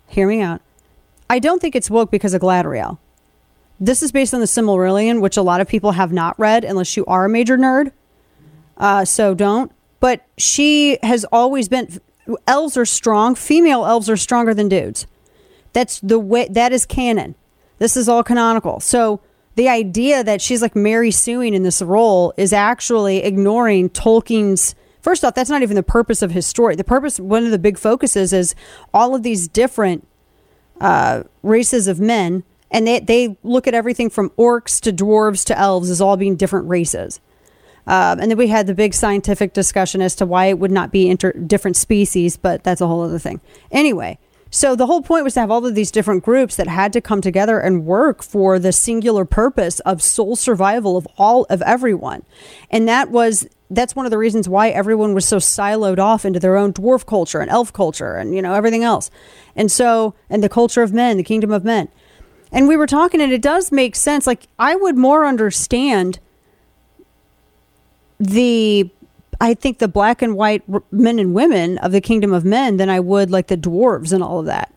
Hear 0.07 0.29
me 0.29 0.41
out. 0.41 0.61
I 1.29 1.39
don't 1.39 1.61
think 1.61 1.75
it's 1.75 1.91
woke 1.91 2.11
because 2.11 2.35
of 2.35 2.43
Galadriel. 2.43 2.99
This 3.81 4.03
is 4.03 4.13
based 4.13 4.33
on 4.33 4.41
the 4.41 4.47
Silmarillion, 4.47 5.21
which 5.21 5.37
a 5.37 5.43
lot 5.43 5.61
of 5.61 5.67
people 5.67 5.93
have 5.93 6.13
not 6.13 6.39
read 6.39 6.65
unless 6.65 6.97
you 6.97 7.05
are 7.07 7.25
a 7.25 7.29
major 7.29 7.59
nerd. 7.59 7.91
Uh, 8.77 9.05
so 9.05 9.35
don't. 9.35 9.72
But 10.03 10.27
she 10.37 10.99
has 11.05 11.25
always 11.31 11.69
been. 11.69 12.01
Elves 12.49 12.77
are 12.77 12.85
strong. 12.85 13.37
Female 13.37 13.85
elves 13.87 14.11
are 14.11 14.17
stronger 14.17 14.53
than 14.53 14.69
dudes. 14.69 15.07
That's 15.73 16.01
the 16.01 16.19
way. 16.19 16.49
That 16.51 16.73
is 16.73 16.85
canon. 16.85 17.37
This 17.79 17.97
is 17.97 18.09
all 18.09 18.25
canonical. 18.25 18.81
So 18.81 19.21
the 19.55 19.69
idea 19.69 20.25
that 20.25 20.41
she's 20.41 20.61
like 20.61 20.75
Mary 20.75 21.13
suing 21.13 21.55
in 21.55 21.63
this 21.63 21.81
role 21.81 22.35
is 22.37 22.53
actually 22.53 23.23
ignoring 23.23 23.91
Tolkien's 23.91 24.75
First 25.03 25.25
off, 25.25 25.35
that's 25.35 25.51
not 25.51 25.63
even 25.63 25.75
the 25.75 25.83
purpose 25.83 26.23
of 26.23 26.31
his 26.31 26.47
story. 26.47 26.77
The 26.77 26.85
purpose, 26.85 27.19
one 27.19 27.45
of 27.45 27.51
the 27.51 27.59
big 27.59 27.77
focuses, 27.77 28.33
is 28.33 28.55
all 28.95 29.17
of 29.17 29.25
these 29.25 29.49
different 29.49 30.07
uh, 30.81 31.25
races 31.43 31.89
of 31.89 31.99
men, 31.99 32.45
and 32.71 32.87
they 32.87 33.01
they 33.01 33.37
look 33.43 33.67
at 33.67 33.75
everything 33.75 34.11
from 34.11 34.31
orcs 34.31 34.81
to 34.81 34.93
dwarves 34.93 35.45
to 35.47 35.59
elves 35.59 35.91
as 35.91 36.01
all 36.01 36.17
being 36.17 36.37
different 36.37 36.69
races. 36.69 37.21
Um, 37.87 38.21
and 38.21 38.31
then 38.31 38.39
we 38.39 38.47
had 38.49 38.67
the 38.67 38.75
big 38.75 38.95
scientific 38.95 39.53
discussion 39.53 40.01
as 40.03 40.15
to 40.17 40.27
why 40.27 40.47
it 40.47 40.59
would 40.59 40.71
not 40.71 40.93
be 40.93 41.09
inter- 41.09 41.33
different 41.33 41.77
species, 41.77 42.37
but 42.37 42.63
that's 42.63 42.81
a 42.81 42.87
whole 42.87 43.03
other 43.03 43.19
thing. 43.19 43.41
Anyway, 43.71 44.19
so 44.55 44.77
the 44.77 44.85
whole 44.85 45.01
point 45.01 45.25
was 45.25 45.33
to 45.35 45.41
have 45.41 45.51
all 45.51 45.65
of 45.65 45.75
these 45.75 45.91
different 45.91 46.23
groups 46.23 46.57
that 46.57 46.69
had 46.69 46.93
to 46.93 47.01
come 47.01 47.23
together 47.23 47.59
and 47.59 47.87
work 47.87 48.23
for 48.23 48.59
the 48.59 48.71
singular 48.71 49.25
purpose 49.25 49.81
of 49.81 50.03
soul 50.03 50.37
survival 50.37 50.99
of 50.99 51.09
all 51.17 51.47
of 51.49 51.63
everyone. 51.63 52.23
And 52.71 52.87
that 52.87 53.11
was 53.11 53.49
that's 53.71 53.97
one 53.97 54.05
of 54.05 54.11
the 54.11 54.19
reasons 54.19 54.51
why 54.51 54.69
everyone 54.69 55.15
was 55.15 55.25
so 55.25 55.39
siloed 55.39 55.99
off 55.99 56.27
into 56.27 56.39
their 56.39 56.59
own 56.59 56.75
dwarf 56.75 57.07
culture 57.07 57.41
and 57.41 57.51
elf 57.51 57.73
culture 57.73 58.17
and 58.17 58.35
you 58.35 58.43
know 58.43 58.53
everything 58.53 58.85
else. 58.85 59.11
And 59.57 59.73
so 59.73 60.15
and 60.29 60.43
the 60.45 60.51
culture 60.51 60.83
of 60.83 60.93
men, 60.93 61.17
the 61.17 61.25
kingdom 61.25 61.51
of 61.51 61.65
men. 61.65 61.89
And 62.53 62.69
we 62.69 62.77
were 62.77 62.87
talking 62.87 63.23
and 63.23 63.33
it 63.33 63.41
does 63.41 63.73
make 63.73 63.97
sense 63.97 64.27
like 64.27 64.49
I 64.59 64.77
would 64.77 64.99
more 64.99 65.25
understand 65.25 66.21
the 68.23 68.91
I 69.41 69.55
think 69.55 69.79
the 69.79 69.89
black 69.89 70.23
and 70.23 70.37
white 70.37 70.63
men 70.93 71.19
and 71.19 71.35
women 71.35 71.79
of 71.79 71.91
the 71.91 72.01
kingdom 72.01 72.33
of 72.33 72.45
men 72.45 72.77
than 72.77 72.89
I 72.89 73.01
would 73.01 73.31
like 73.31 73.49
the 73.49 73.57
dwarves 73.57 74.13
and 74.13 74.23
all 74.23 74.39
of 74.41 74.47
that. 74.47 74.73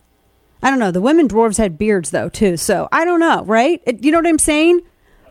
I 0.64 0.72
don't 0.72 0.80
know. 0.80 0.90
The 0.90 1.02
women 1.02 1.28
dwarves 1.28 1.58
had 1.60 1.78
beards 1.78 2.10
though 2.10 2.30
too, 2.30 2.58
so 2.58 2.88
I 2.92 3.06
don't 3.06 3.20
know, 3.20 3.44
right? 3.46 3.82
It- 3.86 4.04
you 4.04 4.12
know 4.12 4.18
what 4.18 4.28
I'm 4.28 4.40
saying? 4.40 4.82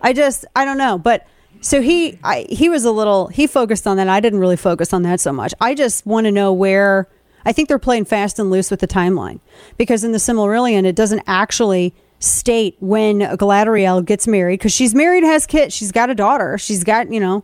I 0.01 0.13
just 0.13 0.45
I 0.55 0.65
don't 0.65 0.79
know, 0.79 0.99
but 0.99 1.27
so 1.61 1.81
he 1.81 2.19
I, 2.23 2.47
he 2.49 2.69
was 2.69 2.85
a 2.85 2.93
little 2.93 3.27
he 3.29 3.47
focused 3.47 3.87
on 3.87 3.97
that. 3.97 4.09
I 4.09 4.21
didn't 4.21 4.39
really 4.39 4.57
focus 4.57 4.93
on 4.93 5.03
that 5.03 5.19
so 5.21 5.33
much. 5.33 5.53
I 5.61 5.75
just 5.75 6.07
want 6.07 6.27
to 6.27 6.31
know 6.33 6.53
where 6.53 7.09
I 7.45 7.53
think 7.53 7.69
they're 7.69 7.79
playing 7.79 8.05
fast 8.05 8.39
and 8.39 8.51
loose 8.51 8.71
with 8.71 8.81
the 8.81 8.87
timeline 8.89 9.41
because 9.77 10.05
in 10.05 10.13
the 10.13 10.19
Silmarillion 10.19 10.85
it 10.85 10.95
doesn't 10.95 11.23
actually 11.27 11.93
state 12.21 12.77
when 12.81 13.19
Galadriel 13.21 14.05
gets 14.05 14.27
married 14.29 14.61
because 14.61 14.73
she's 14.73 14.95
married, 14.95 15.25
has 15.25 15.45
kids, 15.47 15.75
she's 15.75 15.91
got 15.93 16.09
a 16.09 16.15
daughter, 16.15 16.57
she's 16.59 16.85
got 16.85 17.11
you 17.13 17.19
know 17.19 17.43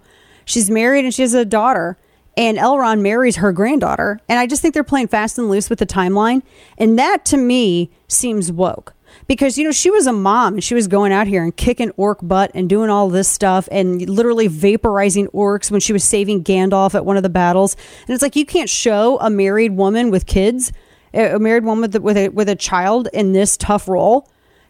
she's 0.50 0.70
married 0.70 1.04
and 1.04 1.14
she 1.14 1.22
has 1.22 1.34
a 1.34 1.44
daughter. 1.44 1.96
And 2.36 2.58
Elrond 2.58 3.00
marries 3.00 3.36
her 3.36 3.52
granddaughter. 3.52 4.20
And 4.28 4.38
I 4.38 4.46
just 4.46 4.62
think 4.62 4.72
they're 4.74 4.84
playing 4.84 5.08
fast 5.08 5.38
and 5.38 5.50
loose 5.50 5.68
with 5.68 5.78
the 5.78 5.86
timeline. 5.86 6.42
And 6.78 6.98
that 6.98 7.24
to 7.26 7.36
me 7.36 7.90
seems 8.08 8.52
woke. 8.52 8.94
Because, 9.26 9.58
you 9.58 9.64
know, 9.64 9.72
she 9.72 9.90
was 9.90 10.06
a 10.06 10.12
mom 10.12 10.54
and 10.54 10.64
she 10.64 10.74
was 10.74 10.88
going 10.88 11.12
out 11.12 11.26
here 11.26 11.42
and 11.42 11.56
kicking 11.56 11.90
orc 11.96 12.18
butt 12.22 12.50
and 12.54 12.68
doing 12.68 12.90
all 12.90 13.08
this 13.08 13.28
stuff 13.28 13.68
and 13.70 14.08
literally 14.08 14.48
vaporizing 14.48 15.26
orcs 15.32 15.70
when 15.70 15.80
she 15.80 15.92
was 15.92 16.04
saving 16.04 16.44
Gandalf 16.44 16.94
at 16.94 17.04
one 17.04 17.16
of 17.16 17.22
the 17.22 17.28
battles. 17.28 17.76
And 18.06 18.14
it's 18.14 18.22
like, 18.22 18.36
you 18.36 18.46
can't 18.46 18.70
show 18.70 19.18
a 19.20 19.28
married 19.28 19.76
woman 19.76 20.10
with 20.10 20.26
kids, 20.26 20.72
a 21.12 21.38
married 21.38 21.64
woman 21.64 21.90
with, 22.02 22.16
a, 22.16 22.28
with 22.28 22.48
a 22.48 22.56
child 22.56 23.08
in 23.12 23.32
this 23.32 23.56
tough 23.56 23.88
role. 23.88 24.28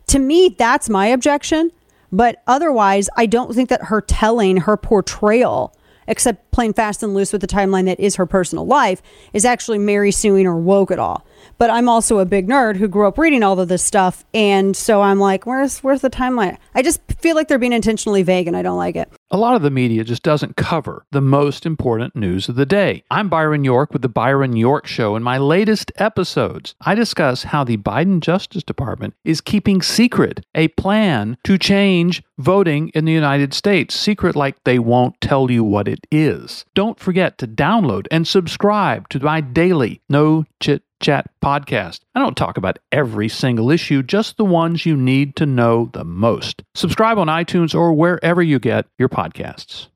To 0.09 0.19
me, 0.19 0.55
that's 0.59 0.89
my 0.89 1.07
objection. 1.07 1.71
But 2.13 2.43
otherwise, 2.47 3.09
I 3.17 3.27
don't 3.27 3.55
think 3.55 3.69
that 3.69 3.85
her 3.85 4.01
telling, 4.01 4.59
her 4.59 4.77
portrayal, 4.77 5.75
except 6.09 6.51
playing 6.51 6.75
fast 6.75 7.03
and 7.03 7.15
loose 7.15 7.33
with 7.33 7.41
the 7.41 7.47
timeline 7.47 7.85
that 7.87 8.01
is 8.01 8.17
her 8.17 8.27
personal 8.27 8.67
life, 8.67 9.01
is 9.33 9.45
actually 9.45 9.79
Mary 9.79 10.11
suing 10.11 10.47
or 10.47 10.57
woke 10.57 10.91
at 10.91 10.99
all. 10.99 11.25
But 11.61 11.69
I'm 11.69 11.91
also 11.91 12.21
a 12.21 12.25
big 12.25 12.49
nerd 12.49 12.77
who 12.77 12.89
grew 12.89 13.07
up 13.07 13.19
reading 13.19 13.43
all 13.43 13.61
of 13.61 13.69
this 13.69 13.85
stuff, 13.85 14.25
and 14.33 14.75
so 14.75 15.03
I'm 15.03 15.21
like, 15.21 15.45
where's 15.45 15.81
where's 15.81 16.01
the 16.01 16.09
timeline? 16.09 16.57
I 16.75 16.81
just 16.81 17.03
feel 17.19 17.37
like 17.37 17.49
they're 17.49 17.59
being 17.59 17.75
intentionally 17.75 18.23
vague, 18.23 18.47
and 18.47 18.57
I 18.57 18.63
don't 18.63 18.79
like 18.79 18.97
it. 18.97 19.13
A 19.31 19.37
lot 19.37 19.55
of 19.55 19.61
the 19.61 19.71
media 19.71 20.03
just 20.03 20.23
doesn't 20.23 20.57
cover 20.57 21.05
the 21.13 21.21
most 21.21 21.67
important 21.67 22.17
news 22.17 22.49
of 22.49 22.55
the 22.55 22.65
day. 22.65 23.05
I'm 23.11 23.29
Byron 23.29 23.63
York 23.63 23.93
with 23.93 24.01
the 24.01 24.09
Byron 24.09 24.57
York 24.57 24.87
Show. 24.87 25.17
In 25.17 25.23
my 25.23 25.37
latest 25.37 25.93
episodes, 25.97 26.75
I 26.81 26.95
discuss 26.95 27.43
how 27.43 27.63
the 27.63 27.77
Biden 27.77 28.21
Justice 28.21 28.63
Department 28.63 29.13
is 29.23 29.43
keeping 29.43 29.83
secret 29.83 30.41
a 30.55 30.69
plan 30.69 31.37
to 31.45 31.59
change 31.59 32.23
voting 32.39 32.89
in 32.95 33.05
the 33.05 33.13
United 33.13 33.53
States. 33.53 33.95
Secret 33.95 34.35
like 34.35 34.57
they 34.65 34.79
won't 34.79 35.21
tell 35.21 35.51
you 35.51 35.63
what 35.63 35.89
it 35.89 36.07
is. 36.11 36.65
Don't 36.75 36.99
forget 36.99 37.37
to 37.37 37.47
download 37.47 38.07
and 38.11 38.27
subscribe 38.27 39.11
to 39.11 39.21
my 39.21 39.43
daily 39.43 40.01
No 40.09 40.47
Chit 40.59 40.85
Chat 41.01 41.31
podcast. 41.43 42.01
I 42.15 42.21
don't 42.21 42.37
talk 42.37 42.57
about 42.57 42.79
every 42.93 43.29
single 43.29 43.71
issue, 43.71 44.03
just 44.03 44.37
the 44.37 44.45
ones 44.45 44.85
you 44.85 44.97
need 44.97 45.35
to 45.37 45.47
know 45.47 45.91
the 45.93 46.05
most. 46.05 46.63
Subscribe 46.75 47.19
on 47.19 47.27
iTunes 47.27 47.75
or 47.75 47.93
wherever 47.93 48.43
you 48.43 48.59
get 48.59 48.87
your 48.99 49.09
podcasts. 49.09 49.89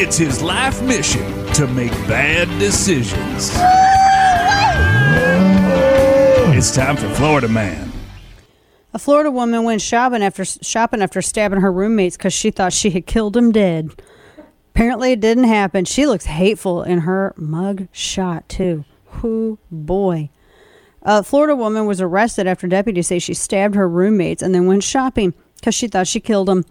It's 0.00 0.16
his 0.16 0.42
life 0.42 0.82
mission 0.82 1.46
to 1.54 1.66
make 1.68 1.92
bad 2.06 2.48
decisions. 2.58 3.52
It's 6.56 6.74
time 6.74 6.96
for 6.96 7.08
Florida 7.14 7.48
Man. 7.48 7.92
A 8.92 8.98
Florida 8.98 9.30
woman 9.30 9.62
went 9.64 9.80
shopping 9.80 10.22
after 10.22 10.44
shopping 10.44 11.02
after 11.02 11.22
stabbing 11.22 11.60
her 11.60 11.70
roommates 11.70 12.16
because 12.16 12.32
she 12.32 12.50
thought 12.50 12.72
she 12.72 12.90
had 12.90 13.06
killed 13.06 13.36
him 13.36 13.52
dead. 13.52 14.02
Apparently, 14.74 15.12
it 15.12 15.20
didn't 15.20 15.44
happen. 15.44 15.84
She 15.84 16.06
looks 16.06 16.24
hateful 16.24 16.82
in 16.82 17.00
her 17.00 17.34
mug 17.36 17.86
shot 17.92 18.48
too. 18.48 18.84
Who 19.10 19.58
boy? 19.70 20.30
A 21.02 21.22
Florida 21.22 21.54
woman 21.54 21.86
was 21.86 22.00
arrested 22.00 22.46
after 22.46 22.66
deputies 22.66 23.06
say 23.06 23.18
she 23.18 23.34
stabbed 23.34 23.74
her 23.74 23.88
roommates 23.88 24.42
and 24.42 24.54
then 24.54 24.66
went 24.66 24.84
shopping 24.84 25.34
because 25.56 25.74
she 25.74 25.88
thought 25.88 26.06
she 26.06 26.20
killed 26.20 26.48
them. 26.48 26.64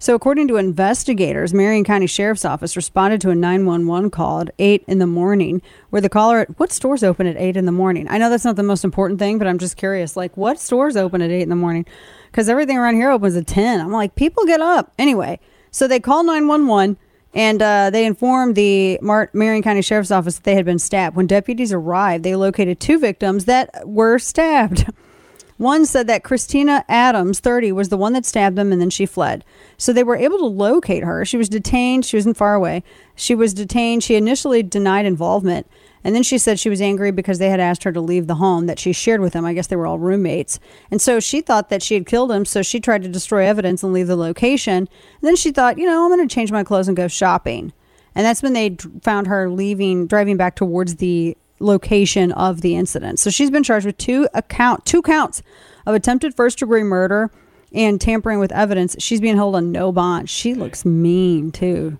So, 0.00 0.14
according 0.14 0.46
to 0.48 0.56
investigators, 0.56 1.52
Marion 1.52 1.82
County 1.82 2.06
Sheriff's 2.06 2.44
Office 2.44 2.76
responded 2.76 3.20
to 3.22 3.30
a 3.30 3.34
911 3.34 4.10
call 4.10 4.42
at 4.42 4.54
8 4.56 4.84
in 4.86 4.98
the 4.98 5.08
morning 5.08 5.60
where 5.90 6.00
the 6.00 6.08
caller, 6.08 6.40
at, 6.40 6.58
what 6.60 6.70
stores 6.70 7.02
open 7.02 7.26
at 7.26 7.36
8 7.36 7.56
in 7.56 7.66
the 7.66 7.72
morning? 7.72 8.06
I 8.08 8.18
know 8.18 8.30
that's 8.30 8.44
not 8.44 8.54
the 8.54 8.62
most 8.62 8.84
important 8.84 9.18
thing, 9.18 9.38
but 9.38 9.48
I'm 9.48 9.58
just 9.58 9.76
curious. 9.76 10.16
Like, 10.16 10.36
what 10.36 10.60
stores 10.60 10.96
open 10.96 11.20
at 11.20 11.32
8 11.32 11.42
in 11.42 11.48
the 11.48 11.56
morning? 11.56 11.84
Because 12.30 12.48
everything 12.48 12.78
around 12.78 12.94
here 12.94 13.10
opens 13.10 13.34
at 13.34 13.48
10. 13.48 13.80
I'm 13.80 13.90
like, 13.90 14.14
people 14.14 14.44
get 14.44 14.60
up. 14.60 14.92
Anyway, 15.00 15.40
so 15.72 15.88
they 15.88 15.98
call 15.98 16.22
911 16.22 16.96
and 17.38 17.62
uh, 17.62 17.88
they 17.90 18.04
informed 18.04 18.56
the 18.56 18.98
Mar- 19.00 19.30
Marion 19.32 19.62
County 19.62 19.80
Sheriff's 19.80 20.10
Office 20.10 20.34
that 20.34 20.42
they 20.42 20.56
had 20.56 20.64
been 20.64 20.80
stabbed. 20.80 21.14
When 21.14 21.28
deputies 21.28 21.72
arrived, 21.72 22.24
they 22.24 22.34
located 22.34 22.80
two 22.80 22.98
victims 22.98 23.44
that 23.44 23.70
were 23.86 24.18
stabbed. 24.18 24.90
One 25.56 25.86
said 25.86 26.08
that 26.08 26.24
Christina 26.24 26.84
Adams, 26.88 27.38
30, 27.38 27.70
was 27.70 27.90
the 27.90 27.96
one 27.96 28.12
that 28.12 28.24
stabbed 28.24 28.56
them 28.56 28.70
and 28.70 28.80
then 28.80 28.90
she 28.90 29.06
fled. 29.06 29.44
So 29.76 29.92
they 29.92 30.04
were 30.04 30.16
able 30.16 30.38
to 30.38 30.46
locate 30.46 31.02
her. 31.02 31.24
She 31.24 31.36
was 31.36 31.48
detained. 31.48 32.04
She 32.04 32.16
wasn't 32.16 32.36
far 32.36 32.54
away. 32.54 32.84
She 33.16 33.34
was 33.34 33.54
detained. 33.54 34.04
She 34.04 34.14
initially 34.14 34.62
denied 34.62 35.04
involvement. 35.04 35.68
And 36.04 36.14
then 36.14 36.22
she 36.22 36.38
said 36.38 36.58
she 36.58 36.70
was 36.70 36.80
angry 36.80 37.10
because 37.10 37.38
they 37.38 37.50
had 37.50 37.60
asked 37.60 37.84
her 37.84 37.92
to 37.92 38.00
leave 38.00 38.26
the 38.26 38.36
home 38.36 38.66
that 38.66 38.78
she 38.78 38.92
shared 38.92 39.20
with 39.20 39.32
them. 39.32 39.44
I 39.44 39.52
guess 39.52 39.66
they 39.66 39.76
were 39.76 39.86
all 39.86 39.98
roommates. 39.98 40.60
And 40.90 41.00
so 41.00 41.20
she 41.20 41.40
thought 41.40 41.68
that 41.70 41.82
she 41.82 41.94
had 41.94 42.06
killed 42.06 42.30
him. 42.30 42.44
So 42.44 42.62
she 42.62 42.80
tried 42.80 43.02
to 43.02 43.08
destroy 43.08 43.44
evidence 43.44 43.82
and 43.82 43.92
leave 43.92 44.06
the 44.06 44.16
location. 44.16 44.76
And 44.76 44.88
then 45.20 45.36
she 45.36 45.50
thought, 45.50 45.78
you 45.78 45.86
know, 45.86 46.04
I'm 46.04 46.10
going 46.10 46.26
to 46.26 46.32
change 46.32 46.52
my 46.52 46.64
clothes 46.64 46.88
and 46.88 46.96
go 46.96 47.08
shopping. 47.08 47.72
And 48.14 48.24
that's 48.24 48.42
when 48.42 48.52
they 48.52 48.76
found 49.02 49.26
her 49.26 49.50
leaving, 49.50 50.06
driving 50.06 50.36
back 50.36 50.56
towards 50.56 50.96
the 50.96 51.36
location 51.60 52.32
of 52.32 52.60
the 52.60 52.76
incident. 52.76 53.18
So 53.18 53.30
she's 53.30 53.50
been 53.50 53.62
charged 53.62 53.86
with 53.86 53.98
two 53.98 54.28
account, 54.34 54.86
two 54.86 55.02
counts 55.02 55.42
of 55.86 55.94
attempted 55.94 56.34
first 56.34 56.58
degree 56.58 56.82
murder 56.82 57.30
and 57.72 58.00
tampering 58.00 58.38
with 58.38 58.52
evidence. 58.52 58.96
She's 58.98 59.20
being 59.20 59.36
held 59.36 59.54
on 59.56 59.72
no 59.72 59.92
bond. 59.92 60.30
She 60.30 60.54
looks 60.54 60.84
mean 60.84 61.50
too. 61.52 61.98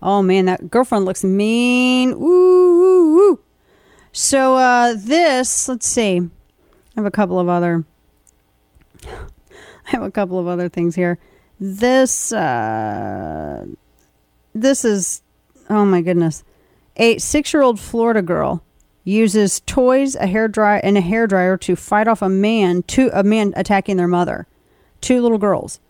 Oh 0.00 0.22
man, 0.22 0.46
that 0.46 0.70
girlfriend 0.70 1.04
looks 1.04 1.22
mean. 1.22 2.12
Ooh. 2.12 2.61
So 4.12 4.56
uh, 4.56 4.94
this, 4.96 5.68
let's 5.68 5.86
see. 5.86 6.18
I 6.20 6.30
have 6.96 7.06
a 7.06 7.10
couple 7.10 7.40
of 7.40 7.48
other. 7.48 7.84
I 9.06 9.90
have 9.90 10.02
a 10.02 10.10
couple 10.10 10.38
of 10.38 10.46
other 10.46 10.68
things 10.68 10.94
here. 10.94 11.18
This, 11.58 12.32
uh, 12.32 13.64
this 14.54 14.84
is, 14.84 15.22
oh 15.70 15.86
my 15.86 16.02
goodness, 16.02 16.44
a 16.96 17.16
six-year-old 17.18 17.80
Florida 17.80 18.20
girl 18.20 18.62
uses 19.04 19.60
toys, 19.60 20.14
a 20.16 20.26
hair 20.26 20.46
dryer, 20.46 20.80
and 20.82 20.98
a 20.98 21.00
hair 21.00 21.26
dryer 21.26 21.56
to 21.56 21.74
fight 21.74 22.06
off 22.06 22.20
a 22.20 22.28
man, 22.28 22.82
to 22.84 23.10
a 23.12 23.22
man 23.22 23.54
attacking 23.56 23.96
their 23.96 24.08
mother. 24.08 24.46
Two 25.00 25.22
little 25.22 25.38
girls, 25.38 25.80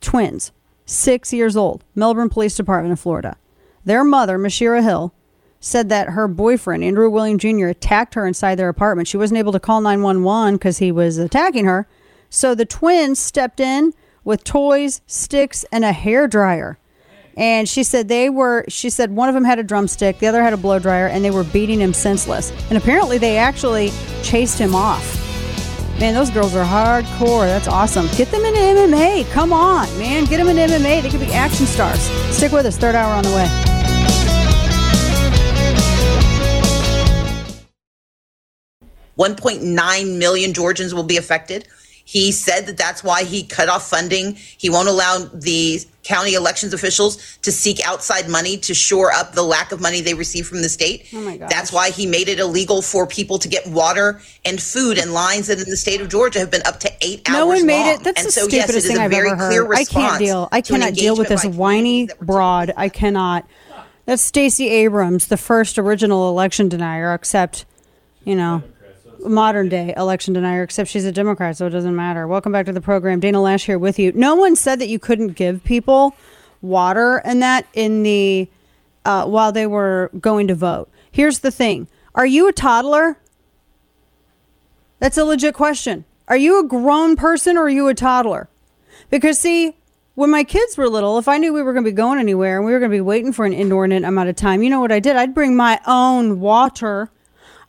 twins, 0.00 0.50
six 0.84 1.32
years 1.32 1.56
old, 1.56 1.84
Melbourne 1.94 2.28
Police 2.28 2.56
Department 2.56 2.92
of 2.92 3.00
Florida. 3.00 3.36
Their 3.84 4.04
mother, 4.04 4.38
Mashira 4.38 4.82
Hill, 4.82 5.14
said 5.62 5.88
that 5.88 6.10
her 6.10 6.26
boyfriend, 6.26 6.82
Andrew 6.82 7.08
William 7.08 7.38
Jr., 7.38 7.68
attacked 7.68 8.14
her 8.14 8.26
inside 8.26 8.56
their 8.56 8.68
apartment. 8.68 9.06
She 9.06 9.16
wasn't 9.16 9.38
able 9.38 9.52
to 9.52 9.60
call 9.60 9.80
911 9.80 10.56
because 10.56 10.78
he 10.78 10.90
was 10.90 11.16
attacking 11.18 11.64
her. 11.66 11.86
So 12.28 12.54
the 12.54 12.66
twins 12.66 13.20
stepped 13.20 13.60
in 13.60 13.94
with 14.24 14.42
toys, 14.42 15.00
sticks, 15.06 15.64
and 15.70 15.84
a 15.84 15.92
hair 15.92 16.26
dryer. 16.26 16.78
And 17.36 17.68
she 17.68 17.84
said 17.84 18.08
they 18.08 18.28
were, 18.28 18.64
she 18.68 18.90
said 18.90 19.12
one 19.12 19.28
of 19.28 19.34
them 19.34 19.44
had 19.44 19.60
a 19.60 19.62
drumstick, 19.62 20.18
the 20.18 20.26
other 20.26 20.42
had 20.42 20.52
a 20.52 20.56
blow 20.56 20.80
dryer, 20.80 21.06
and 21.06 21.24
they 21.24 21.30
were 21.30 21.44
beating 21.44 21.80
him 21.80 21.94
senseless. 21.94 22.52
And 22.68 22.76
apparently 22.76 23.18
they 23.18 23.38
actually 23.38 23.92
chased 24.22 24.58
him 24.58 24.74
off. 24.74 25.18
Man, 26.00 26.12
those 26.12 26.30
girls 26.30 26.56
are 26.56 26.64
hardcore. 26.64 27.46
That's 27.46 27.68
awesome. 27.68 28.08
Get 28.16 28.32
them 28.32 28.42
in 28.42 28.54
MMA. 28.54 29.30
Come 29.30 29.52
on, 29.52 29.86
man. 29.96 30.24
Get 30.24 30.38
them 30.38 30.48
in 30.48 30.56
MMA. 30.56 31.02
They 31.02 31.08
could 31.08 31.20
be 31.20 31.32
action 31.32 31.66
stars. 31.66 32.00
Stick 32.34 32.50
with 32.50 32.66
us. 32.66 32.76
Third 32.76 32.96
hour 32.96 33.14
on 33.14 33.22
the 33.22 33.30
way. 33.30 33.71
1.9 39.18 40.18
million 40.18 40.52
Georgians 40.52 40.94
will 40.94 41.02
be 41.02 41.16
affected. 41.16 41.66
He 42.04 42.32
said 42.32 42.66
that 42.66 42.76
that's 42.76 43.04
why 43.04 43.22
he 43.24 43.44
cut 43.44 43.68
off 43.68 43.88
funding. 43.88 44.34
He 44.34 44.68
won't 44.68 44.88
allow 44.88 45.18
the 45.32 45.80
county 46.02 46.34
elections 46.34 46.74
officials 46.74 47.38
to 47.42 47.52
seek 47.52 47.78
outside 47.86 48.28
money 48.28 48.56
to 48.58 48.74
shore 48.74 49.12
up 49.12 49.32
the 49.32 49.42
lack 49.42 49.70
of 49.70 49.80
money 49.80 50.00
they 50.00 50.12
receive 50.12 50.46
from 50.48 50.62
the 50.62 50.68
state. 50.68 51.06
Oh 51.14 51.20
my 51.20 51.36
God. 51.36 51.48
That's 51.48 51.72
why 51.72 51.90
he 51.90 52.06
made 52.06 52.28
it 52.28 52.40
illegal 52.40 52.82
for 52.82 53.06
people 53.06 53.38
to 53.38 53.48
get 53.48 53.64
water 53.68 54.20
and 54.44 54.60
food 54.60 54.98
and 54.98 55.12
lines 55.14 55.46
that 55.46 55.60
in 55.62 55.70
the 55.70 55.76
state 55.76 56.00
of 56.00 56.08
Georgia 56.08 56.40
have 56.40 56.50
been 56.50 56.66
up 56.66 56.80
to 56.80 56.90
eight 57.02 57.22
hours 57.30 57.38
No 57.38 57.46
one 57.46 57.66
made 57.66 57.84
long. 57.84 57.94
it. 57.94 58.02
That's 58.04 58.18
and 58.18 58.26
the 58.28 58.32
so, 58.32 58.48
stupidest 58.48 58.70
it 58.70 58.76
is 58.78 58.86
thing 58.88 58.98
a 58.98 59.02
I've 59.02 59.10
very 59.12 59.30
ever 59.30 59.38
heard. 59.38 59.72
I 59.72 59.84
can't 59.84 60.18
deal. 60.18 60.48
I 60.50 60.60
cannot 60.60 60.94
deal 60.94 61.16
with 61.16 61.28
this 61.28 61.44
whiny 61.46 62.08
broad. 62.20 62.72
I 62.76 62.88
cannot. 62.88 63.46
That's 64.04 64.22
Stacey 64.22 64.68
Abrams, 64.70 65.28
the 65.28 65.36
first 65.36 65.78
original 65.78 66.28
election 66.28 66.68
denier, 66.68 67.14
except, 67.14 67.64
you 68.24 68.34
know, 68.34 68.64
modern 69.24 69.68
day 69.68 69.94
election 69.96 70.34
denier, 70.34 70.62
except 70.62 70.90
she's 70.90 71.04
a 71.04 71.12
Democrat, 71.12 71.56
so 71.56 71.66
it 71.66 71.70
doesn't 71.70 71.96
matter. 71.96 72.26
Welcome 72.26 72.52
back 72.52 72.66
to 72.66 72.72
the 72.72 72.80
program. 72.80 73.20
Dana 73.20 73.38
Loesch 73.38 73.64
here 73.64 73.78
with 73.78 73.98
you. 73.98 74.12
No 74.12 74.34
one 74.34 74.56
said 74.56 74.78
that 74.80 74.88
you 74.88 74.98
couldn't 74.98 75.32
give 75.32 75.64
people 75.64 76.14
water 76.60 77.20
and 77.24 77.42
that 77.42 77.66
in 77.74 78.02
the 78.02 78.48
uh, 79.04 79.26
while 79.26 79.52
they 79.52 79.66
were 79.66 80.10
going 80.20 80.48
to 80.48 80.54
vote. 80.54 80.88
Here's 81.10 81.40
the 81.40 81.50
thing: 81.50 81.88
Are 82.14 82.26
you 82.26 82.48
a 82.48 82.52
toddler? 82.52 83.18
That's 84.98 85.18
a 85.18 85.24
legit 85.24 85.54
question. 85.54 86.04
Are 86.28 86.36
you 86.36 86.60
a 86.60 86.66
grown 86.66 87.16
person 87.16 87.56
or 87.56 87.62
are 87.62 87.68
you 87.68 87.88
a 87.88 87.94
toddler? 87.94 88.48
Because 89.10 89.38
see, 89.38 89.76
when 90.14 90.30
my 90.30 90.44
kids 90.44 90.76
were 90.76 90.88
little, 90.88 91.18
if 91.18 91.26
I 91.26 91.38
knew 91.38 91.52
we 91.52 91.62
were 91.62 91.72
going 91.72 91.84
to 91.84 91.90
be 91.90 91.94
going 91.94 92.18
anywhere 92.18 92.56
and 92.56 92.66
we 92.66 92.72
were 92.72 92.78
going 92.78 92.90
to 92.90 92.96
be 92.96 93.00
waiting 93.00 93.32
for 93.32 93.44
an 93.44 93.52
inordinate 93.52 94.04
amount 94.04 94.28
of 94.28 94.36
time, 94.36 94.62
you 94.62 94.70
know 94.70 94.80
what 94.80 94.92
I 94.92 95.00
did? 95.00 95.16
I'd 95.16 95.34
bring 95.34 95.56
my 95.56 95.80
own 95.86 96.40
water. 96.40 97.10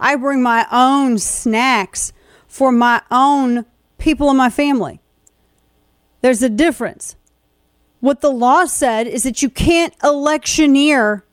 I 0.03 0.17
bring 0.17 0.43
my 0.43 0.67
own 0.69 1.17
snacks 1.17 2.11
for 2.45 2.73
my 2.73 3.01
own 3.09 3.65
people 3.97 4.30
in 4.30 4.35
my 4.35 4.49
family. 4.49 4.99
There's 6.19 6.43
a 6.43 6.49
difference. 6.49 7.15
What 8.01 8.19
the 8.19 8.30
law 8.30 8.65
said 8.65 9.07
is 9.07 9.23
that 9.23 9.41
you 9.41 9.49
can't 9.49 9.95
electioneer 10.03 11.23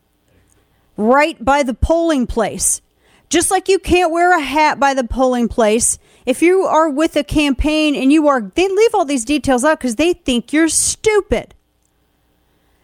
right 0.95 1.43
by 1.43 1.63
the 1.63 1.73
polling 1.73 2.25
place. 2.27 2.81
Just 3.29 3.51
like 3.51 3.67
you 3.67 3.77
can't 3.77 4.11
wear 4.11 4.37
a 4.37 4.41
hat 4.41 4.79
by 4.79 4.93
the 4.93 5.03
polling 5.03 5.49
place. 5.49 5.99
If 6.25 6.41
you 6.41 6.61
are 6.61 6.89
with 6.89 7.17
a 7.17 7.25
campaign 7.25 7.93
and 7.93 8.11
you 8.11 8.29
are, 8.29 8.41
they 8.41 8.69
leave 8.69 8.95
all 8.95 9.05
these 9.05 9.25
details 9.25 9.65
out 9.65 9.79
because 9.79 9.97
they 9.97 10.13
think 10.13 10.53
you're 10.53 10.69
stupid. 10.69 11.53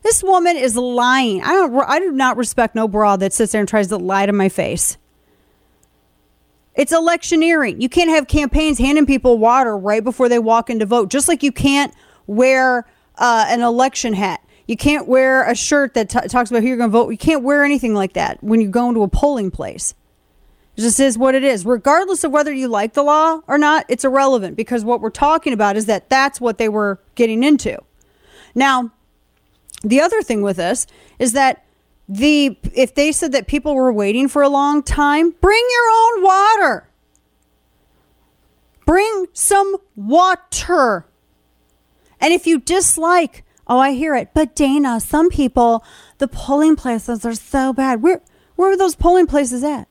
This 0.03 0.21
woman 0.21 0.57
is 0.57 0.75
lying. 0.75 1.43
I 1.43 1.53
don't. 1.53 1.75
I 1.75 1.99
do 1.99 2.11
not 2.11 2.35
respect 2.35 2.75
no 2.75 2.89
broad 2.89 3.21
that 3.21 3.33
sits 3.33 3.53
there 3.53 3.61
and 3.61 3.69
tries 3.69 3.87
to 3.87 3.97
lie 3.97 4.25
to 4.25 4.33
my 4.33 4.49
face. 4.49 4.97
It's 6.77 6.91
electioneering. 6.93 7.81
You 7.81 7.89
can't 7.89 8.09
have 8.11 8.27
campaigns 8.27 8.77
handing 8.77 9.07
people 9.07 9.39
water 9.39 9.75
right 9.75 10.03
before 10.03 10.29
they 10.29 10.37
walk 10.37 10.69
in 10.69 10.77
to 10.79 10.85
vote. 10.85 11.09
Just 11.09 11.27
like 11.27 11.41
you 11.41 11.51
can't 11.51 11.93
wear 12.27 12.85
uh, 13.17 13.45
an 13.49 13.61
election 13.61 14.13
hat. 14.13 14.41
You 14.67 14.77
can't 14.77 15.07
wear 15.07 15.43
a 15.49 15.55
shirt 15.55 15.95
that 15.95 16.09
t- 16.09 16.27
talks 16.27 16.51
about 16.51 16.61
who 16.61 16.67
you're 16.67 16.77
going 16.77 16.91
to 16.91 16.97
vote. 16.97 17.09
You 17.09 17.17
can't 17.17 17.41
wear 17.41 17.63
anything 17.63 17.95
like 17.95 18.13
that 18.13 18.43
when 18.43 18.61
you 18.61 18.69
go 18.69 18.89
into 18.89 19.01
a 19.01 19.07
polling 19.07 19.49
place. 19.49 19.95
It 20.75 20.81
just 20.81 20.99
is 20.99 21.17
what 21.17 21.33
it 21.33 21.43
is. 21.43 21.65
Regardless 21.65 22.23
of 22.23 22.31
whether 22.31 22.53
you 22.53 22.67
like 22.67 22.93
the 22.93 23.01
law 23.01 23.41
or 23.47 23.57
not, 23.57 23.85
it's 23.89 24.05
irrelevant 24.05 24.55
because 24.55 24.85
what 24.85 25.01
we're 25.01 25.09
talking 25.09 25.53
about 25.53 25.77
is 25.77 25.87
that 25.87 26.09
that's 26.09 26.39
what 26.39 26.59
they 26.59 26.69
were 26.69 26.99
getting 27.15 27.43
into. 27.43 27.81
Now, 28.53 28.91
the 29.83 30.01
other 30.01 30.21
thing 30.21 30.43
with 30.43 30.57
this 30.57 30.85
is 31.17 31.31
that 31.31 31.63
the 32.07 32.57
if 32.73 32.95
they 32.95 33.11
said 33.11 33.31
that 33.33 33.47
people 33.47 33.75
were 33.75 33.91
waiting 33.91 34.27
for 34.27 34.41
a 34.41 34.49
long 34.49 34.81
time, 34.83 35.31
bring 35.41 35.63
your 35.71 35.89
own 35.91 36.23
water. 36.23 36.89
Bring 38.85 39.25
some 39.33 39.75
water. 39.95 41.05
And 42.19 42.33
if 42.33 42.47
you 42.47 42.59
dislike, 42.59 43.43
oh, 43.67 43.79
I 43.79 43.91
hear 43.91 44.15
it, 44.15 44.29
but 44.33 44.55
Dana, 44.55 44.99
some 44.99 45.29
people, 45.29 45.83
the 46.19 46.27
polling 46.27 46.75
places 46.77 47.25
are 47.25 47.35
so 47.35 47.73
bad. 47.73 48.01
Where 48.01 48.21
where 48.55 48.71
are 48.71 48.77
those 48.77 48.95
polling 48.95 49.27
places 49.27 49.63
at? 49.63 49.87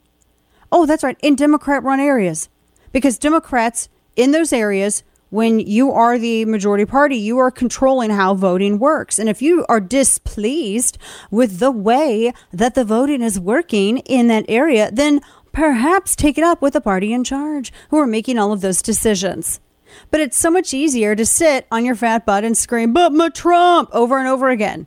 Oh, 0.73 0.87
that's 0.87 1.05
right, 1.05 1.19
in 1.23 1.37
Democrat 1.37 1.83
run 1.83 2.01
areas. 2.01 2.49
Because 2.93 3.19
Democrats 3.19 3.89
in 4.17 4.33
those 4.33 4.53
areas, 4.53 5.05
when 5.37 5.61
you 5.61 5.93
are 5.93 6.19
the 6.19 6.47
majority 6.47 6.87
party, 6.87 7.15
you 7.15 7.37
are 7.37 7.51
controlling 7.51 8.09
how 8.09 8.33
voting 8.33 8.79
works. 8.79 9.19
And 9.19 9.29
if 9.29 9.43
you 9.43 9.67
are 9.69 9.81
displeased 9.81 10.97
with 11.31 11.59
the 11.59 11.71
way 11.71 12.33
that 12.55 12.75
the 12.75 12.87
voting 12.87 13.21
is 13.21 13.39
working 13.39 13.99
in 13.99 14.29
that 14.29 14.47
area, 14.49 14.91
then 14.91 15.21
perhaps 15.53 16.17
take 16.17 16.39
it 16.39 16.45
up 16.45 16.63
with 16.63 16.73
the 16.73 16.81
party 16.81 17.13
in 17.13 17.23
charge 17.23 17.71
who 17.91 17.99
are 17.99 18.07
making 18.07 18.39
all 18.39 18.51
of 18.51 18.63
those 18.63 18.81
decisions. 18.81 19.61
But 20.11 20.23
it's 20.23 20.39
so 20.39 20.51
much 20.51 20.73
easier 20.73 21.15
to 21.15 21.27
sit 21.27 21.67
on 21.71 21.85
your 21.85 21.97
fat 21.97 22.25
butt 22.25 22.43
and 22.43 22.57
scream, 22.57 22.95
but 22.95 23.13
my 23.13 23.29
Trump 23.29 23.91
over 23.93 24.19
and 24.19 24.27
over 24.27 24.49
again. 24.49 24.87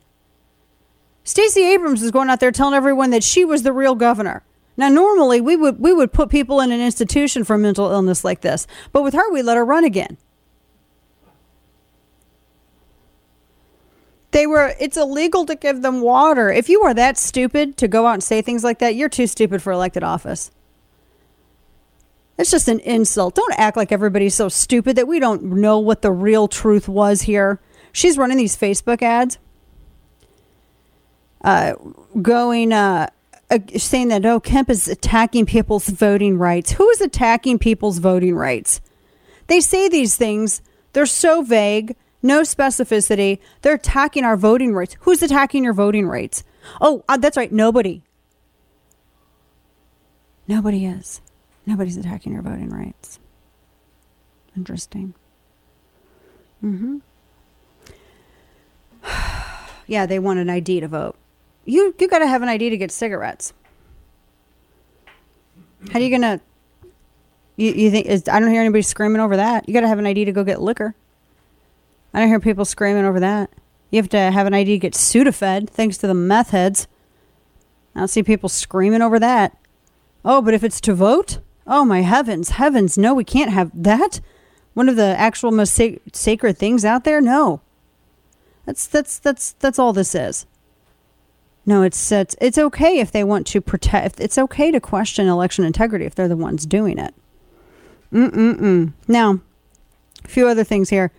Stacey 1.24 1.62
Abrams 1.62 2.02
is 2.02 2.10
going 2.10 2.32
out 2.32 2.40
there 2.40 2.52
telling 2.52 2.74
everyone 2.74 3.12
that 3.12 3.24
she 3.24 3.46
was 3.46 3.62
the 3.62 3.72
real 3.72 3.94
governor. 3.94 4.44
Now, 4.78 4.90
normally 4.90 5.42
we 5.42 5.56
would 5.56 5.80
we 5.80 5.94
would 5.94 6.12
put 6.12 6.32
people 6.32 6.60
in 6.60 6.72
an 6.72 6.82
institution 6.82 7.44
for 7.44 7.56
mental 7.56 7.92
illness 7.92 8.24
like 8.24 8.42
this, 8.42 8.66
but 8.92 9.04
with 9.04 9.14
her, 9.14 9.32
we 9.32 9.44
let 9.44 9.56
her 9.56 9.64
run 9.64 9.84
again. 9.84 10.18
They 14.32 14.46
were. 14.46 14.76
It's 14.80 14.98
illegal 14.98 15.46
to 15.46 15.56
give 15.56 15.82
them 15.82 16.02
water. 16.02 16.52
If 16.52 16.70
you 16.70 16.82
are 16.84 16.94
that 16.94 17.18
stupid 17.18 17.78
to 17.78 17.88
go 17.88 18.06
out 18.06 18.14
and 18.14 18.24
say 18.24 18.42
things 18.42 18.64
like 18.64 18.80
that, 18.80 18.96
you're 18.96 19.10
too 19.10 19.28
stupid 19.28 19.62
for 19.62 19.72
elected 19.72 20.04
office. 20.04 20.52
It's 22.38 22.52
just 22.52 22.70
an 22.70 22.80
insult. 22.80 23.36
Don't 23.36 23.60
act 23.60 23.76
like 23.76 23.92
everybody's 23.92 24.36
so 24.36 24.48
stupid 24.48 24.96
that 24.96 25.10
we 25.10 25.20
don't 25.20 25.44
know 25.44 25.78
what 25.78 26.02
the 26.02 26.12
real 26.12 26.48
truth 26.48 26.88
was 26.88 27.24
here. 27.24 27.60
She's 27.92 28.18
running 28.18 28.38
these 28.38 28.56
Facebook 28.56 29.02
ads, 29.02 29.40
uh, 31.44 31.74
going, 32.22 32.72
uh, 32.72 33.10
uh, 33.52 33.60
saying 33.76 34.08
that 34.10 34.26
oh, 34.26 34.40
Kemp 34.40 34.70
is 34.70 34.88
attacking 34.88 35.48
people's 35.48 35.90
voting 35.90 36.38
rights. 36.38 36.72
Who 36.74 36.88
is 36.92 37.02
attacking 37.02 37.60
people's 37.60 37.98
voting 37.98 38.36
rights? 38.36 38.80
They 39.48 39.60
say 39.60 39.90
these 39.90 40.16
things. 40.16 40.62
They're 40.94 41.08
so 41.08 41.42
vague, 41.42 41.96
no 42.22 42.42
specificity. 42.42 43.40
They're 43.62 43.76
attacking 43.76 44.24
our 44.24 44.38
voting 44.38 44.74
rights. 44.74 44.96
Who's 45.02 45.22
attacking 45.22 45.64
your 45.64 45.74
voting 45.74 46.08
rights? 46.08 46.44
Oh, 46.82 47.04
uh, 47.08 47.18
that's 47.18 47.38
right. 47.38 47.52
Nobody. 47.52 48.04
Nobody 50.48 50.86
is. 50.86 51.22
Nobody's 51.66 51.98
attacking 51.98 52.34
your 52.34 52.42
voting 52.42 52.70
rights. 52.70 53.20
Interesting. 54.58 55.14
Mm-hmm. 56.64 56.98
yeah, 59.88 60.06
they 60.06 60.20
want 60.20 60.40
an 60.40 60.50
ID 60.50 60.82
to 60.82 60.88
vote. 60.88 61.16
You 61.66 61.94
you 62.00 62.08
got 62.08 62.20
to 62.20 62.28
have 62.28 62.42
an 62.42 62.50
ID 62.50 62.72
to 62.72 62.78
get 62.78 62.92
cigarettes. 62.92 63.54
How 65.92 66.00
are 66.00 66.02
you 66.02 66.10
gonna? 66.10 66.42
You 67.56 67.72
you 67.72 67.92
think 67.92 68.08
is, 68.08 68.28
I 68.28 68.40
don't 68.40 68.50
hear 68.50 68.62
anybody 68.62 68.82
screaming 68.82 69.22
over 69.22 69.38
that. 69.38 69.68
You 69.68 69.74
got 69.74 69.82
to 69.82 69.88
have 69.88 70.00
an 70.00 70.08
ID 70.08 70.26
to 70.26 70.32
go 70.32 70.44
get 70.44 70.62
liquor. 70.62 70.96
I 72.14 72.20
don't 72.20 72.28
hear 72.30 72.40
people 72.40 72.66
screaming 72.66 73.06
over 73.06 73.20
that. 73.20 73.52
You 73.92 73.98
have 73.98 74.10
to 74.10 74.20
have 74.32 74.48
an 74.48 74.54
ID 74.54 74.74
to 74.74 74.80
get 74.80 74.94
Sudafed, 74.94 75.70
thanks 75.70 75.98
to 75.98 76.08
the 76.08 76.14
meth 76.14 76.52
heads. 76.52 76.88
I 77.96 78.00
don't 78.00 78.08
see 78.08 78.24
people 78.24 78.50
screaming 78.50 79.02
over 79.02 79.20
that. 79.20 79.58
Oh, 80.24 80.42
but 80.42 80.54
if 80.54 80.64
it's 80.64 80.82
to 80.82 80.94
vote, 80.94 81.40
oh 81.66 81.86
my 81.86 82.02
heavens, 82.02 82.52
heavens, 82.52 82.98
no, 82.98 83.14
we 83.14 83.24
can't 83.24 83.52
have 83.52 83.72
that. 83.74 84.20
One 84.74 84.90
of 84.90 84.96
the 84.96 85.16
actual 85.18 85.52
most 85.52 85.74
sac- 85.74 86.02
sacred 86.14 86.58
things 86.58 86.86
out 86.86 87.04
there. 87.04 87.22
No, 87.22 87.62
that's 88.66 88.86
that's 88.86 89.18
that's 89.20 89.54
that's 89.54 89.80
all 89.80 89.94
this 89.94 90.14
is. 90.14 90.46
No, 91.66 91.84
it's 91.84 92.12
it's 92.12 92.36
it's 92.40 92.58
okay 92.58 93.00
if 93.00 93.12
they 93.12 93.24
want 93.24 93.48
to 93.48 93.62
protect. 93.62 94.20
It's 94.20 94.38
okay 94.38 94.72
to 94.72 94.80
question 94.80 95.28
election 95.28 95.66
integrity 95.66 96.06
if 96.06 96.16
they're 96.16 96.28
the 96.28 96.38
ones 96.38 96.66
doing 96.66 96.98
it. 96.98 97.14
Mm 98.14 98.30
mm 98.32 98.60
mm. 98.60 98.94
Now, 99.08 99.40
a 100.24 100.28
few 100.28 100.48
other 100.48 100.64
things 100.64 100.90
here. 100.90 101.12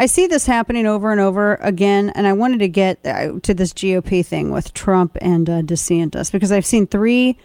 I 0.00 0.06
see 0.06 0.26
this 0.26 0.46
happening 0.46 0.86
over 0.86 1.12
and 1.12 1.20
over 1.20 1.56
again, 1.56 2.08
and 2.14 2.26
I 2.26 2.32
wanted 2.32 2.60
to 2.60 2.68
get 2.68 3.04
uh, 3.04 3.38
to 3.40 3.52
this 3.52 3.74
GOP 3.74 4.24
thing 4.24 4.50
with 4.50 4.72
Trump 4.72 5.18
and 5.20 5.46
uh, 5.46 5.60
DeSantis 5.60 6.32
because 6.32 6.50
I've 6.50 6.64
seen 6.64 6.86
three 6.86 7.36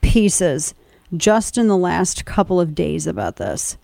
pieces 0.00 0.74
just 1.16 1.58
in 1.58 1.66
the 1.66 1.76
last 1.76 2.24
couple 2.24 2.60
of 2.60 2.76
days 2.76 3.08
about 3.08 3.36
this, 3.36 3.76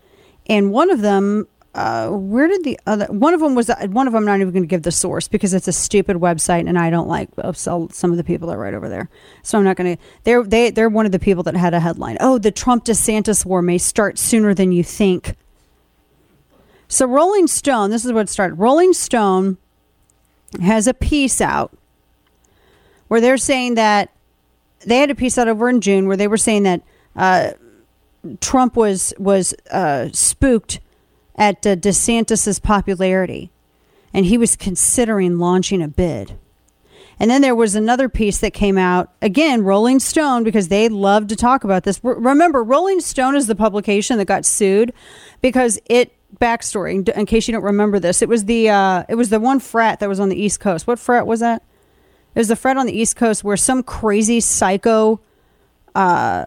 and 0.47 0.71
one 0.71 0.91
of 0.91 1.01
them. 1.01 1.49
Uh, 1.77 2.09
where 2.11 2.47
did 2.47 2.63
the 2.63 2.79
other 2.87 3.07
one 3.07 3.35
of 3.35 3.41
them 3.41 3.57
was 3.57 3.69
one 3.89 4.07
of 4.07 4.13
them? 4.13 4.23
I'm 4.23 4.25
not 4.25 4.41
even 4.41 4.53
going 4.53 4.63
to 4.63 4.69
give 4.69 4.85
the 4.85 4.93
source 4.93 5.27
because 5.27 5.53
it's 5.53 5.67
a 5.67 5.73
stupid 5.73 6.19
website 6.19 6.69
and 6.69 6.79
I 6.79 6.89
don't 6.89 7.09
like 7.09 7.31
uh, 7.37 7.53
some 7.53 8.13
of 8.13 8.17
the 8.17 8.23
people 8.23 8.47
that 8.47 8.55
are 8.55 8.61
right 8.61 8.75
over 8.75 8.89
there. 8.89 9.11
So 9.43 9.59
I'm 9.59 9.65
not 9.65 9.77
going 9.77 9.97
to. 9.97 10.03
They're 10.23 10.45
they 10.45 10.71
they're 10.71 10.89
one 10.89 11.05
of 11.05 11.11
the 11.11 11.19
people 11.19 11.43
that 11.43 11.57
had 11.57 11.75
a 11.75 11.81
headline. 11.81 12.17
Oh, 12.21 12.39
the 12.39 12.53
Trump 12.53 12.85
DeSantis 12.85 13.45
war 13.45 13.61
may 13.61 13.79
start 13.79 14.19
sooner 14.19 14.55
than 14.55 14.71
you 14.71 14.85
think. 14.85 15.35
So 16.89 17.07
Rolling 17.07 17.47
Stone, 17.47 17.91
this 17.91 18.05
is 18.05 18.13
what 18.13 18.29
started. 18.29 18.55
Rolling 18.57 18.93
Stone 18.93 19.59
has 20.63 20.87
a 20.87 20.95
piece 20.95 21.41
out 21.41 21.77
where 23.09 23.21
they're 23.21 23.37
saying 23.37 23.75
that 23.75 24.11
they 24.87 24.99
had 24.99 25.11
a 25.11 25.15
piece 25.15 25.39
out 25.39 25.49
over 25.49 25.69
in 25.69 25.81
June 25.81 26.07
where 26.07 26.17
they 26.17 26.29
were 26.29 26.37
saying 26.37 26.63
that 26.65 26.83
uh, 27.17 27.53
Trump 28.41 28.77
was 28.77 29.15
was 29.19 29.55
uh, 29.71 30.09
spooked 30.13 30.81
at 31.37 31.67
uh, 31.67 31.77
DeSantis's 31.77 32.59
popularity, 32.59 33.51
and 34.13 34.27
he 34.27 34.39
was 34.39 34.57
considering 34.57 35.39
launching 35.39 35.83
a 35.83 35.89
bid. 35.89 36.39
And 37.19 37.31
then 37.31 37.43
there 37.43 37.55
was 37.55 37.75
another 37.75 38.09
piece 38.09 38.39
that 38.39 38.53
came 38.53 38.77
out 38.77 39.13
again, 39.23 39.63
Rolling 39.63 40.01
Stone, 40.01 40.43
because 40.43 40.69
they 40.69 40.89
love 40.89 41.29
to 41.29 41.37
talk 41.37 41.63
about 41.63 41.85
this. 41.85 42.01
Remember, 42.03 42.63
Rolling 42.63 43.01
Stone 43.01 43.37
is 43.37 43.47
the 43.47 43.55
publication 43.55 44.19
that 44.19 44.25
got 44.25 44.45
sued 44.45 44.93
because 45.41 45.79
it 45.87 46.14
backstory. 46.41 47.09
In 47.09 47.27
case 47.27 47.49
you 47.49 47.53
don't 47.53 47.65
remember 47.65 47.99
this, 47.99 48.23
it 48.23 48.29
was 48.29 48.45
the 48.45 48.71
uh, 48.71 49.05
it 49.09 49.15
was 49.15 49.31
the 49.31 49.41
one 49.41 49.61
frat 49.61 50.01
that 50.01 50.09
was 50.09 50.21
on 50.21 50.29
the 50.29 50.41
East 50.41 50.61
Coast. 50.61 50.87
What 50.87 50.99
frat 50.99 51.27
was 51.27 51.41
that? 51.41 51.63
It 52.35 52.41
was 52.41 52.49
the 52.49 52.57
frat 52.57 52.77
on 52.77 52.87
the 52.87 52.99
East 52.99 53.17
Coast 53.17 53.45
where 53.45 53.57
some 53.57 53.83
crazy 53.83 54.41
psycho. 54.41 55.21
Uh, 55.95 56.47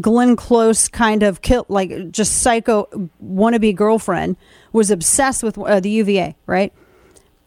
Glenn 0.00 0.36
Close 0.36 0.88
kind 0.88 1.22
of 1.22 1.42
killed, 1.42 1.66
like 1.68 2.10
just 2.10 2.38
psycho 2.38 3.10
wannabe 3.22 3.74
girlfriend 3.74 4.36
was 4.72 4.90
obsessed 4.90 5.42
with 5.42 5.58
uh, 5.58 5.80
the 5.80 5.90
UVA, 5.90 6.34
right? 6.46 6.72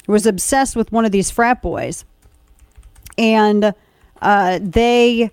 Was 0.07 0.25
obsessed 0.25 0.75
with 0.75 0.91
one 0.91 1.05
of 1.05 1.11
these 1.11 1.31
frat 1.31 1.61
boys, 1.61 2.05
and 3.17 3.73
uh, 4.21 4.59
they, 4.61 5.31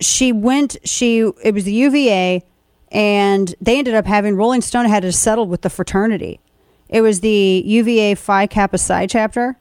she 0.00 0.32
went, 0.32 0.76
she 0.84 1.20
it 1.42 1.54
was 1.54 1.64
the 1.64 1.72
UVA, 1.72 2.44
and 2.90 3.54
they 3.60 3.78
ended 3.78 3.94
up 3.94 4.06
having 4.06 4.36
Rolling 4.36 4.60
Stone 4.60 4.86
had 4.86 5.02
to 5.02 5.12
settle 5.12 5.46
with 5.46 5.62
the 5.62 5.70
fraternity. 5.70 6.40
It 6.88 7.00
was 7.00 7.20
the 7.20 7.62
UVA 7.66 8.14
Phi 8.14 8.46
Kappa 8.46 8.78
Psi 8.78 9.06
chapter, 9.06 9.56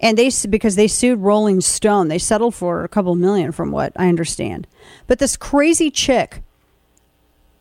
and 0.00 0.16
they 0.16 0.30
because 0.48 0.76
they 0.76 0.88
sued 0.88 1.18
Rolling 1.18 1.60
Stone, 1.60 2.08
they 2.08 2.18
settled 2.18 2.54
for 2.54 2.84
a 2.84 2.88
couple 2.88 3.14
million, 3.14 3.52
from 3.52 3.70
what 3.70 3.92
I 3.96 4.08
understand. 4.08 4.66
But 5.06 5.18
this 5.18 5.36
crazy 5.36 5.90
chick, 5.90 6.42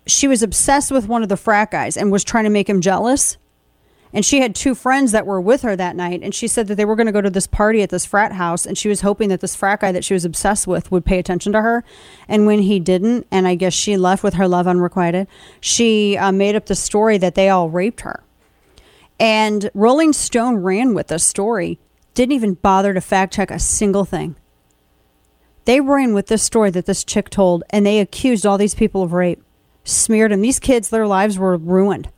she 0.05 0.27
was 0.27 0.43
obsessed 0.43 0.91
with 0.91 1.07
one 1.07 1.23
of 1.23 1.29
the 1.29 1.37
frat 1.37 1.71
guys 1.71 1.97
and 1.97 2.11
was 2.11 2.23
trying 2.23 2.45
to 2.45 2.49
make 2.49 2.69
him 2.69 2.81
jealous. 2.81 3.37
And 4.13 4.25
she 4.25 4.39
had 4.39 4.55
two 4.55 4.73
friends 4.73 5.11
that 5.11 5.25
were 5.25 5.41
with 5.41 5.61
her 5.63 5.75
that 5.75 5.95
night, 5.95 6.21
and 6.23 6.33
she 6.33 6.47
said 6.47 6.67
that 6.67 6.75
they 6.75 6.85
were 6.85 6.95
going 6.95 7.07
to 7.07 7.11
go 7.11 7.21
to 7.21 7.29
this 7.29 7.47
party 7.47 7.81
at 7.81 7.89
this 7.89 8.05
frat 8.05 8.31
house, 8.31 8.65
and 8.65 8.77
she 8.77 8.89
was 8.89 9.01
hoping 9.01 9.29
that 9.29 9.41
this 9.41 9.55
frat 9.55 9.81
guy 9.81 9.91
that 9.91 10.05
she 10.05 10.13
was 10.13 10.25
obsessed 10.25 10.65
with 10.65 10.91
would 10.91 11.05
pay 11.05 11.19
attention 11.19 11.51
to 11.53 11.61
her. 11.61 11.83
And 12.27 12.45
when 12.45 12.59
he 12.59 12.79
didn't, 12.79 13.27
and 13.31 13.47
I 13.47 13.55
guess 13.55 13.73
she 13.73 13.97
left 13.97 14.23
with 14.23 14.35
her 14.35 14.47
love 14.47 14.67
unrequited, 14.67 15.27
she 15.59 16.17
uh, 16.17 16.31
made 16.31 16.55
up 16.55 16.67
the 16.67 16.75
story 16.75 17.17
that 17.17 17.35
they 17.35 17.49
all 17.49 17.69
raped 17.69 18.01
her. 18.01 18.23
And 19.19 19.69
Rolling 19.73 20.13
Stone 20.13 20.57
ran 20.57 20.93
with 20.93 21.07
this 21.07 21.25
story 21.25 21.79
didn't 22.17 22.33
even 22.33 22.55
bother 22.55 22.95
to 22.95 23.01
fact 23.01 23.35
check 23.35 23.51
a 23.51 23.59
single 23.59 24.03
thing. 24.03 24.35
They 25.65 25.79
ran 25.81 26.15
with 26.15 26.27
this 26.27 26.41
story 26.41 26.71
that 26.71 26.87
this 26.87 27.03
chick 27.03 27.29
told 27.29 27.63
and 27.69 27.85
they 27.85 27.99
accused 27.99 28.43
all 28.43 28.57
these 28.57 28.73
people 28.73 29.03
of 29.03 29.13
rape, 29.13 29.43
smeared 29.83 30.31
them. 30.31 30.41
These 30.41 30.59
kids, 30.59 30.89
their 30.89 31.05
lives 31.05 31.37
were 31.37 31.57
ruined. 31.57 32.09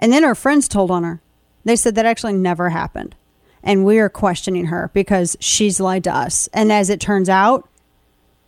And 0.00 0.12
then 0.12 0.24
her 0.24 0.34
friends 0.34 0.66
told 0.66 0.90
on 0.90 1.04
her. 1.04 1.20
They 1.64 1.76
said 1.76 1.94
that 1.94 2.06
actually 2.06 2.32
never 2.32 2.70
happened. 2.70 3.14
And 3.62 3.84
we 3.84 3.98
are 3.98 4.08
questioning 4.08 4.66
her 4.66 4.90
because 4.94 5.36
she's 5.38 5.78
lied 5.78 6.04
to 6.04 6.16
us. 6.16 6.48
And 6.54 6.72
as 6.72 6.88
it 6.88 7.00
turns 7.00 7.28
out, 7.28 7.68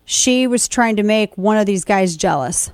she 0.04 0.46
was 0.46 0.66
trying 0.66 0.96
to 0.96 1.02
make 1.02 1.36
one 1.36 1.58
of 1.58 1.66
these 1.66 1.84
guys 1.84 2.16
jealous, 2.16 2.72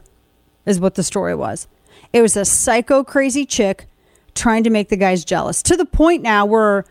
is 0.64 0.80
what 0.80 0.94
the 0.94 1.02
story 1.02 1.34
was. 1.34 1.66
It 2.12 2.22
was 2.22 2.36
a 2.36 2.44
psycho 2.44 3.02
crazy 3.04 3.44
chick 3.44 3.86
trying 4.34 4.62
to 4.62 4.70
make 4.70 4.88
the 4.88 4.96
guys 4.96 5.24
jealous 5.24 5.62
to 5.64 5.76
the 5.76 5.84
point 5.84 6.22
now 6.22 6.46
where 6.46 6.84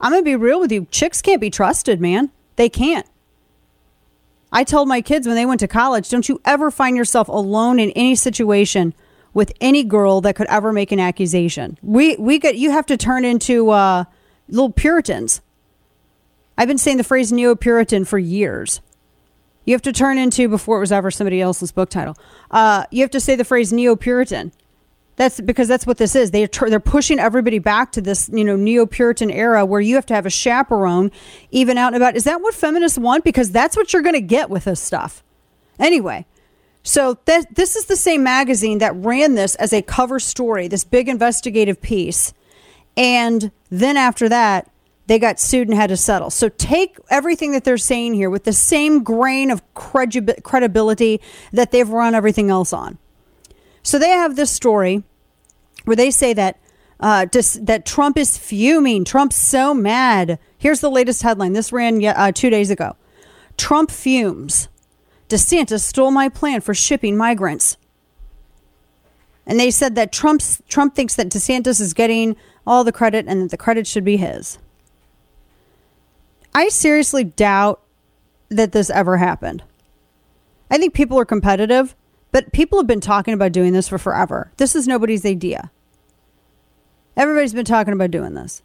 I'm 0.00 0.10
going 0.10 0.24
to 0.24 0.28
be 0.28 0.36
real 0.36 0.58
with 0.58 0.72
you. 0.72 0.86
Chicks 0.90 1.20
can't 1.20 1.40
be 1.40 1.50
trusted, 1.50 2.00
man. 2.00 2.30
They 2.56 2.70
can't. 2.70 3.06
I 4.50 4.64
told 4.64 4.88
my 4.88 5.02
kids 5.02 5.26
when 5.26 5.36
they 5.36 5.46
went 5.46 5.60
to 5.60 5.68
college, 5.68 6.08
don't 6.08 6.28
you 6.28 6.40
ever 6.44 6.70
find 6.70 6.96
yourself 6.96 7.28
alone 7.28 7.78
in 7.78 7.90
any 7.90 8.14
situation 8.14 8.94
with 9.34 9.52
any 9.60 9.84
girl 9.84 10.20
that 10.22 10.36
could 10.36 10.46
ever 10.46 10.72
make 10.72 10.92
an 10.92 11.00
accusation. 11.00 11.76
We 11.82 12.16
we 12.16 12.38
get 12.38 12.56
you 12.56 12.70
have 12.70 12.86
to 12.86 12.96
turn 12.96 13.24
into 13.24 13.70
uh, 13.70 14.04
little 14.48 14.70
Puritans. 14.70 15.42
I've 16.56 16.68
been 16.68 16.78
saying 16.78 16.96
the 16.96 17.04
phrase 17.04 17.32
neo 17.32 17.54
Puritan 17.54 18.04
for 18.04 18.18
years. 18.18 18.80
You 19.66 19.74
have 19.74 19.82
to 19.82 19.92
turn 19.92 20.18
into 20.18 20.48
before 20.48 20.76
it 20.76 20.80
was 20.80 20.92
ever 20.92 21.10
somebody 21.10 21.40
else's 21.40 21.72
book 21.72 21.90
title. 21.90 22.16
Uh, 22.50 22.84
you 22.90 23.02
have 23.02 23.10
to 23.10 23.20
say 23.20 23.34
the 23.34 23.44
phrase 23.44 23.72
neo 23.72 23.96
Puritan. 23.96 24.52
That's 25.16 25.40
because 25.40 25.68
that's 25.68 25.86
what 25.86 25.98
this 25.98 26.16
is. 26.16 26.32
They're 26.32 26.48
they're 26.48 26.80
pushing 26.80 27.20
everybody 27.20 27.60
back 27.60 27.92
to 27.92 28.00
this, 28.00 28.28
you 28.32 28.44
know, 28.44 28.56
neo-Puritan 28.56 29.30
era 29.30 29.64
where 29.64 29.80
you 29.80 29.94
have 29.94 30.06
to 30.06 30.14
have 30.14 30.26
a 30.26 30.30
chaperone, 30.30 31.12
even 31.52 31.78
out 31.78 31.94
and 31.94 31.96
about. 31.96 32.16
Is 32.16 32.24
that 32.24 32.40
what 32.40 32.52
feminists 32.52 32.98
want? 32.98 33.22
Because 33.22 33.52
that's 33.52 33.76
what 33.76 33.92
you're 33.92 34.02
going 34.02 34.14
to 34.14 34.20
get 34.20 34.50
with 34.50 34.64
this 34.64 34.80
stuff. 34.80 35.22
Anyway, 35.78 36.26
so 36.84 37.18
that 37.24 37.54
this 37.56 37.74
is 37.74 37.86
the 37.86 37.96
same 37.96 38.22
magazine 38.22 38.78
that 38.78 38.94
ran 38.94 39.34
this 39.34 39.56
as 39.56 39.72
a 39.72 39.82
cover 39.82 40.20
story, 40.20 40.68
this 40.68 40.84
big 40.84 41.08
investigative 41.08 41.80
piece, 41.80 42.32
and 42.96 43.50
then 43.70 43.96
after 43.96 44.28
that, 44.28 44.70
they 45.06 45.18
got 45.18 45.40
sued 45.40 45.68
and 45.68 45.76
had 45.76 45.88
to 45.88 45.96
settle. 45.96 46.30
So 46.30 46.48
take 46.48 46.96
everything 47.10 47.52
that 47.52 47.64
they're 47.64 47.76
saying 47.76 48.14
here 48.14 48.30
with 48.30 48.44
the 48.44 48.52
same 48.52 49.02
grain 49.02 49.50
of 49.50 49.62
credi- 49.74 50.40
credibility 50.42 51.20
that 51.52 51.72
they've 51.72 51.88
run 51.88 52.14
everything 52.14 52.50
else 52.50 52.72
on. 52.72 52.98
So 53.82 53.98
they 53.98 54.10
have 54.10 54.36
this 54.36 54.50
story 54.50 55.02
where 55.84 55.96
they 55.96 56.10
say 56.10 56.32
that 56.34 56.58
uh, 57.00 57.26
that 57.60 57.82
Trump 57.84 58.16
is 58.16 58.38
fuming. 58.38 59.04
Trump's 59.04 59.36
so 59.36 59.74
mad. 59.74 60.38
Here's 60.56 60.80
the 60.80 60.90
latest 60.90 61.22
headline. 61.22 61.52
This 61.52 61.72
ran 61.72 62.02
uh, 62.02 62.32
two 62.32 62.48
days 62.48 62.70
ago. 62.70 62.96
Trump 63.58 63.90
fumes. 63.90 64.68
DeSantis 65.34 65.80
stole 65.80 66.10
my 66.10 66.28
plan 66.28 66.60
for 66.60 66.74
shipping 66.74 67.16
migrants. 67.16 67.76
And 69.46 69.60
they 69.60 69.70
said 69.70 69.94
that 69.94 70.12
Trump's 70.12 70.62
Trump 70.68 70.94
thinks 70.94 71.14
that 71.16 71.28
DeSantis 71.28 71.80
is 71.80 71.92
getting 71.92 72.36
all 72.66 72.84
the 72.84 72.92
credit 72.92 73.26
and 73.28 73.42
that 73.42 73.50
the 73.50 73.56
credit 73.56 73.86
should 73.86 74.04
be 74.04 74.16
his. 74.16 74.58
I 76.54 76.68
seriously 76.68 77.24
doubt 77.24 77.82
that 78.48 78.72
this 78.72 78.88
ever 78.90 79.16
happened. 79.16 79.62
I 80.70 80.78
think 80.78 80.94
people 80.94 81.18
are 81.18 81.24
competitive 81.24 81.94
but 82.34 82.50
people 82.50 82.80
have 82.80 82.88
been 82.88 83.00
talking 83.00 83.32
about 83.32 83.52
doing 83.52 83.74
this 83.74 83.86
for 83.86 83.96
forever. 83.96 84.50
This 84.56 84.74
is 84.74 84.88
nobody's 84.88 85.24
idea. 85.24 85.70
Everybody's 87.16 87.54
been 87.54 87.64
talking 87.64 87.92
about 87.92 88.10
doing 88.10 88.34
this. 88.34 88.60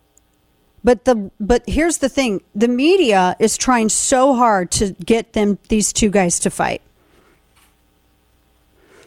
But 0.84 1.06
the 1.06 1.32
but 1.40 1.64
here's 1.68 1.98
the 1.98 2.10
thing, 2.10 2.42
the 2.56 2.68
media 2.68 3.36
is 3.40 3.58
trying 3.58 3.90
so 3.90 4.34
hard 4.36 4.72
to 4.72 4.94
get 5.06 5.34
them 5.34 5.60
these 5.68 5.92
two 5.92 6.10
guys 6.10 6.40
to 6.40 6.50
fight. 6.50 6.82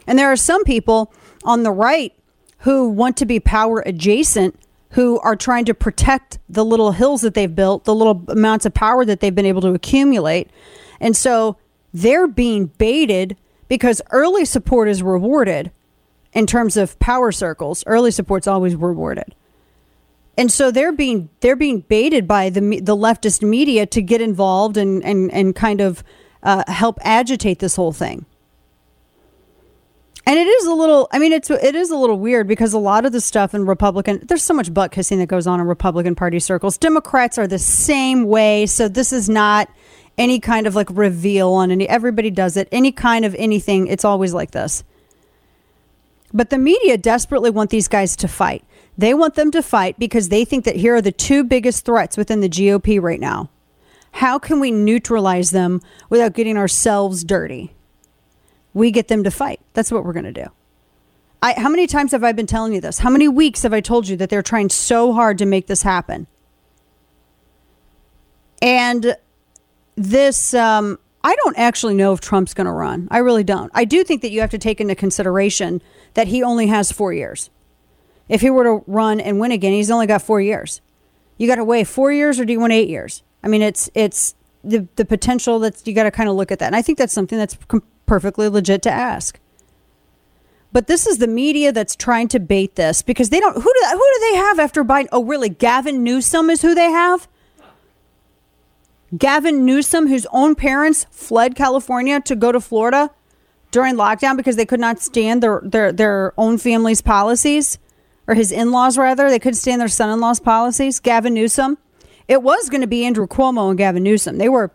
And 0.05 0.19
there 0.19 0.31
are 0.31 0.37
some 0.37 0.63
people 0.63 1.11
on 1.43 1.63
the 1.63 1.71
right 1.71 2.13
who 2.59 2.89
want 2.89 3.17
to 3.17 3.25
be 3.25 3.39
power 3.39 3.81
adjacent 3.85 4.59
who 4.91 5.19
are 5.21 5.35
trying 5.35 5.65
to 5.65 5.73
protect 5.73 6.37
the 6.47 6.63
little 6.63 6.91
hills 6.91 7.21
that 7.21 7.33
they've 7.33 7.55
built, 7.55 7.85
the 7.85 7.95
little 7.95 8.23
amounts 8.27 8.65
of 8.65 8.73
power 8.73 9.03
that 9.03 9.19
they've 9.19 9.33
been 9.33 9.45
able 9.45 9.61
to 9.61 9.73
accumulate. 9.73 10.49
And 10.99 11.17
so 11.17 11.57
they're 11.93 12.27
being 12.27 12.67
baited 12.67 13.35
because 13.67 14.01
early 14.11 14.45
support 14.45 14.87
is 14.87 15.01
rewarded 15.01 15.71
in 16.31 16.45
terms 16.45 16.77
of 16.77 16.97
power 16.99 17.31
circles. 17.31 17.83
Early 17.87 18.11
support's 18.11 18.45
always 18.45 18.75
rewarded. 18.75 19.33
And 20.37 20.51
so 20.51 20.71
they're 20.71 20.91
being 20.91 21.29
they're 21.41 21.55
being 21.55 21.81
baited 21.81 22.27
by 22.27 22.49
the 22.49 22.59
the 22.59 22.95
leftist 22.95 23.41
media 23.41 23.85
to 23.87 24.01
get 24.01 24.21
involved 24.21 24.77
and 24.77 25.03
and 25.03 25.31
and 25.31 25.55
kind 25.55 25.81
of 25.81 26.03
uh, 26.41 26.63
help 26.67 26.97
agitate 27.01 27.59
this 27.59 27.75
whole 27.75 27.93
thing. 27.93 28.25
And 30.25 30.39
it 30.39 30.47
is 30.47 30.65
a 30.65 30.73
little 30.73 31.07
I 31.11 31.19
mean 31.19 31.33
it's 31.33 31.49
it 31.51 31.75
is 31.75 31.91
a 31.91 31.97
little 31.97 32.17
weird 32.17 32.47
because 32.47 32.73
a 32.73 32.79
lot 32.79 33.05
of 33.05 33.11
the 33.11 33.21
stuff 33.21 33.53
in 33.53 33.65
Republican 33.65 34.21
there's 34.27 34.43
so 34.43 34.53
much 34.53 34.73
butt 34.73 34.91
kissing 34.91 35.19
that 35.19 35.27
goes 35.27 35.45
on 35.45 35.59
in 35.59 35.67
Republican 35.67 36.15
Party 36.15 36.39
circles. 36.39 36.77
Democrats 36.77 37.37
are 37.37 37.47
the 37.47 37.59
same 37.59 38.23
way, 38.23 38.65
so 38.65 38.87
this 38.87 39.13
is 39.13 39.29
not 39.29 39.69
any 40.17 40.39
kind 40.39 40.67
of 40.67 40.75
like 40.75 40.87
reveal 40.91 41.53
on 41.53 41.71
any 41.71 41.87
everybody 41.89 42.29
does 42.29 42.55
it 42.55 42.67
any 42.71 42.91
kind 42.91 43.25
of 43.25 43.33
anything 43.35 43.87
it's 43.87 44.05
always 44.05 44.33
like 44.33 44.51
this 44.51 44.83
but 46.31 46.49
the 46.49 46.57
media 46.57 46.97
desperately 46.97 47.49
want 47.49 47.69
these 47.69 47.87
guys 47.87 48.15
to 48.15 48.27
fight 48.27 48.63
they 48.97 49.13
want 49.13 49.35
them 49.35 49.51
to 49.51 49.61
fight 49.61 49.97
because 49.97 50.29
they 50.29 50.45
think 50.45 50.65
that 50.65 50.75
here 50.75 50.95
are 50.95 51.01
the 51.01 51.11
two 51.11 51.43
biggest 51.43 51.85
threats 51.85 52.17
within 52.17 52.41
the 52.41 52.49
GOP 52.49 53.01
right 53.01 53.19
now 53.19 53.49
how 54.17 54.37
can 54.37 54.59
we 54.59 54.71
neutralize 54.71 55.51
them 55.51 55.81
without 56.09 56.33
getting 56.33 56.57
ourselves 56.57 57.23
dirty 57.23 57.73
we 58.73 58.91
get 58.91 59.07
them 59.07 59.23
to 59.23 59.31
fight 59.31 59.59
that's 59.73 59.91
what 59.91 60.03
we're 60.03 60.13
going 60.13 60.25
to 60.25 60.31
do 60.31 60.47
I, 61.43 61.59
how 61.59 61.67
many 61.67 61.87
times 61.87 62.13
have 62.13 62.23
I 62.23 62.31
been 62.31 62.47
telling 62.47 62.71
you 62.71 62.79
this? 62.79 62.99
How 62.99 63.09
many 63.09 63.27
weeks 63.27 63.63
have 63.63 63.73
I 63.73 63.81
told 63.81 64.07
you 64.07 64.15
that 64.15 64.29
they're 64.29 64.41
trying 64.41 64.69
so 64.69 65.11
hard 65.11 65.37
to 65.39 65.45
make 65.45 65.67
this 65.67 65.83
happen? 65.83 66.25
And 68.61 69.17
this 69.97 70.53
um, 70.53 70.99
I 71.21 71.35
don't 71.35 71.57
actually 71.57 71.95
know 71.95 72.13
if 72.13 72.21
Trump's 72.21 72.53
going 72.53 72.65
to 72.65 72.71
run. 72.71 73.09
I 73.11 73.17
really 73.17 73.43
don't. 73.43 73.69
I 73.73 73.83
do 73.83 74.05
think 74.05 74.21
that 74.21 74.31
you 74.31 74.39
have 74.39 74.51
to 74.51 74.57
take 74.57 74.79
into 74.79 74.95
consideration 74.95 75.81
that 76.13 76.27
he 76.27 76.41
only 76.41 76.67
has 76.67 76.93
four 76.93 77.11
years. 77.11 77.49
If 78.29 78.41
he 78.41 78.49
were 78.49 78.63
to 78.63 78.83
run 78.87 79.19
and 79.19 79.39
win 79.39 79.51
again, 79.51 79.73
he's 79.73 79.91
only 79.91 80.07
got 80.07 80.21
four 80.21 80.41
years. 80.41 80.81
You 81.37 81.47
got 81.47 81.55
to 81.55 81.63
weigh 81.63 81.83
four 81.83 82.11
years, 82.11 82.39
or 82.39 82.45
do 82.45 82.53
you 82.53 82.59
want 82.59 82.73
eight 82.73 82.89
years? 82.89 83.23
I 83.43 83.47
mean, 83.47 83.61
it's 83.61 83.89
it's 83.93 84.35
the 84.63 84.87
the 84.95 85.05
potential 85.05 85.59
that 85.59 85.85
you 85.85 85.93
got 85.93 86.03
to 86.03 86.11
kind 86.11 86.29
of 86.29 86.35
look 86.35 86.51
at 86.51 86.59
that, 86.59 86.67
and 86.67 86.75
I 86.75 86.81
think 86.81 86.97
that's 86.97 87.13
something 87.13 87.37
that's 87.37 87.57
com- 87.67 87.83
perfectly 88.05 88.47
legit 88.47 88.81
to 88.83 88.91
ask. 88.91 89.39
But 90.71 90.87
this 90.87 91.05
is 91.05 91.19
the 91.19 91.27
media 91.27 91.71
that's 91.71 91.95
trying 91.95 92.29
to 92.29 92.39
bait 92.39 92.75
this 92.75 93.01
because 93.01 93.29
they 93.29 93.39
don't. 93.39 93.55
Who 93.55 93.61
do 93.61 93.87
who 93.91 94.11
do 94.13 94.19
they 94.31 94.37
have 94.37 94.59
after 94.59 94.83
Biden? 94.83 95.07
Oh, 95.11 95.23
really? 95.23 95.49
Gavin 95.49 96.03
Newsom 96.03 96.49
is 96.49 96.61
who 96.61 96.73
they 96.73 96.89
have. 96.89 97.27
Gavin 99.15 99.65
Newsom, 99.65 100.07
whose 100.07 100.25
own 100.31 100.55
parents 100.55 101.05
fled 101.11 101.55
California 101.55 102.19
to 102.21 102.35
go 102.35 102.51
to 102.51 102.59
Florida 102.59 103.11
during 103.69 103.95
lockdown 103.95 104.35
because 104.37 104.55
they 104.55 104.65
could 104.65 104.79
not 104.79 104.99
stand 104.99 105.43
their 105.43 105.61
their 105.63 105.91
their 105.91 106.33
own 106.37 106.57
family's 106.57 107.01
policies, 107.01 107.77
or 108.27 108.35
his 108.35 108.51
in 108.51 108.71
laws 108.71 108.97
rather. 108.97 109.29
They 109.29 109.39
couldn't 109.39 109.57
stand 109.57 109.81
their 109.81 109.87
son 109.87 110.09
in 110.09 110.19
law's 110.19 110.39
policies. 110.39 110.99
Gavin 110.99 111.33
Newsom. 111.33 111.77
It 112.27 112.41
was 112.41 112.69
going 112.69 112.81
to 112.81 112.87
be 112.87 113.05
Andrew 113.05 113.27
Cuomo 113.27 113.69
and 113.69 113.77
Gavin 113.77 114.03
Newsom. 114.03 114.37
They 114.37 114.49
were, 114.49 114.71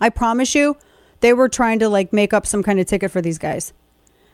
I 0.00 0.10
promise 0.10 0.54
you, 0.54 0.76
they 1.20 1.32
were 1.32 1.48
trying 1.48 1.78
to 1.78 1.88
like 1.88 2.12
make 2.12 2.34
up 2.34 2.46
some 2.46 2.62
kind 2.62 2.78
of 2.78 2.86
ticket 2.86 3.10
for 3.10 3.22
these 3.22 3.38
guys. 3.38 3.72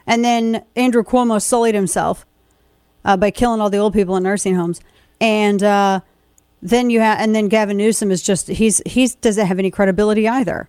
And 0.06 0.24
then 0.24 0.64
Andrew 0.74 1.04
Cuomo 1.04 1.40
sullied 1.40 1.74
himself 1.74 2.26
uh, 3.04 3.16
by 3.16 3.30
killing 3.30 3.60
all 3.60 3.70
the 3.70 3.78
old 3.78 3.92
people 3.92 4.16
in 4.16 4.24
nursing 4.24 4.56
homes. 4.56 4.80
And 5.20 5.62
uh, 5.62 6.00
then 6.62 6.90
you 6.90 7.00
have, 7.00 7.20
and 7.20 7.34
then 7.34 7.48
Gavin 7.48 7.76
Newsom 7.76 8.10
is 8.10 8.22
just 8.22 8.48
he's 8.48 8.82
he's 8.86 9.14
doesn't 9.14 9.46
have 9.46 9.58
any 9.58 9.70
credibility 9.70 10.26
either. 10.26 10.68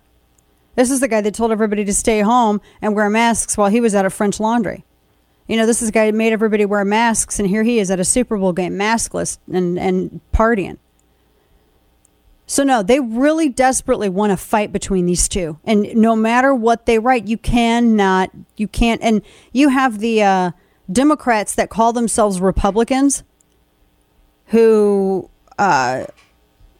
This 0.74 0.90
is 0.90 1.00
the 1.00 1.08
guy 1.08 1.20
that 1.20 1.34
told 1.34 1.52
everybody 1.52 1.84
to 1.84 1.92
stay 1.92 2.20
home 2.20 2.60
and 2.80 2.94
wear 2.94 3.10
masks 3.10 3.58
while 3.58 3.68
he 3.68 3.80
was 3.80 3.94
out 3.94 4.06
of 4.06 4.14
French 4.14 4.40
Laundry. 4.40 4.84
You 5.48 5.56
know, 5.56 5.66
this 5.66 5.82
is 5.82 5.88
the 5.88 5.92
guy 5.92 6.06
who 6.06 6.16
made 6.16 6.32
everybody 6.32 6.64
wear 6.64 6.84
masks, 6.84 7.38
and 7.38 7.48
here 7.48 7.62
he 7.62 7.78
is 7.78 7.90
at 7.90 8.00
a 8.00 8.04
Super 8.04 8.36
Bowl 8.38 8.52
game, 8.52 8.74
maskless 8.74 9.38
and 9.52 9.78
and 9.78 10.20
partying. 10.32 10.78
So 12.46 12.64
no, 12.64 12.82
they 12.82 13.00
really 13.00 13.48
desperately 13.48 14.08
want 14.08 14.30
to 14.30 14.36
fight 14.36 14.72
between 14.72 15.06
these 15.06 15.28
two, 15.28 15.58
and 15.64 15.94
no 15.94 16.14
matter 16.14 16.54
what 16.54 16.86
they 16.86 16.98
write, 16.98 17.26
you 17.26 17.38
cannot, 17.38 18.30
you 18.56 18.68
can't, 18.68 19.00
and 19.02 19.22
you 19.52 19.70
have 19.70 20.00
the 20.00 20.22
uh, 20.22 20.50
Democrats 20.90 21.54
that 21.54 21.70
call 21.70 21.92
themselves 21.92 22.40
Republicans, 22.40 23.24
who 24.46 25.30
uh, 25.58 26.04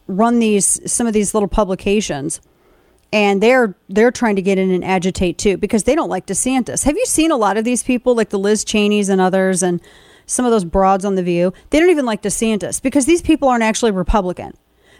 run 0.06 0.38
these 0.38 0.80
some 0.90 1.06
of 1.06 1.14
these 1.14 1.34
little 1.34 1.48
publications, 1.48 2.40
and 3.12 3.42
they're 3.42 3.76
they're 3.88 4.10
trying 4.10 4.36
to 4.36 4.42
get 4.42 4.58
in 4.58 4.70
and 4.70 4.84
agitate 4.84 5.38
too 5.38 5.56
because 5.56 5.84
they 5.84 5.94
don't 5.94 6.08
like 6.08 6.26
DeSantis. 6.26 6.84
Have 6.84 6.96
you 6.96 7.04
seen 7.06 7.30
a 7.30 7.36
lot 7.36 7.56
of 7.56 7.64
these 7.64 7.82
people 7.82 8.14
like 8.14 8.30
the 8.30 8.38
Liz 8.38 8.64
Cheneys 8.64 9.08
and 9.08 9.20
others, 9.20 9.62
and 9.62 9.80
some 10.26 10.44
of 10.44 10.50
those 10.50 10.64
broads 10.64 11.04
on 11.04 11.14
the 11.14 11.22
View? 11.22 11.52
They 11.70 11.78
don't 11.78 11.90
even 11.90 12.06
like 12.06 12.22
DeSantis 12.22 12.80
because 12.80 13.06
these 13.06 13.22
people 13.22 13.48
aren't 13.48 13.64
actually 13.64 13.90
Republican. 13.90 14.56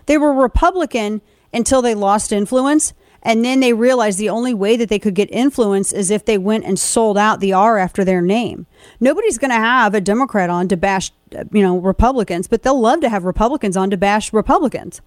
They 0.06 0.18
were 0.18 0.32
Republican 0.32 1.22
until 1.52 1.82
they 1.82 1.94
lost 1.94 2.32
influence. 2.32 2.93
And 3.24 3.44
then 3.44 3.60
they 3.60 3.72
realized 3.72 4.18
the 4.18 4.30
only 4.30 4.52
way 4.52 4.76
that 4.76 4.89
they 4.89 4.98
could 4.98 5.14
get 5.14 5.30
influence 5.30 5.93
is 5.93 6.10
if 6.10 6.24
they 6.24 6.39
went 6.39 6.64
and 6.64 6.76
sold 6.76 7.16
out 7.16 7.39
the 7.39 7.52
R 7.52 7.78
after 7.78 8.05
their 8.05 8.20
name. 8.20 8.66
Nobody's 8.98 9.39
going 9.39 9.52
to 9.52 9.56
have 9.56 9.94
a 9.94 10.01
Democrat 10.01 10.51
on 10.51 10.66
to 10.66 10.76
bash, 10.76 11.12
you 11.30 11.62
know, 11.62 11.78
Republicans, 11.78 12.48
but 12.48 12.64
they'll 12.64 12.80
love 12.80 13.01
to 13.02 13.09
have 13.09 13.24
Republicans 13.24 13.76
on 13.76 13.90
to 13.90 13.97
bash 13.97 14.32
Republicans. 14.32 15.01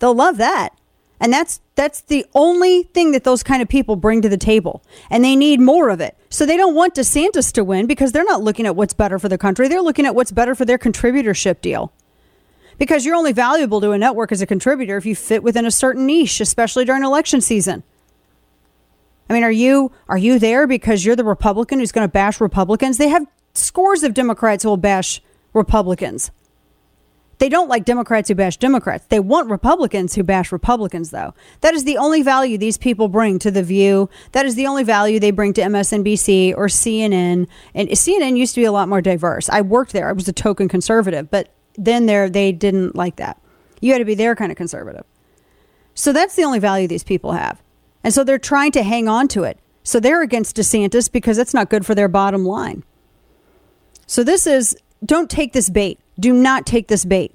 They'll 0.00 0.14
love 0.14 0.38
that. 0.38 0.70
And 1.20 1.32
that's 1.32 1.60
that's 1.74 2.00
the 2.00 2.24
only 2.34 2.84
thing 2.84 3.12
that 3.12 3.24
those 3.24 3.42
kind 3.42 3.60
of 3.60 3.68
people 3.68 3.94
bring 3.94 4.22
to 4.22 4.28
the 4.28 4.38
table. 4.38 4.82
And 5.10 5.22
they 5.22 5.36
need 5.36 5.60
more 5.60 5.90
of 5.90 6.00
it. 6.00 6.16
So 6.30 6.46
they 6.46 6.56
don't 6.56 6.74
want 6.74 6.94
DeSantis 6.94 7.52
to 7.52 7.64
win 7.64 7.86
because 7.86 8.12
they're 8.12 8.24
not 8.24 8.42
looking 8.42 8.66
at 8.66 8.74
what's 8.74 8.94
better 8.94 9.18
for 9.18 9.28
the 9.28 9.38
country. 9.38 9.68
They're 9.68 9.82
looking 9.82 10.06
at 10.06 10.14
what's 10.14 10.32
better 10.32 10.54
for 10.54 10.64
their 10.64 10.78
contributorship 10.78 11.60
deal 11.60 11.92
because 12.78 13.04
you're 13.04 13.14
only 13.14 13.32
valuable 13.32 13.80
to 13.82 13.90
a 13.90 13.98
network 13.98 14.32
as 14.32 14.40
a 14.40 14.46
contributor 14.46 14.96
if 14.96 15.04
you 15.04 15.14
fit 15.14 15.42
within 15.42 15.66
a 15.66 15.70
certain 15.70 16.06
niche, 16.06 16.40
especially 16.40 16.86
during 16.86 17.04
election 17.04 17.42
season. 17.42 17.82
I 19.28 19.34
mean, 19.34 19.44
are 19.44 19.52
you 19.52 19.92
are 20.08 20.18
you 20.18 20.38
there 20.38 20.66
because 20.66 21.04
you're 21.04 21.14
the 21.16 21.24
Republican 21.24 21.78
who's 21.78 21.92
going 21.92 22.08
to 22.08 22.12
bash 22.12 22.40
Republicans? 22.40 22.96
They 22.96 23.08
have 23.08 23.26
scores 23.54 24.02
of 24.02 24.14
Democrats 24.14 24.64
who 24.64 24.70
will 24.70 24.76
bash 24.78 25.22
Republicans. 25.52 26.30
They 27.40 27.48
don't 27.48 27.70
like 27.70 27.86
Democrats 27.86 28.28
who 28.28 28.34
bash 28.34 28.58
Democrats. 28.58 29.06
They 29.08 29.18
want 29.18 29.48
Republicans 29.48 30.14
who 30.14 30.22
bash 30.22 30.52
Republicans, 30.52 31.08
though. 31.10 31.32
That 31.62 31.72
is 31.72 31.84
the 31.84 31.96
only 31.96 32.20
value 32.20 32.58
these 32.58 32.76
people 32.76 33.08
bring 33.08 33.38
to 33.38 33.50
The 33.50 33.62
View. 33.62 34.10
That 34.32 34.44
is 34.44 34.56
the 34.56 34.66
only 34.66 34.84
value 34.84 35.18
they 35.18 35.30
bring 35.30 35.54
to 35.54 35.62
MSNBC 35.62 36.54
or 36.54 36.66
CNN. 36.66 37.48
And 37.74 37.88
CNN 37.88 38.36
used 38.36 38.54
to 38.56 38.60
be 38.60 38.66
a 38.66 38.72
lot 38.72 38.90
more 38.90 39.00
diverse. 39.00 39.48
I 39.48 39.62
worked 39.62 39.94
there. 39.94 40.10
I 40.10 40.12
was 40.12 40.28
a 40.28 40.34
token 40.34 40.68
conservative, 40.68 41.30
but 41.30 41.48
then 41.78 42.04
there 42.04 42.28
they 42.28 42.52
didn't 42.52 42.94
like 42.94 43.16
that. 43.16 43.40
You 43.80 43.92
had 43.92 44.00
to 44.00 44.04
be 44.04 44.14
their 44.14 44.36
kind 44.36 44.52
of 44.52 44.58
conservative. 44.58 45.06
So 45.94 46.12
that's 46.12 46.36
the 46.36 46.44
only 46.44 46.58
value 46.58 46.88
these 46.88 47.04
people 47.04 47.32
have. 47.32 47.62
And 48.04 48.12
so 48.12 48.22
they're 48.22 48.38
trying 48.38 48.72
to 48.72 48.82
hang 48.82 49.08
on 49.08 49.28
to 49.28 49.44
it. 49.44 49.58
So 49.82 49.98
they're 49.98 50.20
against 50.20 50.56
DeSantis 50.56 51.10
because 51.10 51.38
it's 51.38 51.54
not 51.54 51.70
good 51.70 51.86
for 51.86 51.94
their 51.94 52.08
bottom 52.08 52.44
line. 52.44 52.84
So 54.06 54.22
this 54.22 54.46
is 54.46 54.76
don't 55.02 55.30
take 55.30 55.54
this 55.54 55.70
bait. 55.70 55.98
Do 56.20 56.32
not 56.32 56.66
take 56.66 56.88
this 56.88 57.04
bait. 57.04 57.34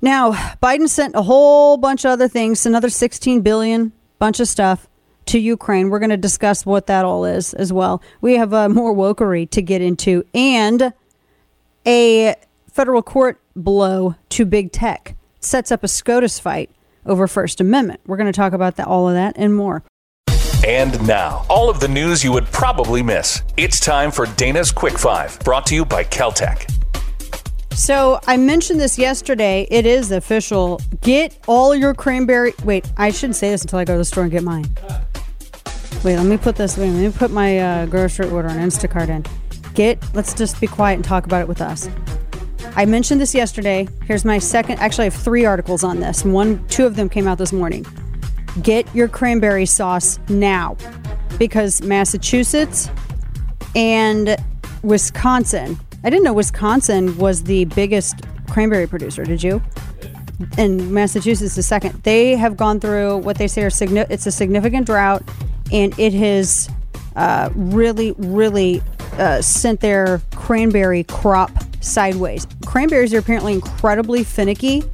Now, 0.00 0.32
Biden 0.62 0.88
sent 0.88 1.14
a 1.14 1.22
whole 1.22 1.76
bunch 1.76 2.04
of 2.04 2.12
other 2.12 2.28
things, 2.28 2.64
another 2.66 2.88
16 2.88 3.42
billion, 3.42 3.92
bunch 4.18 4.40
of 4.40 4.48
stuff 4.48 4.88
to 5.26 5.38
Ukraine. 5.38 5.90
We're 5.90 5.98
going 5.98 6.10
to 6.10 6.16
discuss 6.16 6.64
what 6.64 6.86
that 6.86 7.04
all 7.04 7.24
is 7.24 7.52
as 7.54 7.72
well. 7.72 8.02
We 8.20 8.34
have 8.36 8.54
uh, 8.54 8.68
more 8.68 8.94
wokery 8.94 9.48
to 9.50 9.62
get 9.62 9.82
into 9.82 10.24
and 10.34 10.92
a 11.86 12.34
federal 12.72 13.02
court 13.02 13.40
blow 13.54 14.14
to 14.30 14.44
big 14.44 14.72
tech 14.72 15.16
sets 15.40 15.70
up 15.72 15.84
a 15.84 15.88
SCOTUS 15.88 16.38
fight 16.38 16.70
over 17.06 17.26
First 17.26 17.60
Amendment. 17.60 18.00
We're 18.06 18.16
going 18.16 18.32
to 18.32 18.36
talk 18.36 18.52
about 18.52 18.76
that, 18.76 18.86
all 18.86 19.08
of 19.08 19.14
that 19.14 19.34
and 19.36 19.54
more. 19.54 19.82
And 20.66 21.06
now, 21.06 21.46
all 21.48 21.70
of 21.70 21.80
the 21.80 21.88
news 21.88 22.22
you 22.22 22.32
would 22.32 22.46
probably 22.46 23.02
miss. 23.02 23.42
It's 23.56 23.80
time 23.80 24.10
for 24.10 24.26
Dana's 24.36 24.72
Quick 24.72 24.98
Five, 24.98 25.38
brought 25.40 25.66
to 25.66 25.74
you 25.74 25.84
by 25.84 26.04
KelTec. 26.04 26.77
So 27.78 28.18
I 28.26 28.36
mentioned 28.36 28.80
this 28.80 28.98
yesterday. 28.98 29.66
It 29.70 29.86
is 29.86 30.10
official. 30.10 30.80
Get 31.00 31.38
all 31.46 31.76
your 31.76 31.94
cranberry. 31.94 32.52
Wait, 32.64 32.90
I 32.96 33.12
shouldn't 33.12 33.36
say 33.36 33.50
this 33.50 33.62
until 33.62 33.78
I 33.78 33.84
go 33.84 33.94
to 33.94 33.98
the 33.98 34.04
store 34.04 34.24
and 34.24 34.32
get 34.32 34.42
mine. 34.42 34.66
Wait, 36.02 36.16
let 36.16 36.26
me 36.26 36.36
put 36.36 36.56
this. 36.56 36.76
Wait, 36.76 36.90
let 36.90 37.00
me 37.00 37.16
put 37.16 37.30
my 37.30 37.60
uh, 37.60 37.86
grocery 37.86 38.28
order 38.30 38.48
on 38.48 38.56
Instacart 38.56 39.08
in. 39.08 39.24
Get. 39.74 40.02
Let's 40.12 40.34
just 40.34 40.60
be 40.60 40.66
quiet 40.66 40.96
and 40.96 41.04
talk 41.04 41.24
about 41.24 41.40
it 41.40 41.46
with 41.46 41.62
us. 41.62 41.88
I 42.74 42.84
mentioned 42.84 43.20
this 43.20 43.32
yesterday. 43.32 43.86
Here's 44.04 44.24
my 44.24 44.38
second. 44.38 44.80
Actually, 44.80 45.02
I 45.02 45.10
have 45.10 45.22
three 45.22 45.44
articles 45.44 45.84
on 45.84 46.00
this. 46.00 46.24
One, 46.24 46.66
two 46.66 46.84
of 46.84 46.96
them 46.96 47.08
came 47.08 47.28
out 47.28 47.38
this 47.38 47.52
morning. 47.52 47.86
Get 48.60 48.92
your 48.92 49.06
cranberry 49.06 49.66
sauce 49.66 50.18
now, 50.28 50.76
because 51.38 51.80
Massachusetts 51.80 52.90
and 53.76 54.36
Wisconsin. 54.82 55.78
I 56.04 56.10
didn't 56.10 56.24
know 56.24 56.32
Wisconsin 56.32 57.16
was 57.18 57.42
the 57.44 57.64
biggest 57.66 58.20
cranberry 58.48 58.86
producer. 58.86 59.24
Did 59.24 59.42
you? 59.42 59.60
And 60.56 60.92
Massachusetts 60.92 61.56
the 61.56 61.62
second. 61.62 62.02
They 62.04 62.36
have 62.36 62.56
gone 62.56 62.78
through 62.78 63.18
what 63.18 63.38
they 63.38 63.48
say 63.48 63.62
are 63.62 63.70
signi- 63.70 64.06
it's 64.08 64.26
a 64.26 64.30
significant 64.30 64.86
drought, 64.86 65.22
and 65.72 65.98
it 65.98 66.12
has 66.14 66.70
uh, 67.16 67.50
really, 67.54 68.12
really 68.18 68.80
uh, 69.14 69.42
sent 69.42 69.80
their 69.80 70.22
cranberry 70.36 71.02
crop 71.02 71.50
sideways. 71.80 72.46
Cranberries 72.64 73.12
are 73.12 73.18
apparently 73.18 73.54
incredibly 73.54 74.22
finicky, 74.22 74.84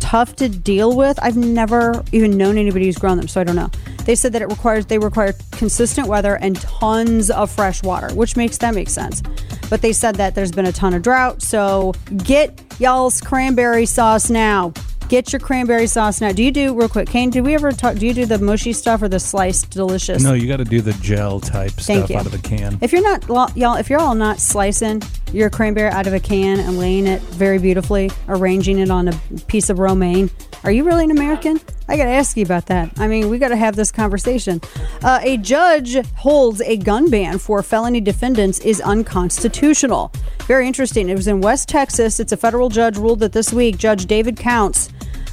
tough 0.00 0.36
to 0.36 0.48
deal 0.48 0.96
with. 0.96 1.18
I've 1.22 1.36
never 1.36 2.02
even 2.12 2.38
known 2.38 2.56
anybody 2.56 2.86
who's 2.86 2.96
grown 2.96 3.18
them, 3.18 3.28
so 3.28 3.42
I 3.42 3.44
don't 3.44 3.56
know. 3.56 3.70
They 4.06 4.14
said 4.14 4.32
that 4.32 4.42
it 4.42 4.48
requires 4.48 4.86
they 4.86 4.98
require 4.98 5.34
consistent 5.52 6.08
weather 6.08 6.36
and 6.36 6.56
tons 6.56 7.30
of 7.30 7.50
fresh 7.50 7.82
water, 7.82 8.14
which 8.14 8.36
makes 8.36 8.56
that 8.58 8.74
make 8.74 8.88
sense. 8.88 9.22
But 9.68 9.82
they 9.82 9.92
said 9.92 10.14
that 10.14 10.34
there's 10.34 10.52
been 10.52 10.66
a 10.66 10.72
ton 10.72 10.94
of 10.94 11.02
drought, 11.02 11.42
so 11.42 11.92
get 12.24 12.62
y'all's 12.78 13.20
cranberry 13.20 13.84
sauce 13.84 14.30
now. 14.30 14.72
Get 15.08 15.32
your 15.32 15.38
cranberry 15.38 15.86
sauce 15.86 16.20
now. 16.20 16.32
Do 16.32 16.42
you 16.42 16.50
do 16.50 16.74
real 16.74 16.88
quick, 16.88 17.08
Kane? 17.08 17.30
Do 17.30 17.42
we 17.42 17.54
ever 17.54 17.70
talk? 17.70 17.96
Do 17.96 18.06
you 18.06 18.14
do 18.14 18.26
the 18.26 18.38
mushy 18.38 18.72
stuff 18.72 19.02
or 19.02 19.08
the 19.08 19.20
sliced 19.20 19.70
delicious? 19.70 20.22
No, 20.22 20.34
you 20.34 20.48
got 20.48 20.56
to 20.56 20.64
do 20.64 20.80
the 20.80 20.94
gel 20.94 21.38
type 21.38 21.70
Thank 21.72 22.06
stuff 22.06 22.10
you. 22.10 22.16
out 22.16 22.26
of 22.26 22.32
the 22.32 22.38
can. 22.38 22.76
If 22.80 22.92
you're 22.92 23.02
not, 23.02 23.56
y'all, 23.56 23.76
if 23.76 23.88
you're 23.88 24.00
all 24.00 24.16
not 24.16 24.40
slicing 24.40 25.02
your 25.32 25.50
cranberry 25.50 25.90
out 25.90 26.06
of 26.06 26.14
a 26.14 26.20
can 26.20 26.60
and 26.60 26.78
laying 26.78 27.06
it 27.06 27.20
very 27.22 27.58
beautifully, 27.58 28.10
arranging 28.28 28.78
it 28.78 28.90
on 28.90 29.08
a 29.08 29.12
piece 29.46 29.70
of 29.70 29.78
romaine, 29.78 30.30
are 30.64 30.72
you 30.72 30.84
really 30.84 31.04
an 31.04 31.10
American? 31.10 31.60
I 31.88 31.96
got 31.96 32.06
to 32.06 32.10
ask 32.10 32.36
you 32.36 32.44
about 32.44 32.66
that. 32.66 32.92
I 32.98 33.06
mean, 33.06 33.28
we 33.28 33.38
got 33.38 33.48
to 33.48 33.56
have 33.56 33.76
this 33.76 33.92
conversation. 33.92 34.60
Uh, 35.02 35.20
a 35.22 35.36
judge 35.36 35.96
holds 36.16 36.60
a 36.62 36.76
gun 36.76 37.10
ban 37.10 37.38
for 37.38 37.62
felony 37.62 38.00
defendants 38.00 38.58
is 38.60 38.80
unconstitutional. 38.80 40.12
Very 40.46 40.66
interesting. 40.66 41.08
It 41.08 41.14
was 41.14 41.28
in 41.28 41.40
West 41.40 41.68
Texas. 41.68 42.18
It's 42.18 42.32
a 42.32 42.36
federal 42.36 42.68
judge 42.68 42.96
ruled 42.96 43.20
that 43.20 43.32
this 43.32 43.52
week. 43.52 43.78
Judge 43.78 44.06
David 44.06 44.36
Counts 44.36 44.90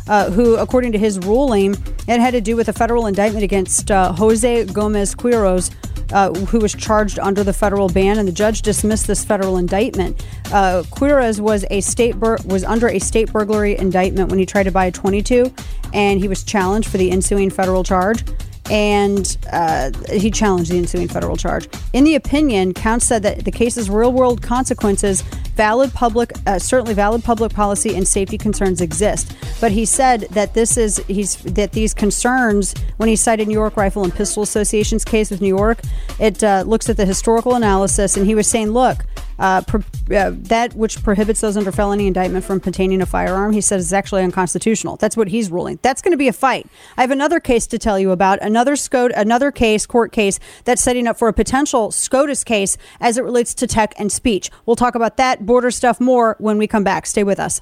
uh, 0.08 0.30
who, 0.32 0.56
according 0.56 0.92
to 0.92 0.98
his 0.98 1.20
ruling, 1.20 1.76
it 2.08 2.20
had 2.20 2.32
to 2.32 2.42
do 2.42 2.56
with 2.56 2.70
a 2.70 2.74
federal 2.74 3.08
indictment 3.08 3.44
against 3.44 3.92
uh, 3.92 4.12
Jose 4.14 4.66
Gomez 4.66 5.16
Quiroz. 5.16 5.74
Uh, 6.12 6.32
who 6.32 6.60
was 6.60 6.76
charged 6.76 7.18
under 7.18 7.44
the 7.44 7.54
federal 7.54 7.90
ban, 7.90 8.20
and 8.20 8.28
the 8.28 8.32
judge 8.32 8.62
dismissed 8.62 9.08
this 9.08 9.26
federal 9.26 9.58
indictment. 9.58 10.24
Uh, 10.52 10.84
Quiroz 10.92 11.40
was 11.40 11.66
a 11.72 11.82
state 11.82 12.20
bur- 12.20 12.38
was 12.46 12.64
under 12.64 12.88
a 12.88 13.00
state 13.00 13.32
burglary 13.34 13.76
indictment 13.80 14.30
when 14.30 14.38
he 14.38 14.46
tried 14.46 14.64
to 14.64 14.72
buy 14.72 14.86
a 14.86 14.92
22, 14.92 15.52
and 15.92 16.20
he 16.20 16.28
was 16.28 16.44
challenged 16.44 16.88
for 16.90 16.98
the 16.98 17.10
ensuing 17.10 17.50
federal 17.50 17.84
charge. 17.84 18.24
And 18.70 19.38
uh, 19.52 19.92
he 20.10 20.32
challenged 20.32 20.72
the 20.72 20.78
ensuing 20.78 21.08
federal 21.08 21.36
charge. 21.36 21.68
In 21.92 22.04
the 22.04 22.16
opinion, 22.16 22.74
Counts 22.74 23.06
said 23.06 23.24
that 23.24 23.44
the 23.46 23.52
case's 23.52 23.90
real-world 23.90 24.42
consequences, 24.42 25.22
valid 25.56 25.94
public, 25.94 26.32
uh, 26.48 26.60
certainly 26.60 26.94
valid 26.94 27.24
public 27.24 27.54
policy 27.54 27.96
and 27.96 28.08
safety 28.08 28.38
concerns 28.38 28.82
exist. 28.82 29.36
But 29.60 29.72
he 29.72 29.86
said 29.86 30.22
that 30.32 30.54
this 30.54 30.78
is 30.78 30.98
he's 31.08 31.38
that 31.44 31.74
these 31.74 31.94
concerns, 31.94 32.74
when 32.98 33.10
he 33.10 33.16
cited 33.16 33.48
New 33.48 33.54
York 33.54 33.76
Rifle 33.78 34.04
and 34.04 34.14
Pistol 34.14 34.44
Association's 34.44 35.04
case 35.04 35.30
with 35.30 35.42
New 35.42 35.56
York, 35.56 35.80
it 36.20 36.44
uh, 36.44 36.64
looks 36.66 36.90
at 36.90 36.98
the 36.98 37.06
historical 37.06 37.56
analysis, 37.56 38.18
and 38.18 38.26
he 38.26 38.36
was 38.36 38.48
saying, 38.48 38.72
look. 38.72 39.06
Uh, 39.40 39.62
pro- 39.62 39.84
uh, 40.16 40.32
that 40.34 40.74
which 40.76 41.04
prohibits 41.04 41.42
those 41.42 41.58
under 41.58 41.72
felony 41.72 42.08
indictment 42.08 42.46
from 42.46 42.58
obtaining 42.58 43.02
a 43.02 43.06
firearm, 43.06 43.52
he 43.54 43.62
says 43.62 43.86
is 43.86 43.94
actually 43.94 44.24
unconstitutional. 44.24 44.98
That's 44.98 45.18
what 45.18 45.28
he's 45.28 45.52
ruling. 45.52 45.80
That's 45.82 46.02
going 46.02 46.12
to 46.12 46.18
be 46.18 46.28
a 46.28 46.34
fight. 46.34 46.68
I 46.98 47.02
have 47.02 47.12
another 47.12 47.40
case 47.40 47.68
to 47.68 47.78
tell 47.78 48.00
you 48.00 48.12
about. 48.12 48.42
Another 48.42 48.76
SCOT, 48.76 49.12
another 49.16 49.52
case, 49.52 49.86
court 49.86 50.12
case 50.12 50.40
that's 50.66 50.82
setting 50.82 51.08
up 51.08 51.18
for 51.18 51.28
a 51.28 51.34
potential 51.34 51.92
SCOTUS 51.92 52.44
case 52.44 52.78
as 53.00 53.18
it 53.18 53.24
relates 53.24 53.54
to 53.56 53.68
tech 53.68 53.94
and 53.98 54.12
speech. 54.12 54.50
We'll 54.66 54.76
talk 54.76 54.96
about 54.96 55.18
that 55.18 55.46
border 55.46 55.72
stuff 55.72 56.00
more 56.00 56.36
when 56.40 56.58
we 56.58 56.68
come 56.68 56.84
back. 56.84 57.06
Stay 57.06 57.24
with 57.24 57.40
us. 57.40 57.62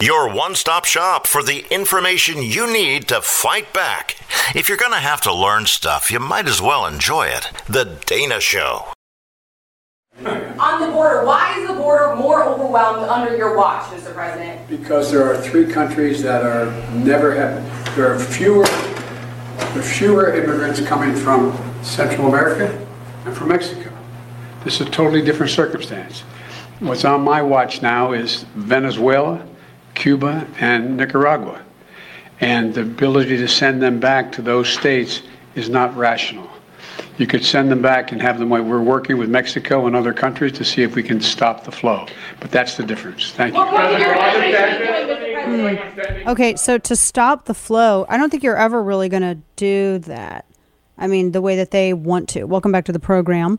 Your 0.00 0.32
one 0.32 0.54
stop 0.54 0.84
shop 0.84 1.26
for 1.26 1.42
the 1.42 1.64
information 1.74 2.40
you 2.40 2.72
need 2.72 3.08
to 3.08 3.20
fight 3.20 3.72
back. 3.72 4.16
If 4.54 4.68
you're 4.68 4.78
going 4.78 4.92
to 4.92 4.98
have 4.98 5.20
to 5.22 5.34
learn 5.34 5.66
stuff, 5.66 6.12
you 6.12 6.20
might 6.20 6.46
as 6.46 6.62
well 6.62 6.86
enjoy 6.86 7.26
it. 7.26 7.50
The 7.68 7.98
Dana 8.06 8.40
Show. 8.40 8.92
The 10.78 10.92
border, 10.92 11.24
why 11.24 11.58
is 11.58 11.66
the 11.66 11.74
border 11.74 12.14
more 12.14 12.44
overwhelmed 12.44 13.08
under 13.08 13.36
your 13.36 13.56
watch, 13.56 13.84
Mr. 13.90 14.14
President? 14.14 14.68
Because 14.68 15.10
there 15.10 15.24
are 15.24 15.36
three 15.36 15.66
countries 15.66 16.22
that 16.22 16.44
are 16.44 16.66
never 16.92 17.34
have, 17.34 17.96
there 17.96 18.14
are 18.14 18.18
fewer, 18.18 18.64
there 18.64 19.78
are 19.78 19.82
fewer 19.82 20.34
immigrants 20.34 20.80
coming 20.80 21.16
from 21.16 21.56
Central 21.82 22.28
America 22.28 22.86
and 23.24 23.36
from 23.36 23.48
Mexico. 23.48 23.92
This 24.62 24.80
is 24.80 24.86
a 24.86 24.90
totally 24.90 25.20
different 25.20 25.50
circumstance. 25.50 26.20
What's 26.78 27.04
on 27.04 27.22
my 27.22 27.42
watch 27.42 27.82
now 27.82 28.12
is 28.12 28.44
Venezuela, 28.54 29.44
Cuba, 29.94 30.46
and 30.60 30.96
Nicaragua. 30.96 31.60
And 32.40 32.72
the 32.72 32.82
ability 32.82 33.36
to 33.38 33.48
send 33.48 33.82
them 33.82 33.98
back 33.98 34.30
to 34.32 34.42
those 34.42 34.68
states 34.68 35.22
is 35.56 35.68
not 35.68 35.96
rational. 35.96 36.48
You 37.18 37.26
could 37.26 37.44
send 37.44 37.70
them 37.70 37.82
back 37.82 38.12
and 38.12 38.22
have 38.22 38.38
them, 38.38 38.48
we're 38.48 38.80
working 38.80 39.18
with 39.18 39.28
Mexico 39.28 39.86
and 39.86 39.96
other 39.96 40.12
countries 40.12 40.52
to 40.52 40.64
see 40.64 40.82
if 40.82 40.94
we 40.94 41.02
can 41.02 41.20
stop 41.20 41.64
the 41.64 41.72
flow. 41.72 42.06
But 42.40 42.52
that's 42.52 42.76
the 42.76 42.84
difference. 42.84 43.32
Thank 43.32 43.54
you. 43.54 43.60
Hmm. 45.44 46.28
Okay, 46.28 46.56
so 46.56 46.78
to 46.78 46.94
stop 46.94 47.46
the 47.46 47.54
flow, 47.54 48.06
I 48.08 48.16
don't 48.16 48.30
think 48.30 48.42
you're 48.42 48.56
ever 48.56 48.82
really 48.82 49.08
going 49.08 49.22
to 49.22 49.38
do 49.56 49.98
that. 50.00 50.44
I 50.96 51.06
mean, 51.06 51.32
the 51.32 51.40
way 51.40 51.56
that 51.56 51.70
they 51.70 51.92
want 51.92 52.28
to. 52.30 52.44
Welcome 52.44 52.70
back 52.70 52.84
to 52.86 52.92
the 52.92 53.00
program. 53.00 53.58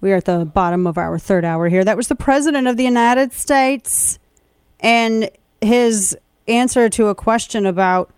We 0.00 0.12
are 0.12 0.16
at 0.16 0.24
the 0.24 0.44
bottom 0.44 0.86
of 0.86 0.98
our 0.98 1.18
third 1.18 1.44
hour 1.44 1.68
here. 1.68 1.84
That 1.84 1.96
was 1.96 2.08
the 2.08 2.16
President 2.16 2.66
of 2.66 2.76
the 2.76 2.84
United 2.84 3.32
States 3.32 4.18
and 4.80 5.30
his 5.60 6.16
answer 6.48 6.88
to 6.90 7.06
a 7.06 7.14
question 7.14 7.66
about 7.66 8.10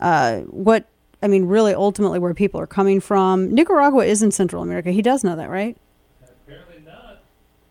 uh, 0.00 0.40
what, 0.40 0.88
I 1.22 1.28
mean, 1.28 1.44
really 1.44 1.74
ultimately 1.74 2.18
where 2.18 2.34
people 2.34 2.60
are 2.60 2.66
coming 2.66 3.00
from. 3.00 3.54
Nicaragua 3.54 4.04
is 4.04 4.22
in 4.22 4.30
Central 4.30 4.62
America. 4.62 4.90
He 4.90 5.02
does 5.02 5.22
know 5.22 5.36
that, 5.36 5.50
right? 5.50 5.76
Apparently 6.22 6.82
not. 6.84 7.22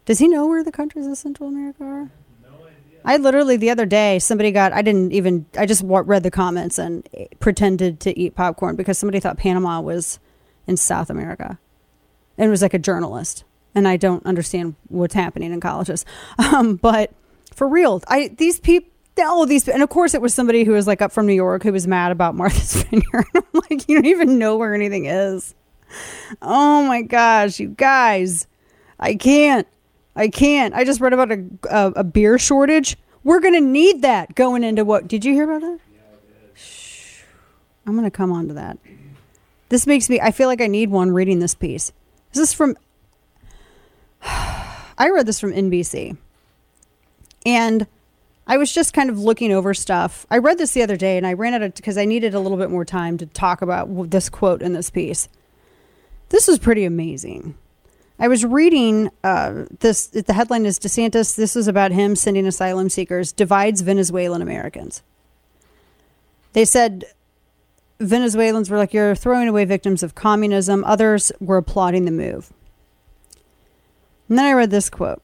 Does 0.06 0.20
he 0.20 0.28
know 0.28 0.48
where 0.48 0.64
the 0.64 0.72
countries 0.72 1.08
of 1.08 1.18
Central 1.18 1.50
America 1.50 1.84
are? 1.84 2.12
no 2.44 2.50
I 3.04 3.18
literally 3.18 3.58
the 3.58 3.70
other 3.70 3.86
day 3.86 4.20
somebody 4.20 4.52
got 4.52 4.74
I 4.74 4.82
didn't 4.82 5.12
even 5.12 5.46
I 5.58 5.66
just 5.66 5.84
read 5.84 6.24
the 6.24 6.32
comments 6.32 6.78
and 6.78 7.08
pretended 7.40 8.00
to 8.02 8.18
eat 8.18 8.36
popcorn 8.36 8.76
because 8.76 8.98
somebody 8.98 9.20
thought 9.20 9.38
Panama 9.38 9.82
was 9.82 10.20
in 10.68 10.78
South 10.78 11.10
America. 11.10 11.60
And 12.38 12.50
was 12.50 12.62
like 12.62 12.74
a 12.74 12.80
journalist 12.80 13.44
and 13.76 13.88
I 13.88 13.98
don't 13.98 14.26
understand 14.26 14.76
what's 14.88 15.14
happening 15.14 15.52
in 15.52 15.60
colleges. 15.60 16.06
Um, 16.40 16.76
but 16.76 17.14
for 17.54 17.68
real, 17.68 18.02
I 18.08 18.30
these 18.30 18.60
people 18.60 18.91
all 19.20 19.46
these 19.46 19.68
and 19.68 19.84
of 19.84 19.90
course 19.90 20.14
it 20.14 20.22
was 20.22 20.34
somebody 20.34 20.64
who 20.64 20.72
was 20.72 20.88
like 20.88 21.02
up 21.02 21.12
from 21.12 21.28
New 21.28 21.34
York 21.34 21.64
who 21.64 21.72
was 21.72 21.88
mad 21.88 22.12
about 22.12 22.36
Martha's 22.36 22.84
Vineyard. 22.84 23.26
I'm 23.36 23.44
like 23.70 23.88
you 23.88 23.96
don't 23.96 24.06
even 24.06 24.40
know 24.40 24.58
where 24.58 24.74
anything 24.74 25.06
is. 25.06 25.54
Oh 26.42 26.84
my 26.88 27.02
gosh, 27.02 27.60
you 27.60 27.70
guys. 27.70 28.48
I 29.00 29.16
can't. 29.16 29.68
I 30.16 30.28
can't. 30.28 30.74
I 30.74 30.84
just 30.84 31.02
read 31.02 31.14
about 31.14 31.32
a, 31.32 31.44
a, 31.70 31.88
a 31.98 32.04
beer 32.04 32.38
shortage. 32.38 32.98
We're 33.24 33.40
going 33.40 33.54
to 33.54 33.62
need 33.62 34.02
that 34.02 34.36
going 34.36 34.64
into 34.64 34.84
what? 34.84 35.08
Did 35.08 35.26
you 35.26 35.34
hear 35.34 35.50
about 35.50 35.62
that? 35.62 35.80
Shh. 36.54 37.24
I'm 37.86 37.94
going 37.94 38.06
to 38.06 38.12
come 38.12 38.32
on 38.32 38.48
to 38.48 38.54
that. 38.56 38.78
This 39.70 39.88
makes 39.88 40.10
me, 40.10 40.20
I 40.20 40.32
feel 40.32 40.48
like 40.48 40.62
I 40.62 40.68
need 40.68 40.90
one 40.90 41.12
reading 41.12 41.40
this 41.40 41.56
piece. 41.56 41.94
This 42.34 42.50
is 42.50 42.54
from, 42.54 42.76
I 44.22 45.10
read 45.14 45.26
this 45.26 45.40
from 45.40 45.54
NBC. 45.54 46.18
And 47.46 47.88
I 48.48 48.58
was 48.58 48.74
just 48.74 48.94
kind 48.94 49.10
of 49.10 49.20
looking 49.20 49.52
over 49.52 49.74
stuff. 49.74 50.26
I 50.30 50.38
read 50.40 50.58
this 50.58 50.74
the 50.74 50.82
other 50.82 50.98
day 50.98 51.18
and 51.18 51.26
I 51.26 51.34
ran 51.34 51.54
out 51.54 51.62
of, 51.62 51.76
because 51.76 51.98
I 51.98 52.06
needed 52.06 52.34
a 52.34 52.40
little 52.40 52.58
bit 52.58 52.70
more 52.70 52.86
time 52.86 53.18
to 53.20 53.26
talk 53.26 53.62
about 53.62 54.10
this 54.10 54.30
quote 54.30 54.62
in 54.62 54.74
this 54.74 54.90
piece. 54.90 55.30
This 56.30 56.50
is 56.50 56.60
pretty 56.60 56.84
amazing. 56.86 57.56
I 58.18 58.28
was 58.28 58.46
reading 58.46 59.10
uh, 59.24 59.66
this. 59.80 60.08
The 60.08 60.34
headline 60.34 60.66
is 60.66 60.80
DeSantis. 60.80 61.36
This 61.36 61.56
is 61.56 61.68
about 61.68 61.92
him 61.92 62.16
sending 62.16 62.46
asylum 62.46 62.90
seekers 62.90 63.32
divides 63.32 63.82
Venezuelan 63.82 64.42
Americans. 64.44 65.02
They 66.54 66.66
said 66.66 67.06
Venezuelans 68.00 68.70
were 68.70 68.78
like, 68.78 68.94
"You're 68.94 69.16
throwing 69.16 69.48
away 69.48 69.66
victims 69.66 70.04
of 70.04 70.14
communism." 70.14 70.84
Others 70.84 71.32
were 71.40 71.58
applauding 71.58 72.06
the 72.06 72.12
move. 72.12 72.54
And 74.30 74.38
then 74.38 74.46
I 74.46 74.54
read 74.54 74.70
this 74.70 74.90
quote, 74.90 75.24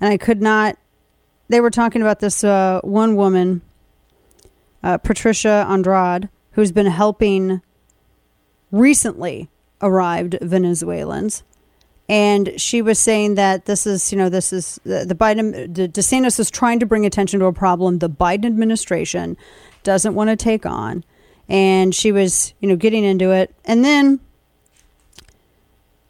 and 0.00 0.12
I 0.12 0.16
could 0.16 0.42
not. 0.42 0.76
They 1.48 1.60
were 1.60 1.70
talking 1.70 2.02
about 2.02 2.20
this 2.20 2.42
uh, 2.42 2.80
one 2.82 3.16
woman, 3.16 3.62
uh, 4.82 4.98
Patricia 4.98 5.66
Andrade, 5.68 6.28
who's 6.52 6.72
been 6.72 6.86
helping 6.86 7.60
recently 8.70 9.48
arrived 9.82 10.38
Venezuelans. 10.40 11.42
And 12.08 12.60
she 12.60 12.82
was 12.82 12.98
saying 12.98 13.36
that 13.36 13.64
this 13.64 13.86
is, 13.86 14.12
you 14.12 14.18
know, 14.18 14.28
this 14.28 14.52
is 14.52 14.78
the, 14.84 15.04
the 15.06 15.14
Biden, 15.14 15.74
the 15.74 15.88
DeSantis 15.88 16.38
is 16.38 16.50
trying 16.50 16.78
to 16.80 16.86
bring 16.86 17.06
attention 17.06 17.40
to 17.40 17.46
a 17.46 17.52
problem 17.52 17.98
the 17.98 18.10
Biden 18.10 18.44
administration 18.44 19.36
doesn't 19.84 20.14
want 20.14 20.28
to 20.30 20.36
take 20.36 20.66
on. 20.66 21.04
And 21.48 21.94
she 21.94 22.12
was, 22.12 22.54
you 22.60 22.68
know, 22.68 22.76
getting 22.76 23.04
into 23.04 23.30
it. 23.30 23.54
And 23.64 23.84
then 23.84 24.20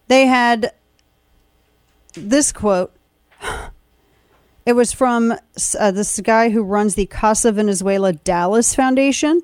they 0.08 0.26
had 0.26 0.72
this 2.14 2.52
quote. 2.52 2.93
It 4.66 4.72
was 4.74 4.92
from 4.92 5.34
uh, 5.78 5.90
this 5.90 6.20
guy 6.20 6.50
who 6.50 6.62
runs 6.62 6.94
the 6.94 7.06
Casa 7.06 7.52
Venezuela 7.52 8.12
Dallas 8.12 8.74
Foundation. 8.74 9.42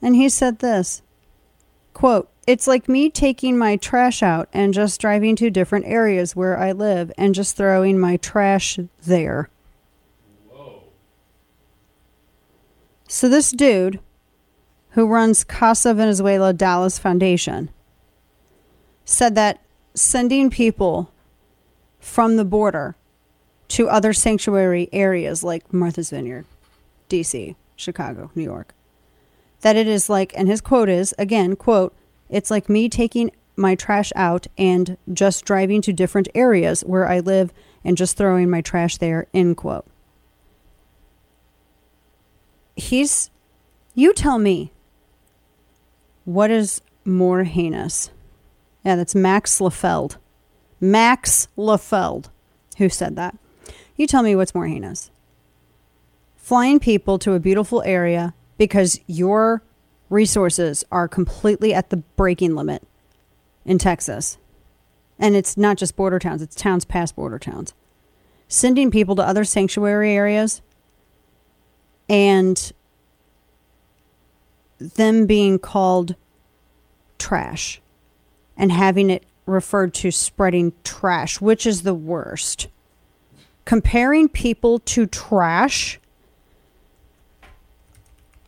And 0.00 0.16
he 0.16 0.28
said 0.28 0.60
this 0.60 1.02
quote, 1.92 2.30
it's 2.46 2.66
like 2.66 2.88
me 2.88 3.10
taking 3.10 3.58
my 3.58 3.76
trash 3.76 4.22
out 4.22 4.48
and 4.52 4.72
just 4.72 5.00
driving 5.00 5.36
to 5.36 5.50
different 5.50 5.84
areas 5.86 6.34
where 6.34 6.56
I 6.56 6.72
live 6.72 7.12
and 7.18 7.34
just 7.34 7.56
throwing 7.56 7.98
my 7.98 8.16
trash 8.16 8.78
there. 9.02 9.50
So 13.08 13.28
this 13.28 13.50
dude 13.50 14.00
who 14.90 15.06
runs 15.06 15.44
Casa 15.44 15.92
Venezuela 15.92 16.52
Dallas 16.52 16.98
Foundation 16.98 17.70
said 19.04 19.34
that 19.34 19.60
sending 19.94 20.48
people 20.48 21.12
from 21.98 22.36
the 22.36 22.44
border 22.44 22.96
to 23.68 23.88
other 23.88 24.12
sanctuary 24.12 24.88
areas 24.92 25.44
like 25.44 25.72
Martha's 25.72 26.10
Vineyard, 26.10 26.46
DC, 27.08 27.54
Chicago, 27.76 28.30
New 28.34 28.42
York, 28.42 28.74
that 29.60 29.76
it 29.76 29.86
is 29.86 30.08
like, 30.08 30.32
and 30.36 30.48
his 30.48 30.60
quote 30.60 30.88
is 30.88 31.14
again, 31.18 31.56
quote, 31.56 31.94
it's 32.28 32.50
like 32.50 32.68
me 32.68 32.88
taking 32.88 33.30
my 33.56 33.74
trash 33.74 34.12
out 34.14 34.46
and 34.56 34.96
just 35.12 35.44
driving 35.44 35.82
to 35.82 35.92
different 35.92 36.28
areas 36.34 36.82
where 36.82 37.08
I 37.08 37.20
live 37.20 37.52
and 37.84 37.96
just 37.96 38.16
throwing 38.16 38.48
my 38.48 38.60
trash 38.60 38.96
there, 38.98 39.26
end 39.34 39.56
quote. 39.56 39.86
He's, 42.76 43.30
you 43.94 44.14
tell 44.14 44.38
me, 44.38 44.72
what 46.24 46.50
is 46.50 46.80
more 47.04 47.44
heinous? 47.44 48.10
Yeah, 48.84 48.94
that's 48.96 49.14
Max 49.14 49.58
Lefeld. 49.58 50.16
Max 50.80 51.48
Lefeld, 51.56 52.26
who 52.76 52.88
said 52.88 53.16
that. 53.16 53.36
You 53.98 54.06
tell 54.06 54.22
me 54.22 54.36
what's 54.36 54.54
more 54.54 54.68
heinous. 54.68 55.10
Flying 56.36 56.78
people 56.78 57.18
to 57.18 57.34
a 57.34 57.40
beautiful 57.40 57.82
area 57.82 58.32
because 58.56 59.00
your 59.08 59.62
resources 60.08 60.84
are 60.90 61.08
completely 61.08 61.74
at 61.74 61.90
the 61.90 61.98
breaking 61.98 62.54
limit 62.54 62.86
in 63.64 63.76
Texas. 63.76 64.38
And 65.18 65.34
it's 65.34 65.56
not 65.56 65.76
just 65.76 65.96
border 65.96 66.20
towns, 66.20 66.42
it's 66.42 66.54
towns 66.54 66.84
past 66.84 67.16
border 67.16 67.40
towns. 67.40 67.74
Sending 68.46 68.90
people 68.90 69.16
to 69.16 69.22
other 69.22 69.44
sanctuary 69.44 70.12
areas 70.12 70.62
and 72.08 72.72
them 74.78 75.26
being 75.26 75.58
called 75.58 76.14
trash 77.18 77.80
and 78.56 78.70
having 78.70 79.10
it 79.10 79.24
referred 79.44 79.92
to 79.92 80.12
spreading 80.12 80.72
trash, 80.84 81.40
which 81.40 81.66
is 81.66 81.82
the 81.82 81.94
worst. 81.94 82.68
Comparing 83.68 84.30
people 84.30 84.78
to 84.78 85.04
trash, 85.04 86.00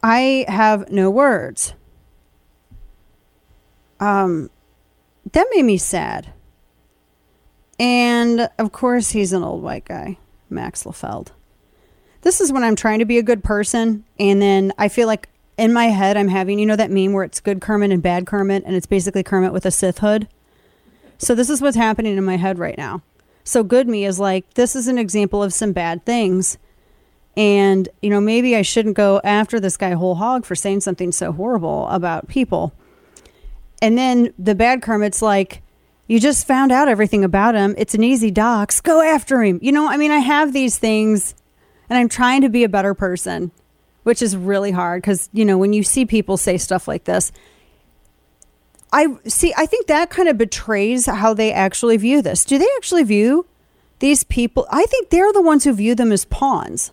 I 0.02 0.46
have 0.48 0.90
no 0.90 1.10
words. 1.10 1.74
Um, 4.00 4.48
that 5.30 5.46
made 5.54 5.64
me 5.66 5.76
sad. 5.76 6.32
And 7.78 8.48
of 8.58 8.72
course, 8.72 9.10
he's 9.10 9.34
an 9.34 9.44
old 9.44 9.62
white 9.62 9.84
guy, 9.84 10.16
Max 10.48 10.84
Lefeld. 10.84 11.32
This 12.22 12.40
is 12.40 12.50
when 12.50 12.64
I'm 12.64 12.74
trying 12.74 13.00
to 13.00 13.04
be 13.04 13.18
a 13.18 13.22
good 13.22 13.44
person, 13.44 14.04
and 14.18 14.40
then 14.40 14.72
I 14.78 14.88
feel 14.88 15.06
like 15.06 15.28
in 15.58 15.74
my 15.74 15.88
head 15.88 16.16
I'm 16.16 16.28
having, 16.28 16.58
you 16.58 16.64
know, 16.64 16.76
that 16.76 16.90
meme 16.90 17.12
where 17.12 17.24
it's 17.24 17.40
good 17.40 17.60
Kermit 17.60 17.90
and 17.90 18.02
bad 18.02 18.26
Kermit, 18.26 18.62
and 18.64 18.74
it's 18.74 18.86
basically 18.86 19.22
Kermit 19.22 19.52
with 19.52 19.66
a 19.66 19.70
Sith 19.70 19.98
hood. 19.98 20.28
So 21.18 21.34
this 21.34 21.50
is 21.50 21.60
what's 21.60 21.76
happening 21.76 22.16
in 22.16 22.24
my 22.24 22.38
head 22.38 22.58
right 22.58 22.78
now. 22.78 23.02
So 23.50 23.64
good 23.64 23.88
me 23.88 24.04
is 24.04 24.20
like, 24.20 24.54
this 24.54 24.76
is 24.76 24.86
an 24.86 24.96
example 24.96 25.42
of 25.42 25.52
some 25.52 25.72
bad 25.72 26.06
things. 26.06 26.56
And, 27.36 27.88
you 28.00 28.08
know, 28.08 28.20
maybe 28.20 28.54
I 28.54 28.62
shouldn't 28.62 28.94
go 28.94 29.20
after 29.24 29.58
this 29.58 29.76
guy 29.76 29.90
whole 29.90 30.14
hog 30.14 30.44
for 30.46 30.54
saying 30.54 30.82
something 30.82 31.10
so 31.10 31.32
horrible 31.32 31.88
about 31.88 32.28
people. 32.28 32.72
And 33.82 33.98
then 33.98 34.32
the 34.38 34.54
bad 34.54 34.82
Kermit's 34.82 35.20
like, 35.20 35.62
you 36.06 36.20
just 36.20 36.46
found 36.46 36.70
out 36.70 36.86
everything 36.86 37.24
about 37.24 37.56
him. 37.56 37.74
It's 37.76 37.96
an 37.96 38.04
easy 38.04 38.30
dox. 38.30 38.80
Go 38.80 39.02
after 39.02 39.42
him. 39.42 39.58
You 39.60 39.72
know, 39.72 39.90
I 39.90 39.96
mean, 39.96 40.12
I 40.12 40.18
have 40.18 40.52
these 40.52 40.78
things 40.78 41.34
and 41.88 41.98
I'm 41.98 42.08
trying 42.08 42.42
to 42.42 42.48
be 42.50 42.62
a 42.62 42.68
better 42.68 42.94
person, 42.94 43.50
which 44.04 44.22
is 44.22 44.36
really 44.36 44.70
hard 44.70 45.02
because, 45.02 45.28
you 45.32 45.44
know, 45.44 45.58
when 45.58 45.72
you 45.72 45.82
see 45.82 46.06
people 46.06 46.36
say 46.36 46.56
stuff 46.56 46.86
like 46.86 47.02
this, 47.02 47.32
I 48.92 49.16
see, 49.26 49.54
I 49.56 49.66
think 49.66 49.86
that 49.86 50.10
kind 50.10 50.28
of 50.28 50.36
betrays 50.36 51.06
how 51.06 51.32
they 51.34 51.52
actually 51.52 51.96
view 51.96 52.22
this. 52.22 52.44
Do 52.44 52.58
they 52.58 52.68
actually 52.76 53.04
view 53.04 53.46
these 54.00 54.24
people? 54.24 54.66
I 54.70 54.84
think 54.84 55.10
they're 55.10 55.32
the 55.32 55.42
ones 55.42 55.64
who 55.64 55.72
view 55.72 55.94
them 55.94 56.12
as 56.12 56.24
pawns. 56.24 56.92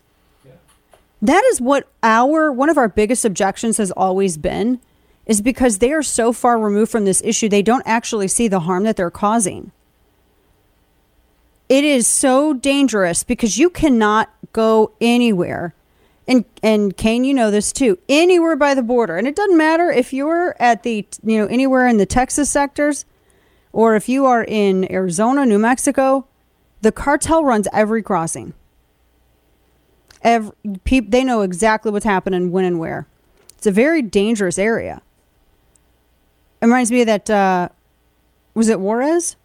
That 1.21 1.43
is 1.51 1.59
what 1.59 1.87
our 2.03 2.51
one 2.51 2.69
of 2.69 2.77
our 2.77 2.87
biggest 2.87 3.25
objections 3.25 3.77
has 3.77 3.89
always 3.91 4.37
been 4.37 4.79
is 5.25 5.41
because 5.41 5.79
they 5.79 5.91
are 5.91 6.03
so 6.03 6.31
far 6.31 6.57
removed 6.57 6.91
from 6.91 7.05
this 7.05 7.21
issue, 7.23 7.49
they 7.49 7.61
don't 7.61 7.83
actually 7.85 8.27
see 8.27 8.47
the 8.47 8.61
harm 8.61 8.83
that 8.83 8.95
they're 8.95 9.11
causing. 9.11 9.71
It 11.67 11.83
is 11.83 12.07
so 12.07 12.53
dangerous 12.53 13.23
because 13.23 13.57
you 13.57 13.69
cannot 13.69 14.29
go 14.53 14.93
anywhere. 15.01 15.73
And 16.27 16.45
and 16.61 16.95
Kane, 16.97 17.23
you 17.23 17.33
know 17.33 17.51
this 17.51 17.71
too. 17.71 17.97
Anywhere 18.09 18.55
by 18.55 18.73
the 18.73 18.81
border. 18.81 19.15
And 19.17 19.27
it 19.27 19.35
doesn't 19.35 19.57
matter 19.57 19.89
if 19.89 20.11
you're 20.11 20.55
at 20.59 20.83
the 20.83 21.07
you 21.23 21.37
know 21.37 21.47
anywhere 21.47 21.87
in 21.87 21.97
the 21.97 22.05
Texas 22.05 22.49
sectors 22.49 23.05
or 23.71 23.95
if 23.95 24.09
you 24.09 24.25
are 24.25 24.43
in 24.43 24.91
Arizona, 24.91 25.45
New 25.45 25.59
Mexico, 25.59 26.27
the 26.81 26.91
cartel 26.91 27.43
runs 27.43 27.67
every 27.71 28.01
crossing. 28.01 28.53
Every, 30.21 30.51
they 30.99 31.23
know 31.23 31.41
exactly 31.41 31.91
what's 31.91 32.05
happening 32.05 32.51
when 32.51 32.65
and 32.65 32.79
where. 32.79 33.07
It's 33.57 33.67
a 33.67 33.71
very 33.71 34.01
dangerous 34.01 34.57
area. 34.57 35.01
It 36.61 36.65
reminds 36.65 36.91
me 36.91 37.01
of 37.01 37.07
that. 37.07 37.29
Uh, 37.29 37.69
was 38.57 38.69
it 38.69 38.79
Juarez 38.79 39.35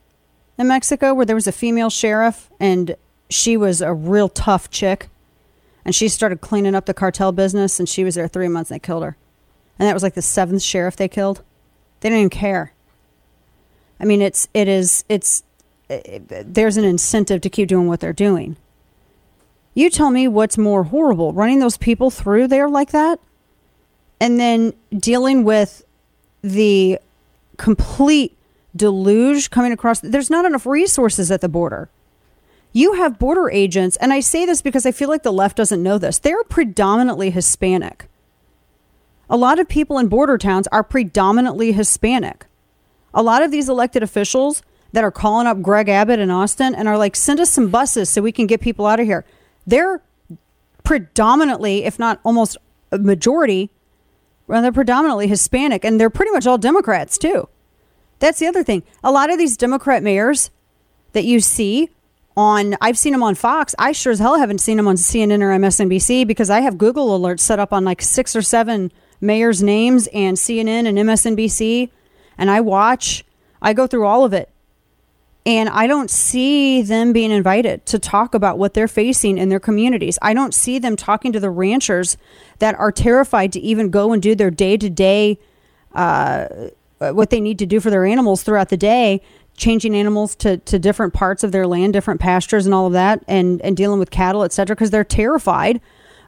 in 0.57 0.69
Mexico 0.69 1.13
where 1.13 1.27
there 1.27 1.37
was 1.37 1.47
a 1.47 1.53
female 1.53 1.91
sheriff 1.91 2.49
and 2.59 2.97
she 3.29 3.59
was 3.59 3.83
a 3.83 3.93
real 3.93 4.31
tough 4.31 4.71
chick, 4.71 5.11
and 5.85 5.95
she 5.95 6.09
started 6.09 6.41
cleaning 6.41 6.75
up 6.75 6.87
the 6.87 6.95
cartel 6.95 7.33
business, 7.33 7.79
and 7.79 7.89
she 7.89 8.05
was 8.05 8.15
there 8.15 8.29
three 8.29 8.49
months 8.49 8.71
and 8.71 8.77
they 8.77 8.85
killed 8.85 9.03
her, 9.03 9.17
and 9.79 9.89
that 9.89 9.95
was 9.95 10.03
like 10.03 10.15
the 10.15 10.23
seventh 10.23 10.63
sheriff 10.63 10.97
they 10.97 11.09
killed. 11.09 11.43
They 12.01 12.09
didn't 12.09 12.21
even 12.21 12.31
care. 12.31 12.73
I 14.01 14.05
mean, 14.05 14.21
it's 14.21 14.49
it 14.53 14.69
is 14.69 15.05
it's 15.09 15.45
it, 15.89 16.55
there's 16.55 16.77
an 16.77 16.85
incentive 16.85 17.41
to 17.43 17.51
keep 17.51 17.69
doing 17.69 17.87
what 17.87 18.01
they're 18.01 18.13
doing. 18.13 18.57
You 19.75 19.89
tell 19.89 20.11
me 20.11 20.29
what's 20.29 20.59
more 20.59 20.85
horrible, 20.85 21.33
running 21.33 21.61
those 21.61 21.77
people 21.77 22.11
through 22.11 22.49
there 22.49 22.69
like 22.69 22.91
that, 22.91 23.21
and 24.21 24.39
then 24.39 24.75
dealing 24.97 25.45
with 25.45 25.85
the 26.43 26.99
complete 27.57 28.37
deluge 28.75 29.51
coming 29.51 29.73
across. 29.73 30.01
There's 30.01 30.31
not 30.31 30.45
enough 30.45 30.67
resources 30.67 31.31
at 31.31 31.41
the 31.41 31.49
border. 31.49 31.89
You 32.73 32.95
have 32.95 33.19
border 33.19 33.51
agents, 33.51 33.97
and 33.97 34.13
I 34.13 34.21
say 34.21 34.47
this 34.47 34.63
because 34.63 34.87
I 34.87 34.93
feel 34.93 35.09
like 35.09 35.23
the 35.23 35.33
left 35.33 35.57
doesn't 35.57 35.83
know 35.83 35.99
this. 35.99 36.19
They're 36.19 36.45
predominantly 36.45 37.31
Hispanic. 37.31 38.09
A 39.29 39.37
lot 39.37 39.59
of 39.59 39.69
people 39.69 39.99
in 39.99 40.09
border 40.09 40.39
towns 40.39 40.67
are 40.69 40.83
predominantly 40.83 41.73
Hispanic. 41.73 42.47
A 43.15 43.23
lot 43.23 43.43
of 43.43 43.51
these 43.51 43.69
elected 43.69 44.03
officials 44.03 44.63
that 44.93 45.05
are 45.05 45.11
calling 45.11 45.47
up 45.47 45.63
Greg 45.63 45.89
Abbott 45.89 46.19
in 46.19 46.31
Austin 46.31 46.75
and 46.75 46.89
are 46.89 46.99
like, 46.99 47.17
send 47.17 47.41
us 47.41 47.51
some 47.51 47.69
buses 47.69 48.09
so 48.09 48.23
we 48.23 48.33
can 48.33 48.47
get 48.47 48.61
people 48.61 48.87
out 48.87 49.01
of 49.01 49.07
here. 49.07 49.25
They're 49.67 50.03
predominantly, 50.85 51.85
if 51.85 51.99
not 51.99 52.21
almost 52.25 52.57
a 52.91 52.99
majority, 52.99 53.71
well, 54.47 54.61
they're 54.61 54.73
predominantly 54.73 55.29
Hispanic 55.29 55.85
and 55.85 55.99
they're 56.01 56.11
pretty 56.11 56.33
much 56.33 56.47
all 56.47 56.59
Democrats 56.59 57.17
too. 57.17 57.49
That's 58.19 58.39
the 58.39 58.47
other 58.47 58.63
thing. 58.63 58.83
A 59.03 59.11
lot 59.11 59.31
of 59.31 59.39
these 59.39 59.57
Democrat 59.57 60.03
mayors 60.03 60.51
that 61.13 61.25
you 61.25 61.41
see 61.41 61.91
on, 62.37 62.77
I've 62.81 62.99
seen 62.99 63.13
them 63.13 63.23
on 63.23 63.35
Fox. 63.35 63.75
I 63.79 63.93
sure 63.93 64.13
as 64.13 64.19
hell 64.19 64.39
haven't 64.39 64.59
seen 64.59 64.77
them 64.77 64.89
on 64.89 64.97
CNN 64.97 65.43
or 65.43 65.51
MSNBC 65.51 66.27
because 66.27 66.51
I 66.51 66.61
have 66.61 66.79
Google 66.79 67.19
alerts 67.19 67.41
set 67.41 67.59
up 67.59 67.73
on 67.73 67.85
like 67.85 68.01
six 68.03 68.35
or 68.35 68.43
seven 68.43 68.91
mayors' 69.21 69.63
names 69.63 70.09
and 70.09 70.37
CNN 70.37 70.87
and 70.87 70.99
MSNBC. 70.99 71.91
And 72.39 72.51
I 72.51 72.61
watch, 72.61 73.25
I 73.61 73.73
go 73.73 73.87
through 73.87 74.07
all 74.07 74.25
of 74.25 74.33
it. 74.33 74.49
And 75.45 75.69
I 75.69 75.89
don't 75.89 76.09
see 76.09 76.83
them 76.83 77.13
being 77.13 77.33
invited 77.33 77.85
to 77.87 77.99
talk 77.99 78.33
about 78.33 78.59
what 78.59 78.75
they're 78.75 78.87
facing 78.87 79.39
in 79.39 79.49
their 79.49 79.59
communities. 79.59 80.17
I 80.23 80.35
don't 80.35 80.55
see 80.55 80.79
them 80.79 80.95
talking 80.95 81.33
to 81.33 81.41
the 81.41 81.51
ranchers 81.51 82.17
that 82.61 82.77
are 82.77 82.93
terrified 82.93 83.53
to 83.55 83.61
even 83.61 83.91
go 83.91 84.13
and 84.13 84.23
do 84.23 84.37
their 84.37 84.53
day 84.53 84.77
to 84.77 84.89
day, 84.89 85.41
what 85.91 87.31
they 87.31 87.41
need 87.41 87.59
to 87.59 87.67
do 87.67 87.81
for 87.81 87.91
their 87.91 88.05
animals 88.05 88.45
throughout 88.45 88.69
the 88.69 88.77
day, 88.77 89.21
changing 89.57 89.95
animals 89.95 90.35
to, 90.37 90.57
to 90.59 90.79
different 90.79 91.15
parts 91.15 91.45
of 91.45 91.53
their 91.53 91.67
land, 91.67 91.93
different 91.93 92.21
pastures, 92.21 92.67
and 92.67 92.75
all 92.75 92.87
of 92.87 92.93
that, 92.93 93.23
and, 93.29 93.61
and 93.63 93.77
dealing 93.77 93.99
with 93.99 94.11
cattle, 94.11 94.43
et 94.43 94.53
cetera, 94.53 94.75
because 94.75 94.91
they're 94.91 95.05
terrified 95.05 95.81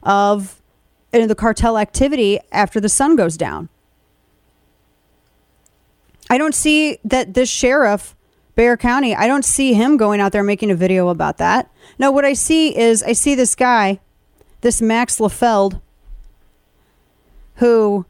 of 0.03 0.61
you 1.13 1.21
know, 1.21 1.27
the 1.27 1.35
cartel 1.35 1.79
activity 1.79 2.39
after 2.53 2.81
the 2.81 2.89
sun 2.89 3.17
goes 3.17 3.37
down. 3.37 3.69
I 6.31 6.39
don't 6.39 6.55
see 6.55 6.99
that 7.05 7.35
this 7.35 7.49
sheriff 7.49 8.15
Bexar 8.55 8.77
County, 8.77 9.15
I 9.15 9.27
don't 9.27 9.45
see 9.45 9.75
him 9.75 9.97
going 9.97 10.21
out 10.21 10.33
there 10.33 10.45
making 10.45 10.71
a 10.71 10.77
video 10.77 11.09
about 11.09 11.39
that. 11.39 11.71
No, 11.99 12.11
what 12.11 12.25
I 12.25 12.35
see 12.35 12.77
is 12.77 13.03
I 13.03 13.13
see 13.13 13.35
this 13.35 13.55
guy, 13.55 14.01
this 14.61 14.81
Max 14.81 15.19
Lefeld, 15.19 15.81
who, 17.57 18.07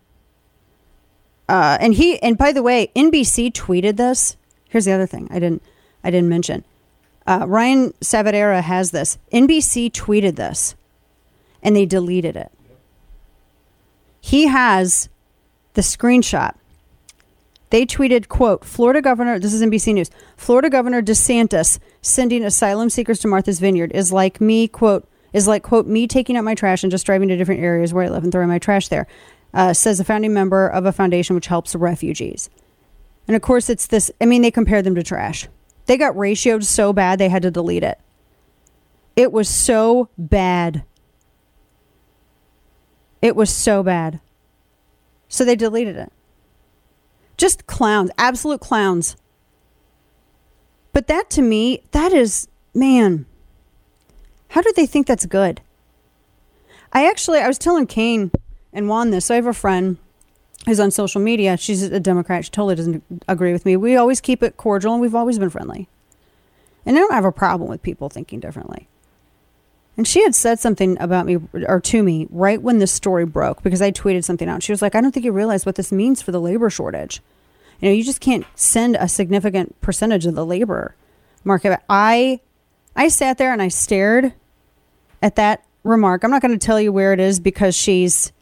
uh, 1.48 1.78
and 1.80 1.94
he, 1.94 2.20
and 2.22 2.36
by 2.36 2.52
the 2.52 2.62
way, 2.62 2.90
NBC 2.94 3.52
tweeted 3.52 3.96
this. 3.96 4.36
Here's 4.74 4.86
the 4.86 4.90
other 4.90 5.06
thing 5.06 5.28
I 5.30 5.38
didn't, 5.38 5.62
I 6.02 6.10
didn't 6.10 6.28
mention. 6.28 6.64
Uh, 7.28 7.44
Ryan 7.46 7.92
Saavedra 8.00 8.60
has 8.60 8.90
this. 8.90 9.18
NBC 9.32 9.92
tweeted 9.92 10.34
this, 10.34 10.74
and 11.62 11.76
they 11.76 11.86
deleted 11.86 12.34
it. 12.34 12.50
He 14.20 14.48
has 14.48 15.08
the 15.74 15.80
screenshot 15.80 16.56
they 17.70 17.86
tweeted, 17.86 18.26
quote, 18.26 18.64
Florida 18.64 19.00
Governor, 19.00 19.38
this 19.38 19.54
is 19.54 19.62
NBC 19.62 19.94
News, 19.94 20.10
Florida 20.36 20.68
Governor 20.68 21.02
DeSantis 21.02 21.78
sending 22.02 22.44
asylum 22.44 22.90
seekers 22.90 23.20
to 23.20 23.28
Martha's 23.28 23.60
Vineyard 23.60 23.92
is 23.92 24.12
like 24.12 24.40
me, 24.40 24.66
quote, 24.66 25.08
is 25.32 25.46
like, 25.46 25.62
quote, 25.62 25.86
me 25.86 26.08
taking 26.08 26.36
out 26.36 26.42
my 26.42 26.56
trash 26.56 26.82
and 26.82 26.90
just 26.90 27.06
driving 27.06 27.28
to 27.28 27.36
different 27.36 27.62
areas 27.62 27.94
where 27.94 28.04
I 28.04 28.08
live 28.08 28.24
and 28.24 28.32
throwing 28.32 28.48
my 28.48 28.58
trash 28.58 28.88
there, 28.88 29.06
uh, 29.52 29.72
says 29.72 30.00
a 30.00 30.04
founding 30.04 30.32
member 30.32 30.66
of 30.66 30.84
a 30.84 30.92
foundation 30.92 31.36
which 31.36 31.46
helps 31.46 31.76
refugees. 31.76 32.50
And 33.26 33.34
of 33.34 33.42
course, 33.42 33.70
it's 33.70 33.86
this, 33.86 34.10
I 34.20 34.26
mean, 34.26 34.42
they 34.42 34.50
compared 34.50 34.84
them 34.84 34.94
to 34.94 35.02
trash. 35.02 35.48
They 35.86 35.96
got 35.96 36.14
ratioed 36.14 36.64
so 36.64 36.92
bad 36.92 37.18
they 37.18 37.28
had 37.28 37.42
to 37.42 37.50
delete 37.50 37.82
it. 37.82 37.98
It 39.16 39.32
was 39.32 39.48
so 39.48 40.08
bad. 40.18 40.84
It 43.22 43.36
was 43.36 43.50
so 43.50 43.82
bad. 43.82 44.20
So 45.28 45.44
they 45.44 45.56
deleted 45.56 45.96
it. 45.96 46.12
Just 47.36 47.66
clowns, 47.66 48.10
absolute 48.18 48.60
clowns. 48.60 49.16
But 50.92 51.06
that 51.08 51.30
to 51.30 51.42
me, 51.42 51.82
that 51.92 52.12
is, 52.12 52.48
man, 52.74 53.26
how 54.48 54.62
do 54.62 54.72
they 54.76 54.86
think 54.86 55.06
that's 55.06 55.26
good? 55.26 55.60
I 56.92 57.08
actually, 57.08 57.40
I 57.40 57.48
was 57.48 57.58
telling 57.58 57.86
Kane 57.86 58.30
and 58.72 58.88
Juan 58.88 59.10
this. 59.10 59.26
So 59.26 59.34
I 59.34 59.36
have 59.36 59.46
a 59.46 59.52
friend 59.52 59.98
who's 60.66 60.80
on 60.80 60.90
social 60.90 61.20
media. 61.20 61.56
She's 61.56 61.82
a 61.82 62.00
Democrat. 62.00 62.44
She 62.44 62.50
totally 62.50 62.74
doesn't 62.74 63.02
agree 63.28 63.52
with 63.52 63.64
me. 63.64 63.76
We 63.76 63.96
always 63.96 64.20
keep 64.20 64.42
it 64.42 64.56
cordial 64.56 64.92
and 64.92 65.00
we've 65.00 65.14
always 65.14 65.38
been 65.38 65.50
friendly. 65.50 65.88
And 66.86 66.96
I 66.96 67.00
don't 67.00 67.12
have 67.12 67.24
a 67.24 67.32
problem 67.32 67.68
with 67.68 67.82
people 67.82 68.08
thinking 68.08 68.40
differently. 68.40 68.88
And 69.96 70.08
she 70.08 70.22
had 70.22 70.34
said 70.34 70.58
something 70.58 70.96
about 71.00 71.24
me 71.26 71.38
or 71.66 71.80
to 71.80 72.02
me 72.02 72.26
right 72.30 72.60
when 72.60 72.78
this 72.78 72.92
story 72.92 73.24
broke 73.24 73.62
because 73.62 73.80
I 73.80 73.92
tweeted 73.92 74.24
something 74.24 74.48
out. 74.48 74.62
She 74.62 74.72
was 74.72 74.82
like, 74.82 74.94
I 74.94 75.00
don't 75.00 75.12
think 75.12 75.24
you 75.24 75.32
realize 75.32 75.64
what 75.64 75.76
this 75.76 75.92
means 75.92 76.20
for 76.20 76.32
the 76.32 76.40
labor 76.40 76.68
shortage. 76.68 77.22
You 77.80 77.88
know, 77.88 77.94
you 77.94 78.02
just 78.02 78.20
can't 78.20 78.44
send 78.54 78.96
a 78.96 79.08
significant 79.08 79.80
percentage 79.80 80.26
of 80.26 80.34
the 80.34 80.44
labor 80.44 80.96
market. 81.44 81.80
I 81.88 82.40
I 82.96 83.08
sat 83.08 83.38
there 83.38 83.52
and 83.52 83.62
I 83.62 83.68
stared 83.68 84.32
at 85.22 85.36
that 85.36 85.64
remark. 85.84 86.24
I'm 86.24 86.30
not 86.30 86.42
going 86.42 86.58
to 86.58 86.66
tell 86.66 86.80
you 86.80 86.92
where 86.92 87.12
it 87.12 87.20
is 87.20 87.38
because 87.38 87.74
she's 87.76 88.32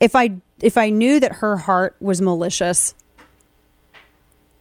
if 0.00 0.14
I 0.14 0.36
if 0.60 0.76
I 0.76 0.90
knew 0.90 1.20
that 1.20 1.36
her 1.36 1.56
heart 1.56 1.96
was 2.00 2.20
malicious, 2.20 2.94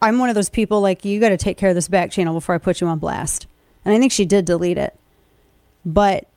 I'm 0.02 0.20
one 0.20 0.30
of 0.30 0.36
those 0.36 0.50
people 0.50 0.82
like 0.82 1.06
you 1.06 1.20
got 1.20 1.30
to 1.30 1.38
take 1.38 1.58
care 1.58 1.70
of 1.70 1.76
this 1.76 1.88
back 1.88 2.12
channel 2.12 2.34
before 2.34 2.54
I 2.54 2.60
put 2.60 2.82
you 2.82 2.88
on 2.88 3.00
blast. 3.00 3.48
And 3.84 3.94
I 3.94 4.00
think 4.00 4.12
she 4.12 4.26
did 4.26 4.46
delete 4.46 4.78
it. 4.78 4.98
But 5.86 6.28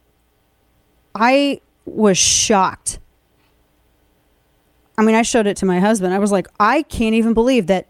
I 1.14 1.60
was 1.84 2.16
shocked. 2.16 2.98
I 4.96 5.02
mean, 5.02 5.14
I 5.14 5.22
showed 5.22 5.46
it 5.46 5.56
to 5.58 5.66
my 5.66 5.80
husband. 5.80 6.14
I 6.14 6.18
was 6.18 6.32
like, 6.32 6.46
I 6.58 6.82
can't 6.82 7.14
even 7.14 7.34
believe 7.34 7.66
that 7.66 7.86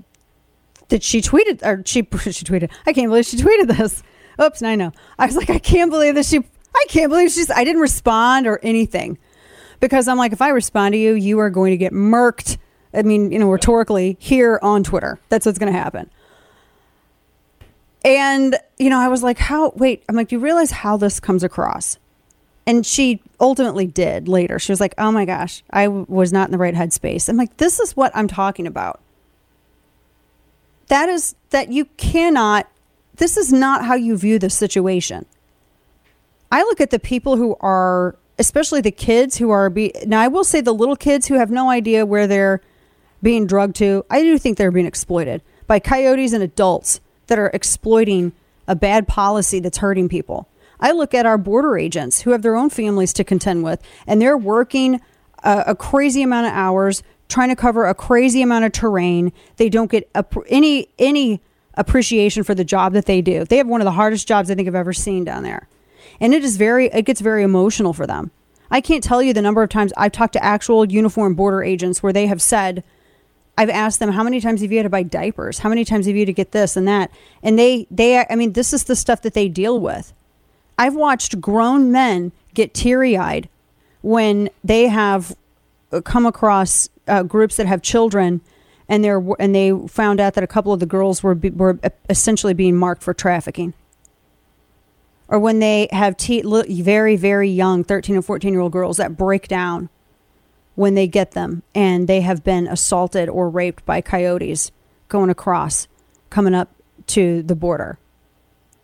that 0.89 1.03
she 1.05 1.21
tweeted 1.21 1.63
or 1.65 1.83
she 1.85 2.01
she 2.33 2.45
tweeted. 2.45 2.71
I 2.87 2.93
can't 2.93 3.09
believe 3.09 3.27
she 3.27 3.37
tweeted 3.37 3.77
this. 3.77 4.03
Oops, 4.41 4.63
now 4.63 4.71
I 4.71 4.75
know. 4.75 4.93
I 5.19 5.27
was 5.27 5.37
like, 5.37 5.51
I 5.51 5.59
can't 5.59 5.91
believe 5.91 6.15
that 6.15 6.25
she. 6.25 6.39
I 6.39 6.85
can't 6.89 7.11
believe 7.11 7.31
she's. 7.31 7.51
I 7.51 7.65
didn't 7.65 7.83
respond 7.83 8.47
or 8.47 8.61
anything 8.63 9.19
because 9.81 10.09
I'm 10.09 10.19
like, 10.19 10.33
if 10.33 10.43
I 10.43 10.51
respond 10.51 10.93
to 10.93 10.99
you, 10.99 11.15
you 11.15 11.39
are 11.41 11.51
going 11.51 11.73
to 11.73 11.77
get 11.77 11.93
murked. 11.93 12.59
I 12.93 13.03
mean, 13.03 13.33
you 13.33 13.39
know, 13.39 13.51
rhetorically 13.51 14.17
here 14.21 14.59
on 14.63 14.85
Twitter. 14.85 15.19
That's 15.29 15.47
what's 15.47 15.59
going 15.59 15.73
to 15.73 15.79
happen. 15.79 16.11
And, 18.05 18.57
you 18.79 18.91
know, 18.91 18.99
I 18.99 19.09
was 19.09 19.23
like, 19.23 19.39
how, 19.39 19.71
wait, 19.77 20.05
I'm 20.09 20.17
like, 20.17 20.33
you 20.33 20.39
realize 20.39 20.71
how 20.71 20.97
this 20.97 21.21
comes 21.21 21.45
across? 21.45 21.99
And 22.67 22.85
she 22.85 23.23
ultimately 23.41 23.87
did 23.87 24.29
later. 24.29 24.59
She 24.59 24.73
was 24.73 24.81
like, 24.81 24.95
oh 24.97 25.11
my 25.11 25.25
gosh, 25.25 25.63
I 25.71 25.85
w- 25.85 26.07
was 26.09 26.33
not 26.33 26.49
in 26.49 26.53
the 26.53 26.59
right 26.59 26.75
headspace. 26.75 27.29
I'm 27.29 27.37
like, 27.37 27.57
this 27.57 27.81
is 27.81 27.97
what 27.97 28.13
I'm 28.15 28.29
talking 28.29 28.67
about. 28.67 29.01
That 30.89 31.09
is 31.09 31.35
that 31.51 31.71
you 31.71 31.85
cannot, 31.97 32.71
this 33.17 33.37
is 33.37 33.53
not 33.53 33.85
how 33.85 33.95
you 33.95 34.17
view 34.17 34.39
the 34.39 34.51
situation. 34.51 35.27
I 36.53 36.63
look 36.63 36.81
at 36.81 36.91
the 36.91 36.99
people 36.99 37.37
who 37.37 37.57
are, 37.61 38.17
especially 38.41 38.81
the 38.81 38.91
kids 38.91 39.37
who 39.37 39.51
are, 39.51 39.69
be, 39.69 39.93
now 40.07 40.19
I 40.19 40.29
will 40.29 40.45
say 40.45 40.63
the 40.63 40.73
little 40.73 40.97
kids 40.97 41.27
who 41.27 41.35
have 41.35 41.51
no 41.51 41.69
idea 41.69 42.07
where 42.07 42.27
they're 42.27 42.63
being 43.23 43.47
drugged 43.47 43.77
to. 43.77 44.05
I 44.11 44.23
do 44.23 44.39
think 44.39 44.57
they're 44.57 44.71
being 44.71 44.87
exploited 44.87 45.43
by 45.67 45.79
coyotes 45.79 46.33
and 46.33 46.43
adults 46.43 47.01
that 47.27 47.39
are 47.39 47.51
exploiting 47.53 48.33
a 48.67 48.75
bad 48.75 49.07
policy 49.07 49.61
that's 49.61 49.79
hurting 49.79 50.09
people. 50.09 50.49
I 50.81 50.93
look 50.93 51.13
at 51.13 51.27
our 51.27 51.37
border 51.37 51.77
agents 51.77 52.23
who 52.23 52.31
have 52.31 52.41
their 52.41 52.57
own 52.57 52.71
families 52.71 53.13
to 53.13 53.25
contend 53.25 53.63
with, 53.63 53.83
and 54.07 54.23
they're 54.23 54.39
working 54.39 55.03
a, 55.45 55.65
a 55.69 55.75
crazy 55.75 56.23
amount 56.23 56.47
of 56.47 56.55
hours 56.55 57.03
trying 57.29 57.51
to 57.51 57.57
cover 57.57 57.85
a 57.85 57.95
crazy 57.95 58.41
amount 58.41 58.65
of 58.65 58.73
terrain. 58.73 59.33
They 59.57 59.69
don't 59.69 59.91
get 59.91 60.09
a, 60.15 60.25
any 60.49 60.89
any 60.99 61.43
appreciation 61.75 62.43
for 62.43 62.55
the 62.55 62.65
job 62.65 62.95
that 62.95 63.05
they 63.05 63.21
do. 63.21 63.45
They 63.45 63.59
have 63.59 63.69
one 63.69 63.83
of 63.83 63.85
the 63.85 63.93
hardest 63.93 64.27
jobs 64.27 64.51
I 64.51 64.55
think 64.55 64.67
I've 64.67 64.75
ever 64.75 64.95
seen 64.95 65.25
down 65.25 65.43
there, 65.43 65.69
and 66.21 66.35
it 66.35 66.45
is 66.45 66.57
very 66.57 66.87
it 66.87 67.05
gets 67.05 67.21
very 67.21 67.43
emotional 67.43 67.93
for 67.93 68.07
them. 68.07 68.31
I 68.71 68.81
can't 68.81 69.03
tell 69.03 69.23
you 69.23 69.33
the 69.33 69.43
number 69.43 69.63
of 69.63 69.71
times 69.71 69.93
I've 69.97 70.13
talked 70.13 70.35
to 70.35 70.45
actual 70.45 70.91
uniform 70.91 71.35
border 71.35 71.63
agents 71.63 72.03
where 72.03 72.13
they 72.13 72.27
have 72.27 72.43
said 72.43 72.85
I've 73.59 73.71
asked 73.71 73.99
them 73.99 74.13
how 74.13 74.23
many 74.23 74.41
times 74.41 74.63
have 74.63 74.71
you 74.71 74.79
had 74.79 74.85
to 74.85 74.91
buy 74.91 75.03
diapers? 75.03 75.59
How 75.59 75.69
many 75.69 75.85
times 75.85 76.07
have 76.07 76.15
you 76.15 76.21
had 76.21 76.27
to 76.29 76.33
get 76.33 76.53
this 76.53 76.77
and 76.77 76.87
that? 76.89 77.11
And 77.43 77.59
they 77.59 77.87
they 77.91 78.25
I 78.29 78.37
mean 78.37 78.53
this 78.53 78.73
is 78.73 78.85
the 78.85 78.97
stuff 78.97 79.23
that 79.23 79.35
they 79.35 79.49
deal 79.49 79.79
with. 79.81 80.13
I've 80.79 80.95
watched 80.95 81.41
grown 81.41 81.93
men 81.93 82.33
get 82.55 82.73
teary-eyed 82.73 83.49
when 84.01 84.49
they 84.65 84.89
have 84.89 85.37
uh, 85.93 86.01
come 86.01 86.25
across 86.25 86.89
uh, 87.07 87.23
groups 87.23 87.57
that 87.57 87.67
have 87.67 87.83
children 87.83 88.41
and 88.89 89.05
they're 89.05 89.23
and 89.39 89.55
they 89.55 89.73
found 89.89 90.21
out 90.21 90.35
that 90.35 90.45
a 90.45 90.49
couple 90.49 90.73
of 90.73 90.81
the 90.81 90.87
girls 90.87 91.23
were 91.23 91.35
were 91.35 91.79
essentially 92.09 92.55
being 92.55 92.77
marked 92.77 93.03
for 93.03 93.15
trafficking. 93.15 93.73
Or 95.31 95.39
when 95.39 95.61
they 95.61 95.89
have 95.93 96.17
te- 96.17 96.43
very 96.83 97.17
very 97.17 97.49
young 97.49 97.85
13 97.85 98.17
and 98.17 98.25
14 98.25 98.53
year 98.53 98.61
old 98.61 98.73
girls 98.73 98.99
that 98.99 99.17
break 99.17 99.49
down 99.49 99.89
when 100.75 100.95
they 100.95 101.07
get 101.07 101.31
them 101.33 101.63
and 101.75 102.09
they 102.09 102.21
have 102.21 102.45
been 102.45 102.67
assaulted 102.67 103.29
or 103.29 103.49
raped 103.49 103.87
by 103.87 104.01
coyotes 104.01 104.73
going 105.09 105.31
across, 105.31 105.89
coming 106.31 106.55
up 106.55 106.75
to 107.07 107.43
the 107.43 107.55
border. 107.55 107.99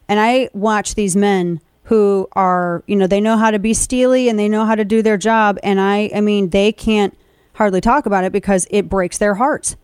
And 0.09 0.21
I 0.21 0.49
watch 0.53 0.95
these 0.95 1.17
men 1.17 1.61
who 1.85 2.29
are, 2.33 2.83
you 2.87 2.97
know, 2.97 3.07
they 3.07 3.21
know 3.21 3.37
how 3.37 3.51
to 3.51 3.59
be 3.59 3.75
steely 3.75 4.29
and 4.29 4.39
they 4.39 4.49
know 4.49 4.65
how 4.65 4.75
to 4.75 4.85
do 4.85 5.03
their 5.03 5.17
job. 5.17 5.59
And 5.63 5.81
I, 5.81 6.11
I 6.15 6.21
mean, 6.21 6.51
they 6.51 6.73
can't 6.73 7.17
hardly 7.55 7.81
talk 7.81 8.07
about 8.07 8.25
it 8.25 8.33
because 8.33 8.67
it 8.71 8.89
breaks 8.89 9.19
their 9.19 9.35
hearts. 9.35 9.77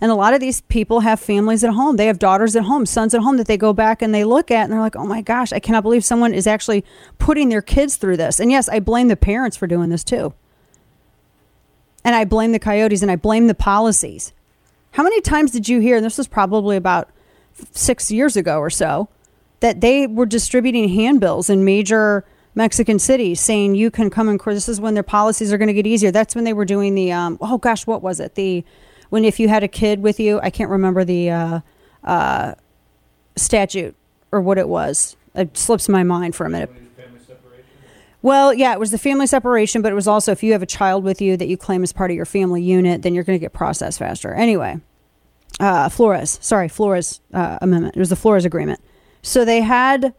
And 0.00 0.10
a 0.10 0.14
lot 0.14 0.34
of 0.34 0.40
these 0.40 0.60
people 0.62 1.00
have 1.00 1.20
families 1.20 1.62
at 1.64 1.72
home. 1.72 1.96
They 1.96 2.06
have 2.06 2.18
daughters 2.18 2.56
at 2.56 2.64
home, 2.64 2.84
sons 2.84 3.14
at 3.14 3.22
home 3.22 3.36
that 3.36 3.46
they 3.46 3.56
go 3.56 3.72
back 3.72 4.02
and 4.02 4.14
they 4.14 4.24
look 4.24 4.50
at 4.50 4.64
and 4.64 4.72
they're 4.72 4.80
like, 4.80 4.96
oh 4.96 5.06
my 5.06 5.22
gosh, 5.22 5.52
I 5.52 5.60
cannot 5.60 5.82
believe 5.82 6.04
someone 6.04 6.34
is 6.34 6.46
actually 6.46 6.84
putting 7.18 7.48
their 7.48 7.62
kids 7.62 7.96
through 7.96 8.16
this. 8.16 8.40
And 8.40 8.50
yes, 8.50 8.68
I 8.68 8.80
blame 8.80 9.08
the 9.08 9.16
parents 9.16 9.56
for 9.56 9.66
doing 9.66 9.90
this 9.90 10.04
too. 10.04 10.34
And 12.04 12.14
I 12.14 12.24
blame 12.24 12.52
the 12.52 12.58
coyotes 12.58 13.02
and 13.02 13.10
I 13.10 13.16
blame 13.16 13.46
the 13.46 13.54
policies. 13.54 14.32
How 14.92 15.02
many 15.02 15.20
times 15.20 15.50
did 15.52 15.68
you 15.68 15.80
hear, 15.80 15.96
and 15.96 16.04
this 16.04 16.18
was 16.18 16.28
probably 16.28 16.76
about 16.76 17.10
six 17.72 18.10
years 18.10 18.36
ago 18.36 18.58
or 18.58 18.70
so, 18.70 19.08
that 19.60 19.80
they 19.80 20.06
were 20.06 20.26
distributing 20.26 20.88
handbills 20.90 21.48
in 21.48 21.64
major 21.64 22.24
Mexican 22.54 22.98
cities 22.98 23.40
saying 23.40 23.74
you 23.74 23.90
can 23.90 24.10
come 24.10 24.28
and 24.28 24.40
this 24.40 24.68
is 24.68 24.80
when 24.80 24.94
their 24.94 25.02
policies 25.02 25.52
are 25.52 25.58
going 25.58 25.68
to 25.68 25.74
get 25.74 25.86
easier. 25.86 26.10
That's 26.10 26.34
when 26.34 26.44
they 26.44 26.52
were 26.52 26.64
doing 26.64 26.94
the 26.94 27.10
um, 27.12 27.38
oh 27.40 27.58
gosh, 27.58 27.86
what 27.86 28.02
was 28.02 28.20
it? 28.20 28.34
The 28.34 28.64
when 29.14 29.24
if 29.24 29.38
you 29.38 29.48
had 29.48 29.62
a 29.62 29.68
kid 29.68 30.02
with 30.02 30.18
you, 30.18 30.40
I 30.42 30.50
can't 30.50 30.70
remember 30.70 31.04
the 31.04 31.30
uh, 31.30 31.60
uh, 32.02 32.54
statute 33.36 33.94
or 34.32 34.40
what 34.40 34.58
it 34.58 34.68
was. 34.68 35.16
It 35.36 35.56
slips 35.56 35.88
my 35.88 36.02
mind 36.02 36.34
for 36.34 36.44
a 36.46 36.50
minute. 36.50 36.68
Well, 38.22 38.52
yeah, 38.52 38.72
it 38.72 38.80
was 38.80 38.90
the 38.90 38.98
family 38.98 39.28
separation, 39.28 39.82
but 39.82 39.92
it 39.92 39.94
was 39.94 40.08
also 40.08 40.32
if 40.32 40.42
you 40.42 40.50
have 40.50 40.64
a 40.64 40.66
child 40.66 41.04
with 41.04 41.22
you 41.22 41.36
that 41.36 41.46
you 41.46 41.56
claim 41.56 41.84
as 41.84 41.92
part 41.92 42.10
of 42.10 42.16
your 42.16 42.24
family 42.24 42.60
unit, 42.60 43.02
then 43.02 43.14
you're 43.14 43.22
going 43.22 43.38
to 43.38 43.40
get 43.40 43.52
processed 43.52 44.00
faster. 44.00 44.34
Anyway, 44.34 44.80
uh, 45.60 45.88
Flores, 45.90 46.36
sorry, 46.42 46.68
Flores 46.68 47.20
uh, 47.32 47.58
amendment. 47.62 47.94
It 47.94 48.00
was 48.00 48.08
the 48.08 48.16
Flores 48.16 48.44
agreement. 48.44 48.80
So 49.22 49.44
they 49.44 49.60
had, 49.60 50.12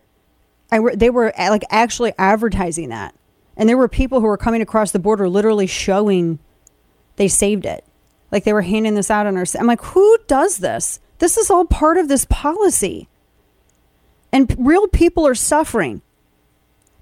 I 0.72 0.78
re- 0.78 0.96
they 0.96 1.10
were 1.10 1.34
like 1.38 1.66
actually 1.70 2.14
advertising 2.18 2.88
that, 2.90 3.14
and 3.58 3.68
there 3.68 3.76
were 3.76 3.90
people 3.90 4.22
who 4.22 4.28
were 4.28 4.38
coming 4.38 4.62
across 4.62 4.92
the 4.92 5.00
border, 5.00 5.28
literally 5.28 5.68
showing 5.68 6.40
they 7.18 7.28
saved 7.28 7.66
it, 7.66 7.84
like 8.32 8.44
they 8.44 8.54
were 8.54 8.62
handing 8.62 8.96
this 8.96 9.12
out 9.12 9.28
on 9.28 9.38
our. 9.38 9.46
I'm 9.58 9.68
like, 9.68 9.82
who 9.82 10.18
does 10.28 10.58
this? 10.58 11.00
This 11.20 11.38
is 11.38 11.50
all 11.50 11.66
part 11.66 11.98
of 11.98 12.08
this 12.08 12.26
policy, 12.26 13.08
and 14.32 14.54
real 14.58 14.88
people 14.88 15.26
are 15.28 15.36
suffering. 15.36 16.02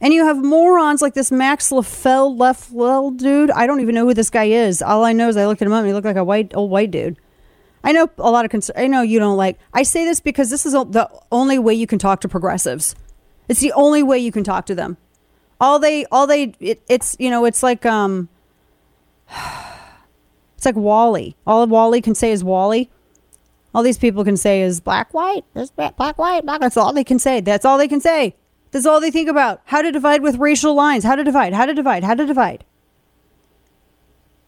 And 0.04 0.14
you 0.14 0.26
have 0.26 0.44
morons 0.44 1.02
like 1.02 1.14
this 1.14 1.32
Max 1.32 1.70
LaFell, 1.70 2.38
Leffel 2.38 3.16
dude. 3.16 3.50
I 3.52 3.66
don't 3.66 3.80
even 3.80 3.96
know 3.96 4.06
who 4.06 4.14
this 4.14 4.30
guy 4.30 4.44
is. 4.44 4.82
All 4.82 5.06
I 5.06 5.14
know 5.14 5.30
is 5.30 5.38
I 5.38 5.48
looked 5.48 5.62
at 5.62 5.66
him 5.66 5.72
up 5.72 5.80
and 5.80 5.88
he 5.88 5.94
looked 5.94 6.06
like 6.06 6.18
a 6.18 6.26
white 6.26 6.52
old 6.54 6.70
white 6.70 6.92
dude. 6.92 7.18
I 7.86 7.94
know 7.94 8.10
a 8.18 8.30
lot 8.30 8.44
of 8.44 8.52
cons- 8.52 8.72
I 8.76 8.88
know 8.88 9.02
you 9.02 9.20
don't 9.20 9.38
like. 9.38 9.60
I 9.74 9.84
say 9.84 10.04
this 10.04 10.20
because 10.20 10.50
this 10.50 10.66
is 10.66 10.74
the 10.74 11.10
only 11.32 11.58
way 11.58 11.74
you 11.74 11.88
can 11.88 12.00
talk 12.00 12.20
to 12.22 12.28
progressives. 12.28 12.96
It's 13.48 13.62
the 13.62 13.74
only 13.74 14.04
way 14.04 14.20
you 14.20 14.32
can 14.32 14.44
talk 14.44 14.66
to 14.68 14.76
them. 14.76 14.98
All 15.60 15.80
they 15.80 16.06
all 16.12 16.28
they 16.28 16.54
it, 16.60 16.82
it's 16.90 17.16
you 17.20 17.30
know 17.30 17.46
it's 17.46 17.64
like 17.64 17.86
um 17.86 18.28
it's 20.64 20.78
like 20.78 20.82
Wally. 20.82 21.36
All 21.46 21.62
of 21.62 21.70
Wally 21.70 22.02
can 22.02 22.16
say 22.16 22.32
is 22.32 22.42
Wally. 22.42 22.90
All 23.76 23.84
these 23.84 23.98
people 23.98 24.24
can 24.24 24.38
say 24.38 24.62
is 24.62 24.80
black 24.80 25.14
white. 25.14 25.44
This 25.54 25.72
black 25.72 25.98
white 25.98 26.46
black. 26.46 26.62
That's 26.62 26.78
all 26.78 26.94
they 26.94 27.04
can 27.04 27.20
say. 27.20 27.42
That's 27.42 27.66
all 27.66 27.78
they 27.78 27.90
can 27.90 28.00
say. 28.00 28.38
That's 28.72 28.86
all 28.86 29.02
they 29.02 29.12
think 29.12 29.28
about. 29.28 29.60
How 29.66 29.82
to 29.82 29.92
divide 29.92 30.22
with 30.22 30.38
racial 30.38 30.74
lines. 30.74 31.04
How 31.04 31.16
to 31.16 31.24
divide. 31.26 31.54
How 31.54 31.66
to 31.66 31.74
divide. 31.74 32.06
How 32.06 32.14
to 32.14 32.26
divide. 32.26 32.64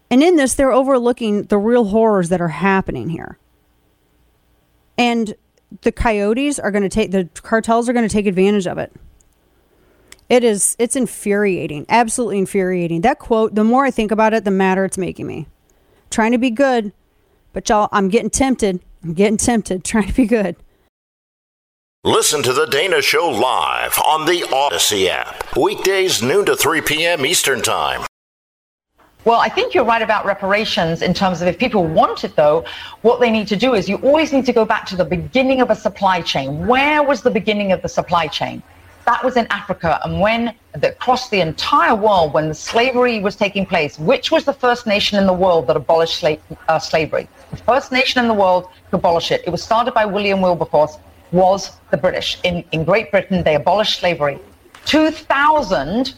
And 0.10 0.24
in 0.24 0.38
this, 0.38 0.54
they're 0.54 0.72
overlooking 0.72 1.44
the 1.44 1.58
real 1.58 1.86
horrors 1.86 2.30
that 2.30 2.40
are 2.40 2.48
happening 2.48 3.10
here. 3.10 3.38
And 4.98 5.36
the 5.82 5.92
coyotes 5.92 6.60
are 6.60 6.72
going 6.72 6.84
to 6.84 6.90
take, 6.90 7.12
the 7.12 7.28
cartels 7.42 7.90
are 7.90 7.94
going 7.94 8.08
to 8.08 8.14
take 8.14 8.26
advantage 8.26 8.68
of 8.68 8.78
it. 8.78 8.94
It 10.30 10.46
is, 10.46 10.78
it's 10.80 10.96
infuriating. 10.96 11.86
Absolutely 11.90 12.38
infuriating. 12.38 13.02
That 13.02 13.20
quote, 13.20 13.54
the 13.54 13.66
more 13.66 13.84
I 13.84 13.92
think 13.92 14.12
about 14.12 14.34
it, 14.34 14.46
the 14.46 14.52
madder 14.52 14.86
it's 14.86 14.98
making 14.98 15.28
me. 15.28 15.48
Trying 16.10 16.32
to 16.32 16.38
be 16.38 16.50
good, 16.50 16.94
but 17.54 17.68
y'all, 17.70 17.90
I'm 17.92 18.10
getting 18.10 18.30
tempted. 18.30 18.82
I'm 19.04 19.14
getting 19.14 19.38
tempted, 19.38 19.84
trying 19.86 20.08
to 20.08 20.14
be 20.14 20.26
good. 20.26 20.56
Listen 22.04 22.44
to 22.44 22.54
The 22.54 22.68
Dana 22.68 23.02
Show 23.02 23.30
live 23.30 23.98
on 24.06 24.26
the 24.26 24.48
Odyssey 24.54 25.10
app. 25.10 25.56
Weekdays, 25.58 26.22
noon 26.22 26.46
to 26.46 26.56
3 26.56 26.82
p.m. 26.82 27.26
Eastern 27.26 27.64
Time. 27.64 28.06
Well, 29.26 29.40
I 29.40 29.50
think 29.50 29.74
you're 29.74 29.86
right 29.86 30.04
about 30.04 30.24
reparations 30.24 31.02
in 31.02 31.16
terms 31.16 31.42
of 31.42 31.48
if 31.48 31.58
people 31.58 31.84
want 31.84 32.24
it, 32.24 32.36
though, 32.36 32.64
what 33.02 33.20
they 33.20 33.32
need 33.32 33.48
to 33.48 33.56
do 33.56 33.74
is 33.74 33.90
you 33.90 33.96
always 33.98 34.32
need 34.32 34.46
to 34.46 34.54
go 34.54 34.66
back 34.66 34.86
to 34.86 34.96
the 34.96 35.04
beginning 35.04 35.62
of 35.62 35.72
a 35.72 35.76
supply 35.76 36.22
chain. 36.22 36.68
Where 36.68 37.02
was 37.02 37.24
the 37.24 37.32
beginning 37.32 37.72
of 37.72 37.82
the 37.82 37.90
supply 37.90 38.28
chain? 38.28 38.62
That 39.06 39.24
was 39.24 39.38
in 39.38 39.46
Africa. 39.52 40.00
And 40.04 40.20
when 40.20 40.54
that 40.74 41.00
crossed 41.00 41.30
the 41.30 41.42
entire 41.42 41.96
world, 41.96 42.34
when 42.34 42.48
the 42.48 42.56
slavery 42.56 43.20
was 43.20 43.36
taking 43.36 43.66
place, 43.66 44.00
which 44.00 44.32
was 44.32 44.46
the 44.46 44.54
first 44.54 44.88
nation 44.88 45.20
in 45.20 45.28
the 45.28 45.34
world 45.34 45.68
that 45.68 45.76
abolished 45.76 46.22
sla- 46.22 46.40
uh, 46.68 46.80
slavery? 46.80 47.28
The 47.52 47.58
first 47.58 47.92
nation 47.92 48.20
in 48.20 48.28
the 48.28 48.34
world 48.34 48.68
to 48.90 48.96
abolish 48.96 49.32
it. 49.32 49.44
It 49.46 49.52
was 49.52 49.64
started 49.64 49.94
by 49.94 50.06
William 50.06 50.42
Wilberforce, 50.42 50.98
was 51.32 51.78
the 51.92 51.98
British. 51.98 52.40
In, 52.44 52.64
in 52.72 52.84
Great 52.84 53.12
Britain, 53.12 53.44
they 53.44 53.56
abolished 53.56 54.00
slavery. 54.00 54.40
2,000 54.86 56.16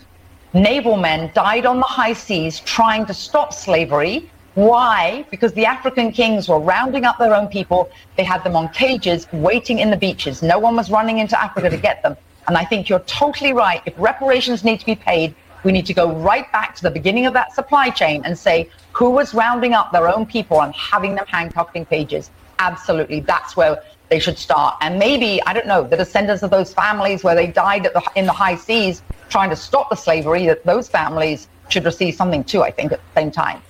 naval 0.54 0.98
men 0.98 1.32
died 1.34 1.66
on 1.66 1.78
the 1.78 1.86
high 1.86 2.14
seas 2.14 2.62
trying 2.62 3.06
to 3.06 3.14
stop 3.14 3.54
slavery. 3.54 4.30
Why? 4.56 5.26
Because 5.30 5.54
the 5.54 5.66
African 5.66 6.12
kings 6.12 6.48
were 6.48 6.60
rounding 6.60 7.06
up 7.06 7.18
their 7.20 7.36
own 7.36 7.48
people. 7.48 7.90
They 8.16 8.24
had 8.24 8.44
them 8.44 8.56
on 8.56 8.70
cages 8.70 9.28
waiting 9.32 9.80
in 9.80 9.92
the 9.92 9.98
beaches. 9.98 10.42
No 10.42 10.58
one 10.58 10.76
was 10.76 10.90
running 10.90 11.20
into 11.20 11.40
Africa 11.40 11.70
to 11.70 11.78
get 11.78 12.02
them. 12.02 12.16
And 12.48 12.58
I 12.58 12.64
think 12.64 12.88
you're 12.88 13.00
totally 13.00 13.54
right. 13.54 13.82
If 13.86 13.94
reparations 13.98 14.64
need 14.64 14.80
to 14.80 14.86
be 14.86 14.96
paid, 14.96 15.36
we 15.64 15.72
need 15.72 15.86
to 15.88 15.94
go 15.94 16.14
right 16.16 16.50
back 16.52 16.76
to 16.76 16.84
the 16.84 16.92
beginning 16.92 17.26
of 17.26 17.34
that 17.34 17.54
supply 17.54 17.90
chain 17.90 18.22
and 18.24 18.38
say 18.38 18.70
who 18.94 19.10
was 19.10 19.34
rounding 19.34 19.74
up 19.74 19.92
their 19.92 20.08
own 20.08 20.26
people 20.26 20.62
and 20.62 20.74
having 20.74 21.16
them 21.16 21.26
handcuffed 21.28 21.76
in 21.76 21.86
cages. 21.86 22.32
Absolutely. 22.60 23.20
That's 23.20 23.58
where 23.58 23.84
they 24.10 24.20
should 24.20 24.38
start. 24.38 24.78
And 24.82 24.98
maybe, 24.98 25.42
I 25.44 25.54
don't 25.54 25.68
know, 25.68 25.84
the 25.86 25.98
descendants 25.98 26.42
of 26.42 26.50
those 26.50 26.74
families 26.74 27.24
where 27.24 27.36
they 27.36 27.48
died 27.48 27.86
at 27.86 27.94
the, 27.94 28.02
in 28.16 28.26
the 28.26 28.32
high 28.32 28.56
seas 28.56 29.02
trying 29.30 29.50
to 29.50 29.56
stop 29.56 29.90
the 29.90 29.96
slavery, 29.96 30.46
that 30.48 30.64
those 30.64 30.88
families 30.88 31.50
should 31.68 31.84
receive 31.84 32.16
something 32.16 32.44
too, 32.46 32.64
I 32.64 32.72
think, 32.72 32.94
at 32.94 33.00
the 33.00 33.22
same 33.22 33.32
time. 33.32 33.62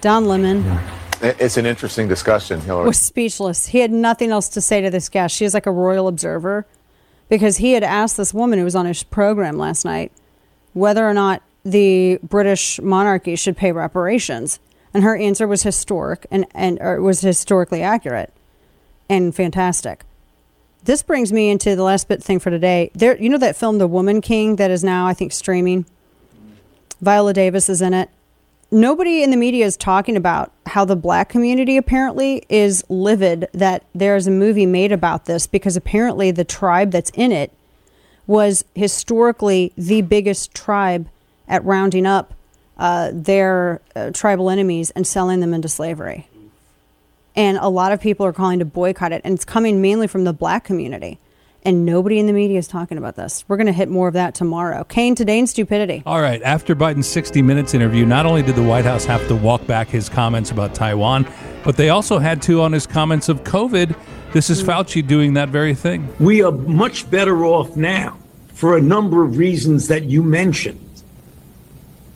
Don 0.00 0.26
Lemon 0.26 0.78
It's 1.22 1.56
an 1.56 1.66
interesting 1.66 2.08
discussion, 2.08 2.60
Hillary. 2.60 2.88
was 2.88 2.98
speechless. 2.98 3.66
He 3.66 3.78
had 3.78 3.92
nothing 3.92 4.30
else 4.30 4.48
to 4.50 4.60
say 4.60 4.80
to 4.80 4.90
this 4.90 5.08
guest. 5.08 5.36
She 5.36 5.44
is 5.44 5.54
like 5.54 5.66
a 5.66 5.70
royal 5.70 6.08
observer 6.08 6.66
because 7.28 7.58
he 7.58 7.72
had 7.72 7.82
asked 7.82 8.16
this 8.16 8.34
woman 8.34 8.58
who 8.58 8.64
was 8.64 8.76
on 8.76 8.86
his 8.86 9.02
program 9.02 9.56
last 9.58 9.84
night 9.84 10.12
whether 10.72 11.08
or 11.08 11.14
not 11.14 11.42
the 11.64 12.18
British 12.22 12.80
monarchy 12.80 13.34
should 13.34 13.56
pay 13.56 13.72
reparations. 13.72 14.60
And 14.94 15.02
her 15.02 15.16
answer 15.16 15.46
was 15.46 15.62
historic 15.62 16.26
and, 16.30 16.46
and 16.54 16.78
was 17.02 17.20
historically 17.20 17.82
accurate 17.82 18.32
and 19.08 19.34
fantastic. 19.34 20.04
This 20.84 21.02
brings 21.02 21.32
me 21.32 21.50
into 21.50 21.74
the 21.74 21.82
last 21.82 22.08
bit 22.08 22.22
thing 22.22 22.38
for 22.38 22.50
today. 22.50 22.90
There, 22.94 23.20
you 23.20 23.28
know 23.28 23.38
that 23.38 23.56
film, 23.56 23.78
The 23.78 23.88
Woman 23.88 24.20
King, 24.20 24.56
that 24.56 24.70
is 24.70 24.84
now 24.84 25.06
I 25.06 25.14
think 25.14 25.32
streaming. 25.32 25.84
Viola 27.00 27.32
Davis 27.32 27.68
is 27.68 27.82
in 27.82 27.92
it. 27.92 28.08
Nobody 28.70 29.22
in 29.22 29.30
the 29.30 29.36
media 29.36 29.64
is 29.64 29.76
talking 29.76 30.16
about 30.16 30.50
how 30.66 30.84
the 30.84 30.96
black 30.96 31.28
community 31.28 31.76
apparently 31.76 32.44
is 32.48 32.84
livid 32.88 33.48
that 33.52 33.84
there's 33.94 34.26
a 34.26 34.30
movie 34.30 34.66
made 34.66 34.90
about 34.90 35.26
this 35.26 35.46
because 35.46 35.76
apparently 35.76 36.32
the 36.32 36.44
tribe 36.44 36.90
that's 36.90 37.10
in 37.14 37.30
it 37.30 37.52
was 38.26 38.64
historically 38.74 39.72
the 39.76 40.02
biggest 40.02 40.52
tribe 40.52 41.08
at 41.46 41.64
rounding 41.64 42.06
up 42.06 42.34
uh, 42.76 43.10
their 43.12 43.80
uh, 43.94 44.10
tribal 44.10 44.50
enemies 44.50 44.90
and 44.90 45.06
selling 45.06 45.38
them 45.38 45.54
into 45.54 45.68
slavery. 45.68 46.28
And 47.36 47.58
a 47.58 47.68
lot 47.68 47.92
of 47.92 48.00
people 48.00 48.26
are 48.26 48.32
calling 48.32 48.58
to 48.58 48.64
boycott 48.64 49.12
it, 49.12 49.20
and 49.24 49.34
it's 49.34 49.44
coming 49.44 49.80
mainly 49.80 50.08
from 50.08 50.24
the 50.24 50.32
black 50.32 50.64
community. 50.64 51.18
And 51.66 51.84
nobody 51.84 52.20
in 52.20 52.28
the 52.28 52.32
media 52.32 52.60
is 52.60 52.68
talking 52.68 52.96
about 52.96 53.16
this. 53.16 53.44
We're 53.48 53.56
going 53.56 53.66
to 53.66 53.72
hit 53.72 53.88
more 53.88 54.06
of 54.06 54.14
that 54.14 54.36
tomorrow. 54.36 54.84
Kane, 54.84 55.16
today 55.16 55.36
in 55.36 55.48
stupidity. 55.48 56.00
All 56.06 56.20
right. 56.20 56.40
After 56.44 56.76
Biden's 56.76 57.08
60 57.08 57.42
Minutes 57.42 57.74
interview, 57.74 58.06
not 58.06 58.24
only 58.24 58.42
did 58.42 58.54
the 58.54 58.62
White 58.62 58.84
House 58.84 59.04
have 59.04 59.26
to 59.26 59.34
walk 59.34 59.66
back 59.66 59.88
his 59.88 60.08
comments 60.08 60.52
about 60.52 60.76
Taiwan, 60.76 61.26
but 61.64 61.76
they 61.76 61.88
also 61.88 62.20
had 62.20 62.40
to 62.42 62.62
on 62.62 62.70
his 62.70 62.86
comments 62.86 63.28
of 63.28 63.42
COVID. 63.42 63.96
This 64.32 64.48
is 64.48 64.62
mm. 64.62 64.66
Fauci 64.66 65.04
doing 65.04 65.34
that 65.34 65.48
very 65.48 65.74
thing. 65.74 66.08
We 66.20 66.40
are 66.40 66.52
much 66.52 67.10
better 67.10 67.44
off 67.44 67.74
now 67.74 68.16
for 68.54 68.76
a 68.76 68.80
number 68.80 69.24
of 69.24 69.36
reasons 69.36 69.88
that 69.88 70.04
you 70.04 70.22
mentioned. 70.22 70.80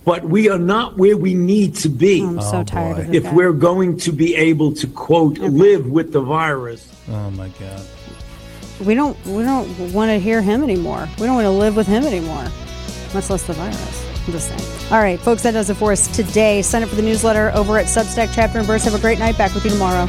But 0.04 0.26
we 0.26 0.48
are 0.48 0.60
not 0.60 0.96
where 0.96 1.16
we 1.16 1.34
need 1.34 1.74
to 1.78 1.88
be. 1.88 2.22
Oh, 2.22 2.28
I'm 2.28 2.40
so 2.40 2.58
oh, 2.58 2.62
tired 2.62 2.98
of 3.00 3.12
If 3.12 3.24
guy. 3.24 3.34
we're 3.34 3.52
going 3.52 3.96
to 3.98 4.12
be 4.12 4.36
able 4.36 4.74
to, 4.74 4.86
quote, 4.86 5.38
live 5.38 5.88
with 5.88 6.12
the 6.12 6.20
virus. 6.20 6.88
Oh, 7.08 7.32
my 7.32 7.48
God. 7.48 7.84
We 8.84 8.94
don't 8.94 9.16
we 9.26 9.42
don't 9.42 9.92
want 9.92 10.10
to 10.10 10.18
hear 10.18 10.40
him 10.40 10.62
anymore. 10.62 11.08
We 11.18 11.26
don't 11.26 11.34
want 11.34 11.46
to 11.46 11.50
live 11.50 11.76
with 11.76 11.86
him 11.86 12.04
anymore, 12.04 12.44
much 13.12 13.28
less 13.28 13.46
the 13.46 13.52
virus. 13.52 14.06
I'm 14.26 14.32
just 14.32 14.48
saying. 14.48 14.92
All 14.92 15.00
right, 15.00 15.18
folks, 15.20 15.42
that 15.42 15.52
does 15.52 15.70
it 15.70 15.76
for 15.76 15.92
us 15.92 16.14
today. 16.14 16.62
Sign 16.62 16.82
up 16.82 16.88
for 16.88 16.96
the 16.96 17.02
newsletter 17.02 17.50
over 17.54 17.78
at 17.78 17.86
Substack 17.86 18.32
Chapter 18.34 18.58
and 18.58 18.66
Verse. 18.66 18.84
Have 18.84 18.94
a 18.94 19.00
great 19.00 19.18
night. 19.18 19.36
Back 19.36 19.54
with 19.54 19.64
you 19.64 19.70
tomorrow. 19.70 20.06